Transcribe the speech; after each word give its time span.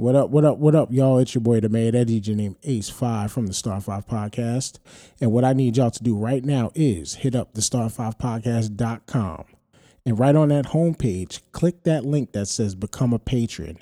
What 0.00 0.16
up, 0.16 0.30
what 0.30 0.46
up, 0.46 0.56
what 0.56 0.74
up, 0.74 0.90
y'all? 0.90 1.18
It's 1.18 1.34
your 1.34 1.42
boy, 1.42 1.60
the 1.60 1.68
man, 1.68 1.92
that 1.92 2.08
DJ 2.08 2.34
named 2.34 2.58
Ace5 2.62 3.30
from 3.30 3.46
the 3.46 3.52
Star 3.52 3.82
5 3.82 4.06
Podcast. 4.06 4.78
And 5.20 5.30
what 5.30 5.44
I 5.44 5.52
need 5.52 5.76
y'all 5.76 5.90
to 5.90 6.02
do 6.02 6.16
right 6.16 6.42
now 6.42 6.70
is 6.74 7.16
hit 7.16 7.34
up 7.34 7.52
the 7.52 7.60
star5podcast.com. 7.60 9.44
And 10.06 10.18
right 10.18 10.34
on 10.34 10.48
that 10.48 10.68
homepage, 10.68 11.42
click 11.52 11.82
that 11.82 12.06
link 12.06 12.32
that 12.32 12.46
says 12.46 12.74
Become 12.74 13.12
a 13.12 13.18
Patron. 13.18 13.76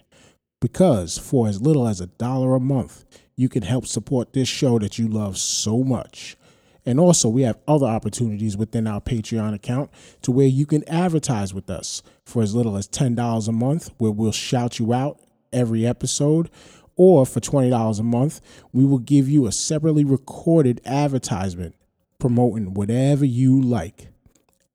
Because 0.60 1.18
for 1.18 1.46
as 1.46 1.62
little 1.62 1.86
as 1.86 2.00
a 2.00 2.08
dollar 2.08 2.56
a 2.56 2.60
month, 2.60 3.04
you 3.36 3.48
can 3.48 3.62
help 3.62 3.86
support 3.86 4.32
this 4.32 4.48
show 4.48 4.80
that 4.80 4.98
you 4.98 5.06
love 5.06 5.38
so 5.38 5.84
much. 5.84 6.36
And 6.84 6.98
also, 6.98 7.28
we 7.28 7.42
have 7.42 7.60
other 7.68 7.86
opportunities 7.86 8.56
within 8.56 8.88
our 8.88 9.00
Patreon 9.00 9.54
account 9.54 9.90
to 10.22 10.32
where 10.32 10.48
you 10.48 10.66
can 10.66 10.82
advertise 10.88 11.54
with 11.54 11.70
us 11.70 12.02
for 12.24 12.42
as 12.42 12.56
little 12.56 12.76
as 12.76 12.88
$10 12.88 13.46
a 13.46 13.52
month, 13.52 13.92
where 13.98 14.10
we'll 14.10 14.32
shout 14.32 14.80
you 14.80 14.92
out 14.92 15.20
every 15.52 15.86
episode. 15.86 16.50
Or 16.96 17.24
for 17.24 17.38
$20 17.38 18.00
a 18.00 18.02
month, 18.02 18.40
we 18.72 18.84
will 18.84 18.98
give 18.98 19.28
you 19.28 19.46
a 19.46 19.52
separately 19.52 20.04
recorded 20.04 20.80
advertisement 20.84 21.76
promoting 22.18 22.74
whatever 22.74 23.24
you 23.24 23.60
like. 23.60 24.08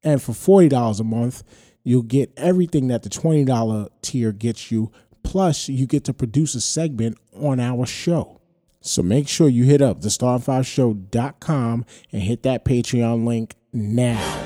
And 0.03 0.21
for 0.21 0.31
$40 0.31 0.99
a 0.99 1.03
month, 1.03 1.43
you'll 1.83 2.01
get 2.01 2.31
everything 2.37 2.87
that 2.87 3.03
the 3.03 3.09
$20 3.09 3.89
tier 4.01 4.31
gets 4.31 4.71
you, 4.71 4.91
plus 5.23 5.67
you 5.67 5.85
get 5.85 6.05
to 6.05 6.13
produce 6.13 6.55
a 6.55 6.61
segment 6.61 7.17
on 7.33 7.59
our 7.59 7.85
show. 7.85 8.39
So 8.81 9.01
make 9.01 9.27
sure 9.27 9.47
you 9.47 9.63
hit 9.63 9.81
up 9.81 10.01
thestar5show.com 10.01 11.85
and 12.11 12.21
hit 12.21 12.43
that 12.43 12.65
Patreon 12.65 13.25
link 13.25 13.55
now. 13.71 14.42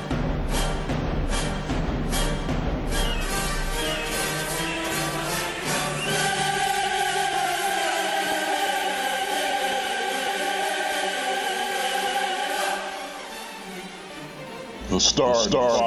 The 14.98 15.02
Star 15.02 15.36
Star. 15.36 15.78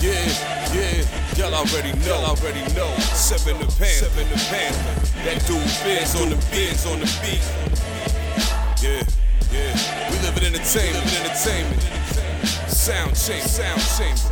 Yeah, 0.00 0.16
yeah, 0.72 1.04
y'all 1.36 1.52
already 1.52 1.92
know, 1.98 2.06
y'all 2.06 2.24
already 2.24 2.62
know. 2.72 2.88
Seven 3.12 3.58
the 3.58 3.66
pan, 3.76 4.00
seven 4.00 4.26
the 4.30 4.36
pan. 4.48 4.72
That 5.22 5.44
dude 5.46 5.60
Biz 5.84 6.16
on 6.22 6.30
the 6.30 6.36
Biz 6.50 6.86
on 6.86 7.00
the 7.00 7.06
beat. 7.20 7.44
Yeah, 8.80 9.04
yeah. 9.52 9.76
We 10.10 10.16
live 10.24 10.38
in 10.38 10.54
entertainment, 10.54 11.04
entertainment. 11.20 11.82
Sound 12.72 13.14
change, 13.14 13.44
sound 13.44 13.82
change. 13.98 14.22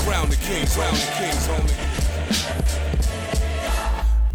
Crown 0.00 0.30
the 0.30 0.36
kings, 0.36 0.74
crown 0.74 0.94
the 0.94 1.12
kings, 1.20 1.46
homie. 1.46 2.99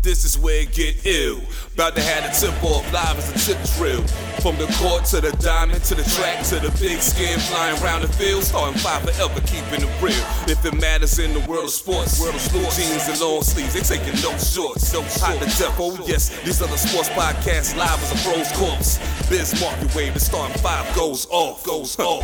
This 0.06 0.24
is 0.24 0.38
where 0.38 0.62
it 0.62 0.72
get 0.72 1.04
ill. 1.04 1.42
About 1.74 1.96
to 1.96 2.02
have 2.02 2.30
a 2.30 2.32
tip 2.32 2.54
off 2.64 2.86
live 2.94 3.18
as 3.18 3.26
a 3.34 3.38
tip 3.42 3.58
drill. 3.74 4.06
From 4.38 4.56
the 4.62 4.70
court 4.78 5.04
to 5.06 5.20
the 5.20 5.32
diamond 5.42 5.84
to 5.86 5.96
the 5.96 6.04
track 6.14 6.46
to 6.54 6.62
the 6.62 6.70
big 6.78 7.02
skin 7.02 7.40
flying 7.40 7.82
around 7.82 8.04
the 8.04 8.08
field. 8.10 8.44
Starting 8.44 8.78
five 8.78 9.02
forever, 9.02 9.42
keeping 9.50 9.82
it 9.82 9.90
real. 9.98 10.14
If 10.46 10.64
it 10.64 10.78
matters 10.80 11.18
in 11.18 11.34
the 11.34 11.42
world 11.50 11.66
of 11.66 11.72
sports, 11.72 12.22
world 12.22 12.36
of 12.36 12.42
sports, 12.42 12.78
jeans 12.78 13.10
and 13.10 13.20
long 13.20 13.42
sleeves, 13.42 13.74
they 13.74 13.82
taking 13.82 14.14
no 14.22 14.38
shorts. 14.38 14.94
No 14.94 15.02
hot 15.18 15.42
to 15.42 15.50
death, 15.58 15.74
oh 15.82 15.98
yes. 16.06 16.30
These 16.46 16.60
the 16.60 16.78
sports 16.78 17.10
podcasts 17.10 17.76
live 17.76 17.98
as 17.98 18.14
a 18.14 18.20
bro's 18.22 18.52
corpse. 18.54 19.02
Biz 19.28 19.60
market 19.60 19.90
wave, 19.96 20.14
the 20.14 20.20
starting 20.20 20.62
five 20.62 20.86
goes 20.96 21.26
off, 21.32 21.66
goes 21.66 21.98
off. 21.98 22.22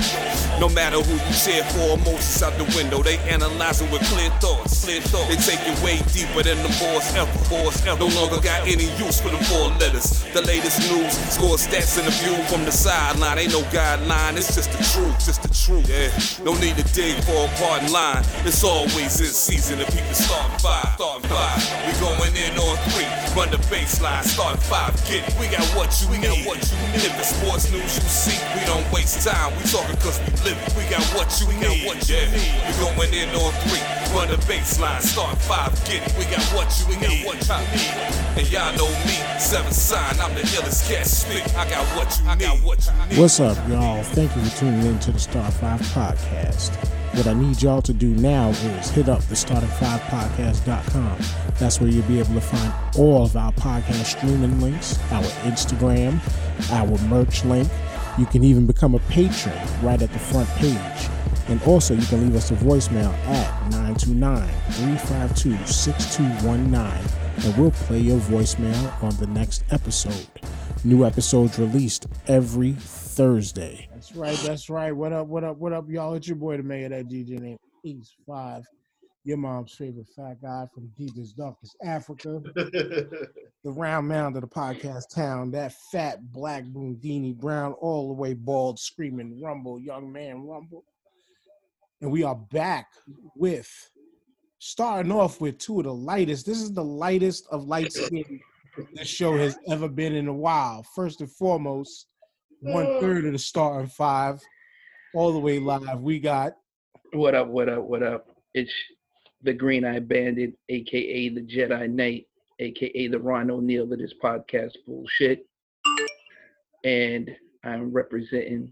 No 0.59 0.69
matter 0.69 1.01
who 1.01 1.17
you 1.17 1.33
cheer 1.33 1.65
for, 1.73 1.97
emotions 1.97 2.43
out 2.43 2.53
the 2.61 2.65
window. 2.77 3.01
They 3.01 3.17
analyzing 3.25 3.89
with 3.89 4.05
clear 4.13 4.29
thoughts, 4.37 4.85
clear 4.85 5.01
thoughts. 5.01 5.33
They 5.33 5.57
taking 5.57 5.73
way 5.81 5.97
deeper 6.13 6.45
than 6.45 6.61
the 6.61 6.69
boys 6.77 7.09
ever, 7.17 7.33
No 7.85 8.07
longer 8.07 8.39
got 8.41 8.65
any 8.67 8.89
use 8.97 9.19
for 9.21 9.29
the 9.29 9.41
four 9.45 9.69
letters. 9.77 10.23
The 10.33 10.41
latest 10.41 10.79
news, 10.89 11.13
score 11.29 11.57
stats 11.57 11.99
in 11.99 12.05
the 12.05 12.11
view 12.23 12.37
from 12.45 12.63
the 12.65 12.71
sideline. 12.71 13.37
Ain't 13.39 13.51
no 13.51 13.61
guideline, 13.73 14.37
it's 14.37 14.55
just 14.55 14.71
the 14.71 14.81
truth, 14.93 15.17
just 15.25 15.41
the 15.41 15.51
truth. 15.51 15.89
Yeah, 15.89 16.09
no 16.45 16.53
need 16.59 16.77
to 16.77 16.85
dig 16.93 17.17
for 17.23 17.45
a 17.45 17.51
pardon 17.59 17.91
line. 17.91 18.23
It's 18.45 18.63
always 18.63 19.19
in 19.19 19.33
season 19.33 19.79
and 19.79 19.89
people 19.91 20.13
starting 20.13 20.57
five, 20.59 20.95
starting 20.95 21.27
five. 21.29 21.59
We 21.85 21.91
going 21.99 22.35
in 22.37 22.53
on 22.57 22.77
three, 22.93 23.09
run 23.35 23.51
the 23.51 23.59
baseline, 23.67 24.23
starting 24.23 24.61
five. 24.61 24.95
Get 25.09 25.27
it. 25.27 25.33
We 25.39 25.47
got 25.51 25.65
what 25.75 25.91
you 26.01 26.07
we 26.09 26.17
got 26.21 26.37
what 26.45 26.61
you 26.63 26.77
need. 26.95 27.01
If 27.01 27.13
the 27.17 27.27
sports 27.27 27.71
news 27.71 27.91
you 27.97 28.07
see, 28.07 28.39
we 28.55 28.63
don't 28.65 28.85
waste 28.93 29.25
time. 29.27 29.51
We 29.57 29.63
talking 29.67 29.97
cause 29.99 30.21
we 30.23 30.31
live 30.47 30.57
it. 30.57 30.71
We 30.77 30.87
got 30.87 31.03
what 31.11 31.27
you 31.41 31.47
we 31.49 31.55
got 31.59 31.75
what 31.83 31.99
you 32.07 32.15
yeah. 32.15 32.31
need. 32.31 32.55
We 32.67 32.71
going 32.79 33.13
in 33.13 33.29
on 33.35 33.51
three, 33.67 33.83
run 34.15 34.29
the 34.29 34.39
baseline, 34.47 35.01
starting 35.01 35.39
five. 35.43 35.73
Get 35.83 36.07
it. 36.07 36.13
We 36.15 36.23
got 36.31 36.43
what 36.55 36.69
you 36.79 36.87
we 36.87 36.95
got 36.95 37.15
what 37.27 37.35
you 37.41 37.51
need. 37.51 37.60
And 38.37 38.49
y'all 38.51 38.75
know 38.75 38.89
me, 39.05 39.13
seven 39.39 39.71
sign. 39.71 40.19
I'm 40.19 40.33
the 40.33 40.41
illest 40.41 40.89
cat 40.89 41.05
speak. 41.05 41.43
I 41.55 41.69
got 41.69 41.85
what 41.97 42.17
you 42.17 42.23
need. 42.23 42.31
I 42.31 42.35
got 42.37 42.57
what 42.65 42.85
you 42.85 43.09
need. 43.09 43.19
What's 43.19 43.39
up, 43.39 43.57
y'all? 43.67 44.03
Thank 44.03 44.35
you 44.35 44.41
for 44.43 44.57
tuning 44.57 44.85
in 44.85 44.99
to 44.99 45.11
the 45.11 45.19
Star 45.19 45.51
5 45.51 45.79
Podcast. 45.81 46.75
What 47.15 47.27
I 47.27 47.33
need 47.33 47.61
y'all 47.61 47.81
to 47.81 47.93
do 47.93 48.15
now 48.15 48.49
is 48.49 48.89
hit 48.89 49.09
up 49.09 49.21
the 49.23 49.35
starting5podcast.com. 49.35 51.17
That's 51.59 51.81
where 51.81 51.89
you'll 51.89 52.07
be 52.07 52.19
able 52.19 52.33
to 52.35 52.41
find 52.41 52.73
all 52.97 53.25
of 53.25 53.35
our 53.35 53.51
podcast 53.51 54.17
streaming 54.17 54.61
links, 54.61 54.97
our 55.11 55.23
Instagram, 55.43 56.19
our 56.71 56.97
merch 57.09 57.43
link. 57.43 57.67
You 58.17 58.25
can 58.25 58.43
even 58.43 58.65
become 58.65 58.95
a 58.95 58.99
patron 58.99 59.57
right 59.81 60.01
at 60.01 60.11
the 60.11 60.19
front 60.19 60.47
page. 60.51 61.09
And 61.49 61.61
also, 61.63 61.93
you 61.93 62.05
can 62.05 62.21
leave 62.21 62.35
us 62.35 62.49
a 62.51 62.53
voicemail 62.55 63.11
at 63.27 63.71
929 63.71 64.47
352 64.71 65.65
6219, 65.67 67.20
and 67.43 67.57
we'll 67.57 67.71
play 67.71 67.99
your 67.99 68.19
voicemail 68.19 69.03
on 69.03 69.15
the 69.17 69.25
next 69.27 69.63
episode. 69.71 70.27
New 70.83 71.05
episodes 71.05 71.57
released 71.57 72.05
every 72.27 72.73
Thursday. 72.73 73.87
That's 73.93 74.15
right, 74.15 74.37
that's 74.39 74.69
right. 74.69 74.91
What 74.91 75.11
up, 75.11 75.27
what 75.27 75.43
up, 75.43 75.57
what 75.57 75.73
up, 75.73 75.89
y'all? 75.89 76.13
It's 76.13 76.27
your 76.27 76.35
boy, 76.35 76.57
the 76.57 76.63
mayor, 76.63 76.89
that 76.89 77.07
DJ 77.07 77.39
named 77.39 77.59
East 77.83 78.15
5. 78.27 78.63
Your 79.23 79.37
mom's 79.37 79.73
favorite 79.73 80.07
fat 80.15 80.41
guy 80.41 80.65
from 80.73 80.91
deepest, 80.97 81.37
darkest 81.37 81.75
Africa. 81.83 82.41
the 82.55 83.29
round 83.65 84.07
mound 84.07 84.35
of 84.35 84.41
the 84.41 84.47
podcast 84.47 85.13
town. 85.13 85.51
That 85.51 85.73
fat 85.91 86.19
black 86.31 86.63
Bundini 86.65 87.35
Brown, 87.35 87.73
all 87.73 88.07
the 88.07 88.13
way 88.13 88.33
bald, 88.33 88.79
screaming, 88.79 89.41
rumble, 89.41 89.79
young 89.79 90.11
man, 90.11 90.47
rumble. 90.47 90.83
And 92.01 92.11
we 92.11 92.23
are 92.23 92.35
back 92.35 92.87
with 93.35 93.69
starting 94.63 95.11
off 95.11 95.41
with 95.41 95.57
two 95.57 95.79
of 95.79 95.85
the 95.85 95.93
lightest. 95.93 96.45
This 96.45 96.61
is 96.61 96.71
the 96.71 96.83
lightest 96.83 97.47
of 97.51 97.65
light 97.65 97.91
skin 97.91 98.39
this 98.93 99.07
show 99.07 99.35
has 99.35 99.57
ever 99.67 99.89
been 99.89 100.13
in 100.13 100.27
a 100.27 100.33
while. 100.33 100.85
First 100.95 101.19
and 101.19 101.31
foremost, 101.31 102.05
one 102.59 102.85
uh. 102.85 102.99
third 102.99 103.25
of 103.25 103.31
the 103.33 103.39
starting 103.39 103.89
five, 103.89 104.39
all 105.15 105.33
the 105.33 105.39
way 105.39 105.57
live. 105.57 106.01
We 106.01 106.19
got 106.19 106.53
What 107.11 107.33
up, 107.33 107.47
what 107.47 107.69
up, 107.69 107.83
what 107.83 108.03
up? 108.03 108.27
It's 108.53 108.71
the 109.41 109.51
Green 109.51 109.83
Eye 109.83 109.99
Bandit, 109.99 110.53
aka 110.69 111.29
the 111.29 111.41
Jedi 111.41 111.89
Knight, 111.89 112.27
aka 112.59 113.07
the 113.07 113.19
Ron 113.19 113.49
O'Neal 113.49 113.91
of 113.91 113.97
this 113.97 114.13
podcast 114.23 114.73
bullshit. 114.85 115.43
And 116.85 117.31
I'm 117.63 117.91
representing 117.91 118.71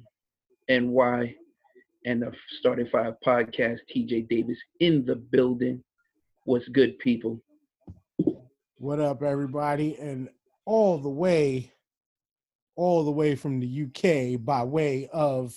NY 0.69 1.35
and 2.05 2.21
the 2.21 2.31
Starting 2.59 2.87
Five 2.91 3.15
podcast, 3.25 3.79
TJ 3.93 4.29
Davis 4.29 4.57
in 4.79 5.05
the 5.05 5.15
building. 5.15 5.83
What's 6.45 6.67
good, 6.69 6.97
people? 6.99 7.41
what 8.79 8.99
up, 8.99 9.21
everybody, 9.21 9.97
and 9.99 10.29
all 10.65 10.97
the 10.97 11.09
way, 11.09 11.71
all 12.75 13.03
the 13.03 13.11
way 13.11 13.35
from 13.35 13.59
the 13.59 13.83
UK 13.83 14.43
by 14.43 14.63
way 14.63 15.09
of 15.11 15.53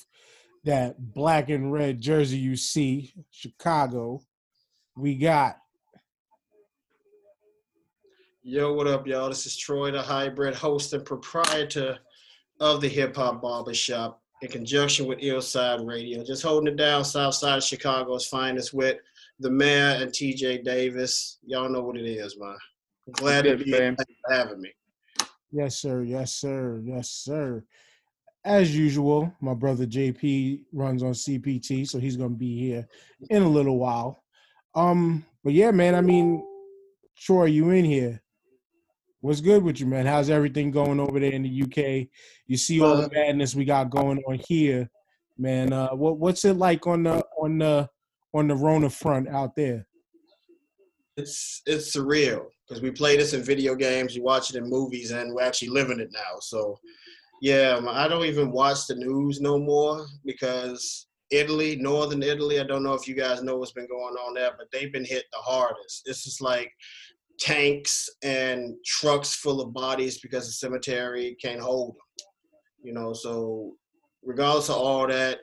that 0.65 0.97
black 1.15 1.49
and 1.49 1.73
red 1.73 2.01
jersey 2.01 2.39
you 2.39 2.57
see, 2.57 3.13
Chicago. 3.31 4.21
We 4.97 5.15
got 5.15 5.57
Yo, 8.45 8.73
what 8.73 8.89
up, 8.89 9.07
y'all? 9.07 9.29
This 9.29 9.47
is 9.47 9.57
Troy, 9.57 9.93
the 9.93 10.03
hybrid 10.03 10.57
host 10.57 10.93
and 10.95 11.05
proprietor 11.05 11.97
of 12.59 12.81
the 12.81 12.89
Hip 12.89 13.15
Hop 13.15 13.41
Barbershop 13.41 14.22
in 14.43 14.49
conjunction 14.49 15.07
with 15.07 15.21
Illside 15.21 15.87
Radio. 15.87 16.25
Just 16.25 16.43
holding 16.43 16.73
it 16.73 16.77
down 16.77 17.05
south 17.05 17.35
side 17.35 17.59
of 17.59 17.65
Chicago's 17.65 18.27
finest 18.27 18.75
with 18.75 18.99
the 19.39 19.51
mayor 19.51 19.97
and 20.01 20.11
TJ 20.11 20.65
Davis. 20.65 21.39
Y'all 21.47 21.69
know 21.69 21.83
what 21.83 21.97
it 21.97 22.05
is, 22.05 22.39
man. 22.39 22.57
I'm 23.07 23.13
glad 23.13 23.45
to 23.45 23.57
be 23.57 23.65
here. 23.65 23.79
fam. 23.79 23.97
For 23.97 24.33
having 24.35 24.61
me. 24.61 24.73
Yes, 25.53 25.79
sir. 25.79 26.03
Yes, 26.03 26.35
sir. 26.35 26.81
Yes, 26.85 27.11
sir. 27.11 27.65
As 28.45 28.77
usual, 28.77 29.33
my 29.41 29.55
brother 29.55 29.87
JP 29.87 30.65
runs 30.73 31.05
on 31.05 31.13
CPT, 31.13 31.89
so 31.89 32.01
he's 32.01 32.17
gonna 32.17 32.31
be 32.31 32.59
here 32.59 32.89
in 33.31 33.43
a 33.43 33.49
little 33.49 33.79
while. 33.79 34.25
Um, 34.75 35.25
but 35.45 35.53
yeah, 35.53 35.71
man. 35.71 35.95
I 35.95 36.01
mean, 36.01 36.45
Troy, 37.17 37.45
you 37.45 37.71
in 37.71 37.85
here? 37.85 38.22
What's 39.23 39.41
good 39.41 39.63
with 39.63 39.81
you, 39.81 39.87
man? 39.87 40.05
How's 40.05 40.29
everything 40.29 40.71
going 40.71 41.01
over 41.01 41.19
there 41.19 41.33
in 41.33 41.43
the 41.45 41.63
UK? 41.63 42.09
You 42.47 42.57
see 42.59 42.83
all 42.83 42.97
the 42.97 43.09
madness 43.11 43.55
we 43.55 43.65
got 43.65 43.89
going 43.89 44.23
on 44.29 44.41
here, 44.47 44.91
man. 45.39 45.73
Uh, 45.73 45.91
what 45.91 46.19
what's 46.19 46.45
it 46.45 46.55
like 46.55 46.87
on 46.87 47.05
the 47.05 47.25
on 47.41 47.57
the 47.57 47.89
on 48.35 48.49
the 48.49 48.57
Rona 48.57 48.91
front 48.91 49.29
out 49.29 49.57
there? 49.57 49.87
it's 51.17 51.63
it's 51.67 51.95
surreal 51.95 52.47
because 52.67 52.83
we 52.83 52.91
play 52.91 53.17
this 53.17 53.35
in 53.35 53.43
video 53.43 53.75
games, 53.75 54.17
you 54.17 54.23
watch 54.23 54.51
it 54.51 54.57
in 54.57 54.69
movies, 54.69 55.11
and 55.11 55.35
we're 55.35 55.43
actually 55.43 55.69
living 55.69 56.01
it 56.01 56.11
now. 56.13 56.39
So, 56.41 56.79
yeah, 57.43 57.81
I 57.89 58.09
don't 58.09 58.25
even 58.25 58.51
watch 58.51 58.87
the 58.87 58.95
news 58.95 59.41
no 59.41 59.59
more 59.59 60.07
because 60.25 61.07
Italy, 61.31 61.77
northern 61.77 62.23
Italy, 62.23 62.61
I 62.61 62.65
don't 62.65 62.83
know 62.83 62.95
if 62.95 63.07
you 63.07 63.15
guys 63.15 63.43
know 63.43 63.57
what's 63.57 63.73
been 63.73 63.89
going 63.89 64.15
on 64.15 64.35
there, 64.35 64.53
but 64.57 64.71
they've 64.71 64.93
been 64.93 65.05
hit 65.05 65.25
the 65.33 65.39
hardest. 65.39 66.03
It's 66.07 66.25
just 66.25 66.41
like 66.41 66.73
tanks 67.39 68.09
and 68.23 68.75
trucks 68.85 69.35
full 69.35 69.61
of 69.61 69.73
bodies 69.73 70.21
because 70.21 70.47
the 70.47 70.53
cemetery 70.53 71.37
can't 71.41 71.61
hold 71.61 71.91
them. 71.91 72.27
You 72.83 72.93
know, 72.93 73.13
so 73.13 73.75
regardless 74.23 74.69
of 74.69 74.77
all 74.77 75.07
that, 75.07 75.41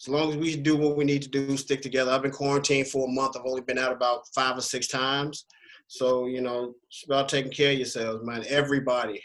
as 0.00 0.08
long 0.08 0.30
as 0.30 0.36
we 0.36 0.56
do 0.56 0.76
what 0.76 0.96
we 0.96 1.04
need 1.04 1.22
to 1.22 1.28
do, 1.28 1.56
stick 1.56 1.80
together. 1.80 2.10
I've 2.10 2.22
been 2.22 2.30
quarantined 2.30 2.88
for 2.88 3.08
a 3.08 3.10
month. 3.10 3.36
I've 3.36 3.46
only 3.46 3.62
been 3.62 3.78
out 3.78 3.92
about 3.92 4.28
five 4.34 4.58
or 4.58 4.62
six 4.62 4.88
times. 4.88 5.46
So, 5.88 6.26
you 6.26 6.40
know, 6.40 6.74
it's 6.88 7.04
about 7.04 7.28
taking 7.28 7.52
care 7.52 7.72
of 7.72 7.78
yourselves, 7.78 8.24
man. 8.24 8.44
Everybody. 8.48 9.22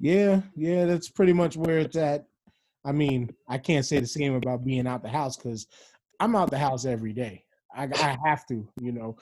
Yeah, 0.00 0.42
yeah, 0.54 0.84
that's 0.84 1.08
pretty 1.08 1.32
much 1.32 1.56
where 1.56 1.78
it's 1.78 1.96
at. 1.96 2.26
I 2.84 2.92
mean, 2.92 3.34
I 3.48 3.56
can't 3.56 3.86
say 3.86 3.98
the 3.98 4.06
same 4.06 4.34
about 4.34 4.64
being 4.64 4.86
out 4.86 5.02
the 5.02 5.08
house 5.08 5.36
because 5.36 5.66
I'm 6.20 6.36
out 6.36 6.50
the 6.50 6.58
house 6.58 6.84
every 6.84 7.14
day. 7.14 7.44
I, 7.74 7.84
I 7.84 8.18
have 8.26 8.46
to, 8.48 8.68
you 8.80 8.92
know, 8.92 9.16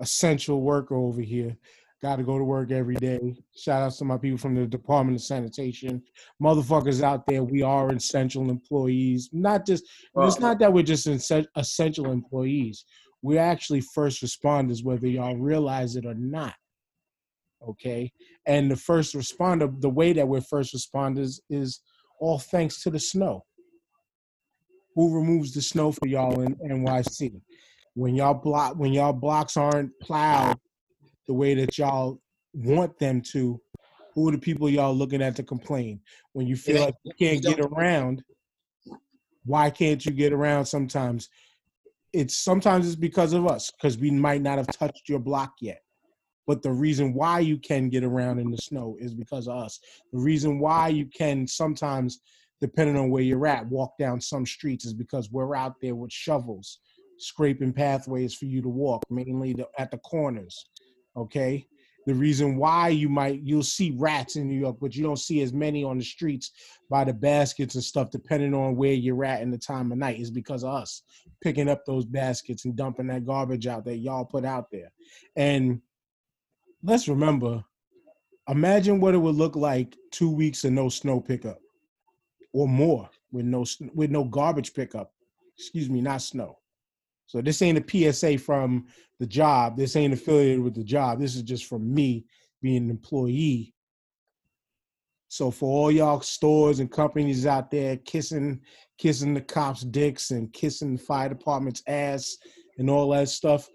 essential 0.00 0.60
worker 0.60 0.94
over 0.94 1.20
here. 1.20 1.56
Got 2.00 2.16
to 2.16 2.22
go 2.22 2.38
to 2.38 2.44
work 2.44 2.70
every 2.70 2.94
day. 2.94 3.34
Shout 3.56 3.82
out 3.82 3.92
to 3.94 4.04
my 4.04 4.16
people 4.18 4.38
from 4.38 4.54
the 4.54 4.66
Department 4.66 5.16
of 5.16 5.22
Sanitation. 5.22 6.00
Motherfuckers 6.40 7.02
out 7.02 7.26
there, 7.26 7.42
we 7.42 7.62
are 7.62 7.90
essential 7.90 8.50
employees. 8.50 9.28
Not 9.32 9.66
just, 9.66 9.84
it's 10.16 10.38
not 10.38 10.60
that 10.60 10.72
we're 10.72 10.84
just 10.84 11.08
essential 11.08 12.12
employees. 12.12 12.84
We're 13.22 13.40
actually 13.40 13.80
first 13.80 14.22
responders, 14.22 14.84
whether 14.84 15.08
y'all 15.08 15.36
realize 15.36 15.96
it 15.96 16.06
or 16.06 16.14
not. 16.14 16.54
Okay. 17.68 18.12
And 18.46 18.70
the 18.70 18.76
first 18.76 19.16
responder, 19.16 19.68
the 19.80 19.90
way 19.90 20.12
that 20.12 20.28
we're 20.28 20.40
first 20.40 20.72
responders 20.72 21.40
is 21.50 21.80
all 22.20 22.38
thanks 22.38 22.80
to 22.82 22.90
the 22.90 23.00
snow. 23.00 23.44
Who 24.94 25.16
removes 25.16 25.52
the 25.52 25.62
snow 25.62 25.90
for 25.90 26.06
y'all 26.06 26.42
in 26.42 26.54
NYC? 26.56 27.40
When 27.98 28.14
y'all 28.14 28.32
block, 28.32 28.76
when 28.76 28.92
y'all 28.92 29.12
blocks 29.12 29.56
aren't 29.56 29.90
plowed 29.98 30.56
the 31.26 31.34
way 31.34 31.54
that 31.54 31.76
y'all 31.78 32.20
want 32.54 32.96
them 33.00 33.20
to, 33.32 33.60
who 34.14 34.28
are 34.28 34.30
the 34.30 34.38
people 34.38 34.70
y'all 34.70 34.94
looking 34.94 35.20
at 35.20 35.34
to 35.34 35.42
complain? 35.42 35.98
When 36.32 36.46
you 36.46 36.54
feel 36.54 36.80
like 36.80 36.94
you 37.02 37.10
can't 37.18 37.42
get 37.42 37.58
around, 37.58 38.22
why 39.44 39.70
can't 39.70 40.06
you 40.06 40.12
get 40.12 40.32
around 40.32 40.66
sometimes? 40.66 41.28
It's 42.12 42.36
sometimes 42.36 42.86
it's 42.86 42.94
because 42.94 43.32
of 43.32 43.48
us, 43.48 43.72
because 43.72 43.98
we 43.98 44.12
might 44.12 44.42
not 44.42 44.58
have 44.58 44.68
touched 44.68 45.08
your 45.08 45.18
block 45.18 45.54
yet. 45.60 45.82
But 46.46 46.62
the 46.62 46.70
reason 46.70 47.14
why 47.14 47.40
you 47.40 47.58
can 47.58 47.88
get 47.88 48.04
around 48.04 48.38
in 48.38 48.52
the 48.52 48.58
snow 48.58 48.96
is 49.00 49.12
because 49.12 49.48
of 49.48 49.56
us. 49.56 49.80
The 50.12 50.20
reason 50.20 50.60
why 50.60 50.86
you 50.86 51.06
can 51.06 51.48
sometimes, 51.48 52.20
depending 52.60 52.96
on 52.96 53.10
where 53.10 53.24
you're 53.24 53.48
at, 53.48 53.66
walk 53.66 53.98
down 53.98 54.20
some 54.20 54.46
streets 54.46 54.84
is 54.84 54.94
because 54.94 55.32
we're 55.32 55.56
out 55.56 55.74
there 55.82 55.96
with 55.96 56.12
shovels, 56.12 56.78
scraping 57.18 57.72
pathways 57.72 58.34
for 58.34 58.46
you 58.46 58.62
to 58.62 58.68
walk, 58.68 59.04
mainly 59.10 59.52
the, 59.52 59.66
at 59.78 59.90
the 59.90 59.98
corners 59.98 60.68
okay? 61.18 61.66
The 62.06 62.14
reason 62.14 62.56
why 62.56 62.88
you 62.88 63.08
might 63.10 63.42
you'll 63.42 63.62
see 63.62 63.94
rats 63.98 64.36
in 64.36 64.48
new 64.48 64.58
york 64.58 64.78
but 64.80 64.96
you 64.96 65.02
don't 65.02 65.18
see 65.18 65.42
as 65.42 65.52
many 65.52 65.84
on 65.84 65.98
the 65.98 66.04
streets 66.04 66.52
by 66.88 67.04
the 67.04 67.12
baskets 67.12 67.74
and 67.74 67.84
stuff 67.84 68.10
depending 68.10 68.54
on 68.54 68.76
where 68.76 68.94
you're 68.94 69.26
at 69.26 69.42
in 69.42 69.50
the 69.50 69.58
time 69.58 69.92
of 69.92 69.98
night. 69.98 70.18
Is 70.18 70.30
because 70.30 70.64
of 70.64 70.70
us 70.70 71.02
picking 71.42 71.68
up 71.68 71.84
those 71.84 72.06
baskets 72.06 72.64
and 72.64 72.74
dumping 72.74 73.08
that 73.08 73.26
garbage 73.26 73.66
out 73.66 73.84
that 73.84 73.98
y'all 73.98 74.24
put 74.24 74.46
out 74.46 74.70
there. 74.72 74.90
And 75.36 75.82
let's 76.82 77.08
remember 77.08 77.62
imagine 78.48 79.00
what 79.00 79.14
it 79.14 79.18
would 79.18 79.34
look 79.34 79.54
like 79.54 79.94
two 80.10 80.30
weeks 80.30 80.64
of 80.64 80.72
no 80.72 80.88
snow 80.88 81.20
pickup 81.20 81.58
or 82.54 82.66
more 82.66 83.10
with 83.32 83.44
no 83.44 83.66
with 83.94 84.10
no 84.10 84.24
garbage 84.24 84.72
pickup. 84.72 85.12
Excuse 85.58 85.90
me 85.90 86.00
not 86.00 86.22
snow 86.22 86.57
so 87.28 87.42
this 87.42 87.60
ain't 87.60 87.78
a 87.78 88.12
PSA 88.12 88.38
from 88.38 88.86
the 89.20 89.26
job. 89.26 89.76
This 89.76 89.96
ain't 89.96 90.14
affiliated 90.14 90.60
with 90.60 90.74
the 90.74 90.82
job. 90.82 91.20
This 91.20 91.36
is 91.36 91.42
just 91.42 91.66
from 91.66 91.94
me 91.94 92.24
being 92.62 92.84
an 92.84 92.90
employee. 92.90 93.74
So 95.28 95.50
for 95.50 95.68
all 95.68 95.92
y'all 95.92 96.22
stores 96.22 96.80
and 96.80 96.90
companies 96.90 97.44
out 97.44 97.70
there 97.70 97.98
kissing 97.98 98.62
kissing 98.96 99.34
the 99.34 99.42
cops' 99.42 99.82
dicks 99.82 100.30
and 100.30 100.52
kissing 100.54 100.96
the 100.96 101.02
fire 101.02 101.28
department's 101.28 101.82
ass 101.86 102.38
and 102.78 102.88
all 102.88 103.10
that 103.10 103.28
stuff, 103.28 103.68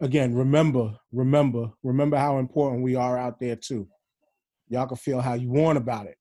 again, 0.00 0.32
remember, 0.32 0.96
remember, 1.10 1.70
remember 1.82 2.16
how 2.16 2.38
important 2.38 2.84
we 2.84 2.94
are 2.94 3.18
out 3.18 3.40
there 3.40 3.56
too. 3.56 3.88
Y'all 4.68 4.86
can 4.86 4.96
feel 4.96 5.20
how 5.20 5.34
you 5.34 5.50
want 5.50 5.76
about 5.76 6.06
it. 6.06 6.16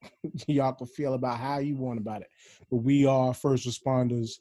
y'all 0.46 0.74
can 0.74 0.86
feel 0.86 1.14
about 1.14 1.38
how 1.38 1.58
you 1.58 1.76
want 1.76 1.98
about 1.98 2.20
it. 2.20 2.28
But 2.70 2.78
we 2.78 3.04
are 3.04 3.34
first 3.34 3.66
responders 3.66 4.38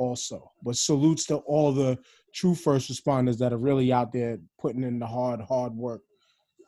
also. 0.00 0.50
But 0.62 0.76
salutes 0.76 1.26
to 1.26 1.36
all 1.36 1.72
the 1.72 1.98
true 2.34 2.54
first 2.54 2.90
responders 2.90 3.36
that 3.38 3.52
are 3.52 3.58
really 3.58 3.92
out 3.92 4.12
there 4.12 4.38
putting 4.58 4.82
in 4.82 4.98
the 4.98 5.06
hard, 5.06 5.40
hard 5.42 5.74
work. 5.74 6.00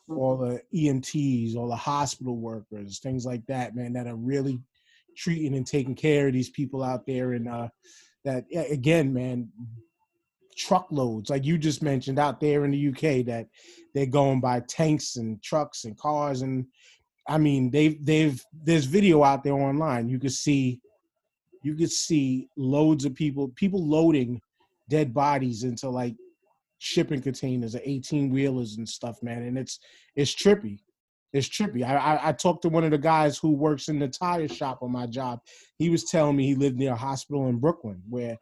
All 0.08 0.36
the 0.36 0.60
EMTs, 0.74 1.56
all 1.56 1.68
the 1.68 1.76
hospital 1.76 2.36
workers, 2.36 2.98
things 2.98 3.24
like 3.24 3.46
that, 3.46 3.74
man, 3.74 3.94
that 3.94 4.06
are 4.06 4.16
really 4.16 4.60
treating 5.16 5.54
and 5.54 5.66
taking 5.66 5.94
care 5.94 6.26
of 6.26 6.34
these 6.34 6.50
people 6.50 6.82
out 6.82 7.06
there. 7.06 7.32
And 7.32 7.48
uh, 7.48 7.68
that, 8.24 8.44
again, 8.70 9.14
man, 9.14 9.48
truckloads, 10.54 11.30
like 11.30 11.46
you 11.46 11.56
just 11.56 11.82
mentioned 11.82 12.18
out 12.18 12.40
there 12.40 12.66
in 12.66 12.72
the 12.72 12.88
UK, 12.88 13.24
that 13.26 13.46
they're 13.94 14.04
going 14.04 14.40
by 14.40 14.60
tanks 14.60 15.16
and 15.16 15.42
trucks 15.42 15.84
and 15.84 15.96
cars. 15.96 16.42
And 16.42 16.66
I 17.26 17.38
mean, 17.38 17.70
they've, 17.70 18.04
they've, 18.04 18.44
there's 18.52 18.84
video 18.84 19.24
out 19.24 19.44
there 19.44 19.54
online. 19.54 20.10
You 20.10 20.18
can 20.18 20.30
see 20.30 20.80
you 21.62 21.74
could 21.74 21.90
see 21.90 22.48
loads 22.56 23.04
of 23.04 23.14
people, 23.14 23.48
people 23.56 23.86
loading 23.86 24.40
dead 24.88 25.14
bodies 25.14 25.64
into 25.64 25.88
like 25.88 26.16
shipping 26.78 27.22
containers, 27.22 27.76
18 27.76 28.30
wheelers 28.30 28.76
and 28.76 28.88
stuff, 28.88 29.22
man. 29.22 29.42
And 29.42 29.56
it's 29.56 29.78
it's 30.16 30.34
trippy. 30.34 30.80
It's 31.32 31.48
trippy. 31.48 31.82
I, 31.82 31.96
I, 31.96 32.28
I 32.28 32.32
talked 32.32 32.62
to 32.62 32.68
one 32.68 32.84
of 32.84 32.90
the 32.90 32.98
guys 32.98 33.38
who 33.38 33.52
works 33.52 33.88
in 33.88 33.98
the 33.98 34.08
tire 34.08 34.48
shop 34.48 34.82
on 34.82 34.92
my 34.92 35.06
job. 35.06 35.40
He 35.78 35.88
was 35.88 36.04
telling 36.04 36.36
me 36.36 36.46
he 36.46 36.54
lived 36.54 36.76
near 36.76 36.92
a 36.92 36.96
hospital 36.96 37.48
in 37.48 37.58
Brooklyn 37.58 38.02
where 38.08 38.36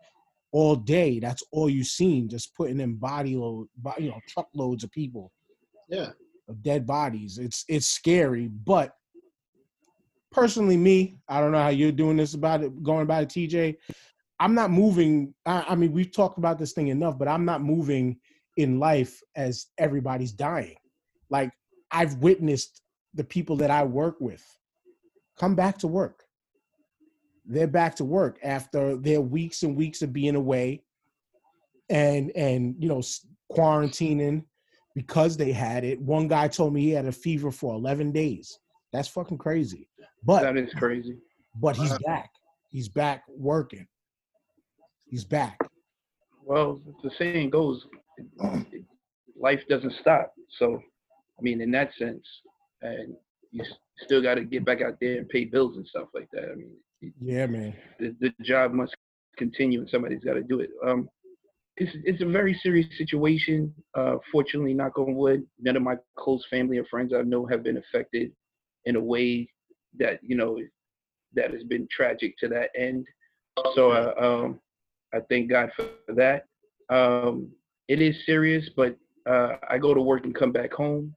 all 0.53 0.75
day 0.75 1.21
that's 1.21 1.45
all 1.53 1.71
you 1.71 1.85
seen, 1.85 2.29
just 2.29 2.57
putting 2.57 2.81
in 2.81 2.97
body 2.97 3.37
load, 3.37 3.69
you 3.99 4.09
know, 4.09 4.21
truckloads 4.29 4.83
of 4.83 4.91
people. 4.91 5.31
Yeah. 5.89 6.11
Of 6.49 6.63
dead 6.63 6.85
bodies. 6.87 7.39
It's 7.39 7.65
it's 7.69 7.87
scary, 7.87 8.49
but 8.49 8.97
personally, 10.31 10.77
me, 10.77 11.19
I 11.29 11.41
don't 11.41 11.53
know 11.53 11.63
how 11.63 11.69
you're 11.69 11.93
doing 11.93 12.17
this 12.17 12.35
about 12.35 12.63
it, 12.63 12.83
going 12.83 13.03
about 13.03 13.25
it, 13.25 13.29
TJ. 13.29 13.77
I'm 14.39 14.55
not 14.55 14.71
moving. 14.71 15.35
I, 15.45 15.65
I 15.69 15.75
mean, 15.75 15.93
we've 15.93 16.13
talked 16.13 16.39
about 16.39 16.59
this 16.59 16.73
thing 16.73 16.89
enough, 16.89 17.19
but 17.19 17.29
I'm 17.29 17.45
not 17.45 17.63
moving 17.63 18.19
in 18.57 18.79
life 18.79 19.21
as 19.37 19.67
everybody's 19.79 20.33
dying. 20.33 20.77
Like 21.29 21.51
I've 21.91 22.15
witnessed 22.17 22.83
the 23.15 23.25
people 23.25 23.57
that 23.57 23.71
I 23.71 23.85
work 23.85 24.17
with 24.21 24.45
come 25.39 25.55
back 25.55 25.79
to 25.79 25.87
work. 25.87 26.25
They're 27.47 27.67
back 27.67 27.97
to 27.97 28.05
work 28.05 28.39
after 28.43 28.97
their 28.97 29.21
weeks 29.21 29.63
and 29.63 29.75
weeks 29.75 30.03
of 30.03 30.13
being 30.13 30.37
away 30.37 30.85
and 31.89 32.31
and 32.37 32.77
you 32.79 32.89
know 32.89 33.03
quarantining 33.51 34.45
because 34.95 35.37
they 35.37 35.53
had 35.53 35.85
it. 35.85 36.01
One 36.01 36.29
guy 36.29 36.49
told 36.49 36.75
me 36.75 36.83
he 36.83 36.91
had 36.91 37.07
a 37.07 37.13
fever 37.13 37.51
for 37.51 37.75
11 37.75 38.13
days. 38.13 38.59
That's 38.93 39.09
fucking 39.09 39.39
crazy. 39.39 39.89
But 40.25 40.43
that 40.43 40.57
is 40.57 40.73
crazy. 40.75 41.19
But 41.55 41.77
he's 41.77 41.97
back. 41.99 42.31
He's 42.69 42.89
back 42.89 43.25
working. 43.29 43.87
He's 45.05 45.25
back. 45.25 45.59
Well, 46.45 46.81
the 47.03 47.11
saying 47.19 47.51
goes, 47.51 47.85
life 49.39 49.61
doesn't 49.69 49.95
stop. 50.01 50.33
So, 50.59 50.77
I 51.39 51.43
mean, 51.43 51.61
in 51.61 51.71
that 51.73 51.91
sense, 51.99 52.25
and 52.83 53.15
you 53.51 53.65
still 54.05 54.23
got 54.23 54.35
to 54.35 54.45
get 54.45 54.65
back 54.65 54.83
out 54.83 54.99
there 55.01 55.19
and 55.19 55.29
pay 55.29 55.45
bills 55.45 55.77
and 55.77 55.87
stuff 55.87 56.09
like 56.15 56.29
that. 56.33 56.45
I 56.45 56.55
mean, 56.55 57.13
yeah, 57.21 57.47
man. 57.47 57.75
The, 57.99 58.15
the 58.21 58.33
job 58.43 58.73
must 58.73 58.95
continue, 59.37 59.81
and 59.81 59.91
somebody's 59.91 60.25
got 60.25 60.35
to 60.35 60.43
do 60.43 60.61
it. 60.61 60.71
Um, 60.87 61.09
it's 61.77 61.97
it's 62.05 62.23
a 62.23 62.27
very 62.27 62.59
serious 62.63 62.87
situation. 62.99 63.75
Uh, 63.95 64.17
fortunately, 64.31 64.75
knock 64.75 64.99
on 64.99 65.15
wood, 65.15 65.47
none 65.61 65.77
of 65.77 65.83
my 65.83 65.97
close 66.17 66.45
family 66.51 66.79
or 66.79 66.85
friends 66.87 67.13
I 67.15 67.23
know 67.23 67.47
have 67.47 67.63
been 67.63 67.79
affected 67.79 68.33
in 68.85 68.97
a 68.97 69.01
way 69.01 69.49
that 69.99 70.21
you 70.23 70.37
know 70.37 70.59
that 71.35 71.53
has 71.53 71.63
been 71.65 71.87
tragic 71.91 72.37
to 72.39 72.49
that 72.49 72.71
end. 72.77 73.07
So 73.75 73.91
uh, 73.91 74.15
um, 74.21 74.61
I 75.15 75.19
thank 75.29 75.51
God 75.51 75.71
for 75.77 75.89
that. 76.15 76.45
Um, 76.89 77.51
it 77.89 78.01
is 78.01 78.17
serious, 78.25 78.69
but 78.77 78.97
uh, 79.29 79.57
I 79.69 79.79
go 79.79 79.95
to 79.95 80.01
work 80.01 80.25
and 80.25 80.35
come 80.35 80.53
back 80.53 80.73
home. 80.73 81.15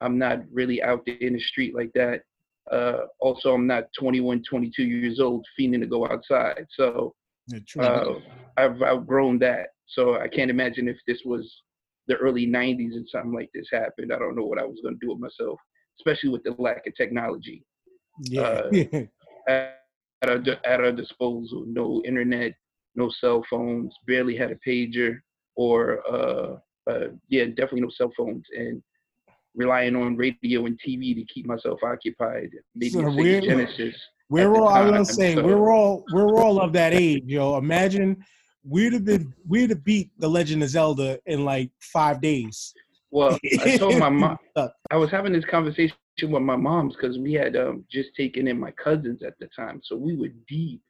I'm 0.00 0.18
not 0.18 0.40
really 0.52 0.82
out 0.82 1.04
there 1.06 1.16
in 1.16 1.34
the 1.34 1.40
street 1.40 1.74
like 1.74 1.90
that. 1.94 2.22
Uh, 2.70 3.06
also, 3.20 3.54
I'm 3.54 3.66
not 3.66 3.84
21, 3.98 4.42
22 4.48 4.82
years 4.84 5.20
old, 5.20 5.44
fiending 5.58 5.80
to 5.80 5.86
go 5.86 6.06
outside. 6.06 6.66
So 6.70 7.14
uh, 7.78 8.14
I've 8.56 8.82
outgrown 8.82 9.38
that. 9.40 9.68
So 9.86 10.18
I 10.18 10.28
can't 10.28 10.50
imagine 10.50 10.88
if 10.88 10.96
this 11.06 11.20
was 11.24 11.62
the 12.06 12.16
early 12.16 12.46
'90s 12.46 12.94
and 12.94 13.08
something 13.08 13.32
like 13.32 13.50
this 13.54 13.66
happened. 13.72 14.12
I 14.12 14.18
don't 14.18 14.36
know 14.36 14.44
what 14.44 14.58
I 14.58 14.64
was 14.64 14.78
going 14.82 14.98
to 14.98 15.06
do 15.06 15.12
with 15.12 15.20
myself, 15.20 15.58
especially 15.98 16.30
with 16.30 16.42
the 16.44 16.54
lack 16.58 16.86
of 16.86 16.94
technology 16.96 17.64
Yeah. 18.24 18.62
at, 18.68 19.08
at 20.22 20.28
our 20.28 20.38
at 20.64 20.80
our 20.80 20.92
disposal. 20.92 21.64
No 21.66 22.02
internet, 22.04 22.54
no 22.94 23.10
cell 23.10 23.44
phones. 23.50 23.92
Barely 24.06 24.36
had 24.36 24.50
a 24.52 24.58
pager, 24.66 25.18
or 25.56 26.00
uh, 26.10 26.56
uh, 26.90 27.08
yeah, 27.28 27.44
definitely 27.46 27.82
no 27.82 27.90
cell 27.90 28.12
phones, 28.16 28.44
and 28.56 28.82
relying 29.54 29.96
on 29.96 30.16
radio 30.16 30.66
and 30.66 30.78
TV 30.86 31.14
to 31.14 31.24
keep 31.32 31.46
myself 31.46 31.78
occupied. 31.82 32.50
Maybe 32.74 32.90
So 32.90 33.10
we're- 33.10 33.40
Genesis. 33.46 33.94
We're 34.30 34.54
all. 34.56 34.68
I 34.68 34.80
was 34.82 34.90
gonna 34.92 35.04
say 35.04 35.34
so- 35.34 35.44
we're 35.44 35.70
all 35.70 36.04
we're 36.12 36.34
all 36.36 36.58
of 36.60 36.72
that 36.72 36.94
age, 36.94 37.24
yo. 37.26 37.58
Imagine 37.58 38.24
we'd 38.64 38.92
have 38.94 39.04
been 39.04 39.34
we'd 39.46 39.68
have 39.70 39.84
beat 39.84 40.10
the 40.18 40.28
Legend 40.28 40.62
of 40.62 40.70
Zelda 40.70 41.18
in 41.26 41.44
like 41.44 41.70
five 41.80 42.20
days. 42.22 42.72
Well, 43.12 43.38
I 43.60 43.76
told 43.76 43.98
my 43.98 44.08
mom. 44.08 44.38
I 44.90 44.96
was 44.96 45.10
having 45.10 45.32
this 45.32 45.44
conversation 45.44 45.94
with 46.22 46.42
my 46.42 46.56
mom's 46.56 46.96
because 46.96 47.18
we 47.18 47.34
had 47.34 47.56
um, 47.56 47.84
just 47.90 48.08
taken 48.16 48.48
in 48.48 48.58
my 48.58 48.72
cousins 48.72 49.22
at 49.22 49.34
the 49.38 49.48
time, 49.54 49.80
so 49.84 49.94
we 49.94 50.16
were 50.16 50.30
deep 50.48 50.80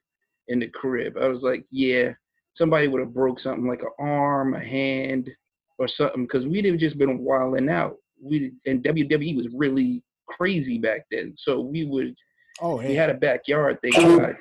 in 0.47 0.59
the 0.59 0.67
crib. 0.67 1.17
I 1.21 1.27
was 1.27 1.41
like, 1.41 1.65
yeah, 1.69 2.11
somebody 2.55 2.87
would 2.87 3.01
have 3.01 3.13
broke 3.13 3.39
something 3.41 3.67
like 3.67 3.81
an 3.81 3.91
arm, 3.99 4.55
a 4.55 4.63
hand, 4.63 5.29
or 5.77 5.87
something 5.87 6.23
because 6.23 6.47
we'd 6.47 6.65
have 6.65 6.77
just 6.77 6.97
been 6.97 7.19
wilding 7.19 7.69
out. 7.69 7.97
We 8.21 8.53
and 8.65 8.83
WWE 8.83 9.35
was 9.35 9.47
really 9.53 10.01
crazy 10.27 10.79
back 10.79 11.01
then, 11.11 11.35
so 11.37 11.59
we 11.59 11.85
would 11.85 12.15
Oh, 12.61 12.77
we 12.77 12.93
had 12.93 13.09
a 13.09 13.15
backyard, 13.15 13.79
thing, 13.81 13.91
God, 13.95 14.35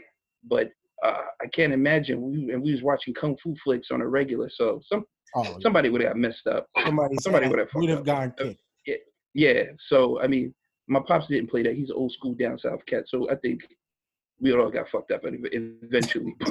but. 0.48 0.70
Uh, 1.04 1.24
I 1.40 1.48
can't 1.48 1.72
imagine. 1.72 2.22
We 2.22 2.52
and 2.52 2.62
we 2.62 2.70
was 2.70 2.80
watching 2.80 3.12
kung 3.12 3.36
fu 3.42 3.56
flicks 3.64 3.88
on 3.90 4.02
a 4.02 4.06
regular, 4.06 4.48
so 4.54 4.80
some 4.88 5.04
Oh, 5.34 5.58
somebody 5.62 5.88
would 5.88 6.02
have 6.02 6.16
messed 6.16 6.46
up. 6.46 6.66
somebody 6.84 7.16
somebody 7.20 7.48
would 7.48 7.58
have 7.58 7.68
would 7.74 7.88
have 7.88 8.04
gone 8.04 8.34
up. 8.40 8.54
kicked. 8.86 9.08
Yeah, 9.34 9.62
so 9.88 10.20
I 10.20 10.26
mean, 10.26 10.54
my 10.88 11.00
pops 11.00 11.26
didn't 11.28 11.50
play 11.50 11.62
that. 11.62 11.74
He's 11.74 11.90
an 11.90 11.96
old 11.96 12.12
school 12.12 12.34
down 12.34 12.58
south 12.58 12.84
cat, 12.86 13.04
so 13.08 13.30
I 13.30 13.36
think 13.36 13.60
we 14.40 14.52
all 14.52 14.70
got 14.70 14.88
fucked 14.90 15.12
up 15.12 15.22
eventually. 15.24 16.34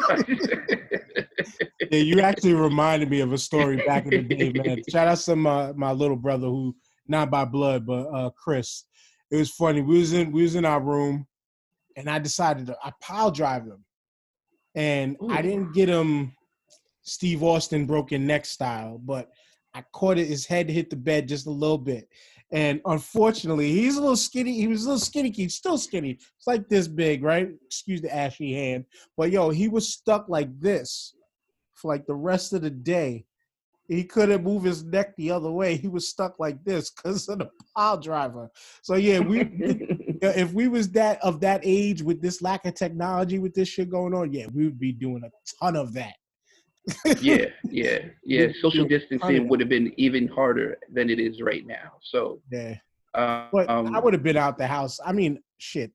Yeah, 1.91 1.99
you 1.99 2.21
actually 2.21 2.53
reminded 2.53 3.09
me 3.09 3.19
of 3.19 3.33
a 3.33 3.37
story 3.37 3.75
back 3.85 4.05
in 4.05 4.11
the 4.11 4.35
day, 4.35 4.53
man. 4.53 4.81
Shout 4.89 5.09
out 5.09 5.17
to 5.17 5.35
my 5.35 5.73
my 5.73 5.91
little 5.91 6.15
brother 6.15 6.47
who 6.47 6.73
not 7.07 7.29
by 7.29 7.43
blood, 7.43 7.85
but 7.85 8.03
uh 8.07 8.29
Chris. 8.29 8.85
It 9.29 9.35
was 9.35 9.51
funny. 9.51 9.81
We 9.81 9.99
was 9.99 10.13
in 10.13 10.31
we 10.31 10.43
was 10.43 10.55
in 10.55 10.63
our 10.63 10.79
room, 10.79 11.27
and 11.97 12.09
I 12.09 12.17
decided 12.19 12.67
to 12.67 12.77
I 12.81 12.91
pile 13.01 13.29
drive 13.29 13.63
him, 13.63 13.83
and 14.73 15.17
I 15.29 15.41
didn't 15.41 15.73
get 15.73 15.89
him 15.89 16.33
Steve 17.03 17.43
Austin 17.43 17.85
broken 17.85 18.25
neck 18.25 18.45
style, 18.45 18.99
but 19.03 19.29
I 19.73 19.83
caught 19.93 20.17
it. 20.17 20.27
His 20.27 20.45
head 20.45 20.69
hit 20.69 20.89
the 20.89 20.95
bed 20.95 21.27
just 21.27 21.47
a 21.47 21.51
little 21.51 21.77
bit, 21.77 22.07
and 22.51 22.81
unfortunately, 22.85 23.71
he's 23.71 23.97
a 23.97 24.01
little 24.01 24.17
skinny. 24.17 24.53
He 24.53 24.67
was 24.67 24.83
a 24.85 24.89
little 24.89 24.99
skinny. 24.99 25.31
He's 25.31 25.55
still 25.55 25.77
skinny. 25.77 26.11
It's 26.11 26.47
like 26.47 26.67
this 26.67 26.87
big, 26.87 27.23
right? 27.23 27.49
Excuse 27.65 28.01
the 28.01 28.13
ashy 28.13 28.53
hand, 28.53 28.85
but 29.17 29.31
yo, 29.31 29.49
he 29.49 29.67
was 29.67 29.89
stuck 29.89 30.27
like 30.27 30.49
this 30.59 31.15
for 31.73 31.87
like 31.87 32.05
the 32.05 32.15
rest 32.15 32.53
of 32.53 32.61
the 32.61 32.69
day. 32.69 33.25
He 33.87 34.05
couldn't 34.05 34.43
move 34.43 34.63
his 34.63 34.85
neck 34.85 35.15
the 35.17 35.31
other 35.31 35.51
way. 35.51 35.75
He 35.75 35.89
was 35.89 36.07
stuck 36.07 36.39
like 36.39 36.63
this 36.63 36.91
because 36.91 37.27
of 37.27 37.39
the 37.39 37.49
pile 37.75 37.97
driver. 37.97 38.49
So 38.83 38.95
yeah, 38.95 39.19
we 39.19 39.39
if 40.21 40.53
we 40.53 40.67
was 40.67 40.89
that 40.91 41.21
of 41.21 41.41
that 41.41 41.61
age 41.63 42.01
with 42.01 42.21
this 42.21 42.41
lack 42.41 42.65
of 42.65 42.75
technology 42.75 43.39
with 43.39 43.53
this 43.53 43.67
shit 43.67 43.89
going 43.89 44.13
on, 44.13 44.31
yeah, 44.31 44.45
we 44.53 44.65
would 44.65 44.79
be 44.79 44.93
doing 44.93 45.23
a 45.25 45.29
ton 45.59 45.75
of 45.75 45.93
that. 45.93 46.13
yeah, 47.21 47.45
yeah, 47.69 47.99
yeah. 48.23 48.47
Social 48.61 48.85
distancing 48.87 49.47
would 49.47 49.59
have 49.59 49.69
been 49.69 49.93
even 49.97 50.27
harder 50.27 50.77
than 50.91 51.09
it 51.09 51.19
is 51.19 51.41
right 51.41 51.65
now. 51.65 51.93
So, 52.01 52.41
Yeah. 52.51 52.75
um, 53.13 53.49
But 53.51 53.69
I 53.69 53.99
would 53.99 54.13
have 54.13 54.23
been 54.23 54.37
out 54.37 54.57
the 54.57 54.67
house. 54.67 54.99
I 55.05 55.11
mean, 55.11 55.41
shit, 55.57 55.91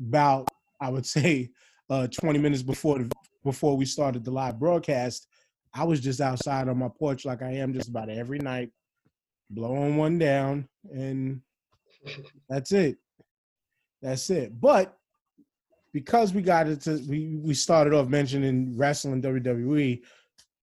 about 0.00 0.48
I 0.80 0.90
would 0.90 1.06
say 1.16 1.50
uh 1.90 2.06
20 2.06 2.38
minutes 2.38 2.62
before 2.62 2.98
the, 2.98 3.10
before 3.44 3.76
we 3.76 3.84
started 3.84 4.24
the 4.24 4.30
live 4.30 4.58
broadcast, 4.58 5.26
I 5.74 5.84
was 5.84 6.00
just 6.00 6.20
outside 6.20 6.68
on 6.68 6.78
my 6.78 6.88
porch 6.88 7.24
like 7.24 7.42
I 7.42 7.52
am 7.52 7.74
just 7.74 7.88
about 7.88 8.08
every 8.08 8.38
night, 8.38 8.70
blowing 9.50 9.96
one 9.96 10.18
down, 10.18 10.68
and 10.90 11.42
that's 12.48 12.72
it. 12.72 12.96
That's 14.00 14.28
it. 14.30 14.58
But 14.58 14.96
because 15.94 16.34
we 16.34 16.42
got 16.42 16.68
it 16.68 16.82
to 16.82 17.02
we, 17.08 17.38
we 17.42 17.54
started 17.54 17.94
off 17.94 18.08
mentioning 18.08 18.76
wrestling 18.76 19.22
WWE, 19.22 20.02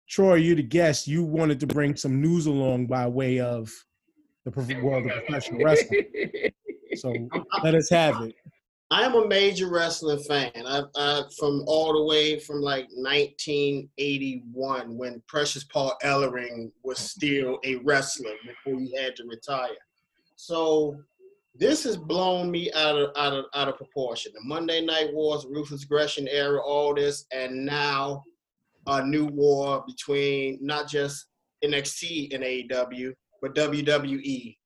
Troy, 0.09 0.37
you 0.37 0.55
the 0.55 0.63
guest, 0.63 1.09
you 1.09 1.25
wanted 1.25 1.59
to 1.61 1.67
bring 1.67 1.97
some 1.97 2.23
news 2.23 2.47
along 2.47 2.87
by 2.87 3.07
way 3.09 3.41
of 3.41 3.71
the 4.47 4.53
prof- 4.53 4.81
world 4.81 5.05
of 5.05 5.13
professional 5.27 5.63
wrestling. 5.63 6.05
So 6.95 7.13
let 7.63 7.75
us 7.75 7.91
have 7.91 8.23
it. 8.23 8.35
I 8.91 9.03
am 9.03 9.15
a 9.17 9.29
major 9.29 9.69
wrestling 9.69 10.21
fan. 10.21 10.51
I, 10.57 10.81
I 10.97 11.25
from 11.39 11.63
all 11.67 11.93
the 11.93 12.05
way 12.05 12.39
from 12.39 12.63
like 12.63 12.87
1981 12.95 14.97
when 14.97 15.23
Precious 15.29 15.65
Paul 15.65 15.95
Ellering 16.03 16.73
was 16.83 16.99
still 16.99 17.59
a 17.65 17.77
wrestler 17.85 18.33
before 18.47 18.81
he 18.81 18.97
had 18.97 19.15
to 19.17 19.25
retire. 19.25 19.77
So 20.37 20.97
this 21.59 21.85
has 21.85 21.97
blown 21.97 22.51
me 22.51 22.71
out 22.73 22.97
of 22.97 23.11
out 23.17 23.33
of 23.33 23.45
out 23.55 23.69
of 23.69 23.77
proportion. 23.77 24.33
The 24.35 24.41
Monday 24.45 24.85
Night 24.85 25.13
Wars, 25.13 25.47
Ruthless 25.49 25.85
Aggression 25.85 26.29
era, 26.29 26.61
all 26.61 26.95
this, 26.95 27.27
and 27.33 27.65
now 27.65 28.23
a 28.87 29.05
new 29.05 29.27
war 29.27 29.85
between 29.87 30.59
not 30.61 30.89
just 30.89 31.27
NXT 31.65 32.35
and 32.35 32.45
AEW, 32.45 33.13
but 33.43 33.55
WWE 33.55 34.57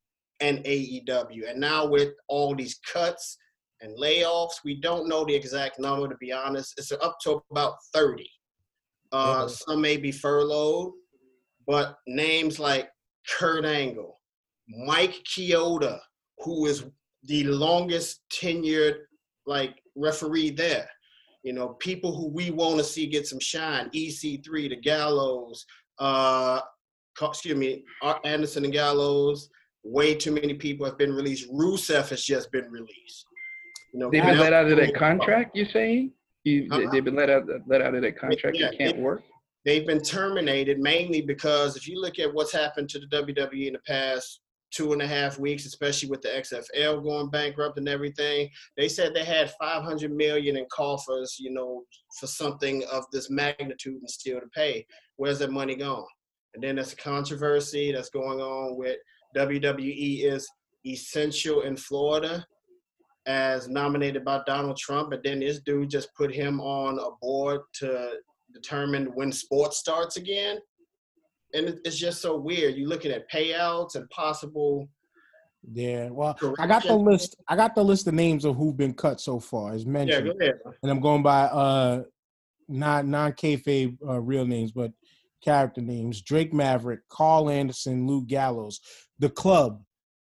and 0.40 0.59
AEW. 0.64 1.50
And 1.50 1.61
now 1.61 1.87
with 1.87 2.11
all 2.28 2.54
these 2.54 2.78
cuts 2.92 3.38
and 3.80 3.97
layoffs. 3.99 4.61
We 4.64 4.80
don't 4.80 5.09
know 5.09 5.25
the 5.25 5.35
exact 5.35 5.78
number, 5.78 6.09
to 6.09 6.16
be 6.16 6.32
honest. 6.32 6.75
It's 6.76 6.92
up 6.92 7.16
to 7.23 7.42
about 7.50 7.75
30. 7.94 8.28
Uh, 9.12 9.38
Yeah. 9.40 9.47
Some 9.49 9.80
may 9.80 9.97
be 9.97 10.12
furloughed, 10.12 10.92
but 11.66 11.97
names 12.06 12.59
like 12.59 12.90
Kurt 13.28 13.64
Angle, 13.64 14.20
Mike 14.68 15.23
Chioda, 15.25 16.00
who 16.42 16.66
is 16.66 16.85
the 17.25 17.44
longest 17.44 18.20
tenured 18.32 18.97
like 19.47 19.76
referee 19.97 20.50
there. 20.50 20.88
You 21.42 21.52
know, 21.54 21.68
people 21.80 22.14
who 22.14 22.28
we 22.28 22.50
want 22.50 22.78
to 22.78 22.85
see 22.85 23.06
get 23.06 23.26
some 23.26 23.40
shine. 23.40 23.88
EC3, 23.90 24.68
the 24.70 24.76
Gallows, 24.76 25.64
uh, 25.99 26.61
excuse 27.23 27.56
me, 27.56 27.85
Anderson 28.25 28.64
and 28.64 28.73
Gallows. 28.73 29.49
Way 29.82 30.14
too 30.14 30.32
many 30.32 30.52
people 30.54 30.85
have 30.85 30.99
been 30.99 31.14
released. 31.14 31.50
Rusev 31.50 32.11
has 32.11 32.23
just 32.23 32.52
been 32.52 32.70
released. 32.70 33.25
You 33.94 34.00
know, 34.00 34.11
They've 34.11 34.23
been 34.23 34.38
let 34.38 34.52
out 34.52 34.70
of 34.70 34.76
their 34.76 34.92
contract. 34.92 35.56
You're 35.56 35.70
saying 35.73 36.12
you, 36.44 36.68
Uh-huh. 36.70 36.90
they've 36.92 37.04
been 37.04 37.16
let 37.16 37.30
out 37.30 37.44
let 37.66 37.80
out 37.80 37.94
of 37.94 38.02
their 38.02 38.12
contract. 38.12 38.56
Yeah, 38.59 38.70
can't 38.76 38.97
they- 38.97 39.02
work. 39.02 39.23
they've 39.64 39.87
been 39.87 40.02
terminated 40.02 40.78
mainly 40.78 41.23
because 41.23 41.76
if 41.76 41.88
you 41.88 41.99
look 42.00 42.18
at 42.18 42.32
what's 42.32 42.52
happened 42.52 42.88
to 42.90 42.99
the 42.99 43.06
WWE 43.06 43.66
in 43.68 43.73
the 43.73 43.78
past 43.80 44.40
two 44.71 44.93
and 44.93 45.03
a 45.03 45.07
half 45.07 45.39
weeks, 45.39 45.67
especially 45.67 46.09
with 46.09 46.23
the 46.23 46.29
XFL 46.29 47.03
going 47.03 47.31
bankrupt 47.31 47.79
and 47.79 47.89
everything, 47.89 48.49
they 48.77 48.89
said 48.89 49.12
they 49.12 49.25
had 49.25 49.53
500 49.61 50.12
million 50.12 50.57
in 50.57 50.67
coffers, 50.73 51.37
you 51.39 51.50
know, 51.53 51.83
for 52.19 52.27
something 52.27 52.85
of 52.93 53.05
this 53.12 53.31
magnitude 53.31 54.00
and 54.00 54.11
still 54.11 54.41
to 54.41 54.47
pay. 54.49 54.87
Where's 55.17 55.39
that 55.41 55.50
money 55.50 55.77
gone? 55.77 56.07
And 56.55 56.62
then 56.62 56.77
there's 56.77 56.93
a 56.93 56.97
controversy 56.97 57.93
that's 57.93 58.11
going 58.11 58.41
on 58.41 58.77
with 58.77 58.97
WWE 59.37 60.25
is 60.25 60.49
essential 60.87 61.62
in 61.62 61.77
Florida 61.77 62.45
as 63.27 63.69
nominated 63.69 64.25
by 64.25 64.41
Donald 64.47 64.77
Trump, 64.77 65.11
but 65.11 65.23
then 65.23 65.41
this 65.41 65.61
dude 65.61 65.91
just 65.91 66.15
put 66.15 66.35
him 66.35 66.61
on 66.61 66.99
a 66.99 67.11
board 67.21 67.61
to 67.75 68.15
determine 68.53 69.07
when 69.15 69.31
sports 69.31 69.79
starts 69.79 70.17
again. 70.17 70.59
And 71.54 71.80
it's 71.85 71.97
just 71.99 72.21
so 72.23 72.37
weird. 72.37 72.76
You're 72.76 72.88
looking 72.88 73.11
at 73.12 73.30
payouts 73.30 73.95
and 73.97 74.09
possible. 74.11 74.88
Yeah, 75.73 76.09
well, 76.11 76.38
I 76.59 76.66
got 76.66 76.85
the 76.87 76.95
list. 76.97 77.37
I 77.49 77.54
got 77.57 77.75
the 77.75 77.85
list 77.85 78.07
of 78.07 78.14
names 78.14 78.45
of 78.47 78.57
who've 78.57 78.76
been 78.76 78.95
cut 78.95 79.21
so 79.21 79.38
far, 79.38 79.73
as 79.75 79.85
Yeah, 79.85 79.90
mentioned, 79.90 80.33
go 80.38 80.45
ahead. 80.45 80.54
and 80.83 80.90
I'm 80.90 81.00
going 81.00 81.23
by 81.23 81.42
uh, 81.42 82.02
not 82.66 83.04
non 83.07 83.33
kayfabe 83.33 83.99
uh, 84.09 84.21
real 84.21 84.47
names, 84.47 84.73
but 84.73 84.92
character 85.45 85.83
names: 85.83 86.23
Drake 86.23 86.54
Maverick, 86.54 87.00
Karl 87.11 87.50
Anderson, 87.50 88.07
Luke 88.07 88.26
Gallows, 88.26 88.80
the 89.19 89.28
club, 89.28 89.83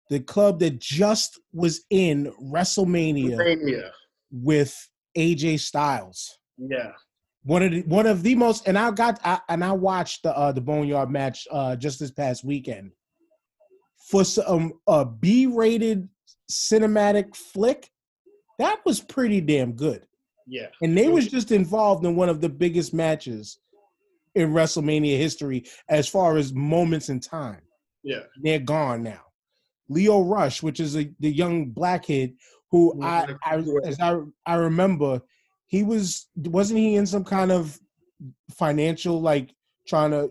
the 0.08 0.20
club 0.20 0.60
that 0.60 0.78
just 0.80 1.38
was 1.52 1.84
in 1.90 2.32
WrestleMania 2.42 3.58
Yeah. 3.60 3.88
with 4.32 4.88
AJ 5.14 5.60
Styles. 5.60 6.38
Yeah. 6.56 6.92
One 7.45 7.62
of 7.62 7.71
the 7.73 7.83
one 7.83 8.07
of 8.07 8.23
the 8.23 8.35
most 8.35 8.66
and 8.66 8.78
I 8.78 8.90
got 8.90 9.21
I, 9.25 9.40
and 9.49 9.64
I 9.64 9.73
watched 9.73 10.23
the 10.25 10.37
uh 10.37 10.52
the 10.52 10.61
Boneyard 10.61 11.11
match 11.11 11.47
uh 11.50 11.76
just 11.76 12.00
this 12.00 12.11
past 12.11 12.45
weekend 12.45 12.92
for 14.11 14.25
some 14.25 14.73
a 14.87 15.04
B-rated 15.04 16.09
cinematic 16.50 17.35
flick 17.37 17.90
that 18.59 18.80
was 18.85 19.00
pretty 19.00 19.40
damn 19.40 19.73
good 19.73 20.02
Yeah. 20.47 20.66
and 20.83 20.97
they 20.97 21.09
was 21.09 21.28
just 21.28 21.52
involved 21.52 22.04
in 22.04 22.16
one 22.16 22.28
of 22.28 22.40
the 22.40 22.49
biggest 22.49 22.92
matches 22.92 23.59
in 24.35 24.50
WrestleMania 24.52 25.16
history 25.16 25.64
as 25.88 26.09
far 26.09 26.37
as 26.37 26.52
moments 26.54 27.09
in 27.09 27.21
time. 27.21 27.61
Yeah. 28.02 28.23
They're 28.42 28.59
gone 28.61 29.02
now. 29.02 29.21
Lio 29.88 30.23
Rush, 30.23 30.62
which 30.62 30.80
is 30.80 30.97
a, 30.97 31.11
the 31.21 31.30
young 31.30 31.66
black 31.71 32.04
kid 32.04 32.35
who 32.71 33.02
I, 33.02 33.35
I 33.45 33.62
as 33.85 33.99
I 34.00 34.18
I 34.47 34.54
remember, 34.57 35.21
he 35.68 35.84
was 35.84 36.26
wasn't 36.34 36.80
he 36.80 36.96
in 36.96 37.06
some 37.06 37.25
kind 37.25 37.52
of 37.52 37.78
financial 38.50 39.20
like 39.20 39.54
trying 39.87 40.10
to 40.10 40.30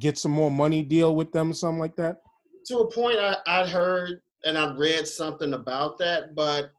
get 0.00 0.18
some 0.18 0.32
more 0.32 0.50
money 0.50 0.82
deal 0.82 1.14
with 1.14 1.30
them, 1.32 1.52
something 1.54 1.78
like 1.78 1.96
that. 1.96 2.18
To 2.66 2.78
a 2.78 2.90
point, 2.90 3.18
I 3.18 3.36
I'd 3.46 3.68
heard 3.68 4.20
and 4.44 4.58
I'd 4.58 4.76
read 4.76 5.06
something 5.06 5.54
about 5.54 5.98
that, 5.98 6.34
but 6.34 6.70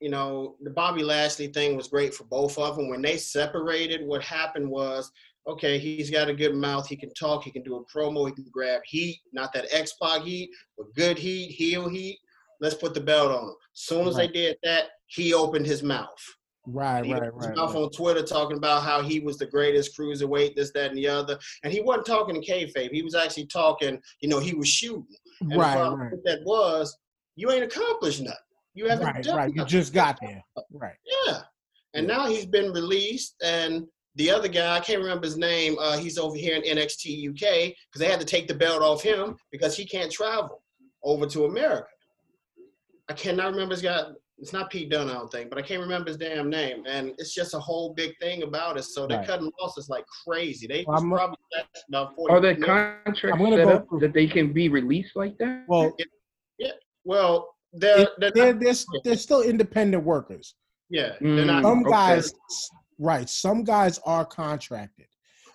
you 0.00 0.08
know, 0.08 0.56
the 0.62 0.70
Bobby 0.70 1.02
Lashley 1.02 1.48
thing 1.48 1.76
was 1.76 1.88
great 1.88 2.14
for 2.14 2.24
both 2.24 2.56
of 2.58 2.76
them. 2.76 2.88
When 2.88 3.02
they 3.02 3.18
separated, 3.18 4.06
what 4.06 4.22
happened 4.22 4.68
was, 4.70 5.12
okay, 5.46 5.78
he's 5.78 6.08
got 6.10 6.30
a 6.30 6.34
good 6.34 6.54
mouth. 6.54 6.86
He 6.86 6.96
can 6.96 7.12
talk. 7.12 7.44
He 7.44 7.50
can 7.50 7.62
do 7.62 7.76
a 7.76 7.84
promo. 7.84 8.26
He 8.26 8.32
can 8.32 8.46
grab 8.50 8.80
heat, 8.86 9.20
not 9.34 9.52
that 9.52 9.66
X 9.70 9.94
Pac 10.00 10.22
heat, 10.22 10.50
but 10.78 10.86
good 10.94 11.18
heat, 11.18 11.50
heel 11.50 11.86
heat. 11.86 12.18
Let's 12.62 12.74
put 12.76 12.94
the 12.94 13.00
belt 13.00 13.30
on 13.30 13.44
him. 13.44 13.54
As 13.74 13.80
soon 13.82 14.08
as 14.08 14.16
Right. 14.16 14.32
they 14.32 14.40
did 14.40 14.56
that, 14.62 14.84
he 15.06 15.34
opened 15.34 15.66
his 15.66 15.82
mouth. 15.82 16.08
Right, 16.66 17.00
right, 17.10 17.34
right. 17.34 17.56
mouth 17.56 17.74
right. 17.74 17.82
on 17.82 17.90
Twitter 17.90 18.22
talking 18.22 18.56
about 18.56 18.82
how 18.82 19.02
he 19.02 19.20
was 19.20 19.38
the 19.38 19.46
greatest 19.46 19.98
cruiserweight, 19.98 20.54
this, 20.54 20.72
that, 20.72 20.90
and 20.90 20.98
the 20.98 21.08
other. 21.08 21.38
And 21.64 21.72
he 21.72 21.80
wasn't 21.80 22.06
talking 22.06 22.36
in 22.36 22.42
kayfabe. 22.42 22.90
He 22.92 23.02
was 23.02 23.14
actually 23.14 23.46
talking, 23.46 24.00
you 24.20 24.28
know, 24.28 24.38
he 24.38 24.54
was 24.54 24.68
shooting. 24.68 25.06
And 25.40 25.52
the 25.52 25.56
Right, 25.56 25.76
problem 25.76 26.00
right, 26.00 26.12
that 26.24 26.40
was, 26.44 26.96
you 27.36 27.50
ain't 27.50 27.64
accomplished 27.64 28.20
nothing. 28.20 28.36
You 28.74 28.88
haven't 28.88 29.06
right, 29.06 29.24
done 29.24 29.36
right. 29.36 29.54
You 29.54 29.64
just 29.64 29.92
got 29.92 30.18
there. 30.20 30.44
Right. 30.70 30.96
Yeah. 31.26 31.42
And 31.94 32.06
now 32.06 32.28
he's 32.28 32.46
been 32.46 32.72
released, 32.72 33.34
and 33.42 33.86
the 34.14 34.30
other 34.30 34.48
guy, 34.48 34.76
I 34.76 34.80
can't 34.80 35.00
remember 35.00 35.26
his 35.26 35.36
name. 35.36 35.76
Uh, 35.78 35.96
he's 35.96 36.18
over 36.18 36.36
here 36.36 36.56
in 36.56 36.62
NXT 36.62 37.30
UK 37.30 37.74
because 37.86 37.98
they 37.98 38.08
had 38.08 38.20
to 38.20 38.26
take 38.26 38.46
the 38.46 38.54
belt 38.54 38.82
off 38.82 39.02
him 39.02 39.36
because 39.50 39.76
he 39.76 39.84
can't 39.84 40.12
travel 40.12 40.62
over 41.02 41.26
to 41.26 41.46
America. 41.46 41.88
I 43.08 43.12
cannot 43.14 43.52
remember 43.52 43.74
his 43.74 43.82
guy. 43.82 44.02
It's 44.40 44.52
not 44.54 44.70
Pete 44.70 44.90
Dunne, 44.90 45.10
I 45.10 45.12
don't 45.14 45.30
think, 45.30 45.50
but 45.50 45.58
I 45.58 45.62
can't 45.62 45.82
remember 45.82 46.08
his 46.08 46.16
damn 46.16 46.48
name. 46.48 46.84
And 46.86 47.10
it's 47.18 47.34
just 47.34 47.52
a 47.54 47.58
whole 47.58 47.92
big 47.92 48.16
thing 48.18 48.42
about 48.42 48.78
it. 48.78 48.84
So 48.84 49.06
they're 49.06 49.18
Right. 49.18 49.26
cutting 49.26 49.52
losses 49.60 49.90
like 49.90 50.04
crazy. 50.26 50.66
They 50.66 50.84
Well, 50.88 50.96
I'm- 50.98 51.10
probably 51.10 51.36
lost 51.56 51.84
about 51.88 52.16
40 52.16 52.32
Are 52.34 52.40
there 52.40 52.54
million. 52.58 52.94
Contracts 53.04 53.20
set 53.50 53.68
up 53.68 53.86
that 54.00 54.12
they 54.14 54.26
can 54.26 54.52
be 54.52 54.68
released 54.70 55.14
like 55.14 55.36
that? 55.38 55.64
Well, 55.68 55.94
yeah. 56.58 56.72
Well, 57.04 57.54
they're, 57.72 58.08
they're, 58.18 58.30
they're, 58.32 58.54
not, 58.54 58.60
they're, 58.62 58.74
they're 59.04 59.16
still 59.16 59.42
independent 59.42 60.04
workers. 60.04 60.54
yeah, 60.88 61.16
they're 61.20 61.44
not. 61.44 61.62
Mm. 61.62 61.66
Some 61.68 61.80
okay. 61.82 61.90
guys, 61.90 62.32
right? 62.98 63.28
Some 63.28 63.62
guys 63.64 63.98
are 64.04 64.24
contracted 64.24 65.06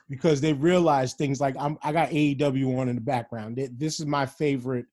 because 0.10 0.39
they 0.42 0.54
realize 0.54 1.13
things 1.15 1.42
like 1.42 1.56
I'm. 1.60 1.77
I 1.84 1.92
got 1.92 2.10
AEW 2.12 2.80
on 2.80 2.88
in 2.89 2.96
the 2.96 3.01
background. 3.01 3.60
This 3.77 4.00
is 4.00 4.06
my 4.06 4.25
favorite 4.27 4.86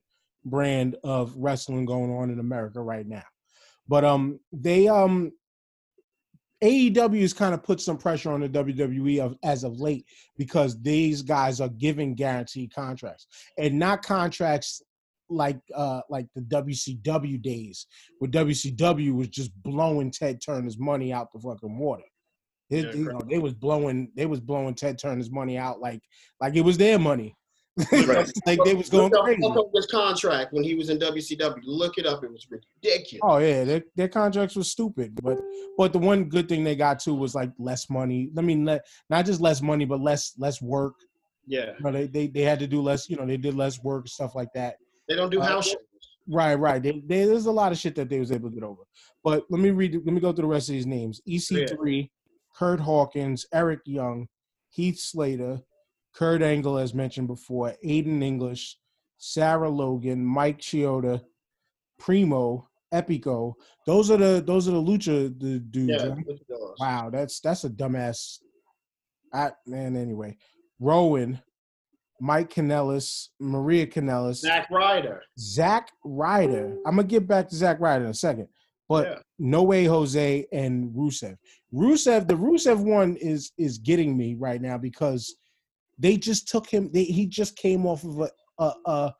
brand 0.44 0.96
of 1.04 1.36
wrestling 1.36 1.84
going 1.84 2.10
on 2.10 2.30
in 2.30 2.40
America 2.40 2.80
right 2.80 3.06
now. 3.06 3.22
But 3.88 4.04
um, 4.04 4.40
they 4.52 4.88
um, 4.88 5.32
AEW 6.62 7.20
has 7.20 7.32
kind 7.32 7.54
of 7.54 7.62
put 7.62 7.80
some 7.80 7.98
pressure 7.98 8.30
on 8.30 8.40
the 8.40 8.48
WWE 8.48 9.18
of, 9.18 9.36
as 9.42 9.64
of 9.64 9.80
late 9.80 10.06
because 10.38 10.80
these 10.80 11.20
guys 11.20 11.60
are 11.60 11.68
giving 11.68 12.14
guaranteed 12.14 12.72
contracts 12.72 13.26
and 13.58 13.78
not 13.78 14.02
contracts 14.02 14.82
like 15.28 15.58
uh 15.74 16.02
like 16.10 16.26
the 16.34 16.42
WCW 16.42 17.40
days 17.40 17.86
where 18.18 18.30
WCW 18.30 19.14
was 19.14 19.28
just 19.28 19.50
blowing 19.62 20.10
Ted 20.10 20.40
Turner's 20.44 20.78
money 20.78 21.12
out 21.12 21.32
the 21.32 21.40
fucking 21.40 21.78
water. 21.78 22.02
It, 22.70 22.86
Yeah, 22.86 22.92
you 22.92 23.04
know, 23.04 23.20
they 23.28 23.38
was 23.38 23.54
blowing 23.54 24.10
they 24.14 24.26
was 24.26 24.40
blowing 24.40 24.74
Ted 24.74 24.98
Turner's 24.98 25.30
money 25.30 25.56
out 25.58 25.80
like 25.80 26.02
like 26.40 26.54
it 26.54 26.60
was 26.60 26.76
their 26.76 26.98
money. 26.98 27.34
Right. 27.92 28.30
like 28.46 28.58
they 28.64 28.74
was 28.74 28.90
going 28.90 29.10
Look 29.10 29.18
up- 29.18 29.24
crazy. 29.24 29.40
Look 29.42 29.56
up 29.56 29.70
his 29.74 29.86
contract 29.86 30.52
when 30.52 30.62
he 30.62 30.74
was 30.74 30.90
in 30.90 30.98
WCW. 30.98 31.60
Look 31.64 31.96
it 31.98 32.06
up. 32.06 32.22
It 32.22 32.30
was 32.30 32.46
ridiculous. 32.50 33.20
Oh 33.22 33.38
yeah, 33.38 33.64
their, 33.64 33.82
their 33.96 34.08
contracts 34.08 34.56
were 34.56 34.64
stupid, 34.64 35.18
but 35.22 35.38
but 35.78 35.92
the 35.92 35.98
one 35.98 36.24
good 36.24 36.48
thing 36.48 36.64
they 36.64 36.76
got 36.76 37.00
too 37.00 37.14
was 37.14 37.34
like 37.34 37.50
less 37.58 37.88
money. 37.88 38.30
I 38.36 38.42
mean, 38.42 38.66
le- 38.66 38.80
not 39.08 39.24
just 39.24 39.40
less 39.40 39.62
money, 39.62 39.84
but 39.86 40.00
less 40.00 40.34
less 40.38 40.60
work. 40.60 40.94
Yeah, 41.46 41.72
You 41.78 41.84
know, 41.84 41.92
they, 41.92 42.06
they 42.06 42.26
they 42.28 42.42
had 42.42 42.58
to 42.60 42.66
do 42.66 42.80
less. 42.82 43.08
You 43.10 43.16
know, 43.16 43.26
they 43.26 43.36
did 43.38 43.54
less 43.54 43.82
work 43.82 44.06
stuff 44.06 44.34
like 44.34 44.52
that. 44.54 44.76
they 45.08 45.16
don't 45.16 45.30
do 45.30 45.40
Uh, 45.40 45.46
house 45.46 45.68
shows. 45.68 45.76
Right, 46.28 46.54
right. 46.54 46.80
They, 46.80 47.02
they, 47.04 47.24
there's 47.24 47.46
a 47.46 47.50
lot 47.50 47.72
of 47.72 47.78
shit 47.78 47.96
that 47.96 48.08
they 48.08 48.20
was 48.20 48.30
able 48.30 48.48
to 48.48 48.54
get 48.54 48.62
over. 48.62 48.82
But 49.24 49.44
let 49.50 49.60
me 49.60 49.70
read. 49.70 49.94
Let 49.94 50.14
me 50.14 50.20
go 50.20 50.32
through 50.32 50.42
the 50.42 50.48
rest 50.48 50.68
of 50.68 50.74
these 50.74 50.86
names: 50.86 51.20
EC3, 51.28 52.08
Kurt 52.54 52.78
Hawkins, 52.78 53.44
Eric 53.52 53.80
Young, 53.86 54.28
Heath 54.68 55.00
Slater, 55.00 55.60
Kurt 56.14 56.42
Angle, 56.42 56.78
as 56.78 56.94
mentioned 56.94 57.28
before, 57.28 57.74
Aiden 57.84 58.22
English, 58.22 58.76
Sarah 59.18 59.68
Logan, 59.70 60.24
Mike 60.24 60.58
Chioda, 60.58 61.22
Primo, 61.98 62.68
Epico. 62.92 63.54
Those 63.86 64.10
are 64.10 64.16
the 64.18 64.42
those 64.46 64.68
are 64.68 64.72
the 64.72 64.82
lucha 64.82 65.38
the 65.40 65.58
dudes. 65.60 66.02
Yeah, 66.02 66.08
right? 66.08 66.26
Wow, 66.78 67.10
that's 67.10 67.40
that's 67.40 67.64
a 67.64 67.70
dumbass. 67.70 68.38
I 69.32 69.52
man, 69.66 69.96
anyway, 69.96 70.36
Rowan, 70.78 71.40
Mike 72.20 72.50
Kanellis, 72.52 73.28
Maria 73.40 73.86
Kanellis, 73.86 74.36
Zack 74.36 74.68
Ryder. 74.70 75.22
Zack 75.38 75.90
Ryder. 76.04 76.76
I'm 76.86 76.96
gonna 76.96 77.04
get 77.08 77.26
back 77.26 77.48
to 77.48 77.56
Zack 77.56 77.80
Ryder 77.80 78.04
in 78.04 78.10
a 78.10 78.14
second, 78.14 78.48
but 78.88 79.06
Yeah. 79.06 79.18
no 79.38 79.62
way 79.62 79.84
Jose 79.84 80.46
and 80.52 80.94
Rusev. 80.94 81.36
Rusev, 81.72 82.28
the 82.28 82.34
Rusev 82.34 82.84
one 82.84 83.16
is 83.16 83.52
is 83.56 83.78
getting 83.78 84.14
me 84.16 84.34
right 84.34 84.60
now 84.60 84.76
because 84.76 85.34
they 86.02 86.16
just 86.16 86.48
took 86.48 86.68
him. 86.68 86.90
They, 86.92 87.04
he 87.04 87.26
just 87.26 87.56
came 87.56 87.86
off 87.86 88.02
of 88.04 88.18
a, 88.18 88.30
a, 88.58 88.72
a 88.86 89.14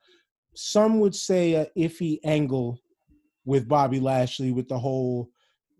some 0.53 0.99
would 0.99 1.15
say 1.15 1.53
a 1.53 1.67
iffy 1.77 2.19
angle 2.25 2.77
with 3.45 3.67
Bobby 3.67 3.99
Lashley 3.99 4.51
with 4.51 4.67
the 4.67 4.77
whole 4.77 5.29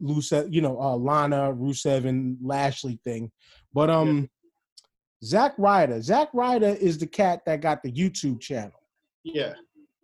Rusev, 0.01 0.51
you 0.51 0.61
know, 0.61 0.79
uh, 0.81 0.95
Lana 0.95 1.53
Rusev 1.53 2.05
and 2.05 2.37
Lashley 2.41 2.99
thing, 3.03 3.31
but 3.73 3.89
um. 3.89 4.29
Zack 5.23 5.53
Ryder. 5.57 6.01
Zack 6.01 6.27
Ryder 6.33 6.75
is 6.81 6.97
the 6.97 7.07
cat 7.07 7.43
that 7.45 7.61
got 7.61 7.81
the 7.81 7.89
YouTube 7.89 8.41
channel 8.41 8.73
Yeah, 9.23 9.53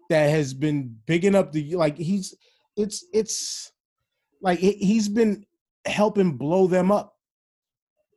that 0.09 0.29
has 0.29 0.53
been 0.53 0.95
bigging 1.07 1.35
up 1.35 1.51
the 1.51 1.75
like 1.75 1.97
he's 1.97 2.33
it's 2.77 3.03
it's 3.11 3.73
like 4.41 4.59
he's 4.59 5.09
been 5.09 5.45
helping 5.85 6.37
blow 6.37 6.67
them 6.67 6.89
up 6.89 7.15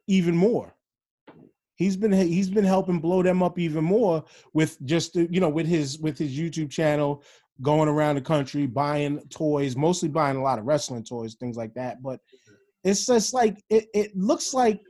even 0.07 0.37
more 0.37 0.72
he's 1.77 1.97
been 1.97 2.13
he's 2.13 2.51
been 2.51 2.65
helping 2.65 3.01
blow 3.01 3.23
them 3.23 3.43
up 3.43 3.59
even 3.59 3.85
more 3.85 4.25
with 4.53 4.83
just 4.85 5.15
you 5.17 5.41
know 5.41 5.49
with 5.49 5.67
his 5.67 5.99
with 5.99 6.19
his 6.19 6.39
youtube 6.39 6.71
channel 6.71 7.23
going 7.61 7.89
around 7.89 8.17
the 8.17 8.21
country 8.21 8.67
buying 8.67 9.21
toys 9.31 9.77
mostly 9.77 10.09
buying 10.09 10.37
a 10.37 10.43
lot 10.43 10.59
of 10.59 10.65
wrestling 10.65 11.05
toys 11.05 11.37
things 11.39 11.57
like 11.57 11.73
that 11.75 12.03
but 12.03 12.21
it's 12.85 13.07
just 13.07 13.33
like 13.33 13.63
it, 13.71 13.87
it 13.95 14.17
looks 14.17 14.53
like 14.53 14.81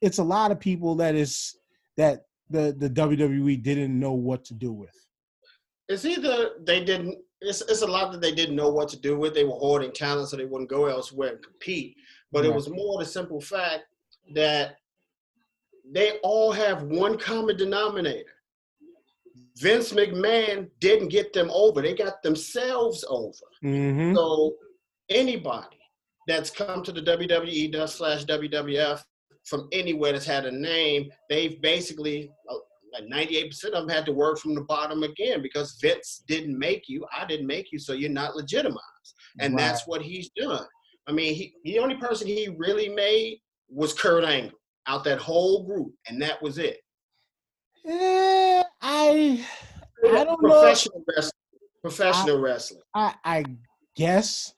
it's 0.00 0.18
a 0.18 0.24
lot 0.24 0.50
of 0.50 0.58
people 0.58 0.94
that 0.94 1.14
is 1.14 1.56
that 1.96 2.22
the 2.48 2.74
the 2.78 2.90
wwe 2.90 3.62
didn't 3.62 3.98
know 3.98 4.12
what 4.12 4.44
to 4.44 4.54
do 4.54 4.72
with 4.72 5.00
it's 5.90 6.04
either 6.04 6.50
they 6.62 6.84
didn't. 6.84 7.18
It's, 7.40 7.62
it's 7.62 7.82
a 7.82 7.86
lot 7.86 8.12
that 8.12 8.20
they 8.20 8.32
didn't 8.32 8.54
know 8.54 8.68
what 8.68 8.88
to 8.90 8.98
do 8.98 9.18
with. 9.18 9.34
They 9.34 9.44
were 9.44 9.56
hoarding 9.56 9.90
talent 9.90 10.28
so 10.28 10.36
they 10.36 10.44
wouldn't 10.44 10.70
go 10.70 10.86
elsewhere 10.86 11.30
and 11.30 11.42
compete. 11.42 11.96
But 12.30 12.44
it 12.44 12.54
was 12.54 12.68
more 12.68 13.00
the 13.00 13.04
simple 13.04 13.40
fact 13.40 13.84
that 14.34 14.76
they 15.92 16.18
all 16.22 16.52
have 16.52 16.82
one 16.84 17.18
common 17.18 17.56
denominator. 17.56 18.30
Vince 19.58 19.92
McMahon 19.92 20.68
didn't 20.80 21.08
get 21.08 21.32
them 21.32 21.50
over. 21.52 21.82
They 21.82 21.94
got 21.94 22.22
themselves 22.22 23.04
over. 23.08 23.32
mm-hmm. 23.62 24.14
So 24.14 24.54
anybody 25.10 25.76
that's 26.26 26.50
come 26.50 26.82
to 26.84 26.92
the 26.92 27.02
WWE 27.02 27.88
slash 27.88 28.24
WWF 28.24 29.02
from 29.44 29.68
anywhere 29.72 30.12
that's 30.12 30.24
had 30.24 30.46
a 30.46 30.52
name, 30.52 31.10
they've 31.28 31.60
basically 31.60 32.30
uh, 32.48 32.54
like 32.92 33.04
98% 33.04 33.64
of 33.66 33.72
them 33.72 33.88
had 33.88 34.06
to 34.06 34.12
work 34.12 34.38
from 34.38 34.54
the 34.54 34.62
bottom 34.62 35.02
again 35.02 35.42
because 35.42 35.78
Vince 35.80 36.22
didn't 36.26 36.58
make 36.58 36.88
you, 36.88 37.04
I 37.16 37.26
didn't 37.26 37.46
make 37.46 37.72
you, 37.72 37.78
so 37.78 37.92
you're 37.92 38.10
not 38.10 38.36
legitimized. 38.36 38.80
And 39.38 39.58
that's 39.58 39.86
what 39.86 40.02
he's 40.02 40.30
done. 40.36 40.66
I 41.06 41.12
mean, 41.12 41.34
he 41.34 41.54
the 41.64 41.78
only 41.78 41.96
person 41.96 42.26
he 42.26 42.54
really 42.58 42.88
made 42.88 43.38
was 43.68 43.94
Kurt 43.94 44.24
Angle 44.24 44.59
out 44.86 45.04
that 45.04 45.18
whole 45.18 45.64
group, 45.64 45.92
and 46.08 46.20
that 46.22 46.40
was 46.42 46.58
it. 46.58 46.80
Eh, 47.86 48.62
I 48.82 49.46
I 50.04 50.24
don't 50.24 50.42
know. 50.42 50.48
Professional 50.48 51.04
wrestling. 51.08 51.32
Professional 51.82 52.38
wrestling. 52.40 52.82
I 52.94 53.14
I 53.24 53.44
guess 53.96 54.54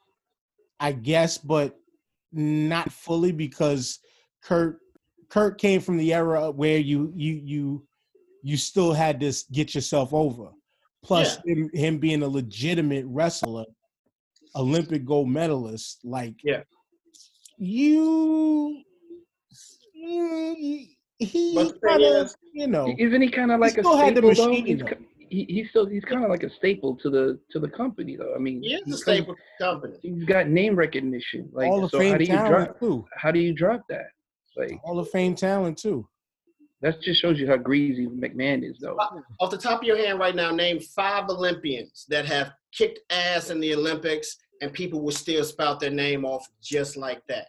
I 0.81 0.93
guess, 0.93 1.39
but 1.39 1.79
not 2.33 2.91
fully 2.91 3.33
because 3.33 4.01
Kurt 4.43 4.81
Kurt 5.29 5.59
came 5.59 5.81
from 5.81 5.97
the 5.97 6.13
era 6.13 6.51
where 6.51 6.79
you 6.79 7.13
you 7.15 7.41
you 7.45 7.87
you 8.43 8.57
still 8.57 8.93
had 8.93 9.21
to 9.21 9.33
get 9.53 9.75
yourself 9.75 10.13
over. 10.13 10.51
Plus 11.05 11.39
him, 11.45 11.69
him 11.73 11.99
being 11.99 12.23
a 12.23 12.29
legitimate 12.29 13.05
wrestler, 13.09 13.65
Olympic 14.55 15.05
gold 15.05 15.29
medalist, 15.29 16.01
like 16.05 16.35
Yeah. 16.45 16.63
you, 17.59 18.83
he 20.03 21.55
But 21.55 21.65
the 21.65 21.71
thing 21.73 21.81
kind 21.87 22.03
of, 22.05 22.27
is- 22.27 22.37
you 22.53 22.67
know, 22.67 22.95
Isn't 22.99 23.23
he 23.23 23.31
kind 23.31 23.53
of 23.53 23.61
like 23.61 23.79
a 23.79 23.83
still 23.83 23.97
had 23.97 24.15
the 24.15 24.21
staple 24.21 24.35
though? 24.35 24.49
machine, 24.51 24.67
He's, 24.67 24.79
though. 24.81 24.87
he, 25.31 25.45
he's 25.49 25.69
still 25.71 25.87
he's 25.87 26.05
kind 26.05 26.25
of 26.25 26.31
like 26.31 26.43
a 26.43 26.51
staple 26.51 26.97
to 26.97 27.11
the 27.11 27.39
to 27.51 27.59
the 27.59 27.69
company 27.69 28.17
though. 28.17 28.35
I 28.35 28.39
mean, 28.39 28.63
He 28.63 28.75
is 28.75 28.83
a 28.83 28.85
he's- 28.87 29.03
staple 29.03 29.35
company. 29.61 29.97
He's 30.03 30.25
got 30.25 30.49
name 30.49 30.75
recognition. 30.77 31.49
Like, 31.53 31.69
Hall 31.69 31.85
of 31.85 31.91
so 31.91 31.99
Fame 31.99 32.13
how 32.13 32.19
do 32.19 32.25
you 32.25 32.31
talent 32.33 32.65
drop? 32.69 32.81
too. 32.81 33.07
How 33.17 33.31
do 33.31 33.39
you 33.41 33.55
drop 33.55 33.83
that? 33.89 34.07
Like, 34.57 34.79
Hall 34.83 34.99
of 34.99 35.09
Fame 35.11 35.35
talent 35.35 35.79
too. 35.79 36.07
that 36.83 37.01
just 37.01 37.21
shows 37.23 37.39
you 37.39 37.47
how 37.47 37.57
greasy 37.57 38.07
McMahon 38.09 38.69
is, 38.69 38.79
though. 38.81 38.97
Off 39.41 39.51
the 39.51 39.57
top 39.57 39.81
of 39.81 39.87
your 39.87 39.97
hand 39.97 40.19
right 40.19 40.35
now, 40.35 40.51
name 40.51 40.81
five 40.81 41.29
Olympians 41.31 42.05
that 42.11 42.27
have 42.27 42.53
kicked 42.73 42.99
ass 43.11 43.49
in 43.51 43.61
the 43.61 43.73
Olympics 43.75 44.37
and 44.61 44.73
people 44.73 45.01
will 45.01 45.13
still 45.13 45.45
spout 45.45 45.81
their 45.81 45.91
name 45.91 46.25
off 46.25 46.47
just 46.63 46.97
like 46.97 47.23
that. 47.29 47.47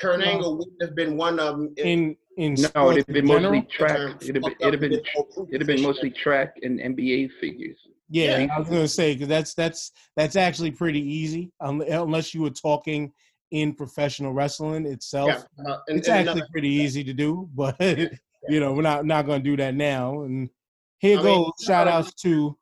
Kurt 0.00 0.18
Well- 0.18 0.28
Angle 0.28 0.58
wouldn't 0.58 0.82
have 0.82 0.94
been 0.94 1.16
one 1.16 1.38
of 1.38 1.56
them. 1.56 1.74
In 1.76 2.16
in 2.36 2.54
No, 2.74 2.90
it'd 2.90 3.06
have 3.06 3.14
been 3.14 3.26
general, 3.26 3.52
mostly 3.52 3.62
track. 3.70 4.22
It'd 4.22 4.34
have 4.36 4.42
been 4.44 4.54
it'd 4.60 4.72
have 4.74 4.80
been 4.80 4.92
it'd 4.92 5.60
have 5.62 5.66
been 5.66 5.82
mostly 5.82 6.10
track 6.10 6.54
and 6.62 6.78
NBA 6.80 7.30
figures. 7.40 7.78
Yeah, 8.10 8.38
Yeah. 8.38 8.54
I 8.54 8.58
was 8.60 8.68
gonna 8.68 8.88
say 8.88 9.14
because 9.14 9.28
that's 9.28 9.54
that's 9.54 9.92
that's 10.16 10.36
actually 10.36 10.70
pretty 10.70 11.00
easy 11.00 11.50
un- 11.60 11.82
unless 11.82 12.34
you 12.34 12.42
were 12.42 12.50
talking 12.50 13.12
in 13.52 13.72
professional 13.74 14.32
wrestling 14.32 14.86
itself. 14.86 15.28
Yeah, 15.28 15.64
uh, 15.72 15.78
and, 15.88 15.98
It's 15.98 16.08
and 16.08 16.18
actually 16.18 16.32
another- 16.32 16.48
pretty 16.52 16.68
easy 16.68 17.02
to 17.04 17.12
do, 17.14 17.48
but 17.54 17.76
you 17.80 18.60
know 18.60 18.72
we're 18.74 18.82
not 18.82 19.06
not 19.06 19.26
gonna 19.26 19.42
do 19.42 19.56
that 19.56 19.74
now. 19.74 20.22
And 20.22 20.50
here 20.98 21.18
I 21.18 21.22
mean, 21.22 21.42
goes 21.44 21.52
shout 21.64 21.88
outs 21.88 22.12
to 22.22 22.56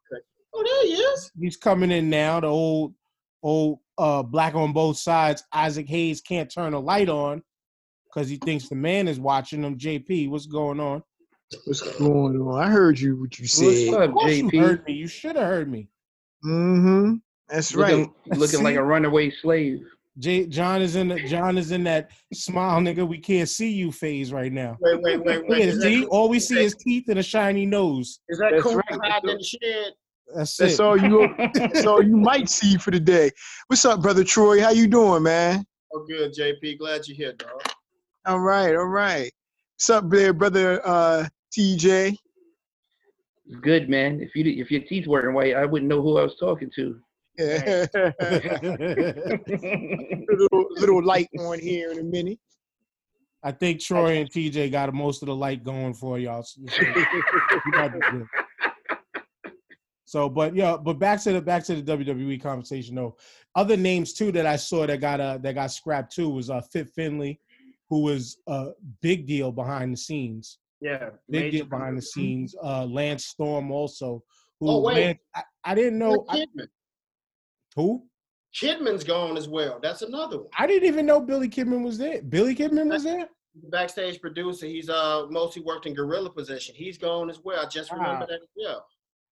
oh, 0.54 0.62
there 0.62 0.82
he 0.86 0.92
is. 1.02 1.32
he's 1.40 1.56
coming 1.56 1.90
in 1.90 2.08
now. 2.08 2.38
The 2.40 2.46
old 2.46 2.94
old 3.42 3.80
uh 3.98 4.22
black 4.22 4.54
on 4.54 4.72
both 4.72 4.96
sides. 4.98 5.42
Isaac 5.52 5.88
Hayes 5.88 6.20
can't 6.20 6.50
turn 6.50 6.74
a 6.74 6.80
light 6.80 7.08
on 7.08 7.42
because 8.06 8.28
he 8.28 8.36
thinks 8.36 8.68
the 8.68 8.74
man 8.74 9.08
is 9.08 9.20
watching 9.20 9.62
him. 9.62 9.76
JP, 9.78 10.30
what's 10.30 10.46
going 10.46 10.80
on? 10.80 11.02
What's 11.66 11.80
going 11.80 12.40
on? 12.40 12.60
I 12.60 12.68
heard 12.70 12.98
you 12.98 13.20
what 13.20 13.38
you 13.38 13.46
said? 13.46 13.66
What's 13.66 13.80
said. 13.80 13.94
up, 13.94 14.08
Of 14.10 14.14
course 14.14 14.36
you 14.36 14.50
JP? 14.50 14.60
heard 14.60 14.84
me. 14.86 14.92
You 14.94 15.06
should 15.06 15.36
have 15.36 15.46
heard 15.46 15.70
me. 15.70 15.88
Mm-hmm. 16.44 17.14
That's 17.48 17.74
right. 17.74 17.94
Looking, 17.96 18.14
looking 18.38 18.62
like 18.62 18.76
a 18.76 18.82
runaway 18.82 19.30
slave. 19.30 19.80
J- 20.18 20.46
John 20.46 20.80
is 20.80 20.94
in 20.96 21.08
the, 21.08 21.20
John 21.28 21.58
is 21.58 21.72
in 21.72 21.84
that 21.84 22.10
smile, 22.32 22.80
nigga. 22.80 23.06
We 23.06 23.18
can't 23.18 23.48
see 23.48 23.70
you 23.70 23.90
phase 23.90 24.32
right 24.32 24.52
now. 24.52 24.76
Wait, 24.80 25.02
wait, 25.02 25.24
wait, 25.24 25.46
wait. 25.48 25.64
Yeah, 25.64 25.72
see, 25.72 26.00
that, 26.02 26.08
all 26.08 26.28
we 26.28 26.38
see 26.38 26.62
is 26.62 26.74
teeth 26.76 27.04
and 27.08 27.18
a 27.18 27.22
shiny 27.22 27.66
nose. 27.66 28.20
is 28.28 28.38
that 28.38 28.52
That's 28.52 28.62
cool 28.62 28.76
right. 28.76 29.22
in 29.24 29.36
the 29.36 29.42
shed? 29.44 29.92
That's, 30.34 30.56
That's 30.56 30.74
it. 30.74 30.80
all 30.80 30.96
you. 30.96 31.34
That's 31.54 31.86
all 31.86 32.02
you 32.02 32.16
might 32.16 32.48
see 32.48 32.76
for 32.76 32.90
the 32.90 33.00
day. 33.00 33.30
What's 33.66 33.84
up, 33.84 34.02
brother 34.02 34.24
Troy? 34.24 34.60
How 34.60 34.70
you 34.70 34.86
doing, 34.86 35.22
man? 35.22 35.64
Oh, 35.92 36.04
good, 36.06 36.34
JP. 36.34 36.78
Glad 36.78 37.06
you're 37.06 37.16
here, 37.16 37.32
dog. 37.34 37.62
All 38.26 38.40
right, 38.40 38.74
all 38.74 38.86
right. 38.86 39.30
What's 39.76 39.90
up, 39.90 40.08
there, 40.08 40.32
brother 40.32 40.80
uh, 40.86 41.28
TJ? 41.56 42.16
Good 43.60 43.90
man. 43.90 44.20
If 44.20 44.34
you 44.34 44.44
if 44.46 44.70
your 44.70 44.80
teeth 44.82 45.06
weren't 45.06 45.34
white, 45.34 45.54
I 45.54 45.66
wouldn't 45.66 45.88
know 45.90 46.00
who 46.00 46.16
I 46.18 46.22
was 46.22 46.36
talking 46.36 46.70
to. 46.76 46.98
Yeah. 47.38 47.86
little, 50.30 50.66
little 50.70 51.04
light 51.04 51.28
on 51.40 51.58
here 51.58 51.90
in 51.92 51.98
a 51.98 52.02
minute. 52.04 52.38
I 53.42 53.52
think 53.52 53.80
Troy 53.80 54.18
and 54.18 54.30
TJ 54.30 54.72
got 54.72 54.94
most 54.94 55.22
of 55.22 55.26
the 55.26 55.34
light 55.34 55.62
going 55.62 55.92
for 55.92 56.18
y'all. 56.18 56.46
So, 60.14 60.24
you 60.26 60.30
might 60.30 60.50
be 60.50 60.56
good. 60.60 60.64
So, 60.64 60.68
but 60.68 60.76
yeah, 60.76 60.76
but 60.76 60.98
back 60.98 61.20
to 61.22 61.32
the 61.32 61.40
back 61.42 61.64
to 61.64 61.80
the 61.80 61.96
WWE 61.96 62.40
conversation 62.40 62.94
though. 62.94 63.16
Other 63.54 63.76
names 63.76 64.12
too 64.12 64.30
that 64.32 64.46
I 64.46 64.56
saw 64.56 64.86
that 64.86 65.00
got 65.00 65.20
uh 65.20 65.38
that 65.38 65.54
got 65.54 65.70
scrapped 65.70 66.14
too 66.14 66.28
was 66.30 66.50
uh 66.50 66.60
Fit 66.72 66.88
Finlay, 66.90 67.38
who 67.90 68.02
was 68.02 68.38
a 68.46 68.70
big 69.02 69.26
deal 69.26 69.52
behind 69.52 69.92
the 69.92 69.96
scenes. 69.96 70.58
Yeah. 70.80 71.10
Big 71.30 71.52
deal 71.52 71.66
behind 71.66 71.96
the 71.98 72.02
scenes. 72.02 72.54
Uh 72.62 72.84
Lance 72.84 73.26
Storm 73.26 73.70
also. 73.70 74.22
Who 74.60 74.68
Oh, 74.70 74.80
wait. 74.82 75.04
Lance- 75.04 75.18
I, 75.34 75.42
I 75.64 75.74
didn't 75.74 75.98
know 75.98 76.24
I, 76.28 76.38
Kidman. 76.38 76.68
who. 77.76 78.04
Kidman's 78.54 79.02
gone 79.02 79.36
as 79.36 79.48
well. 79.48 79.80
That's 79.82 80.02
another 80.02 80.38
one. 80.38 80.48
I 80.56 80.66
didn't 80.68 80.86
even 80.88 81.06
know 81.06 81.20
Billy 81.20 81.48
Kidman 81.48 81.82
was 81.82 81.98
there. 81.98 82.22
Billy 82.22 82.54
Kidman 82.54 82.88
was 82.88 83.02
there. 83.02 83.28
The 83.62 83.68
backstage 83.68 84.20
producer. 84.20 84.66
He's 84.66 84.88
uh 84.88 85.26
mostly 85.30 85.62
worked 85.62 85.86
in 85.86 85.94
gorilla 85.94 86.30
position. 86.30 86.74
He's 86.76 86.98
gone 86.98 87.30
as 87.30 87.40
well. 87.42 87.64
I 87.64 87.68
just 87.68 87.90
remember 87.92 88.22
Ah. 88.22 88.26
that 88.26 88.42
as 88.42 88.48
well. 88.56 88.86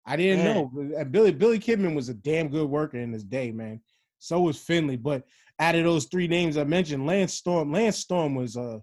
I 0.06 0.16
didn't 0.16 0.44
Man. 0.44 0.54
know. 0.56 0.98
Uh, 1.00 1.04
Billy 1.04 1.32
Billy 1.32 1.58
Kidman 1.58 1.94
was 1.94 2.08
a 2.08 2.14
damn 2.14 2.48
good 2.48 2.68
worker 2.68 2.98
in 2.98 3.12
his 3.12 3.24
day, 3.24 3.52
man. 3.52 3.80
So 4.18 4.40
was 4.40 4.58
Finlay. 4.58 4.96
But 4.96 5.24
out 5.58 5.74
of 5.74 5.84
those 5.84 6.06
three 6.06 6.26
names 6.28 6.56
I 6.56 6.64
mentioned, 6.64 7.06
Lance 7.06 7.34
Storm, 7.34 7.72
Lance 7.72 7.98
Storm 7.98 8.34
was 8.34 8.56
a 8.56 8.82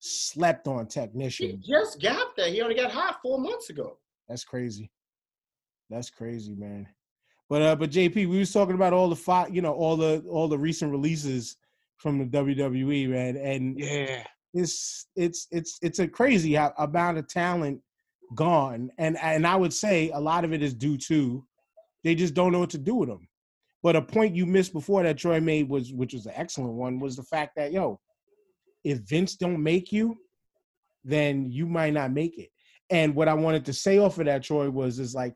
slept 0.00 0.66
on 0.68 0.86
technician. 0.86 1.60
He 1.62 1.72
just 1.72 2.00
got 2.00 2.36
there. 2.36 2.48
He 2.48 2.60
only 2.62 2.74
got 2.74 2.90
hot 2.92 3.18
four 3.22 3.38
months 3.38 3.70
ago. 3.70 3.98
That's 4.28 4.44
crazy. 4.44 4.90
That's 5.90 6.10
crazy, 6.10 6.54
man. 6.54 6.86
But 7.50 7.62
uh, 7.62 7.76
but 7.76 7.90
JP, 7.90 8.14
we 8.14 8.38
was 8.38 8.52
talking 8.52 8.74
about 8.74 8.92
all 8.94 9.08
the 9.10 9.16
fi- 9.16 9.48
you 9.48 9.60
know, 9.62 9.72
all 9.74 9.96
the 9.96 10.24
all 10.28 10.48
the 10.48 10.58
recent 10.58 10.90
releases 10.90 11.56
from 11.98 12.18
the 12.18 12.24
WWE, 12.24 13.08
man, 13.10 13.36
and 13.36 13.78
Yeah. 13.78 14.24
it's 14.54 15.06
it's 15.14 15.46
it's 15.50 15.78
it's 15.82 15.98
a 15.98 16.08
crazy 16.08 16.54
amount 16.54 17.18
of 17.18 17.28
talent 17.28 17.80
gone. 18.34 18.90
And 18.98 19.16
and 19.18 19.46
i 19.46 19.56
would 19.56 19.72
say 19.72 20.10
a 20.10 20.20
lot 20.20 20.44
of 20.44 20.52
it 20.52 20.62
is 20.62 20.74
due 20.74 20.96
to 20.98 21.44
they 22.02 22.14
just 22.14 22.34
don't 22.34 22.52
know 22.52 22.60
what 22.60 22.70
to 22.70 22.78
do 22.78 22.94
with 22.94 23.08
them 23.08 23.28
but 23.82 23.96
a 23.96 24.02
point 24.02 24.34
you 24.34 24.46
missed 24.46 24.72
before 24.72 25.02
that 25.02 25.18
troy 25.18 25.40
made 25.40 25.68
was 25.68 25.92
which 25.92 26.14
was 26.14 26.26
an 26.26 26.32
excellent 26.34 26.72
one 26.72 26.98
was 26.98 27.16
the 27.16 27.22
fact 27.22 27.54
that 27.56 27.72
yo 27.72 28.00
if 28.82 28.98
vince 29.00 29.36
don't 29.36 29.62
make 29.62 29.92
you 29.92 30.16
then 31.04 31.50
you 31.50 31.66
might 31.66 31.92
not 31.92 32.12
make 32.12 32.38
it. 32.38 32.50
And 32.90 33.14
what 33.14 33.28
i 33.28 33.34
wanted 33.34 33.64
to 33.66 33.72
say 33.72 33.98
off 33.98 34.18
of 34.18 34.26
that 34.26 34.42
troy 34.42 34.68
was 34.70 34.98
is 34.98 35.14
like 35.14 35.34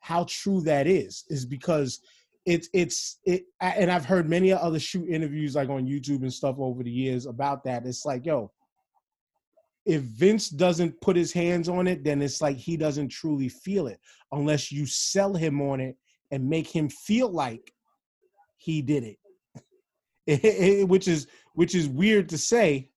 how 0.00 0.24
true 0.28 0.60
that 0.62 0.86
is 0.86 1.24
is 1.28 1.44
because 1.44 2.00
it's 2.46 2.68
it's 2.72 3.18
it 3.24 3.44
and 3.60 3.90
i've 3.90 4.06
heard 4.06 4.28
many 4.28 4.50
other 4.50 4.78
shoot 4.78 5.08
interviews 5.08 5.54
like 5.54 5.68
on 5.68 5.86
youtube 5.86 6.22
and 6.22 6.32
stuff 6.32 6.56
over 6.58 6.82
the 6.82 6.90
years 6.90 7.26
about 7.26 7.62
that. 7.64 7.84
It's 7.86 8.04
like 8.04 8.24
yo 8.26 8.50
if 9.86 10.02
vince 10.02 10.48
doesn't 10.50 11.00
put 11.00 11.16
his 11.16 11.32
hands 11.32 11.68
on 11.68 11.86
it 11.86 12.04
then 12.04 12.20
it's 12.22 12.40
like 12.42 12.56
he 12.56 12.76
doesn't 12.76 13.08
truly 13.08 13.48
feel 13.48 13.86
it 13.86 13.98
unless 14.32 14.70
you 14.70 14.84
sell 14.86 15.34
him 15.34 15.60
on 15.62 15.80
it 15.80 15.96
and 16.30 16.48
make 16.48 16.66
him 16.68 16.88
feel 16.88 17.28
like 17.30 17.72
he 18.58 18.82
did 18.82 19.04
it, 19.04 19.18
It- 20.26 20.44
it- 20.44 20.88
which 20.88 21.08
is 21.08 21.26
which 21.54 21.74
is 21.74 21.88
weird 21.88 22.28
to 22.28 22.38
say 22.38 22.90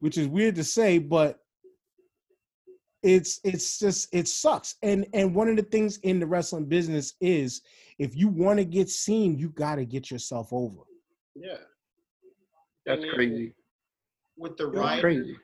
which 0.00 0.18
is 0.18 0.26
weird 0.28 0.56
to 0.56 0.64
say 0.64 0.98
but 0.98 1.38
it's 3.02 3.40
it's 3.42 3.78
just 3.78 4.08
it 4.12 4.28
sucks 4.28 4.76
and 4.82 5.06
and 5.12 5.34
one 5.34 5.48
of 5.48 5.56
the 5.56 5.62
things 5.62 5.98
in 5.98 6.20
the 6.20 6.26
wrestling 6.26 6.64
business 6.66 7.14
is 7.20 7.62
if 7.98 8.16
you 8.16 8.28
want 8.28 8.58
to 8.58 8.64
get 8.64 8.88
seen 8.88 9.36
you 9.38 9.48
got 9.50 9.76
to 9.76 9.84
get 9.84 10.10
yourself 10.10 10.48
over 10.52 10.82
Yeah. 11.34 11.56
That's 12.86 13.00
And 13.00 13.10
then 13.10 13.14
crazy. 13.14 13.54
With 14.36 14.56
the 14.56 14.64
That's 14.66 14.76
right 14.76 15.00
crazy. 15.00 15.36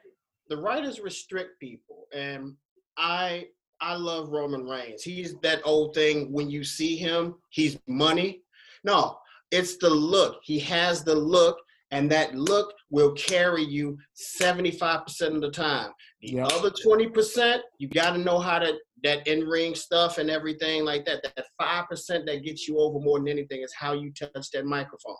The 0.49 0.57
writers 0.57 1.01
restrict 1.01 1.61
people 1.61 2.07
and 2.15 2.55
i 2.97 3.47
i 3.81 3.95
love 3.95 4.31
roman 4.31 4.65
reigns. 4.65 5.03
He's 5.03 5.35
that 5.43 5.61
old 5.65 5.95
thing 5.95 6.33
when 6.33 6.51
you 6.51 6.65
see 6.65 6.97
him 6.97 7.35
he's 7.51 7.79
money. 7.87 8.43
No 8.85 9.19
it's 9.51 9.79
the 9.79 9.89
look. 9.89 10.41
He 10.43 10.59
has 10.61 11.05
the 11.05 11.15
look 11.15 11.59
and 11.91 12.11
that 12.11 12.35
look 12.35 12.75
will 12.91 13.13
carry 13.13 13.63
you 13.63 13.97
75% 14.43 15.37
of 15.37 15.41
the 15.41 15.51
time. 15.51 15.91
The 16.21 16.33
Yep. 16.33 16.53
other 16.53 16.71
20% 16.71 17.61
you 17.79 17.89
got 17.89 18.13
to 18.13 18.19
know 18.19 18.39
how 18.39 18.59
to 18.59 18.79
that 19.05 19.27
in-ring 19.27 19.75
stuff 19.75 20.19
and 20.19 20.29
everything 20.29 20.85
like 20.85 21.05
that. 21.07 21.23
That 21.23 21.47
5% 21.61 22.27
that 22.27 22.43
gets 22.45 22.67
you 22.67 22.79
over 22.79 22.99
more 22.99 23.19
than 23.19 23.29
anything 23.29 23.63
is 23.63 23.73
how 23.75 23.93
you 23.93 24.13
touch 24.13 24.51
that 24.53 24.67
microphone. 24.67 25.17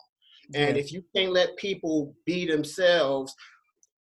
And 0.53 0.77
if 0.77 0.91
you 0.91 1.03
can't 1.15 1.31
let 1.31 1.55
people 1.57 2.15
be 2.25 2.45
themselves, 2.45 3.33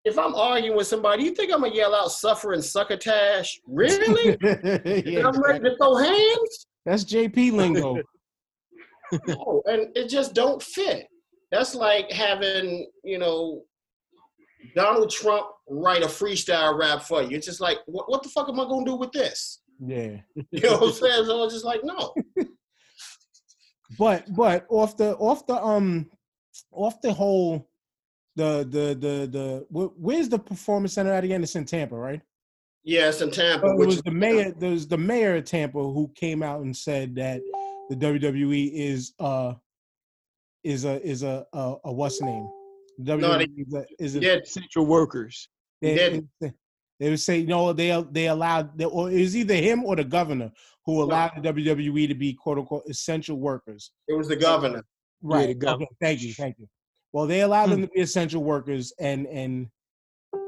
if 0.09 0.19
I'm 0.19 0.35
arguing 0.35 0.77
with 0.77 0.87
somebody, 0.87 1.25
you 1.25 1.35
think 1.35 1.53
I'm 1.53 1.61
gonna 1.61 1.75
yell 1.75 1.95
out 1.95 2.11
"suffering 2.11 2.63
succotash"? 2.63 3.61
Really? 3.67 4.37
Yeah, 5.07 5.29
I'm 5.29 5.41
ready 5.41 5.61
to 5.65 5.77
throw 5.77 5.97
hands? 5.97 6.67
that's 6.85 7.05
jp 7.05 7.53
lingo 7.53 7.99
No, 9.27 9.63
and 9.67 9.95
it 9.97 10.09
just 10.09 10.35
don't 10.35 10.63
fit. 10.63 11.07
That's 11.51 11.75
like 11.75 12.11
having, 12.11 12.87
you 13.05 13.19
know, 13.19 13.63
Donald 14.75 15.11
Trump 15.11 15.47
write 15.69 16.03
a 16.03 16.07
freestyle 16.07 16.79
rap 16.79 17.03
for 17.03 17.23
you. 17.23 17.37
It's 17.37 17.47
just 17.47 17.61
like, 17.61 17.79
what, 17.87 18.11
what 18.11 18.23
the 18.23 18.29
fuck 18.29 18.49
am 18.49 18.61
I 18.61 18.65
gonna 18.65 18.85
do 18.85 18.97
with 18.97 19.13
this? 19.13 19.61
yeah 19.81 20.17
You 20.51 20.61
know 20.63 20.79
what 20.79 20.83
I'm 20.89 20.93
saying? 20.93 21.25
So 21.25 21.45
it's 21.45 21.55
just 21.55 21.65
like, 21.65 21.81
no. 21.85 22.15
but 23.99 24.25
but 24.35 24.67
off 24.69 24.97
the 24.97 25.17
off 25.17 25.47
the 25.47 25.55
um 25.55 26.11
off 26.73 27.01
the 27.01 27.13
whole 27.13 27.69
the 28.39 28.59
the 28.71 28.95
the 28.95 29.27
the 29.27 29.67
where's 29.71 30.29
the 30.29 30.39
performance 30.39 30.93
center 30.95 31.13
at 31.13 31.25
again? 31.25 31.43
It's 31.43 31.57
in 31.57 31.65
Tampa, 31.65 31.97
right? 31.97 32.21
Yeah, 32.85 33.09
it's 33.09 33.21
in 33.21 33.31
Tampa. 33.31 33.67
Well, 33.67 33.83
it 33.83 33.87
was 33.87 34.03
the 34.03 34.11
mayor. 34.13 34.53
There 34.53 34.71
was 34.71 34.87
the 34.87 34.97
mayor 34.97 35.37
of 35.37 35.45
Tampa 35.45 35.79
who 35.79 36.11
came 36.15 36.43
out 36.43 36.61
and 36.63 36.75
said 36.75 37.15
that 37.17 37.41
the 37.91 37.97
WWE 37.97 38.73
is 38.73 39.13
uh 39.19 39.55
is 40.65 40.85
a 40.85 41.03
is 41.07 41.23
a 41.23 41.47
a, 41.53 41.75
a 41.85 41.93
what's 41.93 42.19
the 42.21 42.27
name? 42.27 42.49
No, 42.99 43.19
WWE 43.19 43.49
is 43.67 43.75
a, 43.75 43.85
is 43.99 44.17
a 44.17 44.21
Yeah, 44.21 44.35
Essential 44.37 44.87
workers. 44.87 45.49
they- 45.83 45.95
didn't. 45.97 46.29
it's- 46.41 46.55
They 47.01 47.11
would 47.11 47.21
say, 47.21 47.45
no, 47.45 47.73
they 47.73 47.91
they 48.11 48.27
allowed, 48.27 48.77
they, 48.77 48.85
or 48.85 49.09
it 49.11 49.21
was 49.21 49.37
either 49.37 49.55
him 49.55 49.85
or 49.85 49.95
the 49.95 50.03
governor 50.05 50.51
who 50.85 51.01
allowed 51.03 51.31
the 51.37 51.53
WWE 51.53 52.09
to 52.09 52.15
be 52.15 52.33
quote 52.35 52.59
unquote 52.59 52.85
essential 52.89 53.37
workers. 53.39 53.93
It 54.09 54.15
was 54.15 54.27
the 54.29 54.35
governor. 54.37 54.83
Right. 55.23 55.47
the 55.49 55.55
governor. 55.55 55.87
okay, 55.87 55.97
thank 56.01 56.23
you. 56.23 56.33
Thank 56.35 56.59
you. 56.59 56.67
Well, 57.13 57.27
they 57.27 57.41
allowed 57.41 57.71
them 57.71 57.81
Hmm. 57.81 57.87
to 57.87 57.91
be 57.91 58.01
essential 58.01 58.43
workers 58.43 58.93
and 58.99 59.27
and 59.27 59.69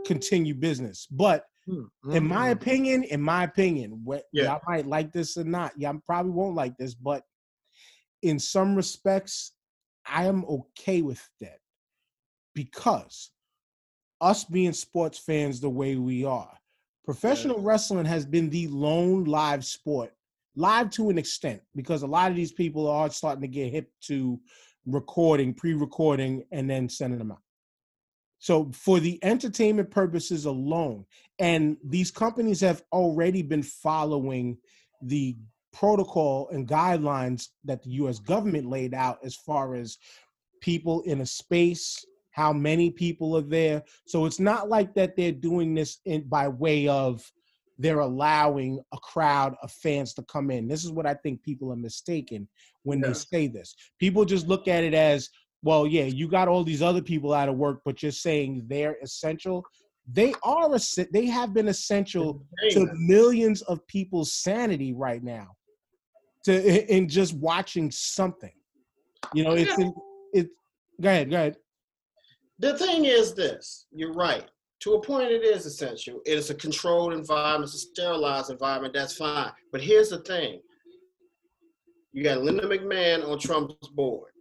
continue 0.07 0.55
business. 0.55 1.07
But 1.11 1.44
in 2.12 2.27
my 2.27 2.49
Mm. 2.49 2.53
opinion, 2.53 3.05
in 3.05 3.20
my 3.20 3.44
opinion, 3.44 4.03
what 4.05 4.25
Yeah. 4.33 4.44
y'all 4.44 4.61
might 4.66 4.87
like 4.87 5.12
this 5.12 5.37
or 5.37 5.44
not, 5.44 5.79
y'all 5.79 6.01
probably 6.07 6.33
won't 6.33 6.57
like 6.57 6.77
this, 6.77 6.94
but 6.94 7.23
in 8.23 8.38
some 8.38 8.75
respects, 8.75 9.53
I 10.07 10.27
am 10.27 10.44
okay 10.46 11.03
with 11.03 11.23
that 11.40 11.61
because 12.55 13.31
us 14.20 14.44
being 14.44 14.73
sports 14.73 15.18
fans 15.18 15.61
the 15.61 15.70
way 15.70 15.96
we 15.96 16.25
are, 16.25 16.59
professional 17.05 17.61
wrestling 17.61 18.05
has 18.07 18.27
been 18.27 18.51
the 18.51 18.66
lone 18.68 19.25
live 19.25 19.64
sport, 19.64 20.12
live 20.57 20.90
to 20.90 21.09
an 21.11 21.18
extent, 21.18 21.62
because 21.75 22.03
a 22.03 22.07
lot 22.07 22.31
of 22.31 22.37
these 22.37 22.53
people 22.53 22.88
are 22.88 23.09
starting 23.11 23.42
to 23.42 23.49
get 23.49 23.73
hip 23.73 23.90
to 24.03 24.40
recording, 24.87 25.55
pre-recording, 25.55 26.45
and 26.53 26.69
then 26.69 26.88
sending 26.88 27.19
them 27.19 27.33
out. 27.33 27.43
So 28.38 28.71
for 28.73 29.01
the 29.01 29.19
entertainment 29.23 29.90
purposes 29.90 30.47
alone, 30.47 31.05
and 31.38 31.77
these 31.85 32.11
companies 32.11 32.61
have 32.62 32.83
already 32.93 33.43
been 33.43 33.62
following 33.62 34.57
the 35.03 35.37
protocol 35.73 36.49
and 36.51 36.66
guidelines 36.66 37.49
that 37.64 37.83
the 37.83 37.90
US 37.90 38.19
government 38.19 38.66
laid 38.66 38.95
out 38.95 39.19
as 39.23 39.37
far 39.37 39.75
as 39.75 39.99
people 40.61 41.03
in 41.03 41.21
a 41.21 41.27
space, 41.27 42.05
how 42.31 42.53
many 42.53 42.90
people 42.90 43.37
are 43.37 43.43
there. 43.43 43.83
So 44.07 44.25
it's 44.25 44.40
not 44.40 44.69
like 44.69 44.95
that 44.95 45.16
they're 45.16 45.33
doing 45.33 45.75
this 45.75 45.99
in 46.07 46.29
by 46.29 46.49
way 46.49 46.88
of 46.88 47.31
they're 47.81 48.01
allowing 48.01 48.81
a 48.93 48.99
crowd 48.99 49.55
of 49.62 49.73
fans 49.73 50.12
to 50.14 50.23
come 50.25 50.51
in. 50.51 50.69
This 50.69 50.85
is 50.85 50.93
what 50.93 51.07
I 51.07 51.14
think 51.14 51.43
people 51.43 51.73
are 51.73 51.77
mistaken 51.77 52.49
when 52.83 53.01
Yeah. 53.01 53.09
they 53.09 53.14
say 53.14 53.47
this. 53.47 53.75
People 53.99 54.25
just 54.25 54.47
look 54.47 54.69
at 54.69 54.85
it 54.85 54.95
as, 54.95 55.29
well, 55.62 55.87
yeah, 55.87 56.05
you 56.05 56.29
got 56.29 56.47
all 56.49 56.62
these 56.62 56.83
other 56.83 57.03
people 57.03 57.33
out 57.33 57.49
of 57.49 57.57
work, 57.57 57.81
but 57.85 58.03
you're 58.03 58.12
saying 58.12 58.64
they're 58.66 58.97
essential. 59.03 59.64
They 60.12 60.35
are, 60.43 60.69
they 61.12 61.27
have 61.27 61.55
been 61.55 61.69
essential 61.69 62.43
to 62.71 62.88
millions 62.95 63.62
of 63.62 63.87
people's 63.87 64.33
sanity 64.33 64.93
right 64.93 65.23
now 65.23 65.49
to 66.45 66.95
in 66.95 67.09
just 67.09 67.35
watching 67.35 67.90
something 67.90 68.53
you 69.35 69.45
know 69.45 69.53
it's 69.53 69.77
in, 69.79 69.93
it 70.33 70.49
go 71.01 71.09
ahead 71.11 71.31
go 71.31 71.37
ahead 71.37 71.57
The 72.59 72.77
thing 72.79 73.05
is 73.05 73.35
this, 73.35 73.87
you're 73.93 74.14
right. 74.14 74.49
To 74.81 74.95
a 74.95 75.03
point, 75.03 75.31
it 75.31 75.43
is 75.43 75.66
essential. 75.66 76.21
It 76.25 76.38
is 76.38 76.49
a 76.49 76.55
controlled 76.55 77.12
environment, 77.12 77.71
it's 77.73 77.85
a 77.85 77.88
sterilized 77.88 78.51
environment, 78.51 78.95
that's 78.95 79.16
fine. 79.16 79.53
But 79.73 79.83
here's 79.83 80.09
the 80.09 80.19
thing. 80.19 80.61
You 82.12 82.25
got 82.25 82.43
Linda 82.43 82.66
McMahon 82.66 83.29
on 83.29 83.38
Trump's 83.38 83.88
board. 83.88 84.33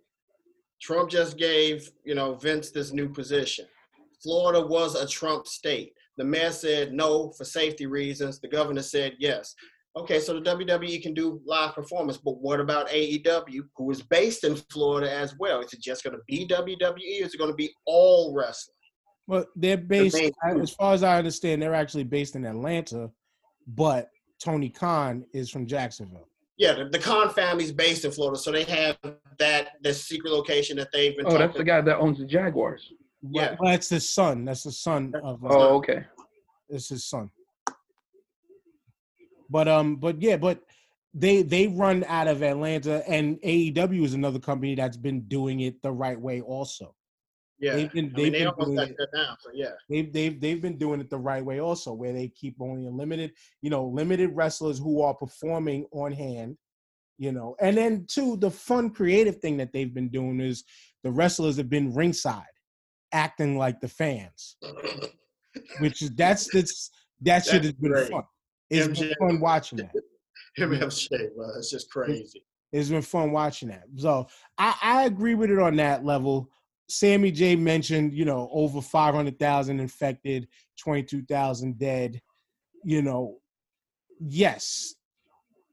Trump 0.81 1.09
just 1.09 1.37
gave, 1.37 1.91
you 2.05 2.15
know, 2.15 2.35
Vince 2.35 2.71
this 2.71 2.93
new 2.93 3.09
position. 3.09 3.65
Florida 4.23 4.65
was 4.65 4.95
a 4.95 5.07
Trump 5.07 5.45
state. 5.45 5.93
The 6.17 6.23
mayor 6.23 6.51
said 6.51 6.93
no 6.93 7.31
for 7.31 7.45
safety 7.45 7.85
reasons. 7.85 8.39
The 8.39 8.47
governor 8.47 8.81
said 8.81 9.15
yes. 9.19 9.55
Okay, 9.95 10.19
so 10.19 10.33
the 10.33 10.41
WWE 10.41 11.01
can 11.01 11.13
do 11.13 11.41
live 11.45 11.75
performance, 11.75 12.17
but 12.17 12.39
what 12.39 12.59
about 12.59 12.89
AEW, 12.89 13.61
who 13.75 13.91
is 13.91 14.01
based 14.01 14.43
in 14.43 14.55
Florida 14.71 15.11
as 15.11 15.35
well? 15.37 15.61
Is 15.61 15.73
it 15.73 15.81
just 15.81 16.03
going 16.03 16.15
to 16.15 16.21
be 16.27 16.47
WWE? 16.47 17.21
Is 17.21 17.33
it 17.33 17.37
going 17.37 17.51
to 17.51 17.55
be 17.55 17.71
all 17.85 18.33
wrestling? 18.33 18.75
Well 19.29 19.45
they're 19.55 19.77
based 19.77 20.15
main 20.15 20.31
group. 20.41 20.63
as 20.63 20.71
far 20.71 20.93
as 20.93 21.03
i 21.03 21.17
understand 21.17 21.61
they're 21.61 21.73
actually 21.83 22.03
based 22.03 22.35
in 22.35 22.43
atlanta 22.45 23.09
but 23.67 24.09
tony 24.43 24.69
khan 24.69 25.23
is 25.33 25.49
from 25.49 25.65
jacksonville 25.65 26.27
Yeah, 26.65 26.73
the, 26.79 26.85
the 26.95 26.99
Khan 26.99 27.29
family's 27.41 27.71
based 27.71 28.03
in 28.03 28.11
Florida, 28.11 28.37
so 28.37 28.51
they 28.51 28.65
have 28.65 28.97
that 29.43 29.63
this 29.81 29.97
secret 30.03 30.31
location 30.39 30.75
that 30.81 30.89
they've 30.91 31.15
been. 31.15 31.25
Oh, 31.25 31.31
that's 31.31 31.53
talking- 31.53 31.59
the 31.59 31.71
guy 31.73 31.79
that 31.87 31.97
owns 32.03 32.17
the 32.17 32.25
Jaguars. 32.25 32.83
Yeah. 33.37 33.55
well 33.59 33.71
that's 33.71 33.87
his 33.97 34.09
son 34.09 34.35
that's 34.45 34.63
the 34.63 34.71
son 34.87 35.13
of 35.23 35.37
uh, 35.45 35.47
Oh, 35.49 35.75
okay. 35.79 35.99
it's 36.69 36.89
his 36.89 37.03
son 37.13 37.29
but 39.49 39.67
um 39.67 39.95
but 39.97 40.21
yeah 40.21 40.37
but 40.37 40.57
they 41.13 41.41
they 41.43 41.67
run 41.67 42.03
out 42.07 42.27
of 42.27 42.41
atlanta 42.43 42.95
and 43.09 43.37
aew 43.41 44.03
is 44.05 44.13
another 44.13 44.39
company 44.39 44.73
that's 44.75 44.95
been 45.07 45.21
doing 45.27 45.57
it 45.67 45.81
the 45.81 45.91
right 45.91 46.19
way 46.27 46.39
also 46.41 46.95
Yeah, 47.59 47.75
they've 47.75 47.91
been 47.91 48.13
I 48.15 48.17
mean 48.17 48.31
they've 48.31 48.41
been 48.41 48.47
almost 48.47 48.75
doing 48.75 48.95
it. 48.97 49.09
So 49.39 49.49
yeah, 49.53 49.71
they've 49.89 50.11
they've 50.11 50.39
they've 50.39 50.61
been 50.61 50.77
doing 50.77 51.01
it 51.01 51.09
the 51.09 51.17
right 51.17 51.43
way 51.43 51.59
also 51.59 51.93
where 51.93 52.13
they 52.13 52.29
keep 52.29 52.55
only 52.59 52.87
a 52.87 52.89
limited 52.89 53.33
you 53.61 53.69
know 53.69 53.85
limited 53.85 54.31
wrestlers 54.33 54.79
who 54.79 55.01
are 55.01 55.13
performing 55.13 55.85
on 55.91 56.11
hand 56.11 56.57
you 57.17 57.31
know 57.31 57.55
and 57.59 57.77
then 57.77 58.05
two 58.07 58.37
the 58.37 58.49
fun 58.49 58.89
creative 58.89 59.37
thing 59.37 59.57
that 59.57 59.73
they've 59.73 59.93
been 59.93 60.09
doing 60.09 60.39
is 60.39 60.63
the 61.03 61.11
wrestlers 61.11 61.57
have 61.57 61.69
been 61.69 61.93
ringside 61.93 62.43
acting 63.11 63.57
like 63.57 63.81
the 63.81 63.87
fans 63.87 64.55
which 65.79 66.01
is 66.01 66.11
that's 66.15 66.47
that's 66.53 66.91
that 67.21 67.43
shit 67.43 67.53
That's 67.55 67.65
has 67.65 67.73
been 67.73 67.91
great. 67.91 68.09
fun 68.09 68.23
it's 68.69 68.99
been 68.99 69.13
fun 69.19 69.39
watching 69.41 69.79
that 69.79 69.91
bro, 71.35 71.49
it's 71.57 71.71
just 71.71 71.89
crazy. 71.91 72.43
it's 72.71 72.89
been 72.89 73.01
fun 73.01 73.31
watching 73.31 73.69
that. 73.69 73.83
So 73.97 74.27
I, 74.57 74.75
I 74.81 75.03
agree 75.05 75.35
with 75.35 75.51
it 75.51 75.59
on 75.59 75.75
that 75.77 76.05
level. 76.05 76.49
Sammy 76.89 77.31
J 77.31 77.55
mentioned, 77.55 78.13
you 78.13 78.25
know, 78.25 78.49
over 78.51 78.81
500,000 78.81 79.79
infected, 79.79 80.47
22,000 80.79 81.77
dead. 81.77 82.19
You 82.83 83.01
know, 83.01 83.37
yes, 84.19 84.95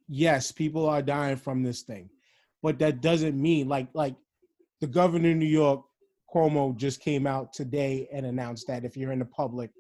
yes, 0.09 0.53
people 0.53 0.87
are 0.89 1.03
dying 1.03 1.37
from 1.37 1.63
this 1.63 1.83
thing, 1.83 2.11
but 2.63 2.79
that 2.81 3.01
doesn't 3.01 3.41
mean 3.41 3.69
like 3.69 3.89
like 3.95 4.17
the 4.81 4.87
governor 4.87 5.31
of 5.31 5.37
New 5.37 5.47
York, 5.47 5.83
Cuomo, 6.33 6.77
just 6.77 7.01
came 7.01 7.27
out 7.27 7.53
today 7.53 8.09
and 8.13 8.27
announced 8.27 8.67
that 8.67 8.85
if 8.85 8.97
you're 8.97 9.13
in 9.13 9.21
the 9.21 9.25
public, 9.25 9.71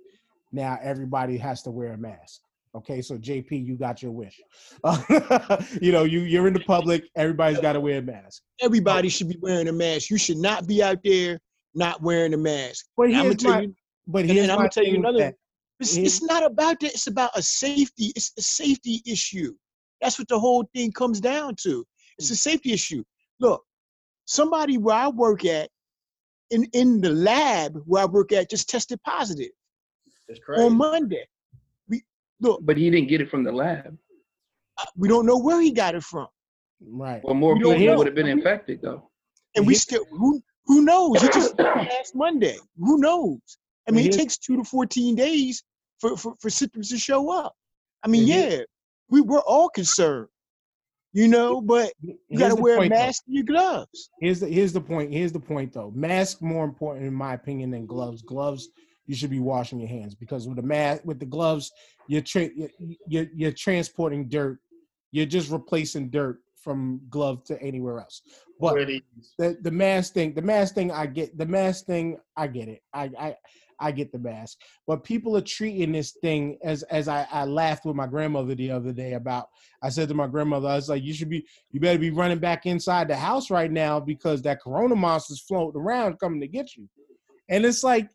now 0.52 0.78
everybody 0.82 1.36
has 1.36 1.62
to 1.62 1.70
wear 1.70 1.92
a 1.92 1.98
mask. 1.98 2.40
Okay, 2.76 3.00
so 3.00 3.16
JP, 3.16 3.66
you 3.66 3.76
got 3.76 4.02
your 4.02 4.12
wish. 4.12 4.38
you 5.80 5.92
know, 5.92 6.04
you 6.04 6.20
you're 6.20 6.46
in 6.46 6.52
the 6.52 6.62
public, 6.66 7.04
everybody's 7.16 7.58
got 7.58 7.72
to 7.72 7.80
wear 7.80 7.98
a 7.98 8.02
mask. 8.02 8.42
Everybody 8.60 9.08
should 9.08 9.30
be 9.30 9.38
wearing 9.40 9.68
a 9.68 9.72
mask. 9.72 10.10
You 10.10 10.18
should 10.18 10.36
not 10.36 10.66
be 10.66 10.82
out 10.82 10.98
there 11.02 11.40
not 11.74 12.02
wearing 12.02 12.34
a 12.34 12.36
mask. 12.36 12.84
But 12.96 13.04
I'm 13.04 13.12
gonna 13.12 13.24
here's 13.24 13.36
tell 13.36 13.52
my, 13.52 13.60
you, 13.62 13.74
but 14.06 14.18
and 14.20 14.30
here's 14.30 14.46
then 14.46 14.50
I'm 14.50 14.58
gonna 14.58 14.68
tell 14.68 14.84
you 14.84 14.96
another. 14.96 15.34
It's, 15.80 15.96
it's 15.96 16.22
not 16.22 16.44
about 16.44 16.80
that. 16.80 16.92
It's 16.92 17.06
about 17.06 17.30
a 17.34 17.42
safety. 17.42 18.12
It's 18.14 18.32
a 18.38 18.42
safety 18.42 19.02
issue. 19.06 19.54
That's 20.02 20.18
what 20.18 20.28
the 20.28 20.38
whole 20.38 20.68
thing 20.74 20.92
comes 20.92 21.20
down 21.20 21.54
to. 21.62 21.84
It's 22.18 22.30
a 22.30 22.36
safety 22.36 22.72
issue. 22.72 23.02
Look, 23.40 23.62
somebody 24.26 24.76
where 24.76 24.96
I 24.96 25.08
work 25.08 25.46
at, 25.46 25.70
in 26.50 26.64
in 26.74 27.00
the 27.00 27.10
lab 27.10 27.80
where 27.86 28.02
I 28.02 28.06
work 28.06 28.32
at, 28.32 28.50
just 28.50 28.68
tested 28.68 29.00
positive 29.02 29.50
It's 30.28 30.40
crazy. 30.40 30.62
on 30.62 30.76
Monday. 30.76 31.26
We 32.40 32.48
look. 32.48 32.60
But 32.64 32.76
he 32.76 32.90
didn't 32.90 33.08
get 33.08 33.20
it 33.20 33.30
from 33.30 33.44
the 33.44 33.52
lab. 33.52 33.96
We 34.96 35.08
don't 35.08 35.26
know 35.26 35.38
where 35.38 35.60
he 35.60 35.70
got 35.72 35.94
it 35.94 36.02
from, 36.04 36.28
Right. 36.86 37.22
Well, 37.24 37.34
more 37.34 37.54
We 37.54 37.60
people 37.60 37.96
would 37.96 38.06
have 38.06 38.14
been 38.14 38.26
infected 38.26 38.80
though. 38.82 39.10
and 39.56 39.66
we 39.66 39.74
still 39.74 40.04
who 40.10 40.42
who 40.66 40.82
knows? 40.82 41.20
He 41.22 41.28
just 41.28 41.58
last 41.58 42.14
Monday. 42.14 42.58
Who 42.78 42.98
knows? 42.98 43.38
I 43.88 43.92
mean, 43.92 44.06
it 44.06 44.12
takes 44.12 44.36
two 44.36 44.56
to 44.56 44.64
fourteen 44.64 45.14
days 45.14 45.62
for 45.98 46.16
for, 46.16 46.34
for 46.40 46.50
symptoms 46.50 46.90
to 46.90 46.98
show 46.98 47.30
up. 47.30 47.54
I 48.02 48.08
mean, 48.08 48.20
And 48.22 48.28
yeah, 48.28 48.58
we 49.08 49.22
we're 49.22 49.40
all 49.40 49.70
concerned, 49.70 50.28
you 51.14 51.28
know, 51.28 51.62
but 51.62 51.92
you 52.02 52.18
Here's 52.28 52.40
got 52.40 52.48
to 52.50 52.56
the 52.56 52.62
wear 52.62 52.74
a 52.74 52.78
point, 52.80 52.92
though. 52.92 52.98
mask 52.98 53.22
and 53.26 53.34
your 53.36 53.44
gloves. 53.44 54.10
Here's 54.20 54.40
the 54.40 54.48
here's 54.48 54.72
the 54.74 54.80
point. 54.82 55.10
Here's 55.10 55.32
the 55.32 55.40
point 55.40 55.72
though. 55.72 55.90
Mask 55.94 56.42
more 56.42 56.64
important 56.66 57.06
in 57.06 57.14
my 57.14 57.32
opinion 57.32 57.70
than 57.70 57.86
gloves. 57.86 58.20
Gloves 58.20 58.68
you 59.06 59.14
should 59.14 59.30
be 59.30 59.40
washing 59.40 59.78
your 59.78 59.88
hands 59.88 60.14
because 60.14 60.46
with 60.46 60.56
the 60.56 60.62
mask 60.62 61.02
with 61.04 61.18
the 61.18 61.26
gloves 61.26 61.72
you're 62.08 62.22
tra- 62.22 62.50
you're, 62.54 62.70
you're 63.06 63.26
you're 63.34 63.52
transporting 63.52 64.28
dirt. 64.28 64.58
You're 65.12 65.26
just 65.26 65.50
replacing 65.50 66.10
dirt 66.10 66.40
from 66.56 67.00
glove 67.10 67.44
to 67.44 67.60
anywhere 67.62 68.00
else. 68.00 68.22
But 68.60 68.74
the 69.38 69.56
the 69.62 69.70
mask 69.70 70.14
thing, 70.14 70.34
the 70.34 70.42
mask 70.42 70.74
thing, 70.74 70.90
I 70.90 71.06
get 71.06 71.36
the 71.36 71.46
mask 71.46 71.86
thing. 71.86 72.18
I 72.36 72.46
get 72.46 72.68
it. 72.68 72.82
I 72.92 73.10
I 73.18 73.36
I 73.78 73.92
get 73.92 74.10
the 74.10 74.18
mask. 74.18 74.58
But 74.86 75.04
people 75.04 75.36
are 75.36 75.42
treating 75.42 75.92
this 75.92 76.12
thing 76.12 76.58
as 76.62 76.82
as 76.84 77.08
I 77.08 77.26
I 77.30 77.44
laughed 77.44 77.84
with 77.84 77.96
my 77.96 78.06
grandmother 78.06 78.54
the 78.54 78.70
other 78.70 78.92
day 78.92 79.14
about. 79.14 79.48
I 79.82 79.90
said 79.90 80.08
to 80.08 80.14
my 80.14 80.26
grandmother, 80.26 80.68
I 80.68 80.76
was 80.76 80.88
like, 80.88 81.02
you 81.02 81.12
should 81.12 81.28
be, 81.28 81.46
you 81.70 81.78
better 81.78 81.98
be 81.98 82.10
running 82.10 82.38
back 82.38 82.64
inside 82.64 83.08
the 83.08 83.16
house 83.16 83.50
right 83.50 83.70
now 83.70 84.00
because 84.00 84.42
that 84.42 84.60
corona 84.60 84.96
monster's 84.96 85.40
floating 85.40 85.80
around 85.80 86.18
coming 86.18 86.40
to 86.40 86.48
get 86.48 86.76
you. 86.76 86.88
And 87.48 87.64
it's 87.64 87.84
like, 87.84 88.08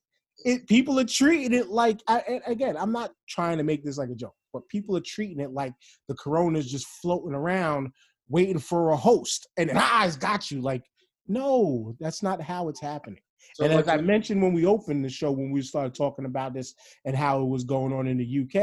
it 0.46 0.68
people 0.68 1.00
are 1.00 1.06
treating 1.06 1.54
it 1.58 1.70
like. 1.70 2.02
I, 2.08 2.20
and 2.28 2.42
again, 2.46 2.76
I'm 2.78 2.92
not 2.92 3.12
trying 3.30 3.58
to 3.58 3.64
make 3.64 3.84
this 3.84 3.98
like 3.98 4.10
a 4.10 4.16
joke, 4.16 4.36
but 4.54 4.68
people 4.70 4.96
are 4.98 5.04
treating 5.06 5.40
it 5.40 5.52
like 5.52 5.74
the 6.08 6.16
corona 6.16 6.60
is 6.60 6.72
just 6.72 6.88
floating 7.02 7.34
around 7.34 7.92
waiting 8.32 8.60
for 8.60 8.92
a 8.92 8.96
host 8.96 9.48
and 9.58 9.70
then 9.70 9.78
ah, 9.78 10.06
it's 10.06 10.16
got 10.16 10.50
you 10.50 10.62
like 10.62 10.82
no 11.28 11.94
that's 12.00 12.24
not 12.24 12.42
how 12.42 12.70
it's 12.70 12.80
happening 12.80 13.20
So 13.56 13.66
and 13.66 13.74
as 13.74 13.88
I 13.88 13.98
mentioned 13.98 14.42
when 14.42 14.54
we 14.54 14.66
opened 14.66 15.04
the 15.04 15.10
show, 15.10 15.32
when 15.32 15.52
we 15.52 15.62
started 15.62 15.94
talking 15.94 16.26
about 16.26 16.54
this 16.54 16.74
and 17.06 17.16
how 17.16 17.42
it 17.42 17.46
was 17.46 17.64
going 17.64 17.92
on 17.94 18.08
in 18.08 18.18
the 18.18 18.40
UK, 18.42 18.56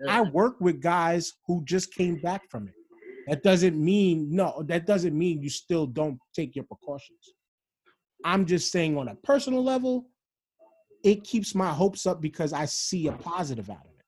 Yeah. 0.00 0.08
I 0.08 0.20
work 0.22 0.60
with 0.60 0.80
guys 0.80 1.32
who 1.46 1.64
just 1.64 1.92
came 1.94 2.16
back 2.20 2.42
from 2.50 2.68
it. 2.68 2.74
That 3.28 3.42
doesn't 3.42 3.76
mean 3.76 4.34
no. 4.34 4.64
That 4.66 4.86
doesn't 4.86 5.16
mean 5.16 5.42
you 5.42 5.50
still 5.50 5.86
don't 5.86 6.18
take 6.34 6.54
your 6.56 6.64
precautions. 6.64 7.34
I'm 8.24 8.46
just 8.46 8.70
saying 8.70 8.96
on 8.96 9.08
a 9.08 9.16
personal 9.16 9.62
level, 9.62 10.06
it 11.02 11.24
keeps 11.24 11.54
my 11.54 11.70
hopes 11.70 12.06
up 12.06 12.20
because 12.20 12.52
I 12.52 12.64
see 12.66 13.08
a 13.08 13.12
positive 13.12 13.68
out 13.70 13.84
of 13.84 13.90
it. 13.98 14.04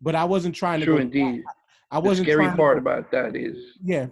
But 0.00 0.14
I 0.14 0.24
wasn't 0.24 0.54
trying 0.54 0.80
to. 0.80 0.86
True 0.86 0.96
go- 0.96 1.00
indeed. 1.02 1.42
I 1.90 2.00
The 2.00 2.06
wasn't 2.08 2.26
scary 2.26 2.44
trying 2.44 2.50
to 2.52 2.56
part 2.56 2.76
go- 2.76 2.90
about 2.90 3.10
that 3.10 3.34
is 3.36 3.56
Yeah, 3.82 4.06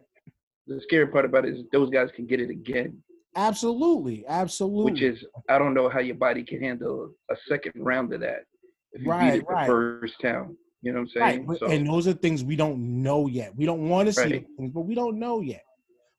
the 0.66 0.80
scary 0.82 1.06
part 1.06 1.24
about 1.24 1.44
it 1.44 1.54
is 1.56 1.64
those 1.72 1.90
guys 1.90 2.08
can 2.14 2.26
get 2.26 2.40
it 2.40 2.50
again, 2.50 3.00
absolutely, 3.36 4.24
absolutely. 4.26 4.92
which 4.92 5.02
is 5.02 5.24
I 5.48 5.58
don't 5.58 5.74
know 5.74 5.88
how 5.88 6.00
your 6.00 6.16
body 6.16 6.42
can 6.42 6.60
handle 6.60 7.12
a 7.30 7.36
second 7.48 7.72
round 7.76 8.12
of 8.12 8.20
that 8.20 8.44
if 8.92 9.02
you 9.02 9.08
Right, 9.10 9.32
beat 9.34 9.38
it 9.42 9.46
the 9.48 9.54
right. 9.54 9.66
first 9.66 10.14
time. 10.20 10.56
You 10.82 10.92
know 10.92 11.00
what 11.00 11.10
I'm 11.16 11.32
saying? 11.34 11.46
but- 11.46 11.58
So, 11.60 11.66
and 11.66 11.86
those 11.86 12.06
are 12.08 12.12
things 12.12 12.42
we 12.44 12.56
don't 12.56 13.02
know 13.02 13.26
yet. 13.26 13.54
We 13.56 13.64
don't 13.66 13.88
want 13.88 14.06
to 14.08 14.12
see 14.12 14.20
Right. 14.22 14.46
the 14.48 14.56
things, 14.56 14.72
but 14.72 14.82
we 14.82 14.94
don't 14.94 15.18
know 15.18 15.40
yet. 15.40 15.62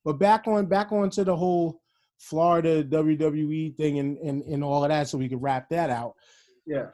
But 0.05 0.13
back 0.13 0.47
on 0.47 0.65
back 0.67 0.91
on 0.93 1.09
to 1.11 1.23
the 1.25 1.35
whole 1.35 1.81
Florida 2.19 2.83
WWE 2.83 3.75
thing 3.75 3.99
and, 3.99 4.17
and 4.17 4.43
and 4.43 4.63
all 4.63 4.83
of 4.83 4.89
that, 4.89 5.07
so 5.07 5.17
we 5.17 5.29
can 5.29 5.39
wrap 5.39 5.69
that 5.69 5.89
out. 5.89 6.13
yeah. 6.65 6.87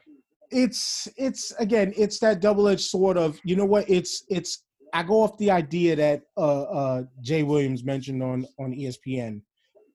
It's 0.50 1.08
it's 1.16 1.52
again, 1.58 1.92
it's 1.96 2.20
that 2.20 2.40
double 2.40 2.68
edged 2.68 2.82
sword 2.82 3.16
of 3.16 3.38
you 3.44 3.56
know 3.56 3.64
what? 3.64 3.90
It's 3.90 4.24
it's 4.28 4.64
I 4.94 5.02
go 5.02 5.22
off 5.22 5.36
the 5.38 5.50
idea 5.50 5.96
that 5.96 6.22
uh 6.36 6.62
uh 6.62 7.02
Jay 7.20 7.42
Williams 7.42 7.82
mentioned 7.82 8.22
on 8.22 8.46
on 8.58 8.72
ESPN 8.72 9.42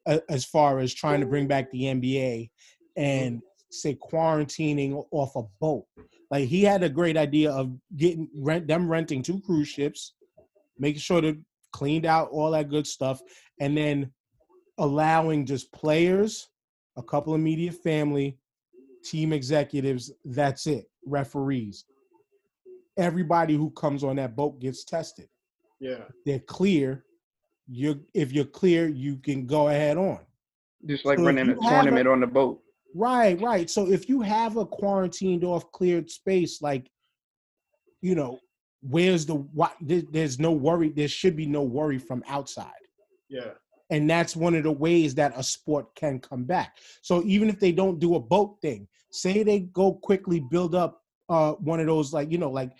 uh, 0.05 0.19
as 0.29 0.43
far 0.43 0.79
as 0.79 0.93
trying 0.93 1.21
to 1.21 1.25
bring 1.25 1.47
back 1.47 1.71
the 1.71 1.83
NBA 1.83 2.49
and 2.97 3.41
say 3.69 3.95
quarantining 3.95 5.05
off 5.11 5.35
a 5.37 5.43
boat. 5.59 5.85
Like 6.29 6.47
he 6.47 6.63
had 6.63 6.83
a 6.83 6.89
great 6.89 7.17
idea 7.17 7.51
of 7.51 7.73
getting 7.95 8.29
rent 8.35 8.67
them 8.67 8.89
renting 8.89 9.23
two 9.23 9.39
cruise 9.41 9.69
ships, 9.69 10.15
making 10.77 10.99
sure 10.99 11.21
they're 11.21 11.35
cleaned 11.71 12.05
out, 12.05 12.29
all 12.31 12.51
that 12.51 12.69
good 12.69 12.87
stuff, 12.87 13.21
and 13.59 13.77
then 13.77 14.11
allowing 14.81 15.45
just 15.45 15.71
players, 15.71 16.49
a 16.97 17.03
couple 17.03 17.33
of 17.33 17.39
media 17.39 17.71
family, 17.71 18.37
team 19.05 19.31
executives, 19.31 20.11
that's 20.25 20.67
it, 20.67 20.89
referees. 21.05 21.85
Everybody 22.97 23.55
who 23.55 23.69
comes 23.71 24.03
on 24.03 24.17
that 24.17 24.35
boat 24.35 24.59
gets 24.59 24.83
tested. 24.83 25.29
Yeah. 25.79 26.03
They're 26.25 26.39
clear. 26.39 27.05
You 27.67 28.01
if 28.13 28.33
you're 28.33 28.43
clear, 28.45 28.87
you 28.89 29.17
can 29.17 29.45
go 29.45 29.69
ahead 29.69 29.97
on. 29.97 30.19
just 30.85 31.05
like 31.05 31.19
so 31.19 31.25
running 31.25 31.49
a 31.49 31.53
have 31.53 31.57
a- 31.63 31.69
tournament 31.69 32.07
on 32.07 32.19
the 32.19 32.27
boat. 32.27 32.61
Right, 32.93 33.39
right. 33.39 33.69
So 33.69 33.89
if 33.89 34.09
you 34.09 34.19
have 34.21 34.57
a 34.57 34.65
quarantined 34.65 35.45
off 35.45 35.71
cleared 35.71 36.09
space, 36.09 36.61
like, 36.61 36.91
you 38.01 38.15
know, 38.15 38.39
where's 38.81 39.25
the 39.25 39.35
why 39.35 39.71
there's 39.79 40.39
no 40.39 40.51
worry. 40.51 40.89
There 40.89 41.07
should 41.07 41.37
be 41.37 41.45
no 41.45 41.61
worry 41.61 41.99
from 41.99 42.23
outside, 42.27 42.83
Yeah. 43.29 43.51
And 43.91 44.09
that's 44.09 44.35
one 44.35 44.55
of 44.55 44.63
the 44.63 44.71
ways 44.71 45.13
that 45.15 45.33
a 45.35 45.43
sport 45.43 45.93
can 45.95 46.19
come 46.19 46.45
back. 46.45 46.77
So 47.01 47.21
even 47.25 47.49
if 47.49 47.59
they 47.59 47.73
don't 47.73 47.99
do 47.99 48.15
a 48.15 48.19
boat 48.19 48.55
thing, 48.61 48.87
say 49.11 49.43
they 49.43 49.59
go 49.59 49.93
quickly 49.93 50.39
build 50.39 50.73
up 50.73 51.03
uh 51.29 51.51
one 51.53 51.79
of 51.79 51.85
those 51.85 52.11
like 52.11 52.31
you 52.31 52.37
know 52.37 52.49
like 52.49 52.71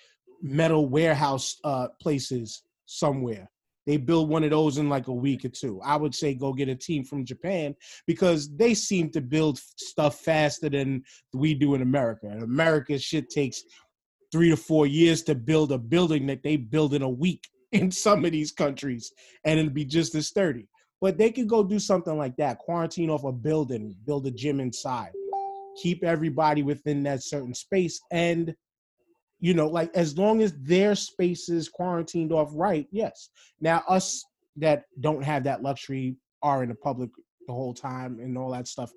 metal 0.42 0.88
warehouse 0.88 1.58
uh 1.64 1.90
places 2.02 2.64
somewhere. 2.86 3.50
They 3.86 3.98
build 3.98 4.30
one 4.30 4.44
of 4.44 4.52
those 4.52 4.78
in 4.78 4.90
like 4.90 5.08
a 5.08 5.14
week 5.14 5.44
or 5.44 5.50
two. 5.50 5.82
I 5.84 5.96
would 5.96 6.16
say 6.16 6.34
go 6.34 6.54
get 6.54 6.70
a 6.70 6.76
team 6.76 7.04
from 7.04 7.26
Japan 7.26 7.76
because 8.08 8.56
they 8.56 8.74
seem 8.74 9.10
to 9.12 9.22
build 9.22 9.60
stuff 9.60 10.20
faster 10.20 10.70
than 10.70 11.04
we 11.34 11.54
do 11.54 11.74
in 11.76 11.82
America. 11.82 12.28
In 12.28 12.44
America, 12.44 12.98
shit 13.00 13.30
takes 13.30 13.64
three 14.32 14.50
to 14.50 14.58
four 14.58 14.88
years 14.88 15.24
to 15.24 15.36
build 15.36 15.72
a 15.72 15.78
building 15.78 16.28
that 16.28 16.44
they 16.44 16.58
build 16.58 16.94
in 16.94 17.02
a 17.02 17.10
week 17.10 17.50
in 17.72 17.92
some 17.92 18.24
of 18.24 18.32
these 18.32 18.52
countries, 18.52 19.12
and 19.44 19.60
it'll 19.60 19.72
be 19.72 19.86
just 19.86 20.16
as 20.16 20.28
sturdy. 20.28 20.68
But 21.02 21.18
they 21.18 21.32
could 21.32 21.50
go 21.50 21.64
do 21.64 21.80
something 21.80 22.18
like 22.18 22.38
that, 22.38 22.60
quarantine 22.60 23.10
off 23.10 23.24
a 23.24 23.32
building, 23.32 23.96
build 24.06 24.28
a 24.28 24.32
gym 24.32 24.60
inside, 24.60 25.12
keep 25.82 26.04
everybody 26.04 26.62
within 26.62 27.02
that 27.04 27.24
certain 27.24 27.56
space, 27.56 28.00
and 28.12 28.56
you 29.40 29.56
know, 29.56 29.68
like 29.68 29.92
as 29.96 30.16
long 30.18 30.42
as 30.44 30.54
their 30.62 30.94
space 30.94 31.50
is 31.50 31.68
quarantined 31.68 32.32
off 32.32 32.52
right, 32.54 32.88
yes. 32.92 33.30
Now 33.60 33.84
us 33.90 34.24
that 34.58 34.84
don't 35.00 35.24
have 35.24 35.44
that 35.46 35.64
luxury 35.64 36.16
are 36.44 36.62
in 36.62 36.70
the 36.70 36.76
public 36.76 37.10
the 37.48 37.54
whole 37.54 37.74
time 37.74 38.20
and 38.20 38.38
all 38.38 38.52
that 38.52 38.68
stuff. 38.68 38.92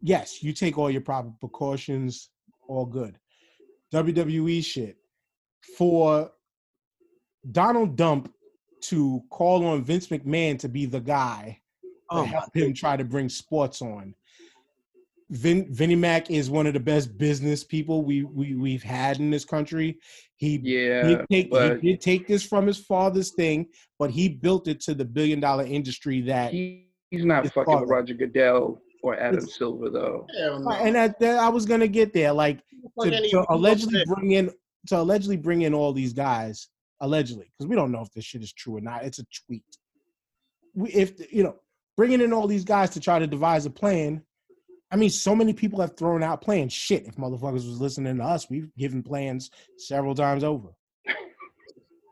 Yes, 0.00 0.42
you 0.42 0.52
take 0.52 0.78
all 0.78 0.90
your 0.90 1.02
proper 1.02 1.30
precautions, 1.38 2.30
all 2.66 2.86
good. 2.86 3.18
WWE 3.92 4.64
shit 4.64 4.96
for 5.76 6.30
Donald 7.52 7.96
Dump 7.96 8.32
to 8.88 9.22
call 9.30 9.64
on 9.66 9.82
Vince 9.84 10.08
McMahon 10.08 10.58
to 10.58 10.68
be 10.68 10.86
the 10.86 11.00
guy 11.00 11.58
to 11.82 11.88
Oh, 12.10 12.20
my 12.22 12.26
help 12.26 12.54
him 12.54 12.74
try 12.74 12.96
to 12.96 13.04
bring 13.04 13.28
sports 13.28 13.80
on. 13.80 14.14
Vin, 15.30 15.72
Vinnie 15.72 15.96
Mac 15.96 16.30
is 16.30 16.50
one 16.50 16.66
of 16.66 16.74
the 16.74 16.80
best 16.80 17.16
business 17.16 17.64
people 17.64 18.04
we, 18.04 18.24
we 18.24 18.54
we've 18.54 18.82
had 18.82 19.18
in 19.20 19.30
this 19.30 19.44
country. 19.44 19.98
He 20.36 20.60
Yeah, 20.62 21.02
did 21.02 21.26
take, 21.32 21.50
but 21.50 21.80
he 21.80 21.92
did 21.92 22.00
take 22.02 22.26
this 22.28 22.44
from 22.44 22.66
his 22.66 22.78
father's 22.78 23.32
thing, 23.32 23.66
but 23.98 24.10
he 24.10 24.28
built 24.28 24.68
it 24.68 24.80
to 24.82 24.94
the 24.94 25.04
billion 25.04 25.40
dollar 25.40 25.64
industry 25.64 26.20
that 26.22 26.52
he, 26.52 26.88
he's 27.10 27.24
not 27.24 27.46
fucking 27.46 27.64
father. 27.64 27.86
Roger 27.86 28.12
Goodell 28.14 28.82
or 29.02 29.18
Adam 29.18 29.38
It's- 29.38 29.56
Silver 29.56 29.88
though. 29.88 30.26
And 30.36 30.94
that, 30.94 31.18
that 31.20 31.38
I 31.38 31.48
was 31.48 31.64
gonna 31.64 31.88
get 31.88 32.12
there. 32.12 32.32
Like 32.32 32.60
Fuck 32.94 33.06
to, 33.08 33.16
any- 33.16 33.30
to 33.30 33.46
allegedly 33.48 34.04
bring 34.06 34.32
in 34.32 34.50
to 34.88 34.98
allegedly 35.00 35.38
bring 35.38 35.62
in 35.62 35.72
all 35.72 35.94
these 35.94 36.12
guys 36.12 36.68
allegedly 37.04 37.50
because 37.52 37.68
we 37.68 37.76
don't 37.76 37.92
know 37.92 38.02
if 38.02 38.10
this 38.12 38.24
shit 38.24 38.42
is 38.42 38.52
true 38.52 38.76
or 38.76 38.80
not. 38.80 39.04
It's 39.04 39.18
a 39.18 39.26
tweet. 39.46 39.64
We, 40.74 40.90
if 40.90 41.32
you 41.32 41.44
know 41.44 41.56
bringing 41.96 42.20
in 42.20 42.32
all 42.32 42.46
these 42.46 42.64
guys 42.64 42.90
to 42.90 43.00
try 43.00 43.18
to 43.18 43.26
devise 43.26 43.66
a 43.66 43.70
plan. 43.70 44.22
I 44.90 44.96
mean, 44.96 45.10
so 45.10 45.34
many 45.34 45.52
people 45.52 45.80
have 45.80 45.96
thrown 45.96 46.22
out 46.22 46.40
plans. 46.40 46.72
Shit, 46.72 47.06
if 47.06 47.16
motherfuckers 47.16 47.66
was 47.66 47.80
listening 47.80 48.16
to 48.16 48.24
us, 48.24 48.48
we've 48.48 48.70
given 48.76 49.02
plans 49.02 49.50
several 49.76 50.14
times 50.14 50.44
over. 50.44 50.68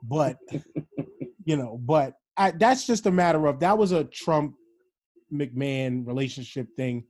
But 0.03 0.39
you 1.45 1.57
know, 1.57 1.79
but 1.81 2.15
I, 2.37 2.53
that's 2.53 2.87
just 2.87 3.07
a 3.07 3.11
matter 3.11 3.47
of 3.47 3.61
that 3.61 3.79
was 3.79 3.93
a 3.93 4.05
Trump 4.05 4.57
McMahon 5.33 6.07
relationship 6.07 6.69
thing, 6.77 7.05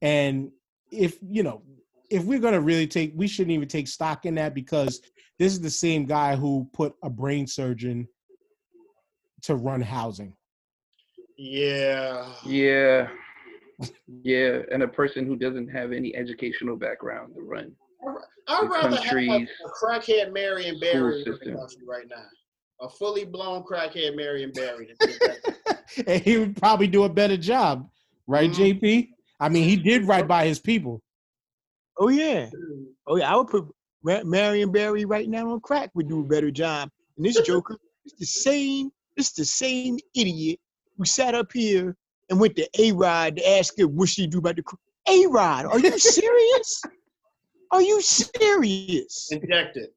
and 0.00 0.50
if 0.90 1.18
you 1.22 1.42
know 1.42 1.62
if 2.10 2.24
we're 2.24 2.38
gonna 2.38 2.60
really 2.60 2.86
take, 2.86 3.12
we 3.14 3.28
shouldn't 3.28 3.52
even 3.52 3.68
take 3.68 3.88
stock 3.88 4.26
in 4.26 4.34
that 4.36 4.54
because 4.54 5.00
this 5.38 5.52
is 5.52 5.60
the 5.60 5.70
same 5.70 6.04
guy 6.06 6.36
who 6.36 6.68
put 6.72 6.94
a 7.02 7.10
brain 7.10 7.46
surgeon 7.46 8.08
to 9.42 9.54
run 9.56 9.80
housing. 9.80 10.34
Yeah. 11.36 12.32
Yeah, 12.44 13.08
yeah, 14.24 14.62
and 14.72 14.82
a 14.82 14.88
person 14.88 15.24
who 15.24 15.36
doesn't 15.36 15.68
have 15.68 15.92
any 15.92 16.14
educational 16.16 16.76
background 16.76 17.34
to 17.36 17.42
run. 17.42 17.72
I'd 18.48 18.64
the 18.64 18.68
rather 18.68 18.96
have 18.96 19.42
a 19.42 19.46
crackhead 19.84 20.32
Marion 20.32 20.80
Barry 20.80 21.22
in 21.22 21.24
the 21.24 21.36
system. 21.36 21.56
country 21.56 21.82
right 21.86 22.06
now. 22.08 22.24
A 22.80 22.88
fully 22.88 23.24
blown 23.24 23.62
crackhead 23.62 24.16
Marion 24.16 24.50
Barry. 24.52 24.94
and 26.06 26.22
he 26.22 26.38
would 26.38 26.56
probably 26.56 26.86
do 26.88 27.04
a 27.04 27.08
better 27.08 27.36
job, 27.36 27.88
right, 28.26 28.50
Mhm. 28.50 28.80
JP? 28.80 29.08
I 29.40 29.48
mean, 29.48 29.68
he 29.68 29.76
did 29.76 30.04
right 30.08 30.26
by 30.26 30.46
his 30.46 30.58
people. 30.58 31.02
Oh 31.98 32.08
yeah, 32.08 32.46
mm. 32.46 32.86
oh 33.06 33.16
yeah. 33.16 33.32
I 33.32 33.36
would 33.36 33.48
put 33.48 33.66
Marion 34.02 34.70
Barry 34.70 35.04
right 35.04 35.28
now 35.28 35.50
on 35.50 35.60
crack 35.60 35.90
would 35.94 36.08
do 36.08 36.20
a 36.20 36.24
better 36.24 36.50
job. 36.50 36.90
And 37.16 37.26
this 37.26 37.40
Joker, 37.40 37.76
it's 38.04 38.18
the 38.18 38.26
same. 38.26 38.90
It's 39.16 39.32
the 39.32 39.44
same 39.44 39.98
idiot 40.14 40.60
who 40.96 41.04
sat 41.04 41.34
up 41.34 41.52
here 41.52 41.96
and 42.30 42.38
went 42.38 42.56
to 42.56 42.68
A 42.78 42.92
Rod 42.92 43.36
to 43.36 43.48
ask 43.48 43.76
her 43.78 43.88
what 43.88 44.08
she 44.08 44.26
do 44.26 44.38
about 44.38 44.56
the 44.56 44.62
A 45.08 45.26
Rod. 45.26 45.66
Are 45.66 45.78
you 45.78 45.98
serious? 45.98 46.82
Are 47.70 47.82
you 47.82 48.00
serious? 48.00 49.28
Injected. 49.30 49.90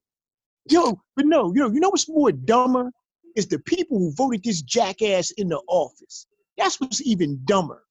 Yo, 0.69 0.99
but 1.15 1.25
no, 1.25 1.53
you 1.53 1.61
know, 1.61 1.71
you 1.71 1.79
know 1.79 1.89
what's 1.89 2.09
more 2.09 2.31
dumber 2.31 2.91
is 3.35 3.47
the 3.47 3.59
people 3.59 3.97
who 3.97 4.11
voted 4.13 4.43
this 4.43 4.61
jackass 4.61 5.31
in 5.31 5.47
the 5.47 5.61
office. 5.67 6.27
That's 6.57 6.79
what's 6.79 7.01
even 7.05 7.41
dumber. 7.45 7.83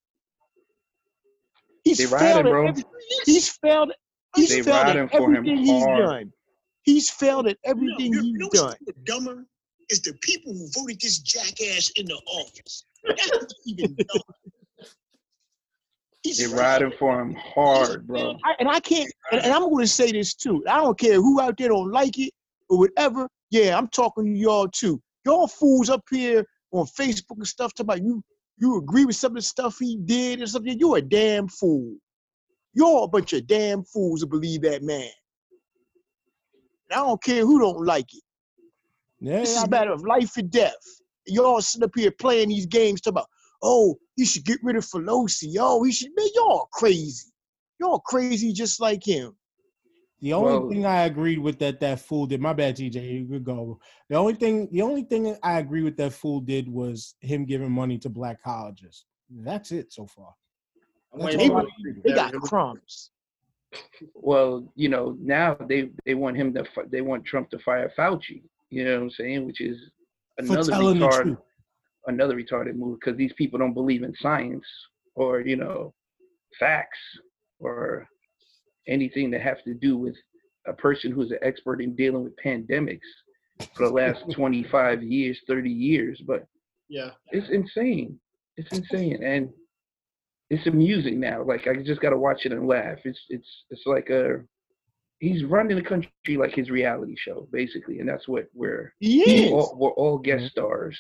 He's 1.85 1.99
They 1.99 2.07
failed 2.07 2.21
riding, 2.21 2.47
at 2.47 2.51
bro. 2.51 2.69
every- 2.69 2.85
he's 3.27 3.49
failed. 3.49 3.93
He's 4.37 4.49
They 4.51 4.63
failed 4.63 4.87
riding 4.87 5.03
at 5.05 5.11
for 5.11 5.31
him 5.31 5.37
everything 5.37 5.57
he's 5.65 5.83
hard. 5.85 5.99
done. 6.09 6.33
He's 6.83 7.11
failed 7.11 7.49
at 7.49 7.59
everything 7.65 8.13
you 8.13 8.23
he's 8.23 8.33
know 8.35 8.47
what's 8.47 8.61
done. 8.61 8.77
even 8.83 9.05
dumber 9.05 9.47
is 9.89 10.01
the 10.03 10.15
people 10.23 10.53
who 10.53 10.69
voted 10.75 11.01
this 11.01 11.19
jackass 11.19 11.91
in 11.97 12.07
the 12.07 12.15
office. 12.27 12.85
That's 13.05 13.55
even 13.67 13.97
dumber. 14.09 14.35
He's 16.23 16.39
They 16.39 16.45
failed. 16.45 16.59
riding 16.59 16.93
for 16.99 17.21
him 17.21 17.35
hard, 17.35 18.07
bro. 18.07 18.37
I, 18.45 18.55
and 18.61 18.69
I 18.69 18.79
can't, 18.81 19.11
and, 19.33 19.41
and 19.43 19.53
I'm 19.53 19.69
going 19.71 19.85
to 19.85 19.89
say 19.89 20.13
this 20.13 20.35
too. 20.35 20.63
I 20.69 20.77
don't 20.77 20.99
care 20.99 21.15
who 21.15 21.41
out 21.41 21.57
there 21.57 21.69
don't 21.69 21.91
like 21.91 22.19
it 22.19 22.33
or 22.69 22.79
whatever. 22.79 23.27
Yeah, 23.51 23.77
I'm 23.77 23.89
talking 23.89 24.27
to 24.27 24.39
y'all 24.39 24.69
too. 24.69 25.01
Y'all 25.25 25.49
fools 25.49 25.89
up 25.91 26.03
here 26.11 26.45
on 26.73 26.87
Facebook 26.87 27.37
and 27.39 27.47
stuff 27.47 27.75
talking 27.75 27.87
about 27.87 28.05
you, 28.05 28.23
you 28.61 28.77
agree 28.77 29.07
with 29.07 29.17
some 29.17 29.33
of 29.33 29.37
the 29.37 29.43
stuff 29.43 29.79
he 29.79 29.97
did 29.97 30.43
or 30.43 30.47
something, 30.47 30.79
you're 30.79 30.99
a 30.99 31.03
damn 31.03 31.49
fool. 31.49 31.95
You're 32.75 33.05
a 33.05 33.09
bunch 33.09 33.33
of 33.33 33.47
damn 33.47 33.83
fools 33.85 34.21
to 34.21 34.27
believe 34.27 34.63
that 34.63 34.83
man. 34.83 35.11
And 36.91 37.01
I 37.01 37.05
don't 37.07 37.23
care 37.23 37.45
who 37.45 37.59
don't 37.59 37.85
like 37.85 38.13
it. 38.13 38.23
Yeah, 39.19 39.41
This 39.41 39.57
is 39.57 39.63
a 39.65 39.69
matter 39.69 39.93
of 39.93 40.05
life 40.05 40.37
and 40.37 40.51
death. 40.51 40.75
Y'all 41.27 41.61
sitting 41.61 41.85
up 41.85 41.93
here 41.95 42.11
playing 42.11 42.49
these 42.49 42.67
games 42.67 43.01
talking 43.01 43.15
about, 43.15 43.29
oh, 43.63 43.97
you 44.17 44.25
should 44.25 44.45
get 44.45 44.59
rid 44.63 44.77
of 44.77 44.85
Pelosi. 44.85 45.57
Oh, 45.59 45.83
he 45.83 45.93
should 45.93 46.11
man, 46.17 46.29
y'all 46.35 46.69
crazy. 46.73 47.31
Y'all 47.79 48.01
crazy 48.01 48.53
just 48.53 48.81
like 48.81 49.05
him. 49.07 49.35
The 50.21 50.35
only 50.35 50.53
Well- 50.59 50.69
thing 50.69 50.85
I 50.87 51.05
agreed 51.05 51.39
with 51.39 51.59
that 51.61 51.81
that 51.81 52.01
fool 52.01 52.27
did, 52.27 52.41
my 52.41 52.53
bad, 52.53 52.77
TJ, 52.77 53.21
you 53.21 53.27
could 53.27 53.45
go. 53.45 53.81
The 54.09 54.17
only 54.17 54.35
thing, 54.35 54.69
the 54.71 54.83
only 54.83 55.03
thing 55.03 55.37
I 55.43 55.59
agree 55.59 55.83
with 55.83 55.97
that 55.97 56.13
fool 56.13 56.41
did 56.41 56.69
was 56.69 57.15
him 57.21 57.45
giving 57.47 57.73
money 57.73 57.99
to 57.99 58.11
black 58.11 58.43
colleges. 58.43 59.07
That's 59.31 59.73
it 59.73 59.93
so 59.93 60.07
far. 60.07 60.35
I'm 61.13 61.21
That's 61.21 61.37
waiting 61.37 61.51
I 61.57 61.61
for 61.63 61.69
agree 61.79 61.93
with. 61.93 62.03
They 62.05 62.13
got 62.13 62.33
crumbs. 62.35 63.11
Well, 64.15 64.71
you 64.75 64.89
know, 64.89 65.17
now 65.21 65.55
they 65.55 65.91
they 66.05 66.15
want 66.15 66.37
him 66.37 66.53
to 66.55 66.65
fi- 66.75 66.87
they 66.87 67.01
want 67.03 67.25
Trump 67.25 67.51
to 67.51 67.59
fire 67.61 67.91
Fauci. 67.97 68.43
You 68.71 68.85
know 68.85 68.97
what 68.97 69.03
I'm 69.05 69.11
saying? 69.11 69.47
Which 69.47 69.61
is 69.61 69.79
another 70.39 70.71
telling 70.73 70.99
the 70.99 71.07
retard, 71.07 71.39
another 72.07 72.37
retarded 72.37 72.75
move 72.75 72.99
because 72.99 73.17
these 73.17 73.33
people 73.35 73.59
don't 73.59 73.73
believe 73.75 74.03
in 74.03 74.15
science 74.17 74.67
or 75.15 75.41
you 75.41 75.57
know 75.57 75.95
facts 76.59 76.99
or 77.61 78.09
anything 78.89 79.31
that 79.31 79.41
have 79.43 79.63
to 79.65 79.75
do 79.75 79.97
with 79.97 80.17
a 80.67 80.73
person 80.73 81.11
who's 81.13 81.31
an 81.31 81.39
expert 81.43 81.81
in 81.81 81.95
dealing 81.97 82.25
with 82.25 82.35
pandemics 82.45 82.99
for 83.75 83.87
the 83.87 83.93
last 83.93 84.25
25 84.35 85.03
years, 85.03 85.41
30 85.47 85.71
years. 85.71 86.21
But 86.27 86.47
Yeah. 86.89 87.11
it's 87.33 87.49
insane. 87.51 88.19
It's 88.57 88.77
insane, 88.77 89.23
and 89.23 89.49
it's 90.51 90.67
amusing 90.67 91.19
now. 91.21 91.43
Like 91.45 91.67
I 91.67 91.77
just 91.83 92.01
gotta 92.01 92.19
watch 92.19 92.45
it 92.45 92.53
and 92.53 92.67
laugh. 92.67 92.99
It's 93.05 93.21
it's 93.31 93.65
it's 93.71 93.87
like 93.87 94.11
a 94.11 94.43
he's 95.21 95.45
running 95.45 95.77
the 95.77 95.83
country 95.83 96.37
like 96.37 96.53
his 96.55 96.69
reality 96.71 97.15
show, 97.17 97.49
basically, 97.53 98.01
and 98.01 98.09
that's 98.09 98.27
what 98.29 98.47
we're 98.53 98.93
He 99.01 99.25
we're 99.25 99.47
is. 99.47 99.51
all, 99.53 99.77
we're 99.79 99.91
all 99.93 100.19
guest 100.19 100.41
mm-hmm. 100.45 100.49
stars 100.49 100.99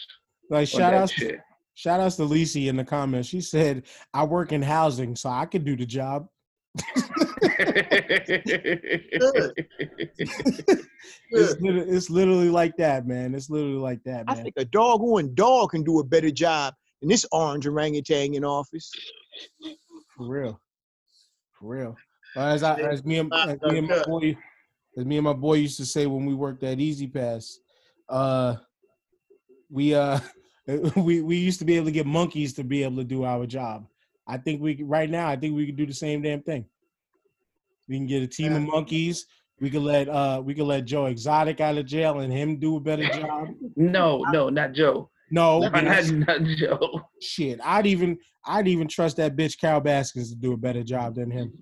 Like 0.48 0.68
shout 0.68 0.94
out, 0.94 1.10
shit. 1.10 1.40
shout 1.74 2.00
outs 2.00 2.16
to 2.16 2.22
Lisi 2.22 2.68
in 2.68 2.76
the 2.76 2.84
comments. 2.84 3.28
She 3.28 3.40
said, 3.40 3.82
"I 4.14 4.24
work 4.24 4.52
in 4.52 4.62
housing, 4.62 5.16
so 5.16 5.28
I 5.28 5.44
could 5.46 5.64
do 5.64 5.76
the 5.76 5.86
job." 5.86 6.28
It's, 11.32 11.60
lit- 11.60 11.88
it's 11.88 12.10
literally 12.10 12.48
like 12.48 12.76
that, 12.76 13.06
man. 13.06 13.34
It's 13.34 13.50
literally 13.50 13.78
like 13.78 14.02
that, 14.04 14.26
man. 14.26 14.28
I 14.28 14.42
think 14.42 14.54
a 14.56 14.64
dog 14.64 15.00
doggone 15.00 15.34
dog 15.34 15.70
can 15.70 15.84
do 15.84 16.00
a 16.00 16.04
better 16.04 16.30
job 16.30 16.74
than 17.00 17.08
this 17.08 17.26
orange 17.32 17.66
orangutan 17.66 18.34
in 18.34 18.44
office. 18.44 18.90
For 20.16 20.26
real. 20.26 20.60
For 21.52 21.68
real. 21.68 21.96
Uh, 22.36 22.46
as 22.46 22.62
I 22.62 22.80
as 22.80 23.04
me 23.04 23.18
and 23.18 23.32
as 23.32 23.60
me 23.62 23.78
and 23.78 23.88
my 23.88 24.02
boy 24.02 24.36
as 24.96 25.04
me 25.04 25.16
and 25.16 25.24
my 25.24 25.32
boy 25.32 25.54
used 25.54 25.76
to 25.78 25.86
say 25.86 26.06
when 26.06 26.26
we 26.26 26.34
worked 26.34 26.62
at 26.62 26.78
E-ZPass, 26.78 27.58
uh 28.08 28.56
we 29.70 29.94
uh 29.94 30.20
we 30.96 31.22
we 31.22 31.36
used 31.36 31.58
to 31.60 31.64
be 31.64 31.76
able 31.76 31.86
to 31.86 31.92
get 31.92 32.06
monkeys 32.06 32.52
to 32.54 32.64
be 32.64 32.82
able 32.82 32.96
to 32.96 33.04
do 33.04 33.24
our 33.24 33.46
job. 33.46 33.86
I 34.30 34.36
think 34.38 34.60
we 34.62 34.82
right 34.82 35.10
now 35.10 35.28
I 35.28 35.36
think 35.36 35.54
we 35.56 35.66
could 35.66 35.76
do 35.76 35.86
the 35.86 35.92
same 35.94 36.22
damn 36.22 36.42
thing. 36.42 36.64
We 37.88 37.96
can 37.96 38.06
get 38.06 38.22
a 38.22 38.26
team 38.26 38.54
of 38.54 38.62
monkeys. 38.62 39.26
We 39.60 39.68
could 39.70 39.82
let 39.82 40.08
uh 40.08 40.40
we 40.44 40.54
could 40.54 40.66
let 40.66 40.84
Joe 40.84 41.06
Exotic 41.06 41.60
out 41.60 41.76
of 41.78 41.86
jail 41.86 42.20
and 42.20 42.32
him 42.32 42.58
do 42.58 42.76
a 42.76 42.80
better 42.80 43.04
job. 43.20 43.48
no, 43.76 44.22
no, 44.30 44.48
not 44.48 44.72
Joe. 44.72 45.10
No, 45.32 45.60
Not, 45.68 46.10
not 46.10 46.42
Joe. 46.42 47.02
shit. 47.22 47.60
I'd 47.64 47.86
even 47.86 48.18
I'd 48.44 48.66
even 48.68 48.88
trust 48.88 49.16
that 49.18 49.36
bitch 49.36 49.58
Carole 49.60 49.80
Baskins 49.80 50.30
to 50.30 50.36
do 50.36 50.52
a 50.52 50.56
better 50.56 50.82
job 50.82 51.14
than 51.14 51.30
him. 51.30 51.52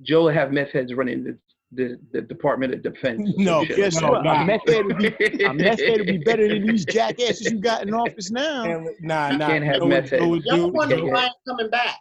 Joe 0.00 0.24
will 0.24 0.30
have 0.30 0.50
meth 0.52 0.70
heads 0.72 0.92
running 0.94 1.22
the 1.22 1.38
the, 1.74 1.98
the 2.12 2.20
Department 2.22 2.74
of 2.74 2.82
Defense. 2.82 3.30
No, 3.36 3.64
shit 3.64 3.76
Guess 3.76 4.00
no, 4.00 4.10
what? 4.10 4.24
nah. 4.24 4.42
A 4.42 4.44
meth 4.44 4.68
head 4.68 4.84
would 4.84 4.98
be 4.98 5.44
a 5.44 5.52
meth 5.54 5.80
head 5.80 5.98
would 5.98 6.06
be 6.06 6.18
better 6.24 6.48
than 6.48 6.66
these 6.66 6.84
jackasses 6.84 7.50
you 7.50 7.58
got 7.60 7.82
in 7.86 7.94
office 7.94 8.30
now. 8.30 8.64
And, 8.64 8.88
nah, 9.00 9.30
You 9.30 9.38
nah. 9.38 9.46
can't 9.48 9.64
have 9.64 9.74
you 9.74 9.80
know 9.80 9.86
meth 9.86 10.10
what 10.10 10.10
Joe 10.10 10.18
heads. 10.18 10.30
would 10.30 10.44
Y'all 10.44 10.56
do? 10.56 10.68
wonder 10.68 10.96
yeah, 10.98 11.12
why 11.12 11.24
I'm 11.24 11.32
coming 11.48 11.70
back. 11.70 11.98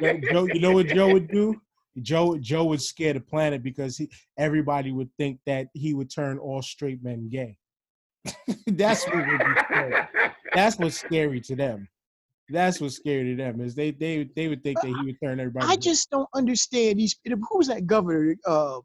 Yeah, 0.00 0.14
Joe, 0.32 0.46
you 0.46 0.60
know 0.60 0.72
what 0.72 0.86
Joe 0.86 1.12
would 1.12 1.28
do? 1.28 1.54
Joe 2.02 2.36
Joe 2.38 2.64
would 2.64 2.82
scare 2.82 3.12
the 3.14 3.20
planet 3.20 3.62
because 3.62 3.96
he 3.96 4.10
everybody 4.38 4.92
would 4.92 5.10
think 5.18 5.38
that 5.46 5.68
he 5.72 5.94
would 5.94 6.10
turn 6.10 6.38
all 6.38 6.62
straight 6.62 7.02
men 7.02 7.28
gay. 7.30 7.56
That's 8.66 9.06
what 9.06 9.16
would 9.16 9.26
be 9.38 9.60
scary. 9.64 10.08
That's 10.54 10.78
what's 10.78 10.98
scary 11.00 11.40
to 11.42 11.56
them. 11.56 11.88
That's 12.48 12.80
what's 12.80 12.96
scary 12.96 13.30
to 13.30 13.36
them 13.36 13.60
is 13.60 13.74
they 13.74 13.90
they 13.90 14.28
they 14.36 14.48
would 14.48 14.62
think 14.62 14.80
that 14.80 14.88
he 14.88 15.04
would 15.04 15.20
turn 15.22 15.40
everybody. 15.40 15.66
I 15.66 15.74
gay. 15.74 15.80
just 15.80 16.10
don't 16.10 16.28
understand 16.34 16.98
these. 16.98 17.16
Who 17.24 17.58
was 17.58 17.68
that 17.68 17.86
governor? 17.86 18.36
Uh, 18.46 18.80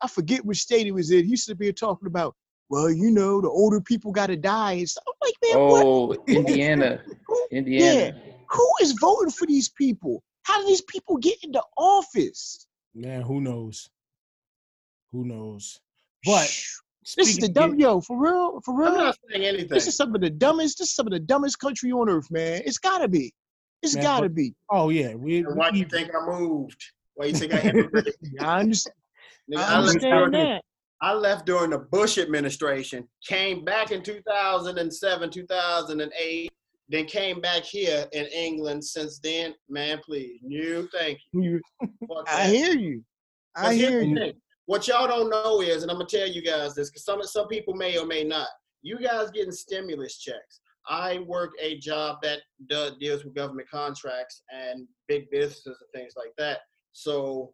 I 0.00 0.08
forget 0.08 0.44
which 0.44 0.58
state 0.58 0.86
he 0.86 0.92
was 0.92 1.10
in. 1.10 1.24
He 1.24 1.30
used 1.30 1.48
to 1.48 1.54
be 1.54 1.72
talking 1.72 2.06
about, 2.06 2.34
well, 2.70 2.90
you 2.90 3.10
know, 3.10 3.40
the 3.40 3.48
older 3.48 3.80
people 3.80 4.12
got 4.12 4.28
to 4.28 4.36
die. 4.36 4.72
And 4.72 4.88
stuff. 4.88 5.04
I'm 5.06 5.14
like, 5.22 5.34
man, 5.42 5.70
what? 5.70 5.86
oh, 5.86 6.16
Indiana, 6.26 7.02
Who, 7.26 7.46
Indiana. 7.50 8.18
who 8.50 8.70
is 8.80 8.92
voting 8.92 9.30
for 9.30 9.46
these 9.46 9.68
people? 9.68 10.22
How 10.44 10.60
do 10.60 10.66
these 10.66 10.82
people 10.82 11.16
get 11.16 11.36
into 11.42 11.62
office? 11.76 12.66
man, 12.94 13.20
who 13.22 13.40
knows? 13.40 13.90
Who 15.12 15.24
knows? 15.24 15.80
But 16.24 16.46
Shh. 16.46 16.78
This 17.14 17.28
is 17.28 17.36
the 17.38 17.48
dumb, 17.48 17.78
yo, 17.78 18.00
for 18.00 18.18
real, 18.20 18.60
for 18.64 18.72
I'm 18.74 18.92
real. 18.92 18.94
not 19.04 19.16
saying 19.30 19.44
anything. 19.44 19.68
This 19.68 19.86
is 19.86 19.96
some 19.96 20.14
of 20.14 20.20
the 20.20 20.30
dumbest. 20.30 20.78
This 20.78 20.88
is 20.88 20.94
some 20.94 21.06
of 21.06 21.12
the 21.12 21.20
dumbest 21.20 21.58
country 21.60 21.92
on 21.92 22.08
earth, 22.08 22.30
man. 22.30 22.62
It's 22.64 22.78
gotta 22.78 23.06
be. 23.08 23.32
It's 23.82 23.94
Man, 23.94 24.02
gotta 24.02 24.22
but- 24.28 24.34
be. 24.34 24.54
Oh 24.70 24.88
yeah, 24.88 25.14
we, 25.14 25.38
And 25.38 25.56
why 25.56 25.70
do 25.70 25.74
we 25.74 25.80
you 25.80 25.86
think 25.86 26.10
I 26.14 26.26
moved? 26.26 26.82
Why 27.14 27.26
you 27.26 27.34
think 27.34 27.54
I 27.54 27.60
immigrated? 27.68 28.14
I 28.40 28.60
understand. 28.60 28.94
Nigga, 29.52 29.58
I 29.58 29.62
I, 29.62 29.64
left 29.78 29.88
understand 29.88 30.02
during, 30.12 30.32
that. 30.32 30.62
I 31.00 31.12
left 31.12 31.46
during 31.46 31.70
the 31.70 31.78
Bush 31.78 32.18
administration, 32.18 33.06
came 33.26 33.64
back 33.64 33.92
in 33.92 34.02
2007, 34.02 35.30
2008, 35.30 36.50
then 36.88 37.04
came 37.04 37.40
back 37.40 37.62
here 37.62 38.06
in 38.12 38.26
England 38.26 38.84
since 38.84 39.18
then. 39.20 39.54
Man, 39.68 40.00
please. 40.04 40.40
No, 40.42 40.88
thank 40.92 41.18
you. 41.32 41.60
I 42.26 42.48
hear 42.48 42.72
you. 42.72 43.04
I 43.54 43.74
hear 43.74 44.02
you. 44.02 44.14
thing. 44.16 44.32
What 44.66 44.88
y'all 44.88 45.06
don't 45.06 45.30
know 45.30 45.60
is, 45.60 45.82
and 45.82 45.90
I'm 45.90 45.98
gonna 45.98 46.08
tell 46.08 46.28
you 46.28 46.42
guys 46.42 46.74
this, 46.74 46.90
because 46.90 47.04
some 47.04 47.22
some 47.22 47.48
people 47.48 47.74
may 47.74 47.98
or 47.98 48.06
may 48.06 48.24
not. 48.24 48.48
You 48.82 48.98
guys 48.98 49.30
getting 49.30 49.52
stimulus 49.52 50.18
checks. 50.18 50.60
I 50.88 51.18
work 51.26 51.52
a 51.60 51.78
job 51.78 52.18
that 52.22 52.40
does, 52.68 52.96
deals 53.00 53.24
with 53.24 53.34
government 53.34 53.68
contracts 53.68 54.42
and 54.52 54.86
big 55.08 55.30
businesses 55.30 55.78
and 55.80 55.90
things 55.92 56.14
like 56.16 56.32
that. 56.38 56.60
So 56.92 57.52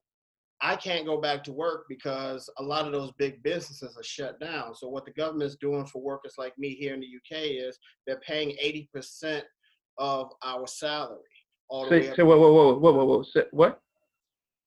I 0.61 0.77
can't 0.77 1.07
go 1.07 1.21
back 1.21 1.43
to 1.45 1.53
work 1.53 1.87
because 1.89 2.49
a 2.59 2.63
lot 2.63 2.87
of 2.87 2.93
those 2.93 3.11
big 3.19 3.43
businesses 3.43 3.97
are 3.97 4.03
shut 4.03 4.39
down. 4.39 4.75
So 4.75 4.89
what 4.89 5.05
the 5.05 5.13
government's 5.13 5.57
doing 5.57 5.87
for 5.87 6.03
workers 6.03 6.35
like 6.39 6.57
me 6.59 6.75
here 6.75 6.95
in 6.95 7.01
the 7.01 7.07
UK 7.07 7.45
is 7.67 7.79
they're 8.07 8.21
paying 8.21 8.57
80% 8.63 9.43
of 9.99 10.31
our 10.45 10.67
salary. 10.67 11.19
All 11.69 11.85
the 11.85 11.91
way 11.91 12.03
Say, 12.03 12.17
say, 12.17 12.23
whoa, 12.23 12.39
whoa, 12.39 12.53
whoa, 12.53 12.79
whoa, 12.79 12.93
whoa, 12.93 13.05
whoa. 13.05 13.23
Say, 13.23 13.45
what? 13.51 13.81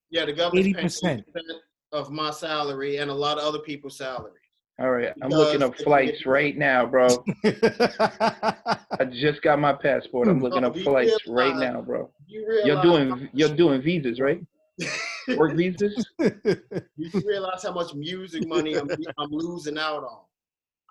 Yeah, 0.09 0.25
the 0.25 0.33
government's 0.33 1.01
80%. 1.01 1.01
paying 1.01 1.23
80% 1.35 1.53
of 1.95 2.11
my 2.11 2.29
salary 2.31 2.97
and 2.97 3.09
a 3.09 3.13
lot 3.13 3.37
of 3.37 3.43
other 3.45 3.59
people's 3.59 3.97
salary. 3.97 4.31
All 4.77 4.91
right, 4.91 5.13
I'm 5.21 5.29
looking 5.29 5.63
up 5.63 5.71
it's- 5.73 5.83
flights 5.83 6.25
right 6.25 6.57
now, 6.57 6.85
bro. 6.85 7.07
I 7.45 9.05
just 9.09 9.41
got 9.41 9.57
my 9.59 9.71
passport. 9.73 10.27
I'm 10.27 10.41
looking 10.41 10.63
Oh, 10.65 10.67
up 10.67 10.73
do 10.73 10.79
you 10.79 10.85
flights 10.85 11.17
right 11.27 11.55
now, 11.55 11.81
bro. 11.81 12.11
You 12.27 12.45
realize 12.47 12.65
You're 12.67 12.81
doing 12.81 13.29
you're 13.33 13.55
doing 13.55 13.81
visas, 13.81 14.19
right? 14.19 14.41
Work 15.37 15.55
visas. 15.55 16.05
you 16.19 17.21
realize 17.25 17.63
how 17.63 17.71
much 17.73 17.93
music 17.93 18.45
money 18.47 18.75
I'm, 18.75 18.89
I'm 19.17 19.29
losing 19.31 19.77
out 19.77 20.03
on. 20.03 20.19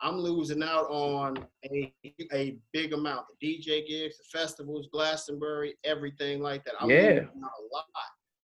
I'm 0.02 0.18
losing 0.18 0.62
out 0.62 0.86
on 0.90 1.36
a 1.70 1.92
a 2.32 2.56
big 2.72 2.94
amount. 2.94 3.26
The 3.40 3.46
DJ 3.58 3.86
gigs, 3.86 4.16
the 4.18 4.24
festivals, 4.38 4.88
Glastonbury, 4.92 5.74
everything 5.84 6.40
like 6.40 6.64
that. 6.64 6.74
I'm 6.80 6.88
Yeah. 6.90 6.96
losing 7.02 7.20
out 7.44 7.50
a 7.60 7.64
lot. 7.74 7.84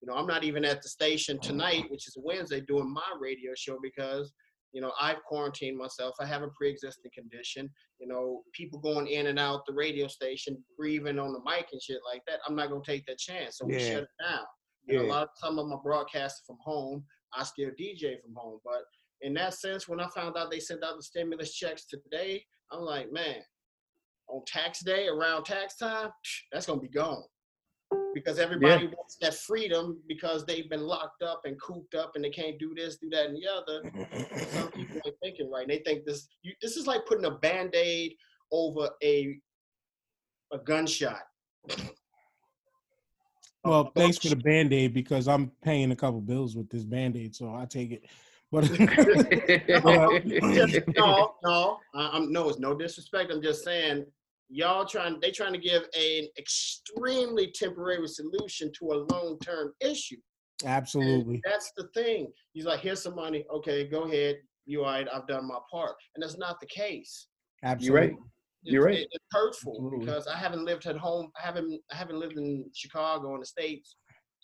You 0.01 0.07
know, 0.07 0.13
I'm 0.13 0.27
not 0.27 0.43
even 0.43 0.63
at 0.65 0.81
the 0.81 0.89
station 0.89 1.37
mm-hmm. 1.37 1.49
tonight, 1.49 1.85
which 1.89 2.07
is 2.07 2.17
Wednesday, 2.21 2.61
doing 2.61 2.91
my 2.91 3.07
radio 3.19 3.51
show 3.55 3.77
because 3.81 4.31
you 4.73 4.81
know 4.81 4.91
I've 4.99 5.23
quarantined 5.23 5.77
myself. 5.77 6.15
I 6.19 6.25
have 6.25 6.43
a 6.43 6.49
pre-existing 6.49 7.11
condition. 7.13 7.69
You 7.99 8.07
know, 8.07 8.41
people 8.53 8.79
going 8.79 9.07
in 9.07 9.27
and 9.27 9.39
out 9.39 9.65
the 9.65 9.73
radio 9.73 10.07
station, 10.07 10.63
breathing 10.77 11.19
on 11.19 11.33
the 11.33 11.39
mic 11.45 11.67
and 11.71 11.81
shit 11.81 11.99
like 12.11 12.21
that. 12.27 12.39
I'm 12.47 12.55
not 12.55 12.69
gonna 12.69 12.81
take 12.85 13.05
that 13.07 13.17
chance, 13.17 13.57
so 13.57 13.65
we 13.65 13.77
Yeah. 13.77 13.93
shut 13.93 14.03
it 14.03 14.09
down. 14.23 14.45
And 14.89 14.97
a 14.99 15.03
lot 15.03 15.23
of 15.23 15.29
some 15.35 15.59
of 15.59 15.67
my 15.67 15.75
broadcasting 15.83 16.43
from 16.45 16.57
home, 16.63 17.05
I 17.33 17.43
still 17.43 17.71
DJ 17.71 18.21
from 18.21 18.35
home. 18.35 18.59
But 18.63 18.83
in 19.21 19.33
that 19.33 19.53
sense, 19.53 19.87
when 19.87 19.99
I 19.99 20.07
found 20.09 20.37
out 20.37 20.49
they 20.49 20.59
sent 20.59 20.83
out 20.83 20.95
the 20.95 21.03
stimulus 21.03 21.53
checks 21.53 21.85
today, 21.85 22.45
I'm 22.71 22.81
like, 22.81 23.11
man, 23.11 23.43
on 24.29 24.43
tax 24.45 24.79
day, 24.83 25.07
around 25.07 25.45
tax 25.45 25.77
time, 25.77 26.11
that's 26.51 26.67
gonna 26.67 26.81
be 26.81 26.89
gone. 26.89 27.23
Because 28.13 28.39
everybody 28.39 28.88
wants 28.88 29.17
that 29.21 29.35
freedom 29.35 29.99
because 30.07 30.45
they've 30.45 30.69
been 30.69 30.81
locked 30.81 31.21
up 31.21 31.41
and 31.45 31.59
cooped 31.61 31.93
up 31.93 32.13
and 32.15 32.23
they 32.23 32.29
can't 32.29 32.57
do 32.57 32.73
this, 32.75 32.97
do 32.97 33.09
that, 33.11 33.27
and 33.27 33.38
the 33.38 33.47
other. 33.47 33.83
Some 34.49 34.71
people 34.71 34.99
ain't 35.05 35.15
thinking 35.21 35.51
right. 35.51 35.61
And 35.61 35.71
they 35.71 35.79
think 35.79 36.03
this 36.05 36.27
you, 36.41 36.53
this 36.61 36.77
is 36.77 36.88
like 36.88 37.05
putting 37.05 37.25
a 37.25 37.31
band-aid 37.31 38.15
over 38.51 38.89
a 39.03 39.38
a 40.51 40.57
gunshot. 40.57 41.21
Well, 43.63 43.91
thanks 43.95 44.17
for 44.17 44.29
the 44.29 44.35
band 44.35 44.73
aid 44.73 44.93
because 44.93 45.27
I'm 45.27 45.51
paying 45.61 45.91
a 45.91 45.95
couple 45.95 46.21
bills 46.21 46.55
with 46.55 46.69
this 46.69 46.83
band 46.83 47.17
aid, 47.17 47.35
so 47.35 47.53
I 47.53 47.65
take 47.65 47.91
it. 47.91 48.03
But 48.49 48.79
no, 49.83 50.19
no, 50.95 51.35
no, 51.43 51.79
I- 51.93 52.09
I'm 52.13 52.31
no, 52.31 52.47
it's 52.47 52.59
no 52.59 52.73
disrespect. 52.73 53.29
I'm 53.29 53.41
just 53.41 53.61
saying, 53.65 54.05
y'all 54.49 54.85
trying, 54.85 55.19
they 55.21 55.31
trying 55.31 55.53
to 55.53 55.59
give 55.59 55.83
an 55.97 56.27
extremely 56.37 57.51
temporary 57.53 58.07
solution 58.07 58.71
to 58.79 58.85
a 58.93 59.05
long 59.13 59.37
term 59.39 59.73
issue. 59.81 60.17
And 60.63 60.71
absolutely, 60.71 61.41
that's 61.45 61.71
the 61.77 61.87
thing. 61.93 62.31
He's 62.53 62.65
like, 62.65 62.79
here's 62.79 63.01
some 63.03 63.15
money. 63.15 63.45
Okay, 63.53 63.87
go 63.87 64.03
ahead. 64.03 64.37
You 64.65 64.83
all 64.83 64.91
right? 64.91 65.07
I've 65.13 65.27
done 65.27 65.47
my 65.47 65.59
part, 65.71 65.95
and 66.15 66.23
that's 66.23 66.37
not 66.37 66.59
the 66.59 66.65
case. 66.67 67.27
absolutely. 67.63 67.85
you're 67.85 67.95
right. 68.09 68.17
You're 68.63 68.87
It's- 68.89 68.99
right. 69.01 69.07
It's 69.11 69.25
hurtful 69.31 69.73
Absolutely. 69.75 69.99
because 70.05 70.27
I 70.27 70.35
haven't 70.35 70.65
lived 70.65 70.87
at 70.87 70.97
home. 70.97 71.31
I 71.39 71.45
haven't. 71.45 71.79
I 71.91 71.95
haven't 71.95 72.19
lived 72.19 72.37
in 72.37 72.65
Chicago 72.73 73.33
in 73.35 73.39
the 73.39 73.45
states 73.45 73.95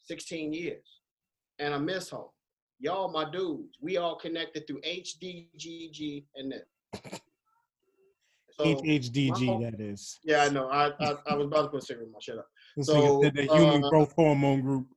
16 0.05 0.53
years, 0.53 0.99
and 1.59 1.73
I 1.73 1.77
miss 1.79 2.09
home. 2.09 2.29
Y'all, 2.79 3.11
my 3.11 3.29
dudes, 3.29 3.77
we 3.81 3.97
all 3.97 4.15
connected 4.15 4.67
through 4.67 4.81
HDGG 4.81 6.25
and 6.35 6.51
then. 6.53 7.19
So, 8.59 8.65
HHDG, 8.65 9.47
my- 9.59 9.71
that 9.71 9.79
is. 9.79 10.19
yeah, 10.23 10.43
I 10.43 10.49
know. 10.49 10.67
I, 10.69 10.91
I 10.99 11.15
I 11.27 11.33
was 11.33 11.47
about 11.47 11.63
to 11.63 11.67
put 11.69 11.81
a 11.81 11.85
cigarette 11.85 12.07
in 12.07 12.11
my 12.13 12.19
shut 12.21 12.37
up. 12.37 12.47
This 12.77 12.85
So, 12.87 12.93
nigga 12.93 13.33
the 13.35 13.43
human 13.43 13.83
uh, 13.83 13.89
growth 13.89 14.13
hormone 14.15 14.61
group. 14.61 14.87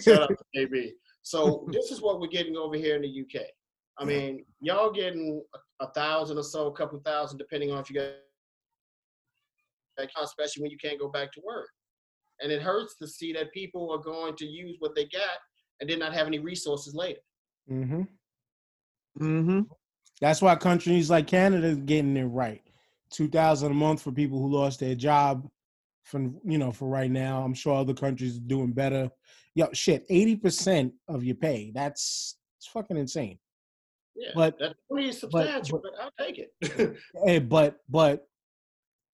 Shout 0.00 0.22
out 0.22 0.30
to 0.30 0.36
KB. 0.56 0.92
So 1.22 1.66
this 1.72 1.90
is 1.90 2.00
what 2.00 2.20
we're 2.20 2.28
getting 2.28 2.56
over 2.56 2.76
here 2.76 2.96
in 2.96 3.02
the 3.02 3.20
UK. 3.22 3.42
I 3.98 4.04
mean, 4.04 4.44
y'all 4.60 4.90
getting 4.90 5.42
a, 5.80 5.84
a 5.84 5.92
thousand 5.92 6.38
or 6.38 6.42
so, 6.42 6.66
a 6.66 6.72
couple 6.72 6.98
thousand, 7.00 7.38
depending 7.38 7.70
on 7.70 7.78
if 7.80 7.90
you 7.90 7.96
got, 7.96 8.12
especially 10.22 10.62
when 10.62 10.70
you 10.70 10.78
can't 10.78 10.98
go 10.98 11.08
back 11.08 11.32
to 11.32 11.40
work. 11.44 11.68
And 12.40 12.50
it 12.50 12.60
hurts 12.62 12.96
to 12.96 13.06
see 13.06 13.32
that 13.34 13.52
people 13.52 13.90
are 13.92 13.98
going 13.98 14.36
to 14.36 14.46
use 14.46 14.76
what 14.80 14.94
they 14.94 15.04
got 15.04 15.38
and 15.80 15.88
then 15.88 15.98
not 16.00 16.12
have 16.14 16.26
any 16.26 16.38
resources 16.38 16.94
later. 16.94 17.20
hmm 17.68 18.02
Mm-hmm. 19.20 19.60
That's 20.20 20.40
why 20.40 20.54
countries 20.56 21.10
like 21.10 21.26
Canada 21.26 21.66
is 21.66 21.78
getting 21.78 22.16
it 22.16 22.24
right. 22.24 22.62
Two 23.10 23.28
thousand 23.28 23.70
a 23.70 23.74
month 23.74 24.02
for 24.02 24.12
people 24.12 24.40
who 24.40 24.48
lost 24.48 24.80
their 24.80 24.94
job. 24.94 25.48
From 26.04 26.38
you 26.44 26.58
know, 26.58 26.70
for 26.70 26.86
right 26.88 27.10
now, 27.10 27.42
I'm 27.42 27.54
sure 27.54 27.74
other 27.76 27.94
countries 27.94 28.36
are 28.36 28.40
doing 28.40 28.72
better. 28.72 29.10
Yo, 29.54 29.68
shit, 29.72 30.04
eighty 30.10 30.36
percent 30.36 30.92
of 31.08 31.24
your 31.24 31.36
pay. 31.36 31.70
That's 31.74 32.36
it's 32.58 32.66
fucking 32.66 32.96
insane. 32.98 33.38
Yeah, 34.16 34.30
But- 34.34 34.58
that's 34.58 34.74
pretty 34.90 35.12
substantial, 35.12 35.82
but, 35.82 35.92
I'll 36.00 36.12
take 36.26 36.38
it. 36.38 36.96
Hey, 37.24 37.38
but 37.38 37.78
but 37.88 38.28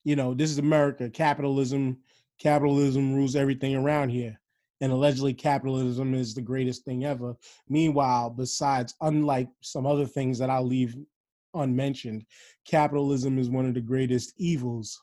you 0.04 0.16
know, 0.16 0.34
this 0.34 0.50
is 0.50 0.58
America. 0.58 1.08
Capitalism, 1.10 1.98
capitalism 2.38 3.14
rules 3.14 3.36
everything 3.36 3.76
around 3.76 4.08
here. 4.10 4.40
And 4.80 4.92
allegedly 4.92 5.34
capitalism 5.34 6.14
is 6.14 6.34
the 6.34 6.40
greatest 6.40 6.84
thing 6.84 7.04
ever. 7.04 7.36
Meanwhile, 7.68 8.30
besides 8.30 8.94
unlike 9.00 9.48
some 9.60 9.86
other 9.86 10.06
things 10.06 10.38
that 10.38 10.50
I'll 10.50 10.66
leave 10.66 10.96
unmentioned, 11.54 12.24
capitalism 12.66 13.38
is 13.38 13.50
one 13.50 13.66
of 13.66 13.74
the 13.74 13.80
greatest 13.80 14.32
evils 14.38 15.00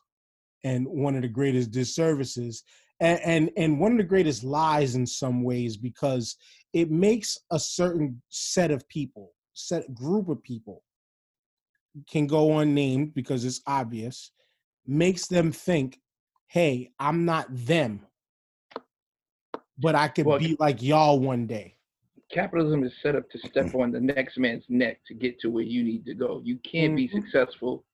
and 0.64 0.86
one 0.88 1.14
of 1.14 1.22
the 1.22 1.28
greatest 1.28 1.70
disservices 1.70 2.64
and, 3.00 3.20
and 3.24 3.50
and 3.56 3.80
one 3.80 3.92
of 3.92 3.98
the 3.98 4.04
greatest 4.04 4.42
lies 4.44 4.94
in 4.94 5.06
some 5.06 5.42
ways 5.42 5.76
because 5.76 6.36
it 6.72 6.90
makes 6.90 7.38
a 7.50 7.58
certain 7.58 8.20
set 8.28 8.70
of 8.70 8.88
people, 8.88 9.32
set 9.54 9.94
group 9.94 10.28
of 10.28 10.42
people 10.42 10.82
can 12.08 12.26
go 12.26 12.58
unnamed 12.58 13.14
because 13.14 13.44
it's 13.44 13.60
obvious, 13.66 14.32
makes 14.86 15.26
them 15.26 15.52
think, 15.52 16.00
hey, 16.48 16.90
I'm 16.98 17.24
not 17.24 17.46
them, 17.50 18.06
but 19.78 19.94
I 19.94 20.08
could 20.08 20.26
Well, 20.26 20.38
be 20.38 20.56
like 20.58 20.82
y'all 20.82 21.18
one 21.20 21.46
day. 21.46 21.74
Capitalism 22.30 22.84
is 22.84 22.92
set 23.02 23.16
up 23.16 23.28
to 23.30 23.38
step 23.38 23.74
on 23.74 23.90
the 23.90 24.00
next 24.00 24.36
man's 24.38 24.64
neck 24.68 25.00
to 25.06 25.14
get 25.14 25.38
to 25.40 25.48
where 25.50 25.64
you 25.64 25.82
need 25.82 26.04
to 26.06 26.14
go. 26.14 26.40
You 26.44 26.58
can't 26.58 26.94
be 26.94 27.08
Mhm. 27.08 27.22
successful 27.22 27.84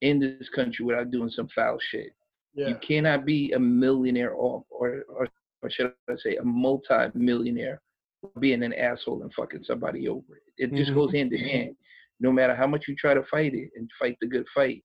in 0.00 0.18
this 0.18 0.48
country 0.50 0.84
without 0.84 1.10
doing 1.10 1.30
some 1.30 1.48
foul 1.48 1.78
shit. 1.78 2.12
yeah. 2.54 2.68
You 2.68 2.76
cannot 2.76 3.26
be 3.26 3.52
a 3.52 3.58
millionaire 3.58 4.30
or 4.32 4.64
or 4.70 5.04
or, 5.08 5.28
or 5.62 5.68
should 5.70 5.92
I 6.08 6.16
say 6.16 6.36
a 6.36 6.42
multi-millionaire 6.42 7.80
being 8.40 8.62
an 8.62 8.72
asshole 8.72 9.22
and 9.22 9.32
fucking 9.34 9.64
somebody 9.64 10.08
over 10.08 10.36
it. 10.36 10.42
It 10.56 10.72
just 10.74 10.90
Mhm. 10.90 10.94
goes 10.94 11.12
hand 11.12 11.32
in 11.34 11.40
hand. 11.40 11.76
No 12.18 12.32
matter 12.32 12.54
how 12.54 12.66
much 12.66 12.88
you 12.88 12.96
try 12.96 13.12
to 13.14 13.22
fight 13.24 13.54
it 13.54 13.70
and 13.76 13.90
fight 13.98 14.16
the 14.20 14.26
good 14.26 14.48
fight, 14.54 14.82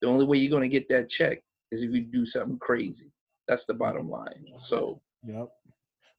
the 0.00 0.06
only 0.08 0.24
way 0.24 0.38
you're 0.38 0.50
gonna 0.50 0.68
get 0.68 0.88
that 0.88 1.10
check 1.10 1.42
is 1.70 1.82
if 1.82 1.90
you 1.90 2.00
do 2.00 2.24
something 2.26 2.58
crazy. 2.58 3.12
That's 3.46 3.64
the 3.66 3.74
bottom 3.74 4.08
line. 4.08 4.46
So 4.68 5.00
Yep. 5.24 5.52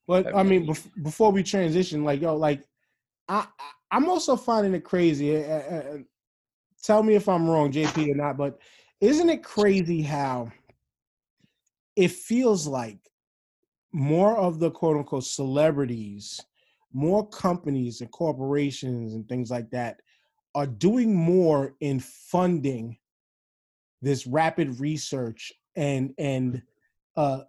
But 0.06 0.34
I 0.34 0.42
mean, 0.42 0.66
bef- 0.66 1.02
before 1.02 1.32
we 1.32 1.42
transition, 1.42 2.04
like 2.04 2.20
yo, 2.20 2.36
like 2.36 2.62
I, 3.28 3.46
I 3.58 3.70
I'm 3.90 4.08
also 4.08 4.36
finding 4.36 4.74
it 4.74 4.84
crazy. 4.84 5.44
uh, 5.44 5.98
tell 6.82 7.02
me 7.02 7.14
if 7.14 7.28
I'm 7.28 7.48
wrong, 7.48 7.72
JP, 7.72 8.12
or 8.12 8.16
not. 8.16 8.36
But 8.36 8.58
isn't 9.00 9.30
it 9.30 9.42
crazy 9.42 10.02
how 10.02 10.50
it 11.96 12.10
feels 12.10 12.66
like 12.66 12.98
more 13.92 14.36
of 14.36 14.58
the 14.58 14.70
quote 14.70 14.96
unquote 14.96 15.24
celebrities, 15.24 16.40
more 16.92 17.26
companies 17.28 18.00
and 18.00 18.10
corporations 18.10 19.14
and 19.14 19.28
things 19.28 19.50
like 19.50 19.70
that 19.70 20.00
are 20.54 20.66
doing 20.66 21.14
more 21.14 21.74
in 21.80 21.98
funding 22.00 22.96
this 24.02 24.26
rapid 24.26 24.80
research 24.80 25.52
and 25.76 26.14
and 26.18 26.62
uh, 27.16 27.42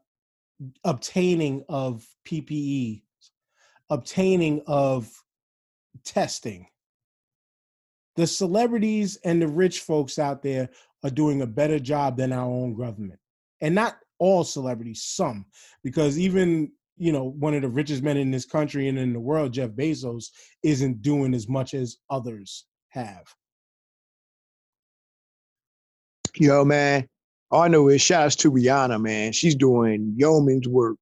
obtaining 0.83 1.63
of 1.69 2.07
PPE, 2.27 3.03
obtaining 3.89 4.61
of 4.67 5.11
testing. 6.03 6.67
The 8.15 8.27
celebrities 8.27 9.17
and 9.25 9.41
the 9.41 9.47
rich 9.47 9.81
folks 9.81 10.17
out 10.17 10.41
there 10.41 10.69
are 11.03 11.09
doing 11.09 11.41
a 11.41 11.47
better 11.47 11.79
job 11.79 12.17
than 12.17 12.31
our 12.31 12.49
own 12.49 12.75
government. 12.75 13.19
And 13.61 13.75
not 13.75 13.97
all 14.19 14.43
celebrities, 14.43 15.03
some, 15.03 15.45
because 15.83 16.17
even 16.17 16.71
you 16.97 17.11
know 17.11 17.25
one 17.25 17.53
of 17.53 17.61
the 17.61 17.69
richest 17.69 18.03
men 18.03 18.15
in 18.15 18.31
this 18.31 18.45
country 18.45 18.87
and 18.87 18.97
in 18.97 19.11
the 19.11 19.19
world, 19.19 19.53
Jeff 19.53 19.71
Bezos, 19.71 20.27
isn't 20.63 21.01
doing 21.01 21.33
as 21.33 21.49
much 21.49 21.73
as 21.73 21.97
others 22.09 22.65
have. 22.89 23.25
Yo, 26.37 26.65
man. 26.65 27.07
All 27.55 27.61
I 27.61 27.69
know 27.69 27.87
is 27.87 28.01
shout 28.01 28.25
outs 28.25 28.35
to 28.37 28.51
Rihanna, 28.51 29.01
man. 29.01 29.31
She's 29.31 29.55
doing 29.55 30.13
yeoman's 30.17 30.67
work 30.67 30.97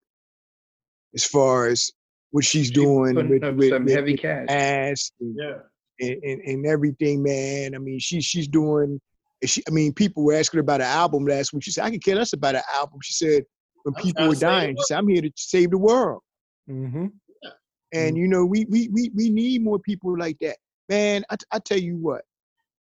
as 1.16 1.26
far 1.26 1.66
as 1.66 1.91
what 2.30 2.45
she's 2.45 2.68
she 2.68 2.74
doing 2.74 3.16
with, 3.16 3.28
with, 3.28 3.72
some 3.72 3.86
with, 3.86 3.91
heavy 3.91 4.12
with 4.12 4.22
cash. 4.22 4.45
ass 4.49 5.12
and, 5.20 5.36
Yeah. 5.36 5.58
and, 5.99 6.24
and, 6.24 6.41
and 6.41 6.66
everything, 6.68 7.24
man. 7.24 7.74
I 7.74 7.80
mean, 7.80 7.97
she 7.97 8.22
she's 8.22 8.47
doing. 8.47 9.01
She, 9.43 9.64
I 9.68 9.72
mean, 9.72 9.93
people 9.93 10.24
were 10.24 10.36
asking 10.36 10.60
her 10.60 10.62
about 10.62 10.82
an 10.82 10.86
album 10.88 11.26
last 11.26 11.54
week. 11.54 11.64
She 11.64 11.72
said, 11.72 11.86
"I 11.86 11.89
can 11.89 11.99
care 11.99 12.18
less 12.18 12.34
about 12.34 12.54
an 12.54 12.62
album." 12.76 12.99
She 13.01 13.14
said, 13.14 13.45
"When 13.82 13.95
people 13.95 14.28
were 14.28 14.36
to 14.36 14.39
save 14.39 14.39
the 14.41 14.45
dying, 14.45 14.76
she 14.78 14.84
said, 14.84 14.99
I'm 14.99 15.08
here 15.08 15.24
to 15.24 15.32
save 15.36 15.72
the 15.72 15.80
world." 15.80 16.22
Mm-hmm. 16.70 17.08
Yeah. 17.41 17.49
And 17.93 18.16
you 18.16 18.28
know, 18.28 18.45
we 18.45 18.66
we 18.66 18.89
we 18.89 19.10
we 19.16 19.32
need 19.32 19.64
more 19.64 19.80
people 19.80 20.16
like 20.16 20.38
that, 20.41 20.58
man. 20.88 21.24
I, 21.32 21.36
t- 21.36 21.47
I 21.51 21.58
tell 21.58 21.80
you 21.80 21.97
what, 21.97 22.22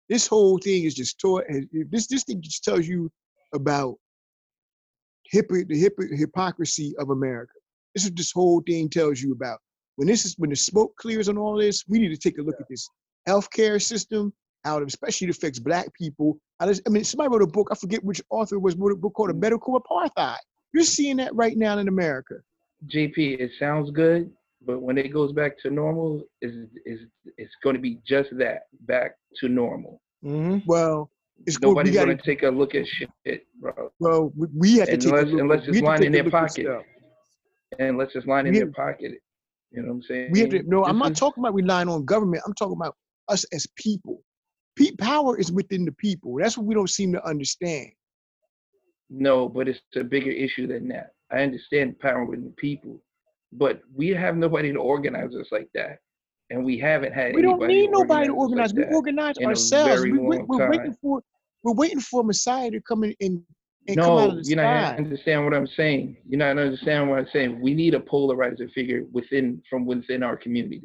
this 0.09 0.27
whole 0.27 0.57
thing 0.57 0.83
is 0.83 0.93
just 0.93 1.21
taught. 1.21 1.45
This 1.89 2.07
this 2.07 2.25
thing 2.25 2.41
just 2.41 2.65
tells 2.65 2.85
you 2.85 3.09
about 3.53 3.95
the 5.31 5.39
hypo, 5.79 6.15
hypocrisy 6.15 6.93
of 6.99 7.09
America. 7.09 7.53
This 7.95 8.03
is 8.03 8.09
what 8.09 8.17
this 8.17 8.31
whole 8.31 8.61
thing 8.61 8.89
tells 8.89 9.21
you 9.21 9.33
about. 9.33 9.59
When 9.95 10.07
this 10.07 10.25
is 10.25 10.35
when 10.37 10.49
the 10.49 10.55
smoke 10.55 10.95
clears 10.97 11.29
on 11.29 11.37
all 11.37 11.57
this, 11.57 11.83
we 11.87 11.99
need 11.99 12.09
to 12.09 12.17
take 12.17 12.37
a 12.37 12.41
look 12.41 12.59
at 12.59 12.67
this 12.69 12.87
healthcare 13.27 13.81
system, 13.81 14.33
how 14.63 14.77
it 14.77 14.87
especially 14.87 15.27
it 15.27 15.35
affects 15.35 15.59
black 15.59 15.93
people. 15.93 16.37
Does, 16.59 16.81
I 16.87 16.89
mean, 16.89 17.03
somebody 17.03 17.29
wrote 17.29 17.41
a 17.41 17.47
book. 17.47 17.69
I 17.71 17.75
forget 17.75 18.03
which 18.03 18.21
author 18.29 18.59
was 18.59 18.75
wrote 18.75 18.93
a 18.93 18.95
book 18.95 19.13
called 19.13 19.29
"A 19.29 19.33
Medical 19.33 19.79
Apartheid." 19.79 20.37
You're 20.73 20.83
seeing 20.83 21.17
that 21.17 21.35
right 21.35 21.57
now 21.57 21.77
in 21.77 21.87
America. 21.87 22.35
JP, 22.87 23.39
it 23.39 23.51
sounds 23.59 23.91
good, 23.91 24.31
but 24.65 24.81
when 24.81 24.97
it 24.97 25.09
goes 25.09 25.33
back 25.33 25.59
to 25.59 25.69
normal, 25.69 26.23
is 26.41 26.67
is 26.85 27.01
it's 27.37 27.53
going 27.63 27.75
to 27.75 27.81
be 27.81 27.99
just 28.07 28.29
that, 28.37 28.63
back 28.81 29.15
to 29.37 29.49
normal. 29.49 30.01
Mm-hmm. 30.23 30.59
Well, 30.65 31.11
it's 31.45 31.59
Nobody's 31.59 31.95
going 31.95 32.15
to 32.17 32.23
take 32.23 32.43
a 32.43 32.49
look 32.49 32.75
at 32.75 32.85
shit, 32.87 33.47
bro. 33.59 33.91
Well, 33.99 34.31
we- 34.35 34.47
we 34.55 34.77
have 34.77 34.89
to 34.89 34.93
take 34.97 35.11
a 35.11 35.15
look. 35.31 35.41
unless 35.41 35.67
it's 35.67 35.77
lying 35.81 36.03
in 36.03 36.11
their 36.11 36.23
pocket. 36.31 36.65
let's 37.97 38.13
just 38.13 38.27
line 38.27 38.47
in 38.47 38.53
their 38.53 38.71
pocket. 38.71 39.13
You 39.71 39.81
know 39.81 39.87
what 39.89 39.93
I'm 39.95 40.01
saying? 40.03 40.31
We 40.31 40.39
have 40.41 40.49
to. 40.49 40.63
No, 40.63 40.83
I'm 40.85 40.97
not 40.97 41.15
talking 41.15 41.41
about 41.43 41.53
relying 41.53 41.87
on 41.89 42.03
government. 42.05 42.43
I'm 42.45 42.53
talking 42.53 42.75
about 42.75 42.95
us 43.29 43.43
as 43.53 43.65
people. 43.75 44.21
Pe- 44.75 44.95
power 44.97 45.37
is 45.37 45.51
within 45.51 45.85
the 45.85 45.91
people. 45.93 46.35
That's 46.37 46.57
what 46.57 46.67
we 46.67 46.73
don't 46.75 46.89
seem 46.89 47.11
to 47.13 47.25
understand. 47.25 47.91
No, 49.09 49.47
but 49.49 49.67
it's 49.67 49.81
a 49.95 50.03
bigger 50.03 50.31
issue 50.31 50.67
than 50.67 50.87
that. 50.89 51.13
I 51.31 51.41
understand 51.43 51.99
power 51.99 52.25
within 52.25 52.45
the 52.45 52.51
people, 52.51 53.01
but 53.53 53.81
we 53.95 54.09
have 54.09 54.35
nobody 54.37 54.71
to 54.73 54.79
organize 54.79 55.33
us 55.35 55.47
like 55.51 55.69
that, 55.73 55.99
and 56.51 56.63
we 56.63 56.77
haven't 56.77 57.13
had. 57.13 57.33
We 57.33 57.41
don't 57.41 57.65
need 57.65 57.89
nobody 57.91 58.27
to 58.27 58.33
organize. 58.33 58.73
like 58.73 58.89
we 58.89 58.95
organize 58.95 59.37
ourselves. 59.37 60.03
We, 60.03 60.11
we, 60.11 60.37
long 60.37 60.47
we're 60.47 60.69
waiting 60.69 60.95
for 61.01 61.21
We're 61.63 61.73
waiting 61.73 61.99
for 61.99 62.21
a 62.21 62.23
Messiah 62.23 62.71
to 62.71 62.81
come 62.81 63.03
in 63.03 63.15
and, 63.21 63.41
and 63.87 63.97
come 63.97 64.17
out 64.17 64.29
of 64.29 64.43
the 64.43 64.49
you're 64.49 64.57
not 64.57 64.89
sky. 64.89 64.97
understanding 64.97 65.45
what 65.45 65.53
I'm 65.53 65.67
saying. 65.67 66.17
You're 66.27 66.39
not 66.39 66.57
understanding 66.57 67.09
what 67.09 67.19
I'm 67.19 67.27
saying. 67.33 67.61
We 67.61 67.73
need 67.73 67.93
a 67.95 67.99
polarizer 67.99 68.71
figure 68.71 69.05
within 69.11 69.61
from 69.69 69.85
within 69.85 70.23
our 70.23 70.37
community. 70.37 70.83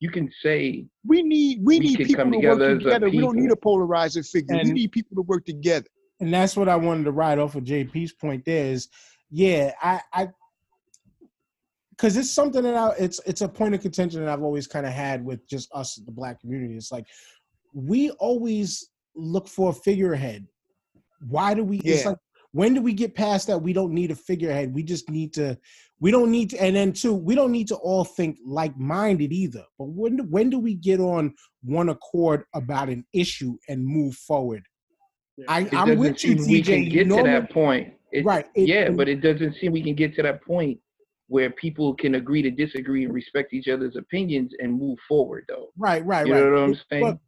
You 0.00 0.10
can 0.10 0.30
say 0.42 0.86
We 1.06 1.22
need 1.22 1.58
we, 1.62 1.78
We 1.78 1.86
need 1.86 1.98
people 1.98 2.14
come 2.16 2.32
to 2.32 2.38
together 2.38 2.70
work 2.70 2.78
together. 2.80 3.10
We 3.10 3.18
don't 3.18 3.36
need 3.36 3.50
a 3.50 3.56
people. 3.56 3.78
polarizer 3.78 4.28
figure. 4.28 4.56
we 4.56 4.72
need 4.72 4.92
people 4.92 5.16
to 5.16 5.22
work 5.22 5.44
together. 5.44 5.86
and 6.20 6.32
that's 6.32 6.56
what 6.56 6.68
I 6.68 6.76
wanted 6.76 7.04
to 7.04 7.12
ride 7.12 7.38
off 7.38 7.54
of 7.54 7.64
JP's 7.64 8.12
point. 8.12 8.44
There 8.44 8.66
is, 8.66 8.88
yeah, 9.30 9.72
I, 9.82 10.00
I, 10.12 10.28
because 11.96 12.16
it's 12.16 12.30
something 12.30 12.62
that 12.62 12.74
I, 12.74 12.90
it's 12.98 13.20
it's 13.26 13.42
a 13.42 13.48
point 13.48 13.74
of 13.74 13.80
contention 13.80 14.20
that 14.24 14.30
I've 14.32 14.42
always 14.42 14.66
kind 14.66 14.86
of 14.86 14.92
had 14.92 15.24
with 15.24 15.46
just 15.48 15.68
us, 15.74 15.94
the 15.94 16.12
black 16.12 16.40
community. 16.40 16.76
It's 16.76 16.92
like 16.92 17.06
we 17.74 18.10
always 18.12 18.90
look 19.14 19.46
for 19.48 19.70
a 19.70 19.72
figurehead. 19.72 20.46
Why 21.28 21.54
do 21.54 21.64
we? 21.64 21.78
It's 21.78 22.02
Yeah. 22.02 22.10
like 22.10 22.18
when 22.52 22.74
do 22.74 22.82
we 22.82 22.92
get 22.92 23.14
past 23.14 23.46
that? 23.46 23.58
We 23.62 23.72
don't 23.72 23.92
need 23.92 24.10
a 24.10 24.14
figurehead. 24.16 24.74
We 24.74 24.82
just 24.82 25.08
need 25.10 25.32
to. 25.34 25.58
We 26.00 26.10
don't 26.10 26.32
need 26.32 26.50
to, 26.50 26.60
and 26.60 26.74
then 26.74 26.92
two, 26.92 27.14
we 27.14 27.36
don't 27.36 27.52
need 27.52 27.68
to 27.68 27.76
all 27.76 28.02
think 28.04 28.36
like-minded 28.44 29.32
either. 29.32 29.62
But 29.78 29.84
when 29.90 30.16
do, 30.16 30.24
when 30.24 30.50
do 30.50 30.58
we 30.58 30.74
get 30.74 30.98
on 30.98 31.32
one 31.62 31.90
accord 31.90 32.42
about 32.54 32.88
an 32.88 33.04
issue 33.12 33.56
and 33.68 33.86
move 33.86 34.16
forward? 34.16 34.64
I, 35.46 35.60
I'm 35.60 35.66
doesn't 35.70 35.98
with 36.00 36.24
you, 36.24 36.38
seem 36.38 36.50
we 36.50 36.60
can 36.62 36.82
You 36.82 36.90
get 36.90 37.08
to 37.16 37.22
that 37.22 37.50
point. 37.50 37.94
It- 38.10 38.24
right. 38.24 38.46
it- 38.56 38.66
yeah, 38.66 38.86
it- 38.86 38.96
but 38.96 39.08
it 39.08 39.20
doesn't 39.20 39.54
seem 39.60 39.70
we 39.70 39.80
can 39.82 39.94
get 39.94 40.16
to 40.16 40.22
that 40.24 40.42
point 40.42 40.80
where 41.32 41.48
people 41.48 41.94
can 41.94 42.16
agree 42.16 42.42
to 42.42 42.50
disagree 42.50 43.04
and 43.04 43.14
respect 43.14 43.54
each 43.54 43.66
other's 43.66 43.96
opinions 43.96 44.52
and 44.60 44.70
move 44.70 44.98
forward 45.08 45.46
though. 45.48 45.72
right, 45.78 46.04
right, 46.04 46.26
You 46.26 46.34
right. 46.34 46.44
know 46.44 46.50
what 46.52 46.58
I'm 46.58 46.80
saying? 46.90 47.18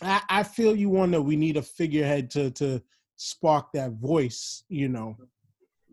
but 0.00 0.06
I, 0.06 0.20
I 0.28 0.42
feel 0.42 0.76
you 0.76 0.94
on 0.98 1.10
that. 1.12 1.22
We 1.22 1.36
need 1.36 1.56
a 1.56 1.62
figurehead 1.62 2.30
to 2.32 2.50
to 2.50 2.82
spark 3.16 3.72
that 3.72 3.92
voice. 3.92 4.62
You 4.68 4.90
know, 4.90 5.16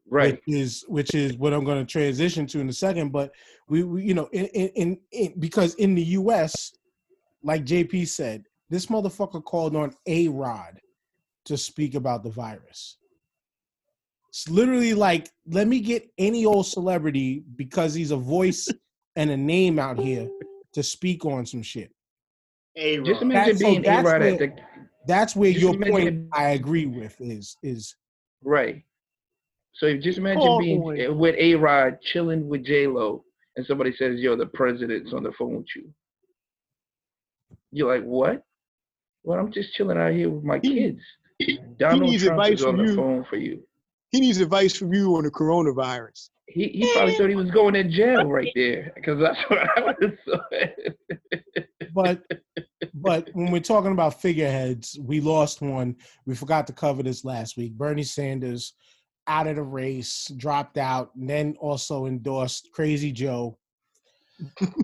right. 0.09 0.33
Which 0.45 0.55
is 0.57 0.83
which 0.89 1.15
is 1.15 1.37
what 1.37 1.53
I'm 1.53 1.63
going 1.63 1.79
to 1.79 1.89
transition 1.89 2.45
to 2.47 2.59
in 2.59 2.67
a 2.67 2.73
second. 2.73 3.13
But 3.13 3.31
we, 3.69 3.83
we 3.83 4.03
you 4.03 4.13
know, 4.13 4.27
in, 4.33 4.45
in 4.47 4.67
in 4.75 4.99
in 5.13 5.33
because 5.39 5.75
in 5.75 5.95
the 5.95 6.03
U.S., 6.19 6.73
like 7.43 7.63
JP 7.63 8.09
said, 8.09 8.43
this 8.69 8.87
motherfucker 8.87 9.41
called 9.41 9.77
on 9.77 9.95
A 10.05 10.27
Rod 10.27 10.81
to 11.45 11.55
speak 11.55 11.95
about 11.95 12.23
the 12.23 12.29
virus. 12.29 12.97
It's 14.33 14.49
literally 14.49 14.95
like, 14.95 15.29
let 15.45 15.67
me 15.67 15.79
get 15.79 16.09
any 16.17 16.43
old 16.47 16.65
celebrity 16.65 17.43
because 17.55 17.93
he's 17.93 18.09
a 18.09 18.17
voice 18.17 18.67
and 19.15 19.29
a 19.29 19.37
name 19.37 19.77
out 19.77 19.99
here 19.99 20.27
to 20.73 20.81
speak 20.81 21.23
on 21.23 21.45
some 21.45 21.61
shit. 21.61 21.91
A 22.75 22.97
Just 23.03 23.21
imagine 23.21 23.29
That's- 23.55 23.59
so 23.59 23.65
being 23.67 23.79
A 23.81 23.83
that's 23.83 24.05
Rod 24.07 24.21
at 24.23 24.39
where- 24.39 24.47
the 24.47 24.55
That's 25.05 25.35
where 25.35 25.51
your 25.51 25.77
point 25.77 26.27
I 26.33 26.49
agree 26.51 26.87
with 26.87 27.15
is 27.21 27.57
is 27.61 27.95
right. 28.43 28.83
So 29.75 29.85
if- 29.85 30.01
just 30.01 30.17
imagine 30.17 30.39
Call 30.41 30.59
being 30.59 30.81
on. 30.81 31.17
with 31.19 31.35
A 31.37 31.53
Rod 31.53 31.99
chilling 32.01 32.47
with 32.47 32.65
J 32.65 32.87
Lo 32.87 33.23
and 33.55 33.63
somebody 33.67 33.93
says, 33.95 34.19
Yo, 34.19 34.35
the 34.35 34.47
president's 34.47 35.13
on 35.13 35.21
the 35.21 35.31
phone 35.33 35.57
with 35.57 35.67
you. 35.75 35.93
You're 37.71 37.93
like, 37.95 38.03
What? 38.03 38.41
Well, 39.21 39.37
I'm 39.39 39.51
just 39.51 39.75
chilling 39.75 39.99
out 39.99 40.13
here 40.13 40.31
with 40.31 40.43
my 40.43 40.57
He- 40.63 40.73
kids. 40.73 41.01
Donald 41.77 42.01
needs 42.09 42.23
Trump 42.23 42.39
advice 42.41 42.59
is 42.61 42.65
on 42.65 42.77
the 42.77 42.83
you. 42.85 42.95
phone 42.95 43.25
for 43.29 43.35
you. 43.37 43.61
He 44.13 44.19
needs 44.19 44.37
advice 44.37 44.75
from 44.75 44.93
you 44.93 45.17
on 45.17 45.23
the 45.23 45.31
coronavirus. 45.31 46.29
He 46.45 46.67
he 46.67 46.93
probably 46.93 47.15
thought 47.15 47.29
he 47.29 47.35
was 47.35 47.49
going 47.49 47.73
to 47.73 47.83
jail 47.83 48.29
right 48.29 48.51
there 48.55 48.91
because 48.95 49.19
that's 49.19 49.39
what 49.49 49.59
I 49.75 49.81
was. 49.81 50.13
but 51.93 52.21
but 52.93 53.29
when 53.33 53.51
we're 53.51 53.59
talking 53.59 53.91
about 53.91 54.21
figureheads, 54.21 54.99
we 55.01 55.19
lost 55.19 55.61
one. 55.61 55.95
We 56.27 56.35
forgot 56.35 56.67
to 56.67 56.73
cover 56.73 57.01
this 57.01 57.25
last 57.25 57.57
week. 57.57 57.73
Bernie 57.73 58.03
Sanders 58.03 58.73
out 59.25 59.47
of 59.47 59.55
the 59.55 59.63
race, 59.63 60.31
dropped 60.37 60.77
out, 60.77 61.09
and 61.15 61.27
then 61.27 61.55
also 61.59 62.05
endorsed 62.05 62.69
Crazy 62.71 63.11
Joe. 63.11 63.57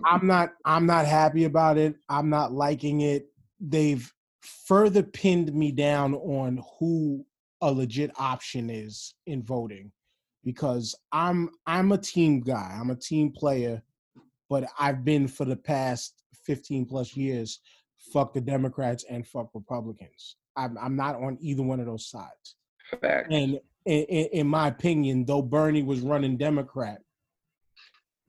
I'm 0.04 0.26
not 0.26 0.54
I'm 0.64 0.86
not 0.86 1.06
happy 1.06 1.44
about 1.44 1.78
it. 1.78 1.94
I'm 2.08 2.30
not 2.30 2.52
liking 2.52 3.02
it. 3.02 3.26
They've 3.60 4.12
further 4.40 5.04
pinned 5.04 5.54
me 5.54 5.70
down 5.70 6.14
on 6.14 6.64
who 6.80 7.24
a 7.62 7.70
legit 7.70 8.10
option 8.18 8.70
is 8.70 9.14
in 9.26 9.42
voting 9.42 9.92
because 10.44 10.94
I'm 11.12 11.50
I'm 11.66 11.92
a 11.92 11.98
team 11.98 12.40
guy. 12.40 12.76
I'm 12.78 12.90
a 12.90 12.96
team 12.96 13.32
player, 13.32 13.82
but 14.48 14.64
I've 14.78 15.04
been 15.04 15.28
for 15.28 15.44
the 15.44 15.56
past 15.56 16.22
15 16.46 16.86
plus 16.86 17.16
years 17.16 17.60
fuck 18.12 18.32
the 18.32 18.40
Democrats 18.40 19.04
and 19.08 19.26
fuck 19.26 19.50
Republicans. 19.54 20.36
I'm 20.56 20.76
I'm 20.78 20.96
not 20.96 21.16
on 21.16 21.38
either 21.40 21.62
one 21.62 21.80
of 21.80 21.86
those 21.86 22.06
sides. 22.08 22.56
Fact. 23.00 23.32
And 23.32 23.60
in, 23.86 24.02
in, 24.04 24.26
in 24.32 24.46
my 24.46 24.68
opinion, 24.68 25.24
though 25.24 25.42
Bernie 25.42 25.82
was 25.82 26.00
running 26.00 26.36
Democrat, 26.36 27.00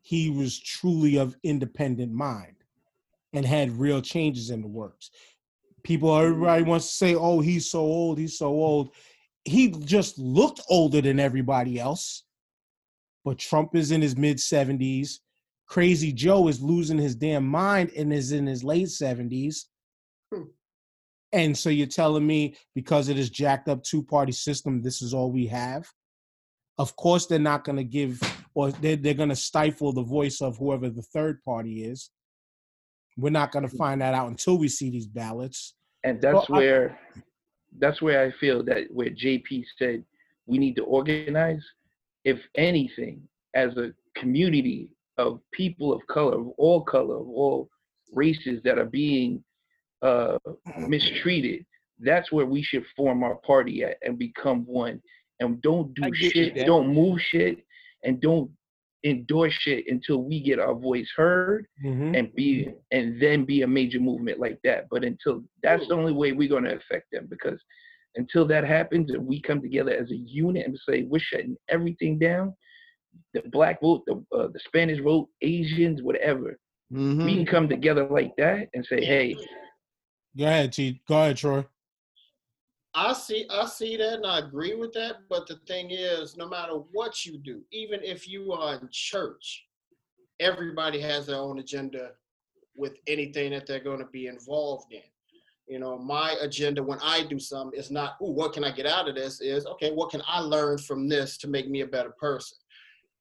he 0.02 0.30
was 0.30 0.60
truly 0.60 1.18
of 1.18 1.36
independent 1.44 2.12
mind 2.12 2.56
and 3.34 3.46
had 3.46 3.72
real 3.72 4.02
changes 4.02 4.50
in 4.50 4.62
the 4.62 4.68
works. 4.68 5.10
People, 5.84 6.16
everybody 6.16 6.64
wants 6.64 6.88
to 6.88 6.94
say, 6.94 7.16
"Oh, 7.16 7.40
he's 7.40 7.70
so 7.70 7.80
old. 7.80 8.20
He's 8.20 8.38
so 8.38 8.48
old." 8.48 8.92
He 9.46 9.70
just 9.70 10.18
looked 10.20 10.62
older 10.70 11.02
than 11.02 11.20
everybody 11.20 11.80
else. 11.80 12.24
But 13.24 13.38
Trump 13.40 13.76
is 13.76 13.92
in 13.92 14.02
his 14.02 14.18
mid 14.18 14.40
seventies. 14.40 15.22
Crazy 15.68 16.12
Joe 16.12 16.48
is 16.48 16.62
losing 16.62 16.98
his 16.98 17.16
damn 17.16 17.48
mind 17.48 17.92
and 17.96 18.12
is 18.12 18.32
in 18.32 18.46
his 18.48 18.64
late 18.64 18.90
seventies. 18.90 19.68
Hmm. 20.34 20.44
And 21.32 21.58
so 21.58 21.70
you're 21.70 21.88
telling 21.88 22.28
me 22.28 22.56
because 22.76 23.08
of 23.10 23.16
this 23.16 23.30
jacked 23.30 23.70
up 23.70 23.84
two 23.84 24.04
party 24.04 24.32
system, 24.34 24.82
this 24.82 25.02
is 25.02 25.14
all 25.14 25.32
we 25.32 25.48
have? 25.48 25.88
Of 26.78 26.96
course, 26.96 27.26
they're 27.26 27.40
not 27.40 27.64
going 27.64 27.78
to 27.78 27.84
give, 27.84 28.20
or 28.54 28.72
they're, 28.72 28.96
they're 28.98 29.14
going 29.14 29.30
to 29.30 29.36
stifle 29.36 29.94
the 29.94 30.04
voice 30.04 30.42
of 30.42 30.58
whoever 30.58 30.90
the 30.90 31.04
third 31.04 31.42
party 31.44 31.84
is. 31.86 32.10
We're 33.18 33.30
not 33.30 33.52
going 33.52 33.68
to 33.70 33.78
find 33.78 34.02
that 34.02 34.14
out 34.14 34.30
until 34.30 34.58
we 34.58 34.68
see 34.68 34.90
these 34.90 35.08
ballots. 35.08 35.76
and 36.04 36.20
that's 36.22 36.50
Well, 36.50 36.58
I- 36.58 36.58
where 36.58 37.00
that's 37.80 38.02
where 38.02 38.26
I 38.26 38.32
feel 38.40 38.64
that 38.66 38.84
where 38.92 39.10
JP 39.10 39.66
said 39.78 40.04
we 40.46 40.58
need 40.58 40.76
to 40.76 40.84
organize. 40.84 41.64
If 42.24 42.40
anything, 42.56 43.22
as 43.56 43.76
a 43.78 43.94
community 44.16 44.90
of 45.18 45.40
people 45.52 45.94
of 45.94 46.06
color, 46.08 46.40
of 46.40 46.50
all 46.58 46.82
color, 46.82 47.16
of 47.16 47.28
all 47.28 47.70
races 48.14 48.62
that 48.64 48.78
are 48.78 48.86
being 48.86 49.44
uh, 50.02 50.38
mistreated, 50.88 51.66
that's 52.00 52.32
where 52.32 52.46
we 52.46 52.62
should 52.62 52.86
form 52.96 53.24
our 53.24 53.36
party 53.36 53.84
at 53.84 53.98
and 54.04 54.18
become 54.18 54.66
one. 54.66 55.02
And 55.40 55.62
don't 55.62 55.94
do 55.96 56.04
I 56.04 56.10
get 56.10 56.36
you, 56.36 56.52
shit, 56.54 56.66
don't 56.68 56.94
move 56.94 57.20
shit, 57.20 57.66
and 58.04 58.22
don't 58.22 58.52
endorse 59.04 59.54
shit 59.54 59.86
until 59.88 60.22
we 60.24 60.42
get 60.42 60.60
our 60.60 60.76
voice 60.76 61.10
heard 61.16 61.66
and 62.16 62.34
be 62.36 62.68
and 62.92 63.22
then 63.22 63.46
be 63.46 63.64
a 63.64 63.68
major 63.68 64.00
movement 64.00 64.40
like 64.40 64.60
that. 64.64 64.86
But 64.92 65.04
until 65.04 65.44
that's 65.64 65.88
the 65.88 65.96
only 65.96 66.14
way 66.14 66.32
we're 66.34 66.50
going 66.50 66.66
to 66.66 66.76
affect 66.76 67.08
them 67.12 67.28
because 67.30 67.60
until 68.16 68.46
that 68.48 68.64
happens 68.64 69.12
and 69.12 69.26
we 69.26 69.42
come 69.42 69.62
together 69.62 69.92
as 69.92 70.12
a 70.12 70.16
unit 70.18 70.66
and 70.68 70.78
say 70.88 71.04
we're 71.04 71.20
shutting 71.20 71.56
everything 71.70 72.20
down, 72.20 72.54
the 73.34 73.42
black 73.52 73.82
vote, 73.82 74.04
the 74.06 74.14
uh, 74.38 74.48
the 74.54 74.60
Spanish 74.68 75.02
vote, 75.02 75.28
Asians, 75.42 76.02
whatever, 76.02 76.58
Mm-hmm. 76.94 77.26
we 77.26 77.36
can 77.38 77.46
come 77.46 77.70
together 77.70 78.06
like 78.10 78.34
that 78.38 78.68
and 78.74 78.86
say, 78.86 79.06
hey, 79.06 79.34
Go 80.38 80.44
ahead, 80.46 80.74
T. 80.74 81.02
Go 81.08 81.16
ahead, 81.22 81.38
Troy. 81.38 81.66
I 82.94 83.14
see, 83.14 83.46
I 83.50 83.66
see 83.68 83.96
that, 83.98 84.16
and 84.16 84.26
I 84.26 84.40
agree 84.40 84.76
with 84.76 84.92
that. 84.94 85.18
But 85.30 85.48
the 85.48 85.56
thing 85.68 85.92
is, 85.92 86.36
no 86.36 86.48
matter 86.48 86.74
what 86.92 87.26
you 87.26 87.38
do, 87.38 87.62
even 87.72 88.02
if 88.04 88.28
you 88.28 88.52
are 88.52 88.76
in 88.76 88.90
church, 88.92 89.66
everybody 90.40 91.00
has 91.00 91.26
their 91.26 91.38
own 91.38 91.60
agenda 91.60 92.12
with 92.76 92.98
anything 93.08 93.52
that 93.52 93.66
they're 93.66 93.80
going 93.80 94.00
to 94.00 94.06
be 94.12 94.28
involved 94.28 94.92
in. 94.92 95.04
You 95.68 95.80
know, 95.80 95.98
my 95.98 96.36
agenda 96.42 96.84
when 96.84 97.00
I 97.02 97.24
do 97.24 97.40
something 97.40 97.80
is 97.80 97.92
not, 97.92 98.18
"Ooh, 98.22 98.32
what 98.32 98.52
can 98.52 98.66
I 98.66 98.72
get 98.72 98.86
out 98.86 99.08
of 99.08 99.16
this?" 99.16 99.40
Is 99.40 99.66
okay, 99.66 99.92
what 99.92 100.10
can 100.10 100.22
I 100.28 100.42
learn 100.42 100.78
from 100.78 101.08
this 101.08 101.38
to 101.38 101.48
make 101.48 101.70
me 101.70 101.82
a 101.82 101.88
better 101.88 102.12
person? 102.12 102.58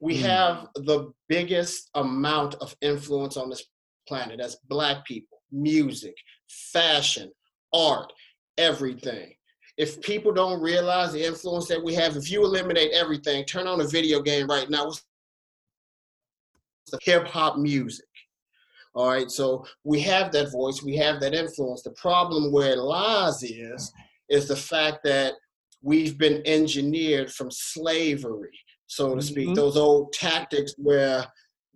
We 0.00 0.14
Mm. 0.14 0.22
have 0.22 0.68
the 0.74 1.12
biggest 1.28 1.90
amount 1.94 2.54
of 2.56 2.74
influence 2.80 3.36
on 3.36 3.50
this 3.50 3.66
planet 4.08 4.40
as 4.40 4.56
Black 4.68 5.04
people, 5.04 5.42
music, 5.52 6.16
fashion, 6.48 7.32
art, 7.72 8.12
everything 8.56 9.36
if 9.80 9.98
people 10.02 10.30
don't 10.30 10.60
realize 10.60 11.10
the 11.10 11.24
influence 11.24 11.66
that 11.66 11.82
we 11.82 11.94
have, 11.94 12.14
if 12.14 12.30
you 12.30 12.44
eliminate 12.44 12.92
everything, 12.92 13.46
turn 13.46 13.66
on 13.66 13.80
a 13.80 13.86
video 13.86 14.20
game 14.20 14.46
right 14.46 14.68
now, 14.68 14.84
what's 14.84 15.02
the 16.92 16.98
hip 17.00 17.26
hop 17.26 17.56
music. 17.56 18.04
All 18.94 19.08
right, 19.08 19.30
so 19.30 19.64
we 19.84 19.98
have 20.00 20.32
that 20.32 20.52
voice, 20.52 20.82
we 20.82 20.96
have 20.96 21.18
that 21.20 21.32
influence. 21.32 21.80
The 21.80 21.92
problem 21.92 22.52
where 22.52 22.72
it 22.72 22.78
lies 22.78 23.42
is, 23.42 23.90
is 24.28 24.46
the 24.48 24.56
fact 24.56 24.98
that 25.04 25.32
we've 25.80 26.18
been 26.18 26.42
engineered 26.44 27.32
from 27.32 27.50
slavery, 27.50 28.60
so 28.86 29.14
to 29.14 29.22
speak. 29.22 29.48
Mhm. 29.48 29.54
Those 29.54 29.78
old 29.78 30.12
tactics 30.12 30.74
where 30.76 31.26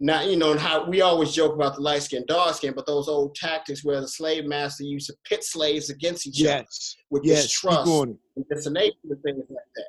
not, 0.01 0.27
you 0.29 0.37
know, 0.37 0.51
and 0.51 0.61
how 0.61 0.89
we 0.89 1.01
always 1.01 1.33
joke 1.33 1.55
about 1.55 1.77
the 1.77 1.81
light 1.81 2.03
skin, 2.03 2.25
dark 2.27 2.55
skin, 2.57 2.75
but 2.75 2.87
those 2.87 3.09
old 3.09 3.35
tactics 3.35 3.85
where 3.85 4.01
the 4.01 4.09
slave 4.09 4.45
master 4.45 4.85
used 4.85 5.07
to 5.07 5.15
pit 5.25 5.45
slaves 5.45 5.91
against 5.91 6.27
each 6.27 6.45
other 6.45 6.65
with 7.11 7.25
Yes. 7.25 7.45
Distrust 7.45 7.91
and 8.37 8.45
dissemination 8.51 8.99
and 9.09 9.23
things 9.23 9.45
like 9.49 9.65
that. 9.77 9.85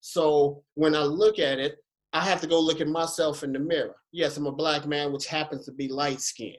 So 0.00 0.62
when 0.74 0.94
I 0.94 1.02
look 1.02 1.38
at 1.38 1.58
it, 1.58 1.76
I 2.12 2.24
have 2.24 2.40
to 2.40 2.46
go 2.46 2.58
look 2.58 2.80
at 2.80 2.88
myself 2.88 3.44
in 3.44 3.52
the 3.52 3.58
mirror. 3.58 3.94
Yes, 4.12 4.36
I'm 4.36 4.46
a 4.46 4.52
black 4.52 4.86
man, 4.86 5.12
which 5.12 5.26
happens 5.26 5.66
to 5.66 5.72
be 5.72 5.88
light 5.88 6.20
skinned. 6.20 6.56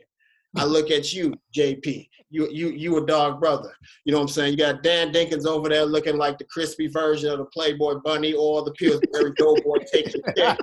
I 0.57 0.65
look 0.65 0.91
at 0.91 1.13
you, 1.13 1.33
JP. 1.55 2.07
You 2.29 2.49
you 2.49 2.69
you 2.69 2.97
a 2.97 3.05
dog 3.05 3.39
brother. 3.39 3.73
You 4.05 4.11
know 4.11 4.19
what 4.19 4.23
I'm 4.23 4.29
saying? 4.29 4.51
You 4.51 4.57
got 4.57 4.83
Dan 4.83 5.13
Dinkins 5.13 5.45
over 5.45 5.69
there 5.69 5.85
looking 5.85 6.17
like 6.17 6.37
the 6.37 6.45
crispy 6.45 6.87
version 6.87 7.29
of 7.29 7.39
the 7.39 7.45
Playboy 7.45 7.95
Bunny 8.03 8.33
or 8.33 8.63
the 8.63 8.71
Pillsbury 8.71 9.33
Doughboy 9.37 9.77
taking 9.91 10.21
cake. 10.35 10.57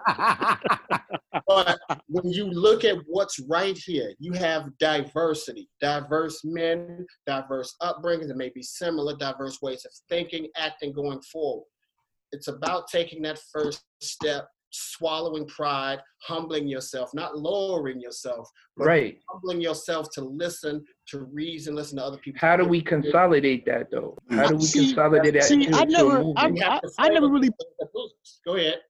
But 1.47 1.79
when 2.09 2.31
you 2.31 2.47
look 2.51 2.85
at 2.85 2.97
what's 3.07 3.39
right 3.49 3.77
here, 3.77 4.13
you 4.19 4.33
have 4.33 4.71
diversity, 4.79 5.69
diverse 5.81 6.41
men, 6.45 7.07
diverse 7.27 7.75
upbringings 7.83 8.29
that 8.29 8.37
may 8.37 8.51
be 8.55 8.63
similar, 8.63 9.17
diverse 9.17 9.59
ways 9.63 9.85
of 9.85 9.93
thinking, 10.09 10.49
acting, 10.57 10.93
going 10.93 11.21
forward. 11.23 11.67
It's 12.33 12.49
about 12.49 12.89
taking 12.89 13.23
that 13.23 13.39
first 13.53 13.83
step, 14.03 14.49
swallowing 14.71 15.47
pride, 15.47 15.99
humbling 16.23 16.69
yourself, 16.69 17.11
not 17.15 17.39
lowering 17.39 18.01
yourself, 18.01 18.49
but 18.77 18.87
Right. 18.87 19.19
humbling 19.31 19.61
yourself 19.61 20.09
to 20.15 20.21
listen, 20.23 20.85
to 21.09 21.21
reason, 21.25 21.75
listen 21.75 21.99
to 21.99 22.05
other 22.05 22.19
people. 22.19 22.39
How 22.41 22.57
do 22.57 22.65
we 22.65 22.81
consolidate 22.83 23.65
that 23.67 23.91
though? 23.91 24.17
How 24.31 24.49
do 24.49 24.57
we 24.57 24.63
See- 24.65 24.87
consolidate 24.87 25.35
that 25.35 25.45
see, 25.45 25.67
I 25.73 25.83
into 25.83 25.87
never- 25.97 26.23
I'm- 26.37 26.55
We 26.55 26.61
have 26.61 26.81
I- 26.99 27.07
I 27.07 27.09
never 27.09 27.29
really- 27.29 27.51
Go 28.47 28.55
ahead. 28.57 28.81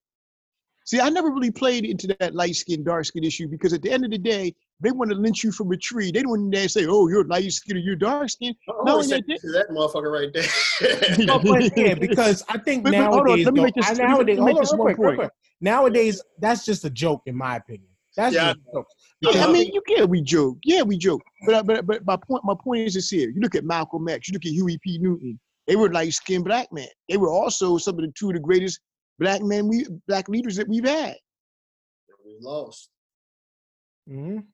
See, 0.89 1.01
I 1.01 1.11
never 1.11 1.29
really 1.31 1.51
played 1.51 1.85
into 1.85 2.07
that 2.19 2.35
light 2.35 2.57
skin, 2.57 2.83
dark 2.83 3.05
skin 3.05 3.23
issue 3.23 3.47
because 3.47 3.75
at 3.75 3.83
the 3.83 3.91
end 3.91 4.07
of 4.07 4.11
the 4.11 4.17
day, 4.17 4.55
they 4.81 4.91
want 4.91 5.11
to 5.11 5.19
lynch 5.19 5.45
you 5.45 5.53
from 5.53 5.71
a 5.71 5.77
tree. 5.77 6.11
They 6.11 6.23
don't 6.23 6.31
want 6.31 6.55
to 6.55 6.67
say, 6.67 6.87
"Oh, 6.89 7.09
you're 7.09 7.25
light 7.25 7.53
skin 7.53 7.77
or 7.77 7.81
you're 7.81 7.95
dark 7.95 8.31
skin." 8.31 8.55
Oh, 8.71 8.85
No, 8.87 9.03
say 9.03 9.21
that 9.21 9.67
motherfucker 9.71 10.11
right 10.11 10.33
there. 10.33 11.19
No, 11.27 11.39
but 11.41 11.77
yeah, 11.77 11.93
because 11.93 12.43
I 12.49 12.57
think 12.57 12.87
Wait, 12.87 12.93
wait, 12.93 13.03
hold 13.05 13.19
on, 13.21 13.27
nowadays, 13.27 13.45
let 13.45 13.55
me 13.55 13.63
make 13.65 13.75
this- 13.75 13.91
I- 13.91 14.03
nowadays, 14.03 14.39
let 14.39 14.45
hold 14.45 14.47
make 14.47 14.57
on, 14.57 14.63
this 14.63 14.73
real 14.73 14.79
one 14.79 14.95
quick, 14.95 14.99
real 14.99 15.09
point. 15.11 15.19
quick. 15.19 15.31
Nowadays, 15.61 16.23
that's 16.39 16.65
just 16.65 16.87
a 16.87 16.91
joke, 16.91 17.21
in 17.27 17.37
my 17.37 17.57
opinion. 17.57 17.89
That's 18.17 18.35
Yeah. 18.35 18.55
just 18.55 18.59
a 18.69 18.73
joke. 18.77 18.87
Yeah, 19.21 19.45
I 19.47 19.53
mean, 19.53 19.71
you 19.75 19.83
yeah, 19.89 20.05
we 20.05 20.23
joke. 20.23 20.57
Yeah, 20.65 20.81
we 20.81 20.97
joke. 20.97 21.21
But 21.45 21.55
uh, 21.55 21.63
but 21.65 21.85
but 21.87 22.07
my 22.07 22.17
point 22.17 22.45
my 22.47 22.55
point 22.65 22.81
is 22.87 22.95
this 22.95 23.11
here. 23.11 23.29
You 23.29 23.43
look 23.43 23.55
at 23.57 23.65
Malcolm 23.65 24.09
X. 24.09 24.29
You 24.29 24.33
look 24.33 24.47
at 24.47 24.53
Huey 24.53 24.79
P. 24.83 24.97
Newton. 24.99 25.39
They 25.67 25.77
were 25.77 25.93
light 25.93 26.15
skinned 26.15 26.47
black 26.47 26.73
men. 26.73 26.89
They 27.11 27.19
were 27.19 27.29
also 27.31 27.77
some 27.77 27.97
of 27.97 28.01
the 28.01 28.13
two 28.19 28.29
of 28.29 28.35
the 28.37 28.41
greatest 28.41 28.81
black 29.19 29.43
men 29.43 29.69
we 29.69 29.87
black 30.07 30.29
leaders 30.29 30.57
that 30.57 30.69
we've 30.69 30.87
had. 30.87 31.17
we 32.25 32.37
lost. 32.41 32.91
Mhm. 34.09 34.45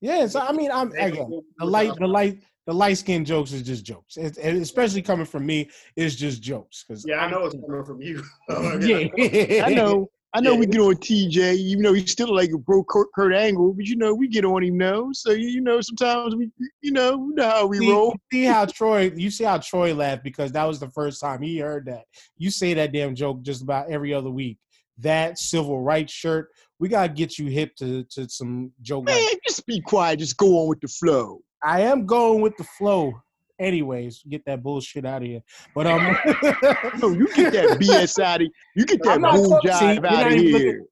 Yeah, 0.00 0.26
so 0.26 0.40
I 0.40 0.52
mean, 0.52 0.70
I'm 0.70 0.92
again 0.92 1.42
the 1.58 1.66
light, 1.66 1.92
the 1.98 2.06
light, 2.06 2.42
the 2.66 2.72
light 2.72 2.98
skin 2.98 3.24
jokes 3.24 3.52
is 3.52 3.62
just 3.62 3.84
jokes. 3.84 4.16
It's, 4.16 4.38
and 4.38 4.60
especially 4.62 5.02
coming 5.02 5.26
from 5.26 5.46
me, 5.46 5.70
it's 5.96 6.14
just 6.14 6.42
jokes. 6.42 6.84
Cause 6.84 7.04
Yeah, 7.06 7.18
I 7.18 7.30
know 7.30 7.46
it's 7.46 7.54
coming 7.54 7.84
from 7.84 8.00
you. 8.00 8.22
yeah, 8.48 9.64
I 9.64 9.74
know. 9.74 10.08
I 10.38 10.40
know 10.40 10.52
Yeah. 10.52 10.58
we 10.60 10.66
get 10.66 10.80
on 10.80 10.94
TJ, 10.94 11.54
even 11.56 11.82
though 11.82 11.92
he's 11.94 12.12
still 12.12 12.32
like 12.32 12.52
a 12.52 12.58
bro 12.58 12.84
Kurt, 12.84 13.08
Kurt 13.12 13.34
Angle, 13.34 13.74
but 13.74 13.86
you 13.86 13.96
know 13.96 14.14
we 14.14 14.28
get 14.28 14.44
on 14.44 14.62
him 14.62 14.78
now. 14.78 15.08
So 15.12 15.32
you 15.32 15.48
you 15.48 15.60
know 15.60 15.80
sometimes 15.80 16.36
we 16.36 16.48
you 16.80 16.92
know 16.92 17.14
you 17.14 17.34
know 17.34 17.48
how 17.50 17.66
we 17.66 17.78
see, 17.78 17.90
roll. 17.90 18.14
see 18.32 18.44
how 18.44 18.64
Troy, 18.66 19.10
you 19.16 19.32
see 19.32 19.42
how 19.42 19.58
Troy 19.58 19.92
laughed 19.92 20.22
because 20.22 20.52
that 20.52 20.62
was 20.64 20.78
the 20.78 20.90
first 20.90 21.20
time 21.20 21.42
he 21.42 21.58
heard 21.58 21.86
that. 21.86 22.04
You 22.36 22.52
say 22.52 22.72
that 22.74 22.92
damn 22.92 23.16
joke 23.16 23.42
just 23.42 23.62
about 23.62 23.90
every 23.90 24.14
other 24.14 24.30
week. 24.30 24.58
That 24.98 25.38
civil 25.38 25.80
rights 25.80 26.12
shirt, 26.12 26.50
we 26.78 26.88
gotta 26.88 27.12
get 27.12 27.36
you 27.36 27.46
hip 27.46 27.74
to 27.76 28.04
to 28.10 28.28
some 28.28 28.70
joke. 28.80 29.08
like 29.08 29.16
Man, 29.16 29.28
just 29.44 29.66
be 29.66 29.80
quiet. 29.80 30.20
Just 30.20 30.36
go 30.36 30.60
on 30.62 30.68
with 30.68 30.80
the 30.80 30.88
flow. 30.88 31.40
I 31.64 31.80
am 31.80 32.06
going 32.06 32.42
with 32.42 32.56
the 32.56 32.64
flow. 32.78 33.12
Anyways, 33.58 34.22
get 34.28 34.44
that 34.46 34.62
bullshit 34.62 35.04
out 35.04 35.22
of 35.22 35.28
here. 35.28 35.42
But 35.74 35.86
um, 35.86 36.16
No, 37.00 37.10
you 37.10 37.26
get 37.34 37.52
that 37.52 37.78
BS 37.80 38.22
out 38.22 38.40
of 38.42 38.48
you 38.76 38.86
get 38.86 39.02
that 39.02 39.14
I'm 39.14 39.22
bull 39.22 39.60
jive 39.64 40.04
out 40.04 40.26
of 40.28 40.32
even 40.32 40.60
here. 40.60 40.84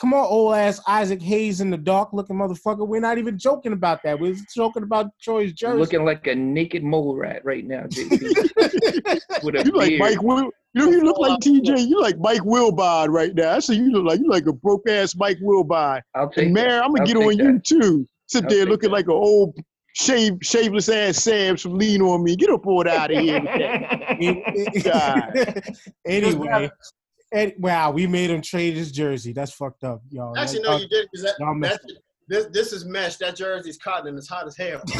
come 0.00 0.14
on, 0.14 0.24
old 0.24 0.54
ass 0.54 0.80
Isaac 0.88 1.20
Hayes 1.20 1.60
in 1.60 1.70
the 1.70 1.76
dark 1.76 2.12
looking 2.12 2.36
motherfucker. 2.36 2.88
We're 2.88 3.00
not 3.02 3.18
even 3.18 3.38
joking 3.38 3.72
about 3.74 4.02
that. 4.04 4.18
We're 4.18 4.34
joking 4.54 4.82
about 4.84 5.10
Troy's 5.20 5.52
jersey. 5.52 5.78
looking 5.78 6.04
like 6.04 6.26
a 6.26 6.34
naked 6.34 6.82
mole 6.82 7.14
rat 7.16 7.44
right 7.44 7.64
now, 7.66 7.82
JP. 7.82 9.20
You 9.42 9.50
like 9.72 9.88
beard. 9.88 10.00
Mike 10.00 10.22
Will. 10.22 10.50
You 10.72 10.86
know, 10.86 10.90
you 10.90 11.04
look 11.04 11.18
like 11.18 11.38
TJ. 11.40 11.86
You 11.86 12.00
like 12.00 12.18
Mike 12.18 12.40
Wilbon 12.40 13.08
right 13.10 13.34
now. 13.34 13.52
I 13.56 13.58
see 13.60 13.76
you 13.76 13.90
look 13.92 14.04
like 14.04 14.20
you 14.20 14.28
like 14.30 14.46
a 14.46 14.52
broke 14.52 14.88
ass 14.88 15.14
Mike 15.14 15.38
Wilbon. 15.38 16.00
I'll 16.14 16.30
take 16.30 16.46
And 16.46 16.56
that. 16.56 16.66
man, 16.66 16.82
I'm 16.82 16.92
gonna 16.94 17.02
I'll 17.02 17.06
get 17.06 17.16
on 17.16 17.36
that. 17.36 17.44
you 17.44 17.58
too. 17.60 18.08
Sit 18.26 18.44
I'll 18.44 18.50
there 18.50 18.66
looking 18.66 18.88
that. 18.90 18.96
like 18.96 19.04
an 19.06 19.12
old 19.12 19.54
shave, 19.94 20.38
shaveless 20.42 20.88
ass 20.88 21.18
Sam 21.18 21.56
from 21.56 21.78
Lean 21.78 22.02
on 22.02 22.22
Me. 22.22 22.36
Get 22.36 22.50
up 22.50 22.66
on 22.66 22.88
out 22.88 23.10
of 23.10 23.18
here. 23.18 23.40
anyway, 26.06 26.70
and, 27.32 27.52
wow, 27.58 27.90
we 27.90 28.06
made 28.06 28.30
him 28.30 28.42
trade 28.42 28.74
his 28.74 28.92
jersey. 28.92 29.32
That's 29.32 29.52
fucked 29.52 29.84
up, 29.84 30.02
y'all. 30.10 30.36
Actually, 30.36 30.62
no, 30.62 30.76
you 30.76 30.88
did. 30.88 31.08
'cause 31.10 31.22
That, 31.22 31.34
Y'all 31.40 31.54
messed 31.54 31.80
that's, 31.82 31.94
this 32.28 32.46
this 32.52 32.72
is 32.72 32.86
mesh. 32.86 33.16
That 33.16 33.36
jersey's 33.36 33.76
cotton 33.76 34.08
and 34.08 34.18
it's 34.18 34.28
hot 34.28 34.46
as 34.46 34.56
hell. 34.56 34.80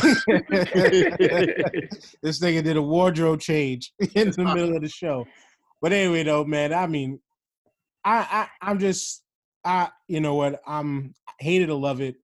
this 2.23 2.41
nigga 2.41 2.63
did 2.63 2.77
a 2.77 2.83
wardrobe 2.83 3.41
change 3.41 3.93
in 4.15 4.31
the 4.31 4.45
middle 4.45 4.77
of 4.77 4.83
the 4.83 4.89
show. 4.89 5.25
But 5.81 5.93
anyway, 5.93 6.25
though, 6.25 6.45
man, 6.45 6.75
I 6.75 6.87
mean, 6.87 7.21
I, 8.05 8.27
I 8.31 8.49
I'm 8.61 8.79
just 8.79 9.23
I 9.65 9.89
you 10.09 10.21
know 10.21 10.35
what 10.35 10.61
I'm 10.67 11.15
hated 11.41 11.67
to 11.67 11.75
love 11.75 12.01
it. 12.01 12.17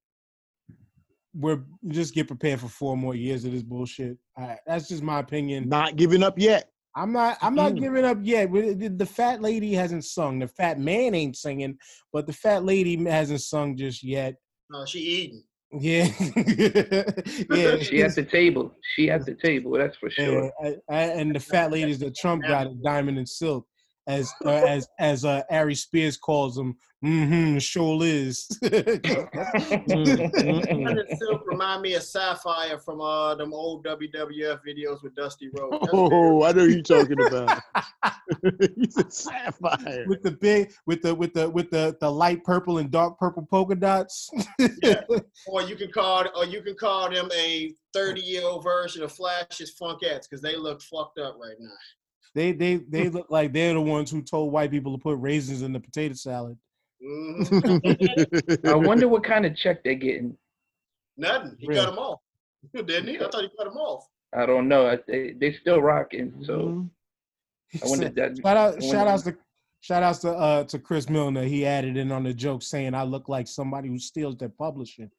We're 1.35 1.62
just 1.89 2.14
get 2.14 2.26
prepared 2.26 2.61
for 2.61 2.68
four 2.68 2.97
more 2.97 3.14
years 3.14 3.45
of 3.45 3.53
this 3.53 3.62
bullshit. 3.62 4.18
I, 4.37 4.59
that's 4.66 4.89
just 4.89 5.03
my 5.03 5.20
opinion. 5.20 5.68
Not 5.68 5.97
giving 5.97 6.22
up 6.22 6.39
yet. 6.39 6.70
I'm 6.97 7.12
not. 7.12 7.39
I'm 7.41 7.55
not 7.55 7.72
Mm. 7.74 7.81
giving 7.81 8.05
up 8.05 8.18
yet. 8.20 8.53
The, 8.53 8.89
the 8.89 9.07
fat 9.07 9.41
lady 9.41 9.72
hasn't 9.74 10.05
sung. 10.05 10.41
The 10.41 10.49
fat 10.49 10.81
man 10.81 11.14
ain't 11.14 11.37
singing, 11.37 11.78
but 12.12 12.26
the 12.26 12.33
fat 12.33 12.64
lady 12.64 12.97
hasn't 13.05 13.43
sung 13.43 13.76
just 13.76 14.03
yet. 14.03 14.35
No, 14.70 14.85
she 14.87 14.99
eating. 14.99 15.45
Yeah, 15.72 16.07
yeah. 16.37 17.76
She 17.78 18.03
at 18.03 18.16
the 18.16 18.26
table. 18.28 18.74
She 18.97 19.09
at 19.09 19.24
the 19.24 19.37
table. 19.41 19.70
That's 19.72 19.97
for 19.99 20.11
sure. 20.11 20.51
Yeah, 20.62 20.70
I- 20.91 20.95
I- 20.97 21.03
and 21.12 21.33
the 21.33 21.39
fat 21.39 21.70
ladies 21.70 22.01
that 22.01 22.16
Trump 22.16 22.43
got 22.43 22.66
is 22.66 22.74
diamond 22.85 23.18
and 23.18 23.28
silk, 23.28 23.66
as 24.11 24.33
uh, 24.45 24.51
as 24.51 24.89
as 24.99 25.25
uh, 25.25 25.43
Ari 25.51 25.75
Spears 25.75 26.17
calls 26.17 26.57
them. 26.57 26.77
Mm-hmm. 27.05 27.59
Sure 27.59 27.99
is. 28.03 28.47
Mm-hmm. 29.91 30.85
Diamond 30.85 31.09
Silk 31.19 31.43
remind 31.47 31.83
me 31.83 31.95
of 31.95 32.03
Sapphire 32.03 32.79
from 32.79 33.01
uh 33.01 33.35
them 33.35 33.53
old 33.55 33.85
WWF 33.85 34.61
videos 34.67 35.03
with 35.03 35.15
Dusty 35.15 35.49
Rhodes. 35.57 35.79
That's 35.81 35.93
Oh, 35.93 36.45
I 36.45 36.53
know 36.53 36.65
you're 36.65 36.83
talking 36.83 37.21
about. 37.27 37.61
He's 38.77 38.97
a 38.99 39.11
sapphire. 39.11 40.05
with 40.07 40.23
the 40.23 40.33
big, 40.33 40.73
with 40.87 41.03
the 41.03 41.15
with 41.15 41.33
the 41.35 41.49
with 41.49 41.71
the 41.71 41.97
the 42.01 42.11
light 42.11 42.45
purple 42.45 42.79
and 42.79 42.91
dark 42.91 43.19
purple 43.19 43.47
polka 43.51 43.75
dots. 43.75 44.31
Yeah. 44.83 45.03
or 45.47 45.63
you 45.63 45.77
can 45.77 45.91
call 45.91 46.27
or 46.37 46.45
you 46.45 46.63
can 46.63 46.75
call 46.75 47.11
them 47.11 47.29
a 47.35 47.73
30 47.93 48.21
year 48.21 48.43
old 48.45 48.63
version 48.63 49.03
of 49.03 49.13
Flash's 49.13 49.75
Funkettes 49.81 50.29
because 50.29 50.43
they 50.43 50.57
look 50.57 50.81
fucked 50.83 51.19
up 51.19 51.37
right 51.41 51.57
now. 51.59 51.71
They 52.35 52.53
they 52.53 52.76
they 52.76 53.09
look 53.16 53.31
like 53.31 53.53
they're 53.53 53.74
the 53.74 53.81
ones 53.81 54.11
who 54.11 54.22
told 54.22 54.53
white 54.53 54.70
people 54.70 54.93
to 54.97 55.03
put 55.03 55.18
raisins 55.18 55.62
in 55.62 55.72
the 55.72 55.81
potato 55.81 56.14
salad. 56.14 56.57
Mhm. 57.03 58.68
I 58.68 58.74
wonder 58.89 59.09
what 59.09 59.24
kind 59.24 59.47
of 59.47 59.57
check 59.57 59.83
they're 59.83 59.95
getting. 59.95 60.37
Nothing. 61.16 61.57
He 61.59 61.66
Really? 61.66 61.81
cut 61.81 61.91
them 61.91 61.99
off. 61.99 62.20
Didn't 62.74 63.09
he? 63.09 63.16
I 63.16 63.20
thought 63.31 63.43
he 63.43 63.51
cut 63.57 63.64
them 63.64 63.76
off. 63.76 64.07
I 64.35 64.47
don't 64.47 64.68
know. 64.68 64.87
I- 64.87 64.99
They 65.07 65.33
they 65.33 65.53
still 65.61 65.81
rocking. 65.81 66.33
So 66.45 66.59
Mhm. 66.59 66.91
I 67.85 67.89
wonder 67.89 68.09
that. 68.11 68.37
shout 68.43 68.57
out 68.57 68.83
shout 68.83 68.95
wonder- 68.95 69.11
outs 69.11 69.22
to 69.24 69.37
shout 69.81 70.03
outs 70.03 70.18
to 70.20 70.31
uh 70.31 70.64
to 70.64 70.78
Chris 70.78 71.09
Milner. 71.09 71.45
He 71.45 71.64
added 71.66 71.97
in 71.97 72.12
on 72.12 72.22
the 72.24 72.35
joke 72.35 72.62
saying 72.62 72.95
I 72.95 73.03
look 73.05 73.28
like 73.28 73.49
somebody 73.49 73.89
who 73.89 73.99
steals 73.99 74.37
their 74.37 74.49
publishing. 74.51 75.11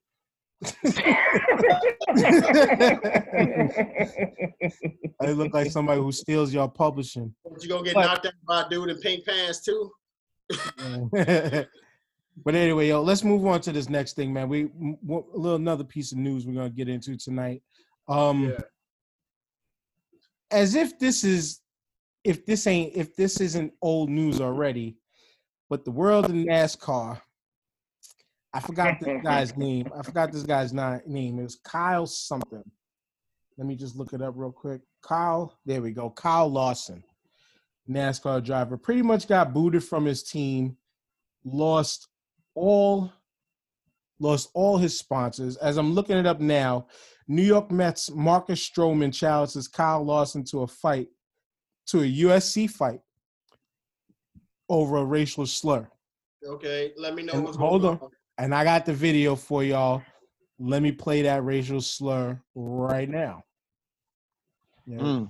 I 5.22 5.32
look 5.32 5.53
like 5.53 5.72
somebody 5.72 6.01
who 6.01 6.12
steals 6.12 6.53
your 6.53 6.70
publishing. 6.70 7.34
But 7.49 7.64
you 7.64 7.70
gonna 7.70 7.84
get 7.84 7.95
knocked 7.95 8.26
out 8.26 8.34
by 8.47 8.62
a 8.64 8.70
dude 8.70 8.89
in 8.89 8.97
pink 8.99 9.26
pants 9.26 9.64
too? 9.64 9.91
but 11.12 12.55
anyway, 12.55 12.88
yo, 12.89 13.01
let's 13.01 13.24
move 13.24 13.45
on 13.45 13.62
to 13.62 13.72
this 13.72 13.89
next 13.89 14.16
thing, 14.16 14.34
man. 14.34 14.49
We 14.49 14.64
m- 14.64 14.97
w- 15.05 15.26
a 15.34 15.38
little 15.38 15.55
another 15.57 15.84
piece 15.84 16.12
of 16.12 16.18
news 16.18 16.45
we're 16.45 16.53
gonna 16.55 16.70
get 16.70 16.89
into 16.89 17.18
tonight. 17.18 17.62
Um, 18.07 18.49
Yeah. 18.49 18.59
as 20.51 20.76
if 20.76 20.99
this 20.99 21.24
is, 21.24 21.62
if 22.24 22.45
this 22.45 22.68
ain't, 22.68 22.95
if 22.95 23.16
this 23.16 23.39
isn't 23.39 23.74
old 23.82 24.09
news 24.09 24.41
already, 24.41 24.97
but 25.70 25.86
the 25.86 25.91
world 25.91 26.26
of 26.26 26.32
NASCAR. 26.32 27.22
I 28.54 28.60
forgot 28.60 28.99
this 28.99 29.22
guy's 29.24 29.58
name. 29.58 29.89
I 29.97 30.02
forgot 30.04 30.32
this 30.32 30.43
guy's 30.43 30.74
ni- 30.74 30.99
name. 31.08 31.39
It 31.39 31.43
was 31.43 31.60
Kyle 31.64 32.06
something. 32.06 32.64
Let 33.58 33.68
me 33.68 33.76
just 33.76 33.95
look 33.95 34.14
it 34.14 34.22
up 34.22 34.34
real 34.38 34.52
quick. 34.52 34.82
Kyle, 35.02 35.58
there 35.66 35.82
we 35.82 35.91
go. 35.91 36.10
Kyle 36.10 36.49
Larson. 36.49 37.04
NASCAR 37.89 38.43
driver, 38.43 38.78
pretty 38.78 39.02
much 39.02 39.28
got 39.28 39.54
booted 39.54 39.84
from 39.84 40.06
his 40.06 40.24
team, 40.24 40.78
lost 41.43 42.08
all 42.56 43.12
lost 44.20 44.49
all 44.54 44.78
his 44.78 44.97
sponsors. 44.97 45.58
As 45.58 45.78
I'm 45.78 45.93
looking 45.93 46.18
it 46.18 46.28
up 46.28 46.39
now, 46.39 46.88
New 47.28 47.41
York 47.41 47.72
Mets 47.72 48.12
Marcus 48.12 48.70
Stroman 48.70 49.14
challenges 49.14 49.68
Kyle 49.68 50.04
Larson 50.06 50.43
to 50.45 50.62
a 50.62 50.68
fight 50.68 51.08
to 51.88 52.02
a 52.02 52.04
UFC 52.06 52.70
fight 52.70 52.99
over 54.70 54.97
a 54.97 55.06
racial 55.06 55.45
slur. 55.45 55.88
Okay, 56.47 56.93
let 56.97 57.16
me 57.16 57.24
know 57.24 57.34
And 57.34 57.43
what's 57.43 57.58
hold 57.58 57.82
going 57.82 57.99
on. 57.99 58.10
And 58.42 58.56
I 58.56 58.64
got 58.64 58.88
the 58.88 58.94
video 58.94 59.36
for 59.36 59.64
y'all. 59.64 60.02
Let 60.58 60.82
me 60.82 60.92
play 60.92 61.22
that 61.22 61.46
racial 61.46 61.80
slur 61.80 62.42
right 62.56 63.08
now. 63.08 63.44
Yeah. 64.88 64.98
Mm. 64.98 65.30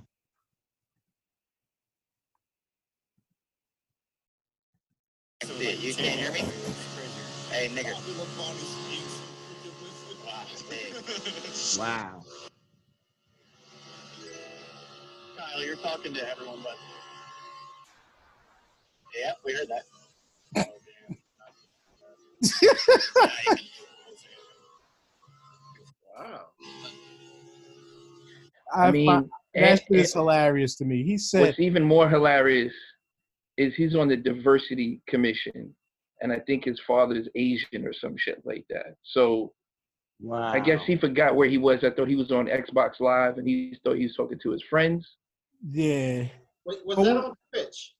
You 5.60 5.92
can't 5.92 6.18
hear 6.18 6.32
me? 6.32 6.40
Hey, 7.50 7.68
nigga. 7.68 7.92
Wow. 11.78 12.22
Kyle, 15.36 15.62
you're 15.62 15.76
talking 15.76 16.14
to 16.14 16.30
everyone, 16.30 16.60
but. 16.64 16.76
Yeah, 19.14 19.32
we 19.44 19.52
heard 19.52 19.68
that. 19.68 20.66
Wow. 26.18 26.40
I, 28.74 28.86
I 28.86 28.90
mean, 28.90 29.06
find, 29.06 29.24
eh, 29.54 29.60
that 29.60 29.70
and- 29.70 29.78
shit 29.80 29.98
eh, 29.98 30.00
is 30.00 30.12
hilarious 30.14 30.74
to 30.76 30.84
me. 30.84 31.02
He 31.02 31.18
said, 31.18 31.40
What's 31.42 31.58
even 31.60 31.82
more 31.82 32.08
hilarious 32.08 32.72
is 33.58 33.74
he's 33.74 33.94
on 33.94 34.08
the 34.08 34.16
diversity 34.16 35.00
commission, 35.08 35.74
and 36.20 36.32
I 36.32 36.38
think 36.40 36.64
his 36.64 36.80
father 36.86 37.14
is 37.16 37.28
Asian 37.34 37.86
or 37.86 37.92
some 37.92 38.16
shit 38.16 38.40
like 38.44 38.64
that. 38.70 38.96
So 39.02 39.52
Wow. 40.20 40.52
I 40.52 40.60
guess 40.60 40.80
he 40.86 40.96
forgot 40.96 41.34
where 41.34 41.48
he 41.48 41.58
was. 41.58 41.82
I 41.82 41.90
thought 41.90 42.06
he 42.06 42.14
was 42.14 42.30
on 42.30 42.46
Xbox 42.46 43.00
Live, 43.00 43.38
and 43.38 43.48
he 43.48 43.76
thought 43.82 43.96
he 43.96 44.04
was 44.04 44.14
talking 44.14 44.38
to 44.44 44.50
his 44.52 44.62
friends. 44.70 45.16
"Yeah, 45.68 46.28
Wait, 46.64 46.86
was 46.86 46.94
But 46.96 47.02
that 47.04 47.16
on 47.16 47.34
Twitch? 47.52 47.94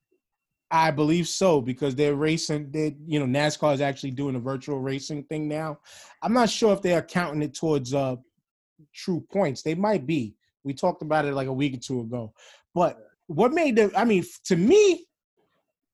I 0.73 0.91
believe 0.91 1.29
so 1.29 1.61
because 1.61 1.95
they're 1.95 2.15
racing. 2.15 2.71
They, 2.71 2.97
you 3.07 3.21
know, 3.21 3.27
NASCAR 3.27 3.75
is 3.75 3.83
actually 3.83 4.13
doing 4.13 4.37
a 4.37 4.41
virtual 4.41 4.81
racing 4.81 5.25
thing 5.25 5.47
now. 5.47 5.79
I'm 6.23 6.33
not 6.33 6.49
sure 6.49 6.73
if 6.73 6.81
they 6.81 6.95
are 6.95 7.03
counting 7.03 7.43
it 7.43 7.55
towards 7.55 7.93
uh 7.93 8.17
true 8.95 9.25
points. 9.31 9.63
They 9.63 9.75
might 9.75 10.07
be. 10.07 10.35
We 10.65 10.73
talked 10.73 11.03
about 11.03 11.27
it 11.27 11.35
like 11.35 11.49
a 11.49 11.53
week 11.53 11.75
or 11.75 11.81
two 11.81 12.01
ago. 12.01 12.33
But 12.75 12.99
what 13.27 13.53
made 13.53 13.77
the? 13.77 13.93
I 13.95 14.07
mean, 14.07 14.25
to 14.47 14.57
me, 14.57 15.07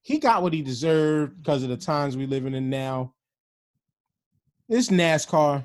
he 0.01 0.19
got 0.19 0.45
what 0.45 0.53
he 0.53 0.63
deserved 0.63 1.39
because 1.39 1.65
of 1.65 1.71
the 1.71 1.77
times 1.77 2.17
we're 2.17 2.29
living 2.29 2.55
in 2.55 2.71
now. 2.71 3.15
This 4.69 4.91
NASCAR, 4.91 5.65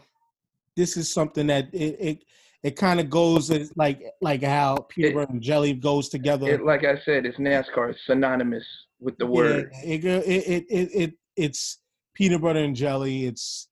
this 0.76 0.98
is 0.98 1.14
something 1.14 1.48
that 1.48 1.70
it 1.72 1.98
it, 2.00 2.24
it 2.64 2.76
kind 2.78 3.00
of 3.00 3.10
goes 3.10 3.52
like 3.76 4.02
like 4.22 4.42
how 4.42 4.78
peanut 4.90 5.14
butter 5.16 5.32
and 5.32 5.42
jelly 5.42 5.74
goes 5.74 6.10
together. 6.10 6.50
It, 6.50 6.64
like 6.66 6.86
I 6.86 6.98
said, 7.04 7.26
it's 7.26 7.38
NASCAR. 7.38 7.92
It's 7.92 8.06
synonymous 8.06 8.66
with 9.00 9.18
the 9.18 9.26
word. 9.26 9.70
Yeah, 9.84 9.94
it, 9.96 10.06
it, 10.06 10.28
it, 10.28 10.66
it, 10.70 10.90
it, 10.94 11.14
it's 11.36 11.80
peanut 12.14 12.42
butter 12.42 12.60
and 12.60 12.76
jelly. 12.76 13.26
It's 13.26 13.68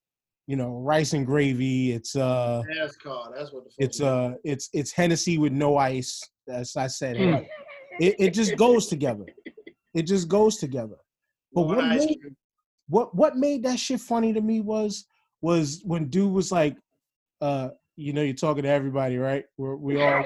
you 0.46 0.56
know 0.56 0.78
rice 0.80 1.14
and 1.14 1.24
gravy. 1.26 1.92
It's 1.92 2.14
uh, 2.16 2.62
NASCAR. 2.70 3.34
That's 3.34 3.52
what 3.52 3.64
the 3.64 3.70
it's 3.78 4.00
it 4.00 4.02
is. 4.02 4.06
uh, 4.06 4.32
it's 4.44 4.68
it's 4.72 4.92
Hennessy 4.92 5.38
with 5.38 5.52
no 5.52 5.78
ice. 5.78 6.20
As 6.48 6.76
I 6.76 6.88
said, 6.88 7.16
Hmm. 7.16 7.44
it, 8.00 8.16
it 8.18 8.34
just 8.34 8.56
goes 8.56 8.88
together. 8.88 9.24
It 9.94 10.02
just 10.02 10.28
goes 10.28 10.56
together. 10.56 10.96
But 11.54 11.62
what 11.62 11.84
made, 11.86 12.18
what 12.88 13.14
what 13.14 13.36
made 13.36 13.62
that 13.62 13.78
shit 13.78 14.00
funny 14.00 14.32
to 14.32 14.40
me 14.40 14.60
was 14.60 15.06
was 15.40 15.82
when 15.84 16.08
dude 16.08 16.32
was 16.32 16.50
like, 16.52 16.76
uh, 17.40 17.70
you 18.02 18.12
know, 18.12 18.22
you're 18.22 18.34
talking 18.34 18.64
to 18.64 18.68
everybody, 18.68 19.16
right? 19.18 19.44
We're 19.56 19.76
we 19.76 20.00
all. 20.02 20.24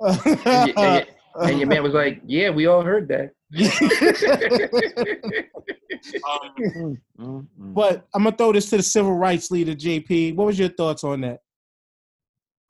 And, 0.00 0.24
y- 0.46 0.72
and, 0.76 1.06
and 1.42 1.58
your 1.58 1.68
man 1.68 1.82
was 1.82 1.92
like, 1.94 2.20
"Yeah, 2.26 2.50
we 2.50 2.66
all 2.66 2.82
heard 2.82 3.08
that." 3.08 3.32
But 7.58 8.06
I'm 8.14 8.24
gonna 8.24 8.36
throw 8.36 8.52
this 8.52 8.70
to 8.70 8.76
the 8.78 8.82
civil 8.82 9.14
rights 9.14 9.50
leader, 9.50 9.74
JP. 9.74 10.36
What 10.36 10.46
was 10.46 10.58
your 10.58 10.68
thoughts 10.70 11.04
on 11.04 11.20
that? 11.22 11.40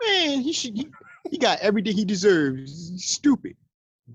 Man, 0.02 0.40
he 0.40 0.52
should. 0.52 0.76
He, 0.76 0.88
he 1.30 1.38
got 1.38 1.60
everything 1.60 1.96
he 1.96 2.04
deserves. 2.04 2.90
He's 2.90 3.04
stupid, 3.04 3.56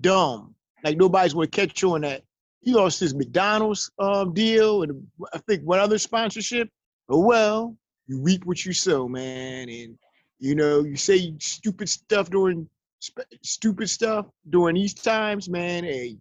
dumb. 0.02 0.56
Like 0.84 0.98
nobody's 0.98 1.34
gonna 1.34 1.48
catch 1.48 1.82
you 1.82 1.94
on 1.94 2.02
that. 2.02 2.24
He 2.62 2.74
lost 2.74 3.00
his 3.00 3.14
McDonald's 3.14 3.92
um, 4.00 4.34
deal 4.34 4.84
and 4.84 5.06
I 5.34 5.38
think 5.48 5.62
one 5.64 5.80
other 5.80 5.98
sponsorship. 6.00 6.68
Oh 7.10 7.20
well, 7.20 7.78
you 8.08 8.22
reap 8.22 8.46
what 8.46 8.66
you 8.66 8.74
sow, 8.74 9.08
man. 9.08 9.70
And 9.70 9.98
you 10.40 10.56
know, 10.56 10.84
you 10.84 10.96
say 10.96 11.34
stupid 11.40 11.90
stuff 11.90 12.30
during 12.30 12.68
sp- 13.00 13.30
stupid 13.42 13.90
stuff 13.90 14.28
during 14.50 14.76
these 14.76 14.94
times, 14.94 15.50
man. 15.50 15.84
Hey, 15.84 16.18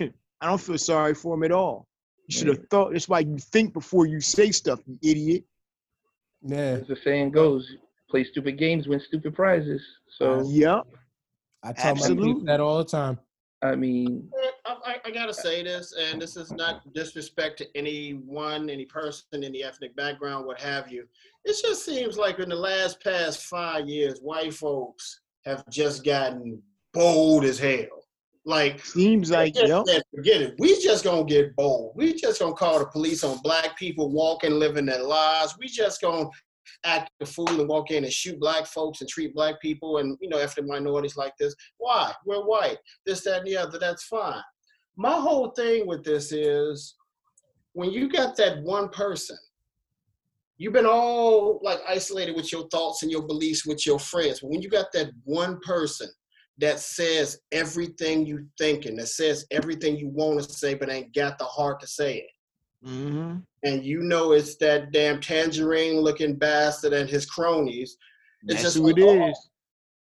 I 0.00 0.46
don't 0.46 0.60
feel 0.60 0.78
sorry 0.78 1.14
for 1.14 1.34
him 1.34 1.42
at 1.44 1.52
all. 1.52 1.86
You 2.26 2.38
should 2.38 2.48
have 2.48 2.68
thought. 2.68 2.92
That's 2.92 3.08
why 3.08 3.20
you 3.20 3.38
think 3.38 3.72
before 3.72 4.06
you 4.06 4.20
say 4.20 4.50
stuff, 4.50 4.80
you 4.86 4.98
idiot. 5.02 5.44
Yeah, 6.42 6.78
As 6.80 6.86
the 6.86 6.96
saying 7.02 7.30
goes, 7.32 7.66
play 8.10 8.24
stupid 8.24 8.58
games, 8.58 8.86
win 8.86 9.00
stupid 9.00 9.34
prizes. 9.34 9.82
So 10.16 10.46
Yep. 10.48 10.86
I 11.62 11.72
tell 11.72 11.94
my 11.94 12.00
Absolutely. 12.02 12.28
people 12.34 12.44
that 12.44 12.60
all 12.60 12.78
the 12.78 12.84
time. 12.84 13.18
I 13.62 13.74
mean, 13.74 14.30
I, 14.84 14.96
I, 15.04 15.10
gotta 15.10 15.34
say 15.34 15.62
this, 15.62 15.94
and 15.98 16.20
this 16.20 16.36
is 16.36 16.52
not 16.52 16.92
disrespect 16.92 17.58
to 17.58 17.76
anyone, 17.76 18.68
any 18.68 18.84
person, 18.84 19.42
any 19.44 19.62
ethnic 19.62 19.94
background, 19.96 20.46
what 20.46 20.60
have 20.60 20.90
you. 20.90 21.06
It 21.44 21.56
just 21.62 21.84
seems 21.84 22.18
like 22.18 22.38
in 22.38 22.48
the 22.48 22.56
last 22.56 23.02
past 23.02 23.44
five 23.44 23.88
years, 23.88 24.20
white 24.20 24.54
folks 24.54 25.20
have 25.44 25.68
just 25.70 26.04
gotten 26.04 26.62
bold 26.92 27.44
as 27.44 27.58
hell. 27.58 28.04
Like, 28.44 28.84
Seems 28.84 29.30
like 29.30 29.54
yep. 29.56 29.84
said, 29.86 30.02
forget 30.14 30.40
it. 30.40 30.54
We 30.58 30.80
just 30.80 31.04
gonna 31.04 31.24
get 31.24 31.54
bold. 31.54 31.92
We 31.96 32.14
just 32.14 32.40
gonna 32.40 32.54
call 32.54 32.78
the 32.78 32.86
police 32.86 33.22
on 33.22 33.42
black 33.42 33.76
people 33.76 34.10
walking, 34.10 34.52
living 34.52 34.86
their 34.86 35.02
lives. 35.02 35.56
We 35.58 35.66
just 35.68 36.00
gonna 36.00 36.28
act 36.84 37.10
a 37.20 37.26
fool 37.26 37.60
and 37.60 37.68
walk 37.68 37.90
in 37.90 38.04
and 38.04 38.12
shoot 38.12 38.38
black 38.40 38.66
folks 38.66 39.00
and 39.00 39.08
treat 39.08 39.34
black 39.34 39.60
people 39.60 39.98
and 39.98 40.16
you 40.20 40.28
know 40.28 40.38
ethnic 40.38 40.66
minorities 40.66 41.16
like 41.16 41.36
this. 41.38 41.54
Why? 41.76 42.12
We're 42.24 42.44
white. 42.44 42.78
This, 43.04 43.22
that, 43.24 43.38
and 43.38 43.46
the 43.46 43.56
other. 43.56 43.78
That's 43.78 44.04
fine. 44.04 44.42
My 44.98 45.12
whole 45.12 45.50
thing 45.50 45.86
with 45.86 46.04
this 46.04 46.32
is 46.32 46.96
when 47.72 47.92
you 47.92 48.08
got 48.08 48.36
that 48.36 48.60
one 48.64 48.88
person, 48.88 49.38
you've 50.56 50.72
been 50.72 50.86
all 50.86 51.60
like 51.62 51.78
isolated 51.88 52.34
with 52.34 52.50
your 52.50 52.68
thoughts 52.68 53.04
and 53.04 53.10
your 53.10 53.22
beliefs 53.22 53.64
with 53.64 53.86
your 53.86 54.00
friends. 54.00 54.40
But 54.40 54.50
when 54.50 54.60
you 54.60 54.68
got 54.68 54.92
that 54.94 55.12
one 55.22 55.60
person 55.60 56.08
that 56.58 56.80
says 56.80 57.38
everything 57.52 58.26
you 58.26 58.48
thinking, 58.58 58.96
that 58.96 59.06
says 59.06 59.46
everything 59.52 59.96
you 59.96 60.08
want 60.08 60.42
to 60.42 60.52
say, 60.52 60.74
but 60.74 60.90
ain't 60.90 61.14
got 61.14 61.38
the 61.38 61.44
heart 61.44 61.78
to 61.80 61.86
say 61.86 62.16
it. 62.18 62.88
Mm-hmm. 62.88 63.36
And 63.62 63.84
you 63.84 64.00
know 64.00 64.32
it's 64.32 64.56
that 64.56 64.90
damn 64.90 65.20
tangerine 65.20 66.00
looking 66.00 66.34
bastard 66.34 66.92
and 66.92 67.08
his 67.08 67.24
cronies. 67.24 67.96
It's 68.42 68.54
That's 68.54 68.62
just 68.62 68.76
who 68.78 68.88
like, 68.88 68.98
it 68.98 69.02
oh, 69.02 69.28
is. 69.28 69.47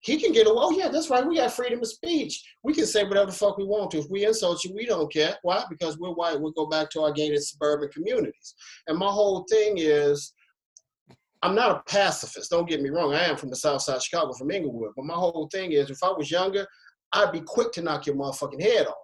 He 0.01 0.21
can 0.21 0.33
get 0.33 0.47
away. 0.47 0.57
Oh 0.59 0.71
yeah, 0.71 0.89
that's 0.89 1.11
right. 1.11 1.27
We 1.27 1.37
got 1.37 1.53
freedom 1.53 1.81
of 1.81 1.89
speech. 1.89 2.43
We 2.63 2.75
can 2.75 2.87
say 2.87 3.05
whatever 3.05 3.27
the 3.27 3.37
fuck 3.37 3.59
we 3.59 3.65
want 3.65 3.91
to. 3.93 3.99
If 3.99 4.11
we 4.11 4.25
insult 4.25 4.63
you, 4.65 4.73
we 4.75 4.87
don't 4.87 5.13
care. 5.13 5.37
Why? 5.43 5.65
Because 5.69 5.99
we're 5.99 6.13
white. 6.13 6.41
We'll 6.41 6.53
go 6.53 6.67
back 6.67 6.91
to 6.91 7.03
our 7.03 7.13
gated 7.13 7.43
suburban 7.43 7.89
communities. 7.91 8.55
And 8.87 8.99
my 8.99 9.09
whole 9.11 9.45
thing 9.51 9.75
is, 9.79 10.33
I'm 11.43 11.55
not 11.55 11.71
a 11.71 11.83
pacifist. 11.91 12.51
Don't 12.51 12.69
get 12.69 12.81
me 12.83 12.91
wrong. 12.91 13.15
I 13.15 13.25
am 13.25 13.37
from 13.37 13.51
the 13.51 13.57
South 13.57 13.83
Side 13.83 13.97
of 13.97 14.03
Chicago, 14.03 14.33
from 14.33 14.51
Englewood. 14.51 14.93
But 14.97 15.07
my 15.07 15.15
whole 15.15 15.49
thing 15.53 15.73
is, 15.73 15.91
if 15.91 16.03
I 16.03 16.11
was 16.11 16.31
younger, 16.31 16.67
I'd 17.13 17.33
be 17.33 17.41
quick 17.41 17.73
to 17.73 17.83
knock 17.83 18.07
your 18.07 18.17
motherfucking 18.17 18.61
head 18.61 18.87
off. 18.87 18.95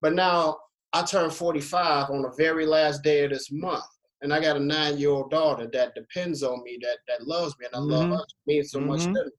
But 0.00 0.14
now 0.14 0.58
I 0.92 1.02
turned 1.02 1.32
45 1.32 2.10
on 2.10 2.22
the 2.22 2.32
very 2.36 2.66
last 2.66 3.02
day 3.02 3.24
of 3.24 3.30
this 3.30 3.50
month. 3.52 3.84
And 4.22 4.34
I 4.34 4.40
got 4.40 4.56
a 4.56 4.60
nine 4.60 4.98
year 4.98 5.10
old 5.10 5.30
daughter 5.30 5.68
that 5.72 5.94
depends 5.94 6.42
on 6.42 6.62
me, 6.62 6.78
that, 6.82 6.98
that 7.08 7.26
loves 7.26 7.54
me, 7.58 7.66
and 7.66 7.74
I 7.74 7.78
love 7.78 8.06
Mhm. 8.08 8.16
her. 8.18 8.24
She 8.28 8.36
means 8.46 8.70
so 8.70 8.80
much 8.80 9.02
to 9.04 9.24
me. 9.24 9.30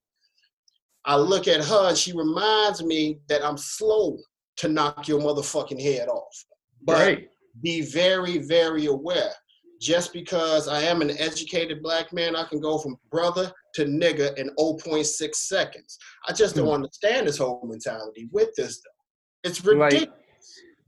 I 1.06 1.16
look 1.16 1.48
at 1.48 1.64
her 1.64 1.90
and 1.90 1.98
she 1.98 2.14
reminds 2.14 2.84
me 2.84 3.20
that 3.28 3.44
I'm 3.44 3.58
slow 3.58 4.18
to 4.58 4.68
knock 4.68 5.08
your 5.08 5.20
motherfucking 5.20 5.82
head 5.82 6.08
off. 6.08 6.46
But 6.84 6.94
right. 6.94 7.30
be 7.62 7.82
very, 7.82 8.38
very 8.40 8.86
aware. 8.86 9.32
Just 9.80 10.14
because 10.14 10.68
I 10.68 10.82
am 10.82 11.02
an 11.02 11.12
educated 11.18 11.82
black 11.82 12.14
man, 12.14 12.36
I 12.36 12.44
can 12.44 12.60
go 12.60 12.78
from 12.78 12.98
brother 13.10 13.52
to 13.76 13.86
nigga 13.86 14.38
in 14.38 14.52
0.6 14.60 15.36
seconds. 15.36 15.98
I 16.28 16.34
just 16.34 16.56
don't 16.56 16.68
understand 16.70 17.28
this 17.28 17.40
whole 17.40 17.66
mentality 17.68 18.30
with 18.32 18.54
this 18.56 18.82
though. 18.82 19.50
It's 19.50 19.64
Like- 19.66 19.94
ridiculous. 19.94 20.18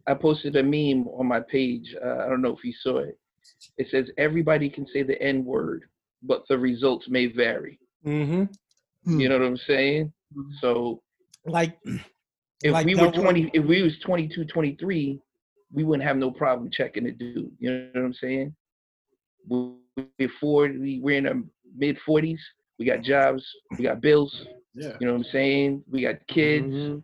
I 0.06 0.14
posted 0.14 0.56
a 0.58 0.64
meme 0.64 1.08
on 1.08 1.28
my 1.28 1.40
page. 1.40 1.96
Uh, 2.04 2.18
I 2.18 2.28
don't 2.28 2.42
know 2.42 2.56
if 2.56 2.64
you 2.64 2.74
saw 2.82 3.00
it. 3.00 3.18
It 3.78 3.88
says 3.90 4.08
everybody 4.18 4.70
can 4.70 4.86
say 4.92 5.02
the 5.02 5.20
N 5.22 5.46
word, 5.46 5.86
but 6.22 6.44
the 6.50 6.58
results 6.58 7.08
may 7.08 7.28
vary. 7.28 7.80
Mm-hmm. 8.06 8.44
Hmm. 9.06 9.20
You 9.20 9.30
know 9.30 9.38
what 9.40 9.48
I'm 9.48 9.58
saying? 9.58 10.12
So 10.62 11.02
Like, 11.46 11.78
if 12.64 12.72
Like 12.72 12.86
we 12.86 12.96
were 12.96 13.10
one- 13.10 13.14
20, 13.14 13.52
if 13.54 13.66
we 13.66 13.82
was 13.82 13.98
22, 14.00 14.46
23, 14.46 15.20
we 15.74 15.84
wouldn't 15.84 16.08
have 16.08 16.18
no 16.18 16.32
problem 16.32 16.70
checking 16.72 17.04
the 17.04 17.12
dude. 17.12 17.52
You 17.60 17.72
know 17.72 17.90
what 17.94 18.06
I'm 18.06 18.14
saying? 18.14 18.56
We're 19.48 20.30
40, 20.40 21.00
we're 21.02 21.18
in 21.18 21.28
our 21.28 21.42
mid 21.76 21.98
40s. 22.08 22.40
We 22.80 22.86
got 22.86 23.02
jobs. 23.02 23.46
We 23.78 23.84
got 23.84 24.00
bills. 24.02 24.46
Yeah. 24.74 24.96
You 25.00 25.08
know 25.08 25.14
what 25.14 25.26
I'm 25.26 25.32
saying? 25.32 25.84
We 25.90 26.02
got 26.02 26.26
kids. 26.28 26.66
Mhm. 26.66 27.04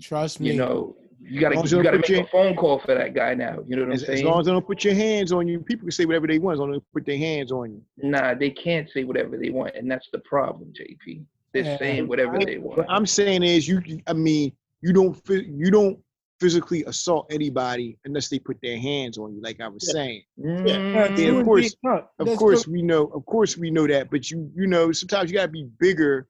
Trust 0.00 0.40
me. 0.40 0.52
You 0.52 0.56
know, 0.56 0.96
you 1.20 1.40
gotta 1.40 1.58
As 1.58 1.70
you 1.72 1.78
you 1.78 1.84
gotta 1.84 1.98
make 1.98 2.06
put 2.06 2.18
a 2.18 2.26
phone 2.26 2.54
call 2.56 2.78
for 2.78 2.94
that 2.94 3.14
guy 3.14 3.34
now. 3.34 3.58
You 3.66 3.76
know 3.76 3.82
what 3.82 3.88
I'm 3.88 3.92
As, 3.94 4.02
as 4.04 4.22
long 4.22 4.40
as 4.40 4.46
they 4.46 4.52
don't 4.52 4.66
put 4.66 4.84
your 4.84 4.94
hands 4.94 5.32
on 5.32 5.46
you, 5.48 5.60
people 5.60 5.84
can 5.86 5.92
say 5.92 6.04
whatever 6.04 6.26
they 6.26 6.38
want. 6.38 6.54
As 6.54 6.60
long 6.60 6.74
as 6.74 6.80
they 6.80 6.84
put 6.92 7.06
their 7.06 7.18
hands 7.18 7.50
on 7.52 7.72
you. 7.72 7.82
Nah, 7.98 8.34
they 8.34 8.50
can't 8.50 8.88
say 8.90 9.04
whatever 9.04 9.36
they 9.36 9.50
want, 9.50 9.74
and 9.74 9.90
that's 9.90 10.08
the 10.12 10.18
problem, 10.20 10.72
JP. 10.72 11.22
They're 11.52 11.64
Yeah. 11.64 11.78
saying 11.78 12.08
whatever 12.08 12.38
they 12.38 12.58
want. 12.58 12.78
What 12.78 12.86
I'm 12.90 13.06
saying 13.06 13.42
is, 13.42 13.66
you. 13.68 13.80
I 14.06 14.12
mean, 14.12 14.52
you 14.82 14.92
don't. 14.92 15.14
phys- 15.24 15.46
You 15.56 15.70
don't 15.70 15.98
physically 16.40 16.82
assault 16.84 17.26
anybody 17.30 17.96
unless 18.04 18.28
they 18.28 18.38
put 18.40 18.58
their 18.60 18.76
hands 18.76 19.16
on 19.18 19.34
you. 19.34 19.40
Like 19.40 19.60
I 19.60 19.68
was 19.68 19.84
Yeah. 19.86 19.92
saying. 19.92 20.22
Yeah, 20.36 21.38
of 21.38 21.44
course- 21.44 21.76
Of 22.18 22.36
course 22.36 22.64
good. 22.64 22.72
we 22.72 22.82
know. 22.82 23.04
Of 23.14 23.24
course 23.24 23.56
we 23.56 23.70
know 23.70 23.86
that. 23.86 24.10
But 24.10 24.30
you, 24.30 24.50
you 24.54 24.66
know, 24.66 24.90
sometimes 24.92 25.30
you 25.30 25.36
gotta 25.36 25.48
be 25.52 25.68
bigger 25.78 26.26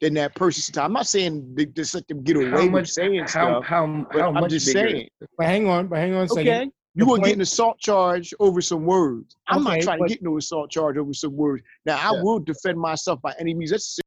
than 0.00 0.14
that 0.14 0.34
person's 0.34 0.70
time. 0.70 0.86
I'm 0.86 0.92
not 0.92 1.06
saying 1.06 1.54
they 1.54 1.66
just 1.66 1.94
let 1.94 2.06
them 2.08 2.22
get 2.22 2.36
away 2.36 2.50
how 2.50 2.62
with 2.62 2.70
much? 2.70 2.88
saying 2.90 3.20
How 3.20 3.26
stuff. 3.28 3.64
how 3.64 4.06
but 4.12 4.20
how 4.20 4.28
I'm 4.28 4.34
much 4.34 4.50
just 4.50 4.66
bigger? 4.66 4.90
saying. 4.90 5.08
But 5.38 5.46
hang 5.46 5.68
on, 5.68 5.86
but 5.88 5.98
hang 5.98 6.14
on 6.14 6.24
a 6.24 6.28
second. 6.28 6.48
Okay. 6.52 6.70
You 6.94 7.04
The 7.04 7.10
gonna 7.10 7.24
get 7.24 7.34
an 7.36 7.40
assault 7.42 7.78
charge 7.78 8.32
over 8.40 8.60
some 8.62 8.84
words. 8.84 9.36
I'm 9.48 9.66
Okay, 9.66 9.76
not 9.76 9.82
trying 9.84 9.98
but- 9.98 10.08
to 10.08 10.14
get 10.14 10.22
no 10.22 10.36
assault 10.38 10.70
charge 10.70 10.96
over 10.96 11.12
some 11.12 11.34
words. 11.36 11.62
Now 11.84 11.96
I 11.96 12.14
Yeah. 12.16 12.22
will 12.22 12.38
defend 12.40 12.78
myself 12.78 13.20
by 13.22 13.34
any 13.38 13.54
means. 13.54 13.70
That's 13.70 13.98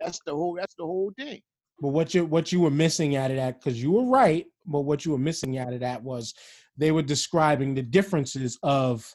that's 0.00 0.20
the 0.26 0.34
whole 0.34 0.54
that's 0.54 0.74
the 0.74 0.84
whole 0.84 1.12
thing. 1.16 1.40
But 1.80 1.88
what 1.88 2.14
you 2.14 2.24
what 2.26 2.52
you 2.52 2.60
were 2.60 2.70
missing 2.70 3.16
out 3.16 3.30
of 3.30 3.36
that, 3.36 3.58
because 3.60 3.80
you 3.82 3.90
were 3.92 4.04
right, 4.04 4.46
but 4.66 4.80
what 4.82 5.04
you 5.04 5.12
were 5.12 5.18
missing 5.18 5.58
out 5.58 5.72
of 5.72 5.80
that 5.80 6.02
was 6.02 6.34
they 6.76 6.92
were 6.92 7.02
describing 7.02 7.74
the 7.74 7.82
differences 7.82 8.58
of 8.62 9.14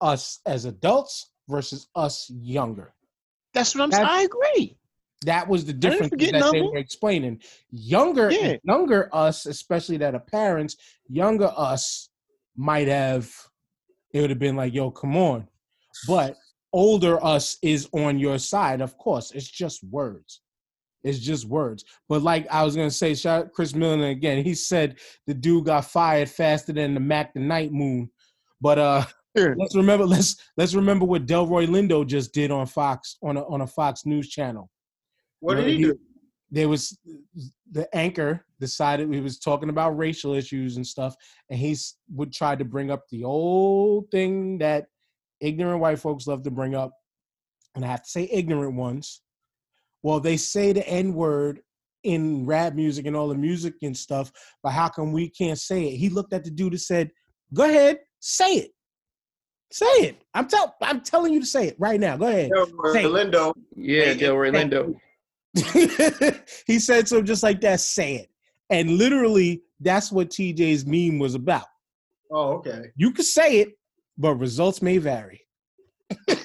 us 0.00 0.40
as 0.46 0.64
adults 0.66 1.30
versus 1.48 1.88
us 1.94 2.28
younger. 2.30 2.92
That's 3.56 3.74
what 3.74 3.82
I'm 3.84 3.92
saying. 3.92 4.06
I 4.06 4.22
agree. 4.22 4.76
That 5.24 5.48
was 5.48 5.64
the 5.64 5.72
difference 5.72 6.10
that 6.10 6.50
they 6.52 6.60
were 6.60 6.76
explaining. 6.76 7.40
Younger, 7.70 8.30
Yeah. 8.30 8.56
younger 8.64 9.08
us, 9.14 9.46
especially 9.46 9.96
that 9.96 10.14
are 10.14 10.20
parents, 10.20 10.76
younger 11.08 11.50
us 11.56 12.10
might 12.54 12.86
have 12.86 13.32
it 14.12 14.20
would 14.20 14.30
have 14.30 14.38
been 14.38 14.56
like, 14.56 14.72
"Yo, 14.72 14.90
come 14.90 15.16
on," 15.16 15.48
but 16.06 16.36
older 16.72 17.22
us 17.24 17.56
is 17.62 17.88
on 17.92 18.18
your 18.18 18.38
side. 18.38 18.80
Of 18.80 18.96
course, 18.98 19.30
it's 19.32 19.48
just 19.48 19.82
words. 19.84 20.40
It's 21.02 21.18
just 21.18 21.46
words. 21.46 21.84
But 22.08 22.22
like 22.22 22.46
I 22.50 22.62
was 22.64 22.76
gonna 22.76 22.90
say, 22.90 23.14
shout 23.14 23.46
out 23.46 23.52
Chris 23.52 23.74
Milner 23.74 24.08
again. 24.08 24.44
He 24.44 24.54
said 24.54 24.98
the 25.26 25.34
dude 25.34 25.64
got 25.66 25.86
fired 25.86 26.28
faster 26.28 26.72
than 26.72 26.94
the 26.94 27.00
Mac 27.00 27.32
the 27.34 27.40
Night 27.40 27.72
Moon. 27.72 28.10
But 28.60 28.78
uh 28.78 29.04
Yeah. 29.36 29.54
let's 29.58 29.76
remember 29.76 30.06
let's 30.06 30.36
let's 30.56 30.74
remember 30.74 31.04
what 31.04 31.26
Delroy 31.26 31.66
Lindo 31.66 32.06
just 32.06 32.32
did 32.32 32.50
on 32.50 32.66
Fox 32.66 33.16
on 33.22 33.36
a 33.36 33.44
on 33.46 33.60
a 33.60 33.66
Fox 33.66 34.06
News 34.06 34.28
channel. 34.28 34.70
What 35.40 35.56
did 35.56 35.62
know, 35.62 35.68
he 35.68 35.82
do? 35.82 35.98
There 36.50 36.68
was 36.68 36.98
the 37.70 37.94
anchor 37.94 38.44
decided 38.60 39.12
he 39.12 39.20
was 39.20 39.38
talking 39.38 39.68
about 39.68 39.96
racial 39.96 40.34
issues 40.34 40.76
and 40.76 40.86
stuff, 40.86 41.14
and 41.50 41.58
he's 41.58 41.96
would 42.10 42.32
try 42.32 42.56
to 42.56 42.64
bring 42.64 42.90
up 42.90 43.02
the 43.10 43.24
old 43.24 44.10
thing 44.10 44.58
that 44.58 44.86
ignorant 45.40 45.80
white 45.80 45.98
folks 45.98 46.26
love 46.26 46.42
to 46.44 46.50
bring 46.50 46.74
up, 46.74 46.92
and 47.74 47.84
I 47.84 47.88
have 47.88 48.02
to 48.02 48.10
say 48.10 48.28
ignorant 48.32 48.74
ones. 48.74 49.22
Well, 50.02 50.20
they 50.20 50.36
say 50.36 50.72
the 50.72 50.88
N 50.88 51.14
word 51.14 51.60
in 52.04 52.46
rap 52.46 52.74
music 52.74 53.06
and 53.06 53.16
all 53.16 53.28
the 53.28 53.34
music 53.34 53.74
and 53.82 53.96
stuff, 53.96 54.30
but 54.62 54.70
how 54.70 54.88
come 54.88 55.12
we 55.12 55.28
can't 55.28 55.58
say 55.58 55.88
it? 55.88 55.96
He 55.96 56.08
looked 56.08 56.32
at 56.32 56.44
the 56.44 56.50
dude 56.50 56.72
and 56.72 56.80
said, 56.80 57.10
"Go 57.52 57.64
ahead, 57.64 57.98
say 58.20 58.52
it, 58.54 58.70
say 59.70 59.86
it. 59.86 60.22
I'm 60.34 60.48
tell 60.48 60.74
I'm 60.82 61.00
telling 61.00 61.32
you 61.32 61.40
to 61.40 61.46
say 61.46 61.68
it 61.68 61.76
right 61.78 62.00
now. 62.00 62.16
Go 62.16 62.26
ahead." 62.26 62.50
Say 62.92 63.04
it. 63.04 63.10
Lindo. 63.10 63.52
Yeah, 63.74 64.04
Hey, 64.04 64.16
Delroy 64.16 64.52
Lindo. 64.52 64.94
he 66.66 66.78
said 66.78 67.08
so 67.08 67.22
just 67.22 67.42
like 67.42 67.60
that, 67.62 67.80
say 67.80 68.16
it. 68.16 68.30
And 68.70 68.98
literally, 68.98 69.62
that's 69.80 70.10
what 70.12 70.30
TJ's 70.30 70.84
meme 70.86 71.18
was 71.18 71.34
about. 71.34 71.66
Oh, 72.30 72.54
okay. 72.54 72.90
You 72.96 73.12
could 73.12 73.24
say 73.24 73.60
it, 73.60 73.78
but 74.18 74.34
results 74.34 74.82
may 74.82 74.98
vary. 74.98 75.42
this 76.28 76.44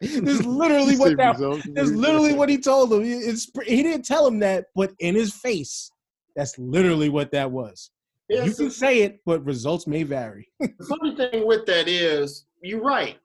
is 0.00 0.46
literally 0.46 0.96
what 0.96 1.16
that 1.18 1.36
that's 1.74 1.90
literally 1.90 2.32
what 2.32 2.48
he 2.48 2.58
told 2.58 2.92
him. 2.92 3.02
It's 3.04 3.50
he 3.66 3.82
didn't 3.82 4.06
tell 4.06 4.26
him 4.26 4.38
that, 4.40 4.66
but 4.74 4.92
in 5.00 5.14
his 5.14 5.34
face, 5.34 5.90
that's 6.34 6.58
literally 6.58 7.08
what 7.08 7.30
that 7.32 7.50
was. 7.50 7.90
You 8.28 8.54
can 8.54 8.70
say 8.70 9.02
it, 9.02 9.20
but 9.26 9.44
results 9.44 9.86
may 9.86 10.02
vary. 10.02 10.48
the 10.60 10.86
funny 10.88 11.14
thing 11.14 11.46
with 11.46 11.66
that 11.66 11.88
is, 11.88 12.46
you're 12.62 12.82
right. 12.82 13.18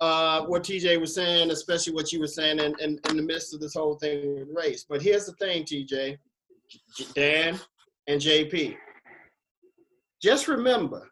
Uh, 0.00 0.46
what 0.46 0.62
TJ 0.62 0.98
was 0.98 1.14
saying, 1.14 1.50
especially 1.50 1.92
what 1.92 2.10
you 2.10 2.20
were 2.20 2.26
saying 2.26 2.58
in, 2.58 2.74
in, 2.80 2.98
in 3.10 3.16
the 3.16 3.22
midst 3.22 3.52
of 3.52 3.60
this 3.60 3.74
whole 3.74 3.96
thing 3.96 4.34
with 4.34 4.48
race. 4.54 4.86
But 4.88 5.02
here's 5.02 5.26
the 5.26 5.32
thing, 5.32 5.64
TJ, 5.64 6.16
Dan, 7.14 7.60
and 8.08 8.18
JP. 8.20 8.76
Just 10.22 10.48
remember, 10.48 11.10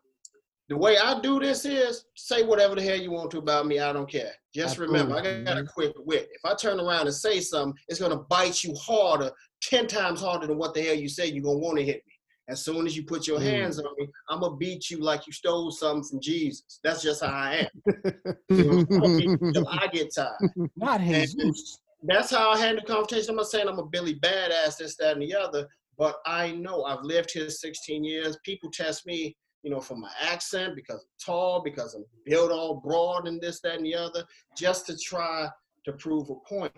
the 0.68 0.76
way 0.76 0.96
I 0.98 1.20
do 1.20 1.38
this 1.40 1.64
is 1.64 2.04
say 2.14 2.42
whatever 2.42 2.74
the 2.74 2.82
hell 2.82 2.96
you 2.96 3.10
want 3.10 3.30
to 3.32 3.38
about 3.38 3.66
me. 3.66 3.78
I 3.78 3.92
don't 3.92 4.10
care. 4.10 4.32
Just 4.54 4.78
remember, 4.78 5.16
I 5.16 5.22
got, 5.22 5.44
got 5.44 5.58
a 5.58 5.64
quick 5.64 5.92
wit. 5.98 6.28
If 6.32 6.44
I 6.44 6.54
turn 6.54 6.78
around 6.78 7.06
and 7.06 7.14
say 7.14 7.40
something, 7.40 7.78
it's 7.88 8.00
gonna 8.00 8.20
bite 8.30 8.62
you 8.64 8.74
harder, 8.74 9.30
ten 9.62 9.86
times 9.86 10.20
harder 10.20 10.46
than 10.46 10.58
what 10.58 10.74
the 10.74 10.82
hell 10.82 10.94
you 10.94 11.08
say. 11.08 11.26
You're 11.26 11.44
gonna 11.44 11.58
want 11.58 11.78
to 11.78 11.84
hit 11.84 12.02
me. 12.06 12.14
As 12.48 12.64
soon 12.64 12.86
as 12.86 12.96
you 12.96 13.04
put 13.04 13.26
your 13.26 13.38
Mm. 13.38 13.42
hands 13.44 13.78
on 13.78 13.94
me, 13.98 14.08
I'm 14.28 14.40
gonna 14.40 14.56
beat 14.56 14.90
you 14.90 14.98
like 14.98 15.26
you 15.26 15.32
stole 15.32 15.70
something 15.70 16.02
from 16.08 16.20
Jesus. 16.20 16.80
That's 16.82 17.02
just 17.02 17.22
how 17.22 17.28
I 17.30 17.68
am. 17.68 17.82
You 18.50 18.64
know, 18.64 18.78
I'm 18.78 18.86
gonna 19.00 19.16
beat 19.16 19.30
you 19.30 19.38
Until 19.48 19.68
I 19.68 19.86
get 19.88 20.14
tired. 20.14 20.50
Not 20.76 21.00
Jesus. 21.02 21.80
That's 22.02 22.30
how 22.30 22.50
I 22.50 22.58
handle 22.58 22.84
conversation. 22.84 23.30
I'm 23.30 23.36
not 23.36 23.48
saying 23.48 23.68
I'm 23.68 23.78
a 23.78 23.84
Billy 23.84 24.14
badass, 24.20 24.78
this, 24.78 24.96
that, 24.96 25.14
and 25.14 25.22
the 25.22 25.34
other, 25.34 25.66
but 25.98 26.16
I 26.24 26.52
know 26.52 26.84
I've 26.84 27.02
lived 27.02 27.32
here 27.32 27.50
16 27.50 28.04
years. 28.04 28.38
People 28.44 28.70
test 28.70 29.04
me, 29.04 29.36
you 29.64 29.70
know, 29.70 29.80
for 29.80 29.96
my 29.96 30.10
accent 30.20 30.76
because 30.76 31.00
I'm 31.00 31.08
tall, 31.24 31.60
because 31.62 31.94
I'm 31.94 32.04
built 32.24 32.52
all 32.52 32.76
broad 32.76 33.26
and 33.28 33.40
this, 33.40 33.60
that, 33.62 33.74
and 33.76 33.84
the 33.84 33.96
other, 33.96 34.24
just 34.56 34.86
to 34.86 34.96
try 34.96 35.48
to 35.84 35.92
prove 35.94 36.30
a 36.30 36.36
point. 36.48 36.72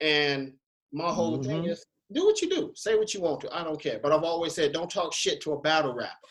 And 0.00 0.52
my 0.92 1.10
whole 1.12 1.42
thing 1.42 1.62
Mhm. 1.62 1.70
is 1.70 1.84
do 2.12 2.24
what 2.24 2.42
you 2.42 2.48
do, 2.48 2.72
say 2.74 2.96
what 2.96 3.14
you 3.14 3.20
want 3.20 3.40
to. 3.40 3.54
I 3.54 3.64
don't 3.64 3.80
care. 3.80 4.00
But 4.02 4.12
I've 4.12 4.24
always 4.24 4.54
said 4.54 4.72
don't 4.72 4.90
talk 4.90 5.12
shit 5.12 5.40
to 5.42 5.52
a 5.52 5.60
battle 5.60 5.94
rapper 5.94 6.28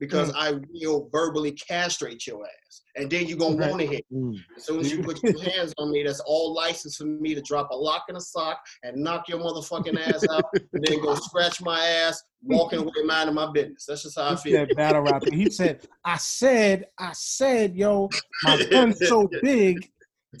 because 0.00 0.32
I 0.34 0.54
will 0.72 1.08
verbally 1.12 1.52
castrate 1.52 2.26
your 2.26 2.42
ass. 2.42 2.82
And 2.96 3.08
then 3.08 3.26
you're 3.26 3.38
going 3.38 3.58
to 3.58 3.68
want 3.68 3.80
to 3.80 3.86
hit. 3.86 4.04
Mm. 4.12 4.34
As 4.56 4.64
soon 4.64 4.80
as 4.80 4.90
you 4.90 5.02
put 5.02 5.22
your 5.22 5.40
hands 5.42 5.72
on 5.78 5.92
me, 5.92 6.02
that's 6.02 6.20
all 6.20 6.54
license 6.54 6.96
for 6.96 7.04
me 7.04 7.34
to 7.34 7.42
drop 7.42 7.70
a 7.70 7.76
lock 7.76 8.06
in 8.08 8.16
a 8.16 8.20
sock 8.20 8.58
and 8.82 8.96
knock 8.96 9.28
your 9.28 9.38
motherfucking 9.38 10.00
ass 10.00 10.24
out, 10.28 10.44
and 10.54 10.84
then 10.84 11.00
go 11.00 11.14
scratch 11.14 11.60
my 11.60 11.78
ass, 11.84 12.22
walking 12.42 12.80
away 12.80 12.90
minding 13.04 13.34
my 13.34 13.52
business. 13.52 13.84
That's 13.86 14.02
just 14.02 14.18
how 14.18 14.30
I 14.30 14.36
feel. 14.36 14.54
said 14.54 14.74
battle 14.74 15.02
rapper. 15.02 15.32
He 15.32 15.50
said, 15.50 15.86
I 16.04 16.16
said, 16.16 16.86
I 16.98 17.12
said, 17.12 17.76
yo, 17.76 18.08
my 18.42 18.64
gun's 18.70 19.06
so 19.06 19.28
big. 19.42 19.88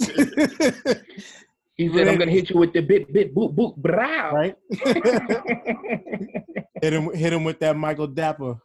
He 1.80 1.88
said, 1.88 2.08
"I'm 2.08 2.18
gonna 2.18 2.30
hit 2.30 2.50
you 2.50 2.58
with 2.58 2.74
the 2.74 2.82
bit 2.82 3.10
bit 3.10 3.34
boop 3.34 3.54
boop 3.56 3.74
brow." 3.76 4.34
right? 4.34 4.54
hit 6.82 6.92
him 6.92 7.10
hit 7.14 7.32
him 7.32 7.42
with 7.42 7.58
that 7.60 7.74
Michael 7.74 8.06
Dapper. 8.06 8.56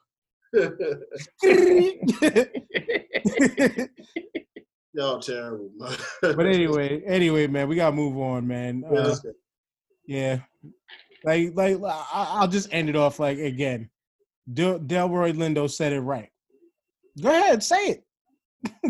Y'all 4.93 5.20
terrible, 5.20 5.70
but 5.80 6.45
anyway, 6.45 7.01
anyway, 7.05 7.47
man, 7.47 7.70
we 7.70 7.78
gotta 7.78 7.95
move 7.95 8.18
on, 8.18 8.45
man. 8.45 8.84
Yeah, 8.91 8.99
Uh, 8.99 9.16
yeah, 10.05 10.39
like 11.24 11.51
like 11.55 11.78
I, 11.82 12.28
I'll 12.39 12.49
just 12.49 12.68
end 12.74 12.89
it 12.89 12.97
off 12.97 13.18
like 13.18 13.38
again. 13.38 13.89
Del- 14.53 14.80
Delroy 14.80 15.32
Lindo 15.34 15.72
said 15.72 15.93
it 15.93 16.01
right. 16.01 16.28
Go 17.22 17.30
ahead, 17.30 17.63
say 17.63 17.88
it. 17.88 18.03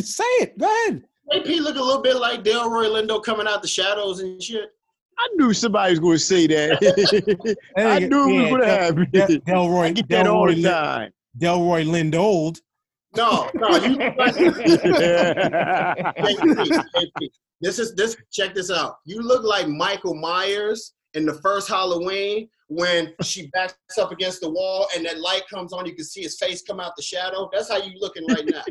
say 0.03 0.23
it. 0.41 0.57
Go 0.57 0.65
ahead. 0.65 1.03
AP 1.33 1.45
look 1.47 1.75
a 1.75 1.81
little 1.81 2.01
bit 2.01 2.17
like 2.17 2.43
Delroy 2.43 2.87
Lindo 2.87 3.23
coming 3.23 3.47
out 3.47 3.61
the 3.61 3.67
shadows 3.67 4.19
and 4.19 4.41
shit. 4.41 4.69
I 5.17 5.27
knew 5.35 5.53
somebody 5.53 5.91
was 5.91 5.99
going 5.99 6.17
to 6.17 6.23
say 6.23 6.47
that. 6.47 7.57
I 7.77 7.99
Hey, 7.99 8.07
knew 8.07 8.39
it 8.39 8.41
was 8.41 8.49
going 8.49 8.61
to 8.61 8.67
happen. 8.67 9.07
Del- 9.11 9.27
Delroy, 9.69 9.83
I 9.85 9.91
get 9.91 10.09
that 10.09 10.27
all 10.27 10.47
Delroy, 10.47 10.55
the 10.55 10.69
time. 10.69 11.11
Delroy 11.39 11.85
Lindold. 11.85 12.59
No, 13.15 13.49
no, 13.55 13.77
you 13.77 13.95
look 13.95 14.17
like 14.17 14.35
JP, 14.35 14.89
JP. 16.93 17.29
This 17.61 17.79
is 17.79 17.95
this. 17.95 18.17
Check 18.31 18.53
this 18.53 18.69
out. 18.69 18.97
You 19.05 19.21
look 19.21 19.43
like 19.45 19.69
Michael 19.69 20.15
Myers 20.15 20.93
in 21.13 21.25
the 21.25 21.35
first 21.35 21.69
Halloween 21.69 22.49
when 22.67 23.13
she 23.21 23.47
backs 23.53 23.75
up 23.97 24.11
against 24.11 24.41
the 24.41 24.49
wall 24.49 24.87
and 24.93 25.05
that 25.05 25.19
light 25.21 25.43
comes 25.49 25.71
on. 25.71 25.85
You 25.85 25.95
can 25.95 26.03
see 26.03 26.23
his 26.23 26.37
face 26.37 26.61
come 26.61 26.81
out 26.81 26.91
the 26.97 27.03
shadow. 27.03 27.49
That's 27.53 27.69
how 27.69 27.77
you 27.77 27.93
looking 28.01 28.27
right 28.27 28.45
now. 28.45 28.63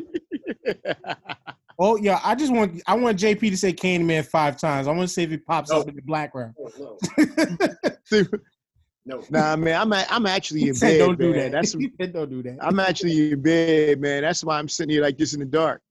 Oh 1.77 1.97
yeah, 1.97 2.19
I 2.23 2.35
just 2.35 2.53
want 2.53 2.81
I 2.87 2.95
want 2.95 3.19
JP 3.19 3.39
to 3.49 3.57
say 3.57 3.73
Candyman 3.73 4.25
five 4.25 4.57
times. 4.57 4.87
I 4.87 4.91
want 4.91 5.01
to 5.07 5.07
see 5.13 5.23
if 5.23 5.29
he 5.29 5.37
pops 5.37 5.71
No. 5.71 5.81
up 5.81 5.89
in 5.89 5.95
the 5.95 6.01
background. 6.01 6.53
Oh, 6.59 6.97
no, 8.11 8.23
no. 9.05 9.23
nah, 9.29 9.55
man, 9.55 9.81
I'm 9.81 9.91
a, 9.93 10.05
I'm 10.09 10.25
actually 10.25 10.61
He 10.61 10.69
in 10.69 10.79
bed. 10.79 10.97
don't 10.99 11.19
do 11.19 11.31
man. 11.31 11.51
that. 11.51 11.63
That's 11.63 11.73
don't 12.13 12.29
do 12.29 12.41
that. 12.43 12.57
I'm 12.61 12.79
actually 12.79 13.31
in 13.33 13.41
bed, 13.41 13.99
man. 13.99 14.21
That's 14.23 14.43
why 14.43 14.57
I'm 14.57 14.69
sitting 14.69 14.91
here 14.91 15.01
like 15.01 15.17
this 15.17 15.33
in 15.33 15.39
the 15.41 15.45
dark. 15.45 15.81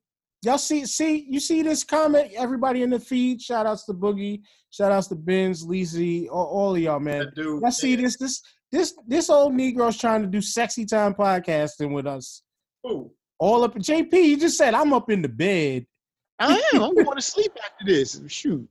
Y'all 0.43 0.59
see, 0.59 0.85
see, 0.85 1.26
you 1.28 1.41
see 1.41 1.62
this 1.62 1.85
comment? 1.85 2.30
Everybody 2.37 2.82
in 2.82 2.91
the 2.91 3.01
feed, 3.01 3.41
shout 3.41 3.64
outs 3.66 3.87
to 3.87 3.95
Boogie, 3.95 4.43
shout 4.70 4.93
outs 4.93 5.07
to 5.09 5.14
Benz, 5.14 5.64
Lizzie, 5.64 6.28
all, 6.28 6.45
all 6.47 6.74
of 6.76 6.80
y'all, 6.82 7.01
man. 7.01 7.20
That 7.20 7.35
dude. 7.35 7.62
Y'all 7.62 7.70
see 7.70 7.97
this, 7.97 8.18
this, 8.18 8.43
this, 8.70 8.95
this 9.07 9.30
old 9.30 9.55
Negro's 9.55 9.97
trying 9.97 10.20
to 10.20 10.28
do 10.28 10.43
sexy 10.43 10.85
time 10.85 11.14
podcasting 11.14 11.95
with 11.95 12.07
us. 12.07 12.43
Ooh. 12.87 13.11
All 13.45 13.62
up, 13.62 13.76
in 13.76 13.82
JP, 13.82 14.11
you 14.14 14.38
just 14.38 14.57
said 14.57 14.72
I'm 14.72 14.95
up 14.95 15.11
in 15.11 15.20
the 15.20 15.28
bed. 15.28 15.84
I 16.38 16.62
am. 16.72 16.82
I'm 16.82 16.95
going 17.05 17.14
to 17.14 17.20
sleep 17.20 17.53
after 17.62 17.84
this. 17.84 18.18
Shoot. 18.26 18.66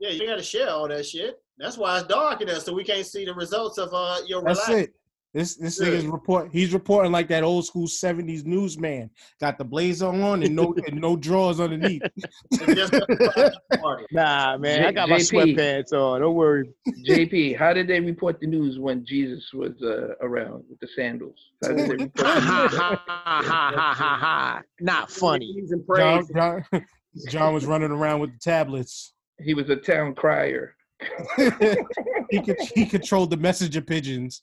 Yeah, 0.00 0.10
you 0.10 0.26
got 0.26 0.38
to 0.38 0.42
share 0.42 0.70
all 0.70 0.88
that 0.88 1.06
shit. 1.06 1.40
That's 1.56 1.78
why 1.78 1.98
it's 1.98 2.08
dark 2.08 2.40
in 2.40 2.48
there, 2.48 2.58
so 2.58 2.72
we 2.72 2.82
can't 2.82 3.06
see 3.06 3.24
the 3.24 3.32
results 3.32 3.78
of 3.78 3.90
uh 3.94 4.16
your 4.26 4.42
That's 4.42 4.68
relax. 4.68 4.88
it. 4.88 4.94
This 5.34 5.54
this 5.56 5.78
Good. 5.78 5.88
nigga's 5.94 6.06
report. 6.06 6.50
He's 6.52 6.74
reporting 6.74 7.10
like 7.10 7.26
that 7.28 7.42
old 7.42 7.64
school 7.64 7.86
'70s 7.86 8.44
newsman. 8.44 9.08
Got 9.40 9.56
the 9.56 9.64
blazer 9.64 10.06
on 10.08 10.42
and 10.42 10.54
no 10.54 10.74
and 10.86 11.00
no 11.00 11.16
drawers 11.16 11.58
underneath. 11.58 12.02
It's 12.50 12.66
just 12.74 12.92
a 12.92 13.52
party. 13.78 14.04
Nah, 14.12 14.58
man. 14.58 14.82
J- 14.82 14.86
I 14.88 14.92
got 14.92 15.08
my 15.08 15.16
sweatpants 15.16 15.92
on. 15.94 16.20
Don't 16.20 16.34
worry. 16.34 16.68
JP, 17.08 17.56
how 17.56 17.72
did 17.72 17.88
they 17.88 18.00
report 18.00 18.40
the 18.40 18.46
news 18.46 18.78
when 18.78 19.06
Jesus 19.06 19.42
was 19.54 19.72
uh, 19.82 20.14
around 20.20 20.64
with 20.68 20.78
the 20.80 20.88
sandals? 20.94 21.36
How 21.62 21.68
did 21.72 21.78
they 21.90 22.04
report 22.04 22.12
Ha 22.26 22.34
the 22.34 22.40
ha 22.46 22.62
news? 22.64 22.76
ha 22.76 23.02
ha 23.06 23.72
ha 23.74 23.94
ha 23.94 24.18
ha. 24.20 24.62
Not 24.80 25.10
funny. 25.10 25.62
John. 25.96 26.26
John, 26.34 26.64
John 27.30 27.54
was 27.54 27.64
running 27.64 27.90
around 27.90 28.20
with 28.20 28.32
the 28.32 28.38
tablets. 28.38 29.14
He 29.40 29.54
was 29.54 29.70
a 29.70 29.76
town 29.76 30.14
crier. 30.14 30.74
he 32.30 32.40
could 32.42 32.56
he 32.74 32.86
controlled 32.86 33.30
the 33.30 33.36
messenger 33.36 33.80
pigeons. 33.80 34.42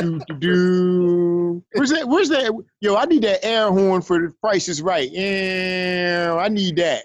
Do, 0.00 0.20
do, 0.26 0.34
do. 0.38 1.64
Where's 1.72 1.90
that? 1.90 2.08
Where's 2.08 2.28
that? 2.28 2.52
Yo, 2.80 2.96
I 2.96 3.04
need 3.04 3.22
that 3.22 3.44
air 3.44 3.70
horn 3.70 4.02
for 4.02 4.20
the 4.20 4.32
Price 4.40 4.68
is 4.68 4.82
Right. 4.82 5.10
Yeah, 5.10 6.36
I 6.38 6.48
need 6.48 6.76
that. 6.76 7.04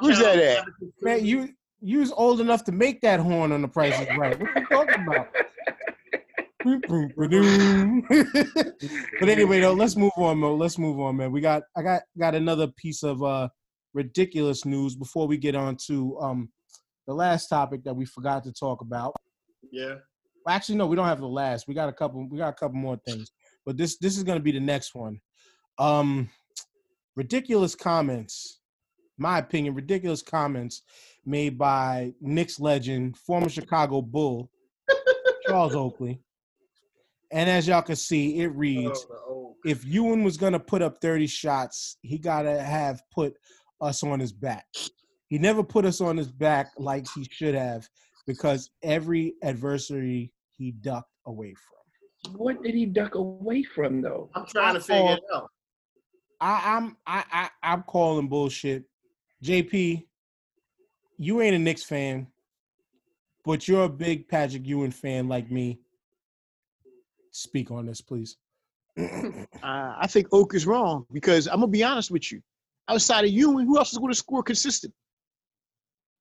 Where's 0.00 0.18
that 0.18 0.38
at? 0.38 0.64
Man, 1.00 1.24
you 1.24 1.50
you 1.80 2.00
was 2.00 2.12
old 2.12 2.40
enough 2.40 2.64
to 2.64 2.72
make 2.72 3.00
that 3.02 3.20
horn 3.20 3.52
on 3.52 3.62
the 3.62 3.68
Price 3.68 3.98
is 4.00 4.16
Right. 4.16 4.38
What 4.38 4.56
you 4.56 4.66
talking 4.66 5.06
about? 5.06 5.28
Boom, 6.62 6.82
boom, 6.86 8.06
but 9.18 9.28
anyway, 9.30 9.60
though, 9.60 9.72
let's 9.72 9.96
move 9.96 10.12
on, 10.18 10.36
Mo. 10.38 10.54
Let's 10.54 10.76
move 10.76 11.00
on, 11.00 11.16
man. 11.16 11.32
We 11.32 11.40
got 11.40 11.62
I 11.74 11.82
got 11.82 12.02
got 12.18 12.34
another 12.34 12.66
piece 12.68 13.02
of 13.02 13.22
uh 13.22 13.48
ridiculous 13.94 14.66
news 14.66 14.94
before 14.94 15.26
we 15.26 15.38
get 15.38 15.54
on 15.54 15.76
to 15.86 16.18
um 16.20 16.50
the 17.06 17.14
last 17.14 17.48
topic 17.48 17.82
that 17.84 17.94
we 17.94 18.04
forgot 18.04 18.44
to 18.44 18.52
talk 18.52 18.82
about. 18.82 19.14
Yeah. 19.72 19.96
Actually, 20.48 20.76
no, 20.76 20.86
we 20.86 20.96
don't 20.96 21.06
have 21.06 21.20
the 21.20 21.28
last. 21.28 21.68
We 21.68 21.74
got 21.74 21.88
a 21.88 21.92
couple. 21.92 22.26
We 22.28 22.38
got 22.38 22.48
a 22.50 22.54
couple 22.54 22.76
more 22.76 22.98
things, 23.06 23.30
but 23.64 23.76
this 23.76 23.98
this 23.98 24.16
is 24.16 24.24
going 24.24 24.38
to 24.38 24.42
be 24.42 24.52
the 24.52 24.60
next 24.60 24.94
one. 24.94 25.20
Um, 25.78 26.30
ridiculous 27.16 27.74
comments. 27.74 28.60
My 29.18 29.38
opinion, 29.38 29.74
ridiculous 29.74 30.22
comments 30.22 30.82
made 31.26 31.58
by 31.58 32.14
Knicks 32.22 32.58
legend, 32.58 33.18
former 33.18 33.50
Chicago 33.50 34.00
Bull, 34.00 34.50
Charles 35.46 35.74
Oakley. 35.74 36.22
And 37.30 37.48
as 37.48 37.68
y'all 37.68 37.82
can 37.82 37.96
see, 37.96 38.40
it 38.40 38.48
reads: 38.48 39.06
Oh. 39.10 39.56
If 39.64 39.84
Ewing 39.84 40.24
was 40.24 40.38
going 40.38 40.54
to 40.54 40.60
put 40.60 40.80
up 40.80 41.00
thirty 41.02 41.26
shots, 41.26 41.98
he 42.00 42.18
got 42.18 42.42
to 42.42 42.60
have 42.62 43.02
put 43.12 43.34
us 43.80 44.02
on 44.02 44.20
his 44.20 44.32
back. 44.32 44.64
He 45.28 45.38
never 45.38 45.62
put 45.62 45.84
us 45.84 46.00
on 46.00 46.16
his 46.16 46.30
back 46.30 46.72
like 46.76 47.06
he 47.14 47.26
should 47.30 47.54
have 47.54 47.88
because 48.26 48.70
every 48.82 49.34
adversary 49.42 50.32
he 50.56 50.72
ducked 50.72 51.10
away 51.26 51.54
from. 51.54 52.36
What 52.36 52.62
did 52.62 52.74
he 52.74 52.86
duck 52.86 53.14
away 53.14 53.62
from, 53.62 54.02
though? 54.02 54.30
I'm 54.34 54.46
trying 54.46 54.74
to 54.74 54.80
figure 54.80 55.14
it 55.14 55.22
out. 55.34 55.50
I, 56.40 56.76
I'm 56.76 56.96
I, 57.06 57.24
I 57.32 57.50
I'm 57.62 57.82
calling 57.82 58.28
bullshit. 58.28 58.84
JP, 59.44 60.06
you 61.18 61.40
ain't 61.40 61.56
a 61.56 61.58
Knicks 61.58 61.82
fan, 61.82 62.26
but 63.44 63.68
you're 63.68 63.84
a 63.84 63.88
big 63.88 64.28
Patrick 64.28 64.66
Ewing 64.66 64.90
fan 64.90 65.28
like 65.28 65.50
me. 65.50 65.80
Speak 67.30 67.70
on 67.70 67.86
this, 67.86 68.00
please. 68.00 68.36
Uh, 69.62 69.94
I 70.00 70.06
think 70.06 70.26
Oak 70.32 70.54
is 70.54 70.66
wrong 70.66 71.04
because 71.12 71.46
I'm 71.46 71.60
gonna 71.60 71.66
be 71.66 71.84
honest 71.84 72.10
with 72.10 72.32
you. 72.32 72.40
Outside 72.88 73.26
of 73.26 73.30
Ewing, 73.30 73.66
who 73.66 73.76
else 73.76 73.92
is 73.92 73.98
going 73.98 74.10
to 74.10 74.18
score 74.18 74.42
consistently? 74.42 74.96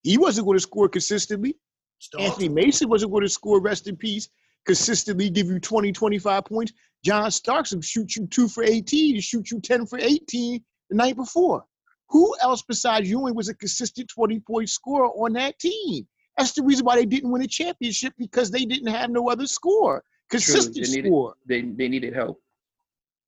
He 0.04 0.18
wasn't 0.18 0.46
going 0.46 0.58
to 0.58 0.62
score 0.62 0.90
consistently. 0.90 1.56
Stop. 2.00 2.22
Anthony 2.22 2.50
Mason 2.50 2.90
wasn't 2.90 3.12
going 3.12 3.24
to 3.24 3.30
score 3.30 3.62
rest 3.62 3.88
in 3.88 3.96
peace 3.96 4.30
consistently, 4.66 5.30
give 5.30 5.48
you 5.48 5.60
20, 5.60 5.92
25 5.92 6.46
points. 6.46 6.74
John 7.04 7.30
Starks 7.32 7.74
would 7.74 7.84
shoot 7.84 8.16
you 8.16 8.28
two 8.28 8.48
for 8.48 8.64
18 8.64 9.16
and 9.16 9.24
shoot 9.24 9.52
you 9.52 9.60
10 9.60 9.86
for 9.86 10.00
18 10.00 10.64
the 10.90 10.96
night 10.96 11.16
before. 11.16 11.64
Who 12.10 12.36
else 12.42 12.62
besides 12.62 13.10
Ewing 13.10 13.36
was 13.36 13.50
a 13.50 13.54
consistent 13.54 14.10
20 14.10 14.40
point 14.40 14.70
scorer 14.70 15.08
on 15.10 15.34
that 15.34 15.60
team? 15.60 16.08
That's 16.38 16.54
the 16.54 16.64
reason 16.64 16.86
why 16.86 16.96
they 16.96 17.06
didn't 17.06 17.30
win 17.30 17.42
a 17.42 17.48
championship 17.48 18.14
because 18.18 18.50
they 18.50 18.66
didn't 18.66 18.88
have 18.88 19.12
no 19.12 19.30
other 19.30 19.46
score, 19.46 20.04
consistent 20.30 20.76
They 20.76 20.92
needed- 20.96 21.06
score. 21.10 21.36
They 21.46 21.62
they 21.62 21.88
needed 21.88 22.14
help. 22.14 22.42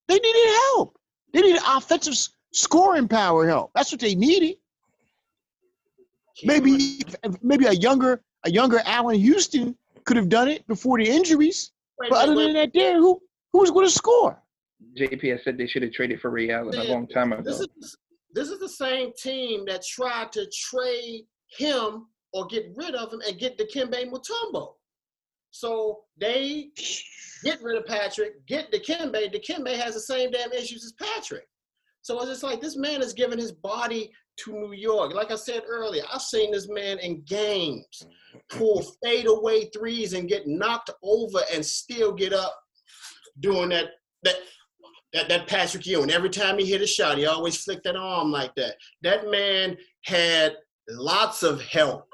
They 0.07 0.15
needed 0.15 0.49
help. 0.73 0.97
They 1.33 1.41
needed 1.41 1.61
offensive 1.67 2.15
scoring 2.53 3.07
power 3.07 3.47
help. 3.47 3.71
That's 3.75 3.91
what 3.91 4.01
they 4.01 4.15
needed. 4.15 4.57
Maybe 6.43 7.01
maybe 7.41 7.65
a 7.65 7.73
younger 7.73 8.23
a 8.45 8.51
younger 8.51 8.81
Allan 8.85 9.19
Houston 9.19 9.75
could 10.05 10.17
have 10.17 10.29
done 10.29 10.47
it 10.47 10.65
before 10.67 10.97
the 10.97 11.07
injuries. 11.07 11.71
Wait, 11.99 12.09
But 12.09 12.17
wait, 12.17 12.23
other 12.23 12.35
wait. 12.35 12.45
than 12.45 12.53
that, 12.53 12.73
there 12.73 12.97
who 12.97 13.21
who's 13.53 13.71
going 13.71 13.85
to 13.85 13.91
score? 13.91 14.41
JP 14.97 15.31
has 15.31 15.43
said 15.43 15.57
they 15.57 15.67
should 15.67 15.83
have 15.83 15.91
traded 15.91 16.19
for 16.19 16.31
Ray 16.31 16.49
Allen 16.49 16.77
a 16.77 16.83
long 16.85 17.07
time 17.07 17.33
ago. 17.33 17.43
This 17.43 17.59
is 17.59 17.97
this 18.33 18.49
is 18.49 18.59
the 18.59 18.69
same 18.69 19.11
team 19.13 19.65
that 19.67 19.85
tried 19.85 20.31
to 20.33 20.49
trade 20.53 21.25
him 21.57 22.07
or 22.33 22.47
get 22.47 22.71
rid 22.75 22.95
of 22.95 23.11
him 23.11 23.21
and 23.27 23.37
get 23.37 23.57
Dikembe 23.57 24.09
Mutombo. 24.09 24.73
So 25.51 25.99
they 26.17 26.69
get 27.43 27.61
rid 27.61 27.77
of 27.77 27.85
Patrick, 27.85 28.45
get 28.47 28.71
Dikembe. 28.71 29.31
The 29.31 29.39
Dikembe 29.39 29.77
has 29.77 29.93
the 29.95 29.99
same 29.99 30.31
damn 30.31 30.53
issues 30.53 30.85
as 30.85 30.93
Patrick. 30.93 31.47
So 32.01 32.17
it's 32.19 32.29
just 32.29 32.43
like 32.43 32.61
this 32.61 32.77
man 32.77 33.01
is 33.01 33.13
giving 33.13 33.37
his 33.37 33.51
body 33.51 34.11
to 34.37 34.53
New 34.53 34.73
York. 34.73 35.13
Like 35.13 35.31
I 35.31 35.35
said 35.35 35.63
earlier, 35.67 36.03
I've 36.11 36.21
seen 36.21 36.51
this 36.51 36.67
man 36.69 36.99
in 36.99 37.21
games 37.21 37.85
mm-hmm. 38.03 38.57
pull 38.57 38.85
fadeaway 39.03 39.69
threes 39.69 40.13
and 40.13 40.29
get 40.29 40.47
knocked 40.47 40.91
over 41.03 41.39
and 41.53 41.65
still 41.65 42.11
get 42.11 42.33
up 42.33 42.55
doing 43.39 43.69
that 43.69 43.89
that 44.23 44.35
that, 45.13 45.29
that 45.29 45.47
Patrick 45.47 45.85
Ewing. 45.85 46.11
Every 46.11 46.29
time 46.29 46.57
he 46.57 46.65
hit 46.65 46.81
a 46.81 46.87
shot, 46.87 47.17
he 47.17 47.25
always 47.25 47.57
flicked 47.57 47.83
that 47.83 47.95
arm 47.95 48.31
like 48.31 48.55
that. 48.55 48.75
That 49.01 49.29
man 49.29 49.77
had 50.05 50.55
lots 50.89 51.43
of 51.43 51.61
help, 51.61 52.07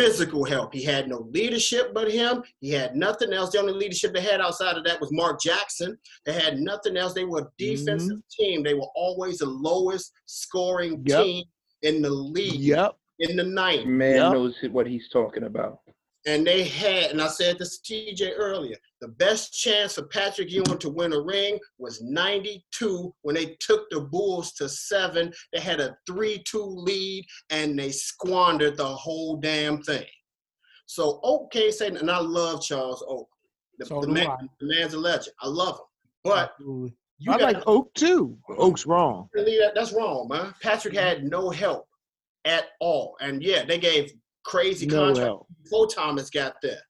physical 0.00 0.44
help. 0.44 0.72
He 0.72 0.82
had 0.82 1.08
no 1.08 1.28
leadership 1.30 1.92
but 1.92 2.10
him. 2.10 2.42
He 2.60 2.70
had 2.70 2.96
nothing 2.96 3.32
else. 3.32 3.50
The 3.50 3.60
only 3.60 3.74
leadership 3.74 4.14
they 4.14 4.22
had 4.22 4.40
outside 4.40 4.76
of 4.76 4.84
that 4.84 5.00
was 5.00 5.12
Mark 5.12 5.40
Jackson. 5.40 5.98
They 6.24 6.32
had 6.32 6.58
nothing 6.58 6.96
else. 6.96 7.12
They 7.12 7.24
were 7.24 7.40
a 7.40 7.42
mm-hmm. 7.42 7.50
defensive 7.58 8.18
team. 8.30 8.62
They 8.62 8.74
were 8.74 8.88
always 8.94 9.38
the 9.38 9.46
lowest 9.46 10.12
scoring 10.26 11.02
Yep. 11.06 11.24
team 11.24 11.44
in 11.82 12.02
the 12.02 12.10
league 12.10 12.60
Yep. 12.60 12.96
in 13.18 13.36
the 13.36 13.44
ninth. 13.44 13.86
Man 13.86 14.16
Yep. 14.16 14.32
knows 14.32 14.54
what 14.70 14.86
he's 14.86 15.08
talking 15.10 15.44
about. 15.44 15.80
And 16.26 16.46
they 16.46 16.64
had, 16.64 17.10
and 17.10 17.20
I 17.20 17.28
said 17.28 17.58
this 17.58 17.78
to 17.78 17.94
TJ 17.94 18.32
earlier, 18.36 18.76
the 19.00 19.08
best 19.08 19.54
chance 19.54 19.94
for 19.94 20.02
Patrick 20.04 20.50
Ewing 20.50 20.78
to 20.78 20.90
win 20.90 21.12
a 21.12 21.20
ring 21.20 21.58
was 21.78 22.02
92 22.02 23.14
when 23.22 23.34
they 23.34 23.56
took 23.60 23.88
the 23.90 24.00
Bulls 24.00 24.52
to 24.54 24.68
seven. 24.68 25.32
They 25.52 25.60
had 25.60 25.80
a 25.80 25.96
3 26.06 26.42
2 26.46 26.62
lead 26.62 27.24
and 27.50 27.78
they 27.78 27.90
squandered 27.90 28.76
the 28.76 28.84
whole 28.86 29.36
damn 29.36 29.82
thing. 29.82 30.06
So 30.86 31.20
Oak 31.22 31.52
can't 31.52 31.72
say, 31.72 31.86
and 31.86 32.10
I 32.10 32.18
love 32.18 32.62
Charles 32.62 33.04
Oak. 33.08 33.28
The, 33.78 33.86
So 33.86 34.00
the 34.00 34.08
man, 34.08 34.28
the 34.60 34.66
man's 34.66 34.92
a 34.92 34.98
legend. 34.98 35.34
I 35.40 35.48
love 35.48 35.76
him. 35.76 35.84
But 36.24 36.50
Absolutely. 36.58 36.94
you 37.18 37.32
I 37.32 37.38
got 37.38 37.54
like 37.54 37.62
Oak 37.66 37.94
too. 37.94 38.36
Oak's 38.58 38.84
wrong. 38.86 39.28
That's 39.74 39.92
wrong, 39.92 40.28
man. 40.28 40.52
Patrick 40.60 40.94
mm-hmm. 40.94 41.06
had 41.06 41.24
no 41.24 41.48
help 41.50 41.86
at 42.44 42.64
all. 42.80 43.16
And 43.20 43.42
yeah, 43.42 43.64
they 43.64 43.78
gave 43.78 44.12
crazy 44.44 44.86
No 44.86 44.96
contracts 44.96 45.20
help. 45.20 45.46
before 45.62 45.86
Thomas 45.86 46.28
got 46.28 46.54
there. 46.62 46.80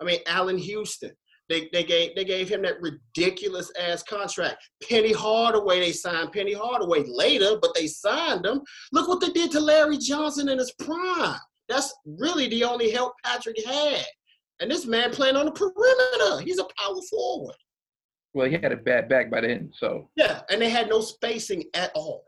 I 0.00 0.04
mean, 0.04 0.20
Allan 0.26 0.58
Houston. 0.58 1.12
They, 1.50 1.68
they 1.72 1.82
gave 1.82 2.14
they 2.14 2.24
gave 2.24 2.48
him 2.48 2.62
that 2.62 2.80
ridiculous 2.80 3.72
ass 3.78 4.04
contract. 4.04 4.58
Penny 4.88 5.12
Hardaway, 5.12 5.80
they 5.80 5.90
signed 5.90 6.30
Penny 6.30 6.52
Hardaway 6.54 7.02
later, 7.06 7.58
but 7.60 7.74
they 7.74 7.88
signed 7.88 8.46
him. 8.46 8.62
Look 8.92 9.08
what 9.08 9.20
they 9.20 9.30
did 9.30 9.50
to 9.50 9.60
Larry 9.60 9.98
Johnson 9.98 10.48
in 10.48 10.58
his 10.58 10.72
prime. 10.78 11.40
That's 11.68 11.92
really 12.06 12.48
the 12.48 12.62
only 12.62 12.92
help 12.92 13.14
Patrick 13.24 13.62
had. 13.66 14.06
And 14.60 14.70
this 14.70 14.86
man 14.86 15.10
playing 15.10 15.34
on 15.34 15.46
the 15.46 15.52
perimeter. 15.52 16.44
He's 16.44 16.60
a 16.60 16.66
power 16.78 17.00
forward. 17.10 17.56
Well, 18.32 18.48
he 18.48 18.52
had 18.52 18.70
a 18.70 18.76
bad 18.76 19.08
back 19.08 19.28
by 19.28 19.40
then, 19.40 19.72
so 19.74 20.08
Yeah, 20.14 20.42
and 20.50 20.62
they 20.62 20.70
had 20.70 20.88
no 20.88 21.00
spacing 21.00 21.64
at 21.74 21.90
all. 21.96 22.24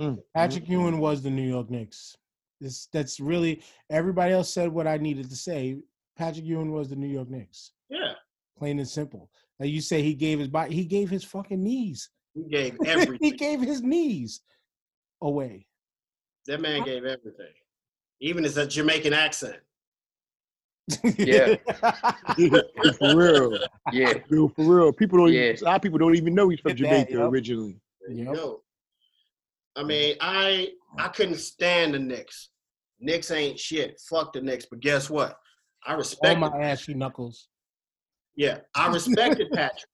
Mm. 0.00 0.18
Patrick 0.34 0.66
Ewing 0.66 0.98
was 0.98 1.22
the 1.22 1.30
New 1.30 1.46
York 1.46 1.68
Knicks. 1.70 2.16
This 2.58 2.88
that's 2.90 3.20
really 3.20 3.62
everybody 3.90 4.32
else 4.32 4.54
said 4.54 4.72
what 4.72 4.86
I 4.86 4.96
needed 4.96 5.28
to 5.28 5.36
say. 5.36 5.76
Patrick 6.16 6.44
Ewing 6.44 6.72
was 6.72 6.88
the 6.88 6.96
New 6.96 7.06
York 7.08 7.30
Knicks. 7.30 7.72
Yeah. 7.88 8.12
Plain 8.58 8.78
and 8.78 8.88
simple. 8.88 9.30
Now 9.58 9.66
you 9.66 9.80
say 9.80 10.02
he 10.02 10.14
gave 10.14 10.38
his 10.38 10.48
body, 10.48 10.74
he 10.74 10.84
gave 10.84 11.08
his 11.10 11.24
fucking 11.24 11.62
knees. 11.62 12.10
He 12.34 12.44
gave 12.48 12.76
everything. 12.86 13.18
he 13.20 13.30
gave 13.36 13.60
his 13.60 13.82
knees 13.82 14.40
away. 15.20 15.66
that 16.46 16.60
man 16.60 16.84
gave 16.84 17.04
everything. 17.04 17.52
Even 18.20 18.44
his 18.44 18.56
uh, 18.58 18.66
Jamaican 18.66 19.12
accent. 19.12 19.56
Yeah. 21.16 21.54
for 22.98 23.16
real. 23.16 23.58
Yeah. 23.92 24.14
Yo, 24.30 24.48
for 24.48 24.64
real. 24.64 24.92
People 24.92 25.18
don't. 25.18 25.32
Yeah. 25.32 25.50
Even, 25.50 25.62
a 25.62 25.64
lot 25.64 25.76
of 25.76 25.82
people 25.82 25.98
don't 25.98 26.14
even 26.16 26.34
know 26.34 26.48
he's 26.48 26.60
from 26.60 26.74
Get 26.74 26.90
that, 26.90 27.08
Jamaica 27.08 27.28
originally. 27.28 27.80
There 28.00 28.16
you 28.16 28.24
Yep. 28.26 28.34
go. 28.34 28.62
I 29.76 29.82
mean, 29.84 30.16
I 30.20 30.68
I 30.98 31.08
couldn't 31.08 31.36
stand 31.38 31.94
the 31.94 31.98
Knicks. 31.98 32.50
Knicks 33.00 33.30
ain't 33.30 33.58
shit. 33.58 34.00
Fuck 34.08 34.32
the 34.32 34.40
Knicks. 34.40 34.66
But 34.66 34.80
guess 34.80 35.08
what? 35.08 35.38
I 35.86 35.94
respect. 35.94 36.38
my 36.40 36.48
ashy 36.60 36.94
knuckles. 36.94 37.48
Yeah, 38.36 38.58
I 38.74 38.86
respected 38.92 39.50
Patrick. 39.52 39.84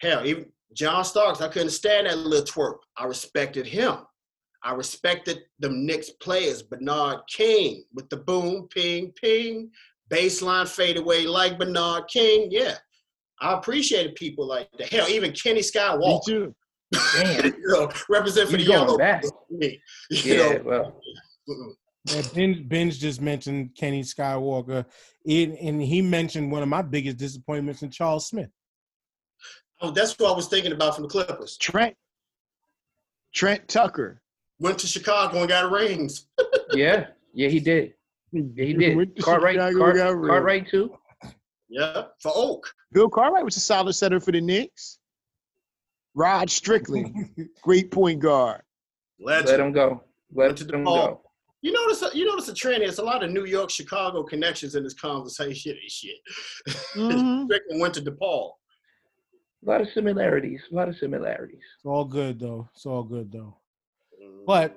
Hell, 0.00 0.24
even 0.26 0.46
John 0.74 1.04
Starks, 1.04 1.40
I 1.40 1.48
couldn't 1.48 1.70
stand 1.70 2.06
that 2.06 2.16
little 2.18 2.44
twerp. 2.44 2.78
I 2.96 3.04
respected 3.04 3.66
him. 3.66 3.98
I 4.62 4.72
respected 4.74 5.40
them 5.58 5.86
Knicks 5.86 6.10
players, 6.22 6.62
Bernard 6.62 7.20
King 7.34 7.84
with 7.94 8.08
the 8.10 8.18
boom, 8.18 8.68
ping, 8.68 9.12
ping, 9.12 9.70
baseline 10.10 10.68
fadeaway 10.68 11.24
like 11.24 11.58
Bernard 11.58 12.08
King. 12.08 12.48
Yeah, 12.50 12.74
I 13.40 13.54
appreciated 13.54 14.14
people 14.16 14.46
like 14.46 14.68
that. 14.78 14.88
Hell, 14.90 15.08
even 15.08 15.32
Kenny 15.32 15.60
Skywalker. 15.60 16.00
Me 16.00 16.20
too. 16.26 16.54
Damn. 17.14 17.44
you 17.46 17.54
know, 17.68 17.90
represent 18.08 18.48
for 18.50 18.56
You 18.58 18.64
the 18.64 18.70
yellow. 18.70 18.98
back. 18.98 19.24
Me, 19.50 19.80
you 20.10 20.34
Yeah. 20.34 20.36
know, 20.54 20.62
Well, 20.64 21.00
mm-mm. 21.48 21.72
Yeah, 22.06 22.22
ben, 22.34 22.66
Ben's 22.66 22.98
just 22.98 23.20
mentioned 23.20 23.74
Kenny 23.76 24.02
Skywalker, 24.02 24.86
and, 25.26 25.54
and 25.58 25.82
he 25.82 26.00
mentioned 26.00 26.50
one 26.50 26.62
of 26.62 26.68
my 26.68 26.82
biggest 26.82 27.18
disappointments 27.18 27.82
in 27.82 27.90
Charles 27.90 28.26
Smith. 28.26 28.48
Oh, 29.82 29.90
that's 29.90 30.18
what 30.18 30.32
I 30.32 30.36
was 30.36 30.48
thinking 30.48 30.72
about 30.72 30.94
from 30.94 31.04
the 31.04 31.08
Clippers. 31.08 31.56
Trent. 31.58 31.94
Trent 33.34 33.68
Tucker. 33.68 34.22
Went 34.58 34.78
to 34.80 34.86
Chicago 34.86 35.40
and 35.40 35.48
got 35.48 35.70
rings. 35.70 36.26
yeah. 36.72 37.08
Yeah, 37.32 37.48
he 37.48 37.60
did. 37.60 37.94
Yeah, 38.32 38.64
he 38.64 38.74
did. 38.74 38.96
Went 38.96 39.16
to 39.16 39.22
Cartwright, 39.22 39.56
Chicago, 39.56 39.78
Cart. 39.78 40.28
Cartwright 40.28 40.68
too. 40.68 40.94
Yeah, 41.68 42.04
for 42.18 42.32
Oak. 42.34 42.72
Bill 42.92 43.08
Cartwright 43.08 43.44
was 43.44 43.56
a 43.56 43.60
solid 43.60 43.92
setter 43.92 44.20
for 44.20 44.32
the 44.32 44.40
Knicks. 44.40 44.98
Rod 46.14 46.50
Strickland, 46.50 47.30
great 47.62 47.90
point 47.90 48.20
guard. 48.20 48.62
Legend. 49.20 49.48
Let 49.48 49.60
him 49.60 49.72
go. 49.72 50.02
Let 50.34 50.46
Went 50.46 50.58
to 50.58 50.64
him 50.64 50.84
DePaul. 50.84 50.84
go. 50.84 51.22
You 51.62 51.72
notice, 51.72 52.02
you 52.14 52.24
notice 52.24 52.48
a 52.48 52.54
trend. 52.54 52.82
There's 52.82 52.98
a 52.98 53.04
lot 53.04 53.22
of 53.22 53.30
New 53.30 53.44
York, 53.44 53.68
Chicago 53.70 54.22
connections 54.22 54.74
in 54.74 54.82
this 54.82 54.94
conversation. 54.94 55.72
and 55.80 55.90
Shit, 55.90 56.16
Mhm. 56.94 57.44
Strickland 57.44 57.80
went 57.80 57.94
to 57.94 58.00
DePaul. 58.02 58.52
A 59.66 59.70
lot 59.70 59.80
of 59.82 59.88
similarities. 59.92 60.62
A 60.72 60.74
lot 60.74 60.88
of 60.88 60.96
similarities. 60.96 61.60
It's 61.76 61.84
all 61.84 62.04
good 62.06 62.40
though. 62.40 62.68
It's 62.74 62.86
all 62.86 63.02
good 63.02 63.30
though. 63.30 63.58
But 64.46 64.74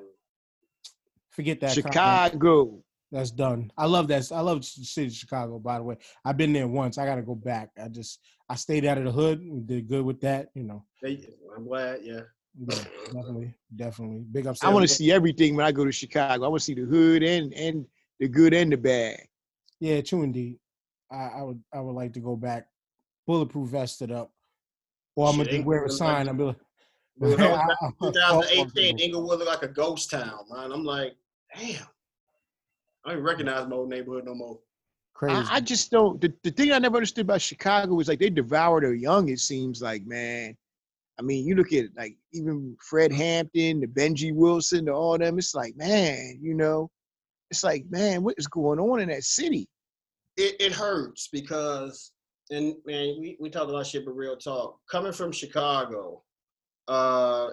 forget 1.31 1.61
that. 1.61 1.69
comment. 1.75 1.93
Chicago. 1.93 2.83
That's 3.11 3.31
done. 3.31 3.71
I 3.77 3.85
love 3.85 4.07
that. 4.07 4.29
I 4.31 4.41
love 4.41 4.61
the 4.61 4.65
city 4.65 5.07
of 5.07 5.13
Chicago. 5.13 5.59
By 5.59 5.77
the 5.77 5.83
way, 5.83 5.97
I've 6.25 6.35
been 6.35 6.51
there 6.51 6.67
once. 6.67 6.97
I 6.97 7.05
got 7.05 7.15
to 7.15 7.21
go 7.21 7.35
back. 7.35 7.69
I 7.81 7.87
just 7.87 8.19
I 8.49 8.55
stayed 8.55 8.85
out 8.85 8.97
of 8.97 9.05
the 9.05 9.11
hood. 9.11 9.39
We 9.47 9.61
did 9.61 9.87
good 9.87 10.03
with 10.03 10.19
that. 10.21 10.49
You 10.55 10.63
know. 10.63 10.83
I'm 11.55 11.65
glad. 11.67 11.99
Yeah, 12.03 12.21
Yeah, 12.55 12.83
definitely, 13.05 13.53
definitely. 13.75 14.25
Big 14.31 14.45
ups. 14.47 14.63
I 14.63 14.69
want 14.69 14.87
to 14.87 14.93
see 14.93 15.11
everything 15.11 15.55
when 15.55 15.65
I 15.65 15.71
go 15.71 15.85
to 15.85 15.91
Chicago. 15.91 16.45
I 16.45 16.47
want 16.47 16.61
to 16.61 16.65
see 16.65 16.75
the 16.75 16.83
hood 16.83 17.23
and 17.23 17.51
and 17.53 17.85
the 18.19 18.27
good 18.27 18.53
and 18.53 18.71
the 18.71 18.77
bad. 18.77 19.17
Yeah, 19.79 20.01
true 20.01 20.21
indeed. 20.23 20.59
I, 21.11 21.29
I 21.37 21.41
would 21.41 21.61
I 21.73 21.79
would 21.79 21.95
like 21.95 22.13
to 22.13 22.19
go 22.19 22.35
back, 22.35 22.67
bulletproof 23.25 23.69
vested 23.69 24.11
up, 24.11 24.31
or 25.15 25.29
I'm 25.29 25.35
Shit, 25.35 25.49
gonna 25.51 25.63
wear 25.63 25.85
a 25.85 25.89
sign. 25.89 26.27
like- 26.27 26.29
I'm 26.29 26.37
gonna. 26.37 26.55
Dude, 27.21 27.37
that 27.39 27.49
was 27.49 27.57
back 27.57 27.77
I- 27.81 28.53
in 28.53 28.61
I- 28.61 28.69
2018, 28.69 28.99
Englewood 28.99 29.39
looked 29.39 29.49
like 29.49 29.63
a 29.63 29.67
ghost 29.73 30.09
town, 30.11 30.39
man. 30.51 30.71
I'm 30.71 30.83
like, 30.83 31.15
damn. 31.55 31.83
I 33.05 33.13
don't 33.13 33.23
recognize 33.23 33.67
my 33.67 33.75
old 33.75 33.89
neighborhood 33.89 34.25
no 34.25 34.33
more. 34.33 34.59
Crazy. 35.13 35.35
I, 35.35 35.55
I 35.55 35.59
just 35.59 35.91
don't. 35.91 36.19
The, 36.21 36.33
the 36.43 36.51
thing 36.51 36.71
I 36.71 36.79
never 36.79 36.97
understood 36.97 37.25
about 37.25 37.41
Chicago 37.41 37.93
was 37.95 38.07
like 38.07 38.19
they 38.19 38.29
devour 38.29 38.79
their 38.81 38.93
young. 38.93 39.29
It 39.29 39.39
seems 39.39 39.81
like 39.81 40.05
man. 40.05 40.55
I 41.19 41.21
mean, 41.21 41.45
you 41.45 41.55
look 41.55 41.67
at 41.67 41.85
it, 41.85 41.91
like 41.95 42.17
even 42.33 42.75
Fred 42.81 43.11
Hampton, 43.11 43.81
the 43.81 43.87
Benji 43.87 44.33
Wilson, 44.33 44.85
the, 44.85 44.91
all 44.93 45.17
them. 45.17 45.37
It's 45.37 45.53
like 45.53 45.75
man, 45.75 46.39
you 46.41 46.53
know, 46.53 46.89
it's 47.51 47.63
like 47.63 47.85
man, 47.89 48.23
what 48.23 48.35
is 48.37 48.47
going 48.47 48.79
on 48.79 48.99
in 48.99 49.09
that 49.09 49.23
city? 49.23 49.67
It, 50.37 50.55
it 50.59 50.71
hurts 50.73 51.29
because, 51.31 52.11
and 52.49 52.75
man, 52.85 53.17
we, 53.19 53.37
we 53.39 53.49
talk 53.49 53.69
about 53.69 53.85
shit, 53.85 54.05
but 54.05 54.15
real 54.15 54.35
talk. 54.35 54.79
Coming 54.89 55.13
from 55.13 55.31
Chicago, 55.31 56.23
uh, 56.87 57.49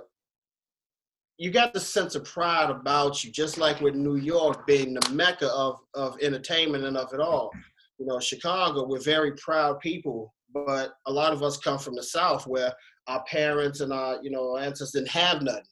you 1.41 1.51
got 1.51 1.73
the 1.73 1.81
sense 1.81 2.15
of 2.15 2.24
pride 2.24 2.70
about 2.70 3.24
you, 3.24 3.31
just 3.31 3.57
like 3.59 3.81
with 3.81 3.95
New 3.95 4.16
York 4.16 4.66
being 4.66 4.95
the 4.95 5.11
mecca 5.11 5.51
of, 5.51 5.81
of 5.95 6.16
entertainment 6.20 6.85
and 6.85 6.99
of 6.99 7.12
it 7.15 7.20
all. 7.20 7.51
You 7.99 8.07
know, 8.07 8.20
Chicago, 8.20 8.87
we're 8.87 9.01
very 9.01 9.32
proud 9.32 9.81
people, 9.81 10.35
but 10.53 10.95
a 11.07 11.12
lot 11.12 11.32
of 11.32 11.43
us 11.43 11.57
come 11.57 11.78
from 11.78 11.95
the 11.95 12.03
South 12.03 12.47
where 12.47 12.73
our 13.07 13.23
parents 13.25 13.81
and 13.81 13.93
our, 13.93 14.19
you 14.23 14.31
know, 14.31 14.57
ancestors 14.57 14.93
didn't 14.93 15.09
have 15.09 15.43
nothing. 15.43 15.63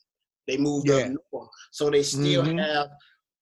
They 0.47 0.57
moved 0.57 0.89
Yeah. 0.89 0.97
up 0.97 1.13
north. 1.33 1.51
So 1.73 1.91
they 1.91 2.03
still 2.03 2.43
Mhm. 2.43 2.59
have 2.61 2.89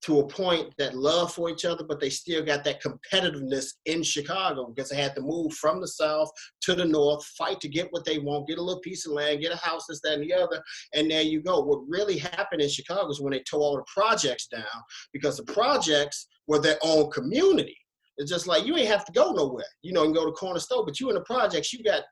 to 0.03 0.21
a 0.21 0.27
point 0.29 0.73
that 0.79 0.95
love 0.95 1.33
for 1.33 1.49
each 1.51 1.65
other, 1.65 1.83
but 1.83 1.99
they 1.99 2.11
still 2.11 2.45
got 2.45 2.63
that 2.65 2.83
competitiveness 2.83 3.73
in 3.87 4.03
Chicago 4.03 4.67
because 4.67 4.91
they 4.91 4.97
had 4.97 5.15
to 5.15 5.21
move 5.21 5.53
from 5.55 5.81
the 5.81 5.89
South 5.89 6.31
to 6.61 6.75
the 6.75 6.85
North, 6.85 7.25
fight 7.39 7.61
to 7.61 7.69
get 7.69 7.91
what 7.93 8.05
they 8.05 8.19
want, 8.19 8.47
get 8.47 8.59
a 8.59 8.63
little 8.63 8.83
piece 8.83 9.07
of 9.07 9.13
land, 9.13 9.41
get 9.41 9.53
a 9.53 9.57
house, 9.57 9.87
this, 9.89 10.01
that, 10.03 10.15
and 10.15 10.23
the 10.23 10.33
other. 10.35 10.63
And 10.93 11.11
there 11.11 11.23
you 11.23 11.41
go. 11.41 11.61
What 11.61 11.89
really 11.89 12.19
happened 12.19 12.61
in 12.61 12.69
Chicago 12.69 13.09
is 13.11 13.21
when 13.21 13.33
they 13.33 13.41
tore 13.41 13.61
all 13.61 13.77
the 13.77 13.85
projects 13.93 14.47
down 14.49 14.65
because 15.13 15.39
the 15.39 15.45
projects 15.45 16.27
were 16.47 16.61
their 16.61 16.79
own 16.83 17.11
community. 17.11 17.77
It's 18.19 18.31
just 18.31 18.47
like 18.47 18.65
you 18.65 18.77
ain't 18.77 18.89
have 18.89 19.05
to 19.07 19.13
go 19.13 19.33
nowhere. 19.33 19.65
You 19.83 19.93
know, 19.93 20.03
you 20.03 20.13
can 20.13 20.15
go 20.15 20.27
to 20.27 20.33
corner 20.33 20.61
store, 20.61 20.85
but 20.85 21.01
you 21.01 21.09
in 21.09 21.15
the 21.17 21.23
projects, 21.23 21.73
you 21.73 21.83
got 21.83 22.03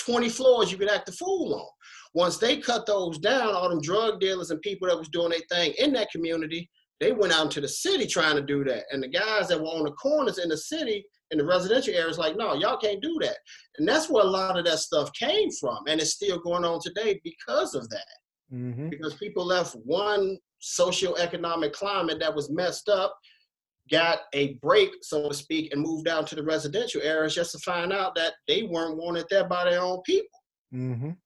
20 0.00 0.28
floors 0.28 0.70
you 0.70 0.78
could 0.78 0.90
act 0.90 1.06
the 1.06 1.12
fool 1.12 1.54
on. 1.54 1.66
Once 2.14 2.36
they 2.36 2.58
cut 2.58 2.86
those 2.86 3.18
down, 3.18 3.54
all 3.54 3.68
them 3.68 3.80
drug 3.80 4.20
dealers 4.20 4.50
and 4.50 4.60
people 4.62 4.88
that 4.88 4.98
was 4.98 5.08
doing 5.08 5.30
their 5.30 5.40
thing 5.50 5.74
in 5.78 5.92
that 5.92 6.10
community, 6.10 6.70
they 7.00 7.12
went 7.12 7.32
out 7.32 7.46
into 7.46 7.60
the 7.60 7.68
city 7.68 8.06
trying 8.06 8.36
to 8.36 8.42
do 8.42 8.62
that. 8.64 8.84
And 8.92 9.02
the 9.02 9.08
guys 9.08 9.48
that 9.48 9.60
were 9.60 9.66
on 9.66 9.84
the 9.84 9.90
corners 9.92 10.38
in 10.38 10.48
the 10.48 10.56
city, 10.56 11.04
in 11.32 11.38
the 11.38 11.44
residential 11.44 11.94
areas, 11.94 12.18
like, 12.18 12.36
no, 12.36 12.54
y'all 12.54 12.76
can't 12.76 13.02
do 13.02 13.18
that. 13.22 13.36
And 13.78 13.88
that's 13.88 14.08
where 14.08 14.24
a 14.24 14.28
lot 14.28 14.58
of 14.58 14.64
that 14.66 14.78
stuff 14.78 15.12
came 15.12 15.50
from. 15.50 15.78
And 15.88 16.00
it's 16.00 16.12
still 16.12 16.38
going 16.38 16.64
on 16.64 16.80
today 16.80 17.20
because 17.24 17.74
of 17.74 17.88
that. 17.90 18.06
Mhm. 18.52 18.90
Because 18.90 19.14
people 19.14 19.44
left 19.44 19.74
one 19.74 20.38
socioeconomic 20.62 21.72
climate 21.72 22.20
that 22.20 22.34
was 22.34 22.50
messed 22.50 22.88
up, 22.88 23.18
got 23.90 24.20
a 24.32 24.54
break, 24.54 24.90
so 25.02 25.28
to 25.28 25.34
speak, 25.34 25.72
and 25.72 25.82
moved 25.82 26.06
down 26.06 26.24
to 26.26 26.34
the 26.34 26.42
residential 26.42 27.02
areas 27.02 27.34
just 27.34 27.52
to 27.52 27.58
find 27.58 27.92
out 27.92 28.14
that 28.14 28.32
they 28.48 28.62
weren't 28.62 28.96
wanted 28.96 29.26
there 29.30 29.44
by 29.46 29.64
their 29.68 29.80
own 29.80 30.00
people 30.02 30.38
Mhm. 30.72 31.16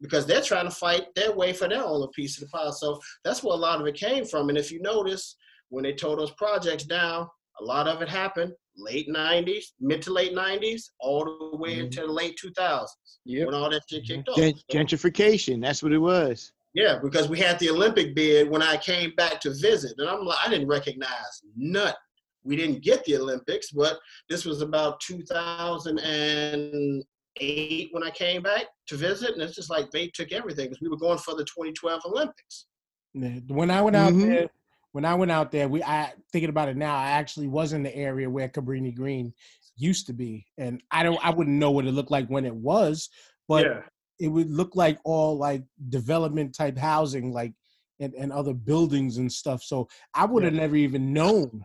because 0.00 0.26
they're 0.26 0.42
trying 0.42 0.66
to 0.68 0.74
fight 0.74 1.06
their 1.14 1.32
way 1.32 1.52
for 1.52 1.68
their 1.68 1.84
own 1.84 2.06
piece 2.10 2.36
of 2.36 2.42
the 2.42 2.48
pie. 2.48 2.70
So 2.70 3.00
that's 3.24 3.42
where 3.42 3.54
a 3.54 3.58
lot 3.58 3.80
of 3.80 3.86
it 3.86 3.94
came 3.96 4.24
from. 4.26 4.48
And 4.50 4.58
if 4.58 4.70
you 4.70 4.80
notice, 4.82 5.36
when 5.70 5.84
they 5.84 5.94
tore 5.94 6.16
those 6.16 6.32
projects 6.32 6.84
down, 6.84 7.26
a 7.60 7.64
lot 7.64 7.88
of 7.88 8.02
it 8.02 8.08
happened 8.08 8.52
late 8.76 9.08
90s, 9.08 9.72
mid 9.80 10.02
to 10.02 10.12
late 10.12 10.34
90s, 10.34 10.92
all 10.98 11.24
the 11.24 11.56
way 11.56 11.76
Mhm. 11.76 11.84
into 11.84 12.00
the 12.02 12.08
late 12.08 12.36
2000s 12.36 13.20
Yep. 13.24 13.46
when 13.46 13.54
all 13.54 13.70
that 13.70 13.82
shit 13.88 14.04
kicked 14.04 14.28
off. 14.28 14.36
Gentrification. 14.70 15.62
That's 15.62 15.82
what 15.82 15.92
it 15.92 15.98
was. 15.98 16.52
Yeah, 16.74 16.98
because 17.02 17.28
we 17.28 17.38
had 17.38 17.58
the 17.60 17.70
Olympic 17.70 18.14
bid 18.16 18.50
when 18.50 18.62
I 18.62 18.76
came 18.76 19.12
back 19.16 19.40
to 19.42 19.54
visit, 19.54 19.94
and 19.98 20.08
I'm 20.08 20.24
like, 20.24 20.38
I 20.44 20.48
didn't 20.50 20.66
recognize 20.68 21.42
none. 21.56 21.94
We 22.42 22.56
didn't 22.56 22.82
get 22.82 23.04
the 23.04 23.16
Olympics, 23.16 23.70
but 23.70 23.98
this 24.28 24.44
was 24.44 24.60
about 24.60 24.98
2008 25.00 27.88
when 27.92 28.02
I 28.02 28.10
came 28.10 28.42
back 28.42 28.64
to 28.88 28.96
visit, 28.96 29.34
and 29.34 29.42
it's 29.42 29.54
just 29.54 29.70
like 29.70 29.90
they 29.92 30.08
took 30.08 30.32
everything 30.32 30.66
because 30.66 30.80
we 30.82 30.88
were 30.88 30.96
going 30.96 31.18
for 31.18 31.34
the 31.34 31.44
2012 31.44 32.02
Olympics. 32.06 32.66
When 33.14 33.70
I 33.70 33.80
went 33.80 33.94
out 33.96 34.12
Mhm. 34.12 34.22
there, 34.22 34.50
when 34.92 35.04
I 35.04 35.14
went 35.14 35.30
out 35.30 35.52
there, 35.52 35.68
we 35.68 35.80
I 35.82 36.12
thinking 36.32 36.50
about 36.50 36.68
it 36.68 36.76
now. 36.76 36.96
I 36.96 37.10
actually 37.10 37.46
was 37.48 37.72
in 37.72 37.84
the 37.84 37.94
area 37.94 38.28
where 38.28 38.48
Cabrini 38.48 38.92
Green 38.94 39.32
used 39.76 40.06
to 40.08 40.12
be, 40.12 40.46
and 40.58 40.82
I 40.90 41.04
don't 41.04 41.24
I 41.24 41.30
wouldn't 41.30 41.56
know 41.56 41.70
what 41.70 41.86
it 41.86 41.92
looked 41.92 42.10
like 42.10 42.26
when 42.28 42.44
it 42.44 42.54
was, 42.54 43.08
but 43.48 43.64
yeah, 43.64 43.82
it 44.18 44.28
would 44.28 44.50
look 44.50 44.76
like 44.76 44.98
all 45.04 45.36
like 45.36 45.62
development 45.88 46.54
type 46.54 46.78
housing, 46.78 47.32
like 47.32 47.52
and, 48.00 48.14
and 48.14 48.32
other 48.32 48.54
buildings 48.54 49.18
and 49.18 49.30
stuff. 49.32 49.62
So 49.62 49.88
I 50.14 50.24
would 50.24 50.42
have 50.44 50.52
never 50.52 50.76
even 50.76 51.12
known 51.12 51.64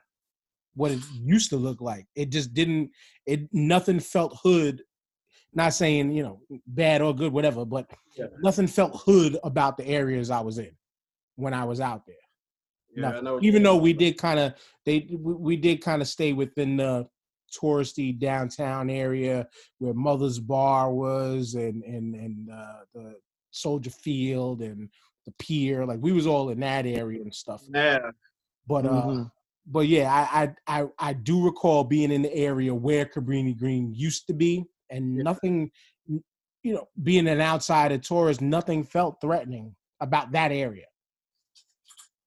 what 0.76 0.92
it 0.92 1.00
used 1.22 1.50
to 1.50 1.58
look 1.58 1.82
like. 1.82 2.06
It 2.16 2.30
just 2.30 2.54
didn't. 2.54 2.92
It 3.26 3.42
nothing 3.52 4.00
felt 4.00 4.38
hood. 4.44 4.82
Not 5.54 5.74
saying 5.74 6.12
you 6.12 6.24
know 6.24 6.42
bad 6.68 7.02
or 7.02 7.16
good, 7.16 7.34
whatever, 7.34 7.66
but 7.66 7.90
Yeah. 8.16 8.28
nothing 8.42 8.68
felt 8.68 9.02
hood 9.06 9.38
about 9.44 9.78
the 9.78 9.88
areas 9.88 10.30
I 10.30 10.42
was 10.42 10.60
in 10.60 10.72
when 11.36 11.54
I 11.54 11.64
was 11.66 11.80
out 11.82 12.06
there. 12.06 12.16
yeah, 12.96 13.18
I 13.18 13.22
know. 13.22 13.40
even 13.42 13.64
though 13.64 13.78
we 13.78 13.94
did 13.94 14.18
kind 14.18 14.40
of 14.40 14.54
they 14.86 15.08
we, 15.10 15.34
we 15.34 15.56
did 15.58 15.82
kind 15.82 16.02
of 16.02 16.08
stay 16.08 16.34
within 16.34 16.78
the 16.78 17.08
touristy 17.50 18.18
downtown 18.18 18.90
area 18.90 19.48
where 19.80 19.94
Mother's 19.94 20.40
Bar 20.40 20.94
was 20.94 21.56
and 21.56 21.84
and 21.84 22.16
and 22.16 22.50
uh, 22.50 22.80
the 22.94 23.16
Soldier 23.52 23.90
Field 23.92 24.62
and 24.62 24.90
the 25.26 25.32
pier. 25.40 25.86
Like 25.86 26.00
we 26.02 26.12
was 26.12 26.28
all 26.28 26.50
in 26.50 26.60
that 26.62 26.86
area 26.86 27.22
and 27.22 27.34
stuff. 27.34 27.64
Yeah. 27.74 28.12
But 28.68 28.86
uh, 28.86 28.90
Mhm. 29.06 29.32
but 29.66 29.88
yeah, 29.88 30.12
I, 30.12 30.54
I 30.68 30.82
I 30.82 30.88
I 31.00 31.14
do 31.14 31.44
recall 31.44 31.84
being 31.84 32.12
in 32.12 32.22
the 32.22 32.34
area 32.34 32.74
where 32.74 33.06
Cabrini 33.06 33.58
Green 33.58 33.94
used 33.94 34.28
to 34.28 34.34
be, 34.34 34.66
and 34.90 35.16
nothing, 35.16 35.72
you 36.08 36.74
know, 36.76 36.88
being 37.04 37.28
an 37.28 37.42
outsider 37.42 37.98
tourist, 37.98 38.42
nothing 38.42 38.84
felt 38.84 39.22
threatening 39.22 39.76
about 40.02 40.32
that 40.34 40.52
area. 40.52 40.86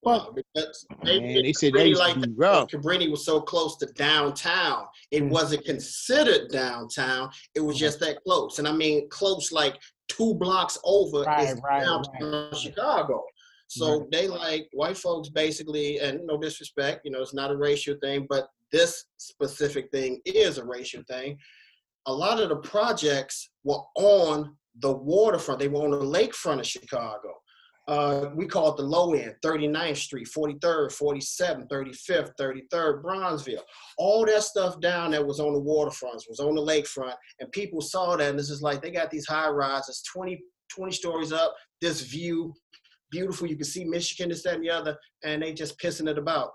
Well, 0.02 0.32
because 0.34 0.84
they, 1.04 1.20
Man, 1.20 1.42
they 1.42 1.52
said 1.52 1.74
they 1.74 1.94
like 1.94 2.16
rough. 2.34 2.68
Cabrini 2.70 3.10
was 3.10 3.24
so 3.24 3.40
close 3.40 3.76
to 3.78 3.86
downtown. 3.86 4.86
It 5.12 5.22
Mm. 5.22 5.30
wasn't 5.30 5.64
considered 5.64 6.50
downtown. 6.50 7.30
It 7.54 7.60
was 7.60 7.78
just 7.78 8.00
that 8.00 8.22
close. 8.24 8.58
And 8.58 8.66
I 8.66 8.72
mean 8.72 9.08
close 9.10 9.52
like 9.52 9.78
two 10.08 10.34
blocks 10.34 10.76
over 10.84 11.22
Right, 11.22 11.50
is 11.50 11.60
right, 11.62 11.80
downtown 11.84 12.52
Chicago. 12.54 13.24
So 13.68 14.06
they 14.12 14.28
like 14.28 14.68
white 14.74 14.98
folks 14.98 15.30
basically, 15.30 15.98
and 16.00 16.20
no 16.26 16.36
disrespect, 16.36 17.02
you 17.04 17.10
know, 17.10 17.22
it's 17.22 17.32
not 17.32 17.50
a 17.50 17.56
racial 17.56 17.96
thing, 18.02 18.26
but 18.28 18.48
this 18.70 19.04
specific 19.16 19.90
thing 19.90 20.20
is 20.26 20.58
a 20.58 20.64
racial 20.64 21.02
thing. 21.08 21.38
A 22.06 22.12
lot 22.12 22.38
of 22.40 22.48
the 22.50 22.56
projects 22.56 23.48
were 23.64 23.80
on 23.94 24.56
the 24.80 24.92
waterfront. 24.92 25.60
They 25.60 25.68
were 25.68 25.84
on 25.84 25.90
the 25.92 25.98
lakefront 26.00 26.58
of 26.60 26.66
Chicago. 26.66 27.40
Uh, 27.92 28.30
we 28.34 28.46
call 28.46 28.70
it 28.70 28.76
the 28.78 28.82
low 28.82 29.12
end, 29.12 29.34
39th 29.44 29.98
Street, 29.98 30.26
43rd, 30.34 30.88
47th, 30.96 31.68
35th, 31.68 32.30
33rd, 32.40 33.02
Bronzeville. 33.02 33.60
All 33.98 34.24
that 34.24 34.42
stuff 34.42 34.80
down 34.80 35.10
there 35.10 35.26
was 35.26 35.40
on 35.40 35.52
the 35.52 35.60
waterfronts, 35.60 36.26
was 36.26 36.40
on 36.40 36.54
the 36.54 36.62
lakefront, 36.62 37.16
and 37.40 37.52
people 37.52 37.82
saw 37.82 38.16
that, 38.16 38.30
and 38.30 38.38
this 38.38 38.48
is 38.48 38.62
like 38.62 38.80
they 38.80 38.90
got 38.90 39.10
these 39.10 39.26
high 39.26 39.50
rises, 39.50 40.02
20, 40.10 40.42
20 40.70 40.90
stories 40.92 41.32
up, 41.32 41.54
this 41.82 42.00
view, 42.00 42.54
beautiful. 43.10 43.46
You 43.46 43.56
can 43.56 43.66
see 43.66 43.84
Michigan, 43.84 44.30
this, 44.30 44.42
that, 44.44 44.54
and 44.54 44.64
the 44.64 44.70
other, 44.70 44.96
and 45.22 45.42
they 45.42 45.52
just 45.52 45.78
pissing 45.78 46.08
it 46.08 46.16
about. 46.16 46.52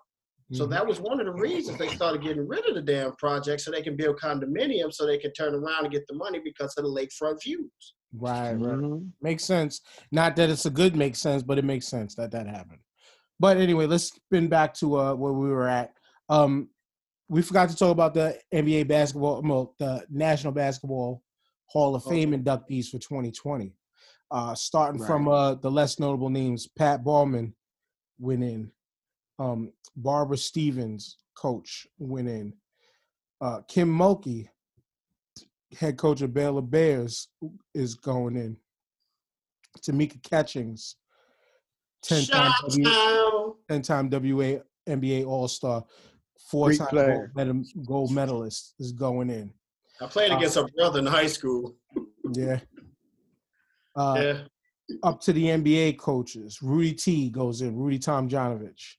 So 0.53 0.65
Mhm. 0.65 0.69
that 0.71 0.87
was 0.87 0.99
one 0.99 1.19
of 1.19 1.27
the 1.27 1.33
reasons 1.33 1.77
they 1.77 1.89
started 1.89 2.23
getting 2.23 2.47
rid 2.47 2.65
of 2.67 2.73
the 2.73 2.81
damn 2.81 3.15
project 3.17 3.61
so 3.61 3.69
they 3.69 3.83
can 3.83 3.95
build 3.95 4.17
condominiums 4.17 4.93
so 4.93 5.05
they 5.05 5.19
can 5.19 5.33
turn 5.33 5.53
around 5.53 5.83
and 5.83 5.93
get 5.93 6.07
the 6.07 6.15
money 6.15 6.39
because 6.39 6.73
of 6.77 6.83
the 6.85 6.89
lakefront 6.89 7.43
views. 7.43 7.93
Right, 8.13 8.53
right. 8.53 8.77
Mhm. 8.77 9.11
Makes 9.21 9.43
sense. 9.43 9.81
Not 10.11 10.35
that 10.37 10.49
it's 10.49 10.65
a 10.65 10.69
good 10.69 10.95
makes 10.95 11.19
sense, 11.19 11.43
but 11.43 11.57
it 11.57 11.65
makes 11.65 11.87
sense 11.87 12.15
that 12.15 12.31
that 12.31 12.47
happened. 12.47 12.79
But 13.39 13.57
anyway, 13.57 13.85
let's 13.85 14.05
spin 14.05 14.47
back 14.47 14.73
to 14.75 14.97
uh, 14.99 15.13
where 15.15 15.33
we 15.33 15.49
were 15.49 15.67
at. 15.67 15.93
Um, 16.29 16.69
we 17.29 17.41
forgot 17.41 17.69
to 17.69 17.75
talk 17.75 17.91
about 17.91 18.13
the 18.13 18.39
NBA 18.53 18.87
basketball, 18.87 19.41
well, 19.41 19.75
the 19.79 20.05
National 20.09 20.53
Basketball 20.53 21.21
Hall 21.67 21.93
of 21.95 22.03
Fame 22.05 22.31
inductees 22.31 22.87
for 22.87 22.99
2020. 22.99 23.73
Uh, 24.31 24.55
starting 24.55 24.99
from 25.07 25.27
uh, 25.27 25.55
the 25.55 25.69
less 25.71 25.99
notable 25.99 26.29
names, 26.29 26.67
Pat 26.67 27.03
Baumann 27.03 27.53
went 28.19 28.43
in, 28.43 28.71
um, 29.39 29.71
Barbara 29.95 30.37
Stevens, 30.37 31.17
coach, 31.35 31.85
went 31.99 32.27
in, 32.27 32.53
uh, 33.41 33.61
Kim 33.67 33.89
Mulkey, 33.89 34.47
head 35.77 35.97
coach 35.97 36.21
of 36.21 36.33
Baylor 36.33 36.61
Bears, 36.61 37.27
is 37.73 37.95
going 37.95 38.35
in. 38.35 38.57
Tamika 39.79 40.21
Catchings, 40.23 40.95
10 42.03 42.25
time, 42.25 42.51
w, 42.69 43.55
10 43.69 43.81
time 43.81 44.09
WA 44.09 44.59
NBA 44.87 45.25
All 45.27 45.47
Star, 45.47 45.83
four 46.49 46.73
time 46.73 46.87
gold, 46.91 47.29
medal- 47.35 47.63
gold 47.85 48.11
medalist, 48.11 48.73
is 48.79 48.91
going 48.91 49.29
in. 49.29 49.51
I 50.01 50.07
played 50.07 50.31
against 50.31 50.55
her 50.55 50.67
brother 50.75 50.99
in 50.99 51.05
high 51.05 51.27
school. 51.27 51.75
Yeah. 52.33 52.59
Uh, 53.95 54.15
Yeah. 54.21 54.43
up 55.01 55.19
to 55.21 55.33
the 55.33 55.45
NBA 55.45 55.97
coaches. 55.97 56.61
Rudy 56.61 56.93
T 56.93 57.31
goes 57.31 57.61
in. 57.61 57.75
Rudy 57.75 57.97
Tomjanovich. 57.97 58.93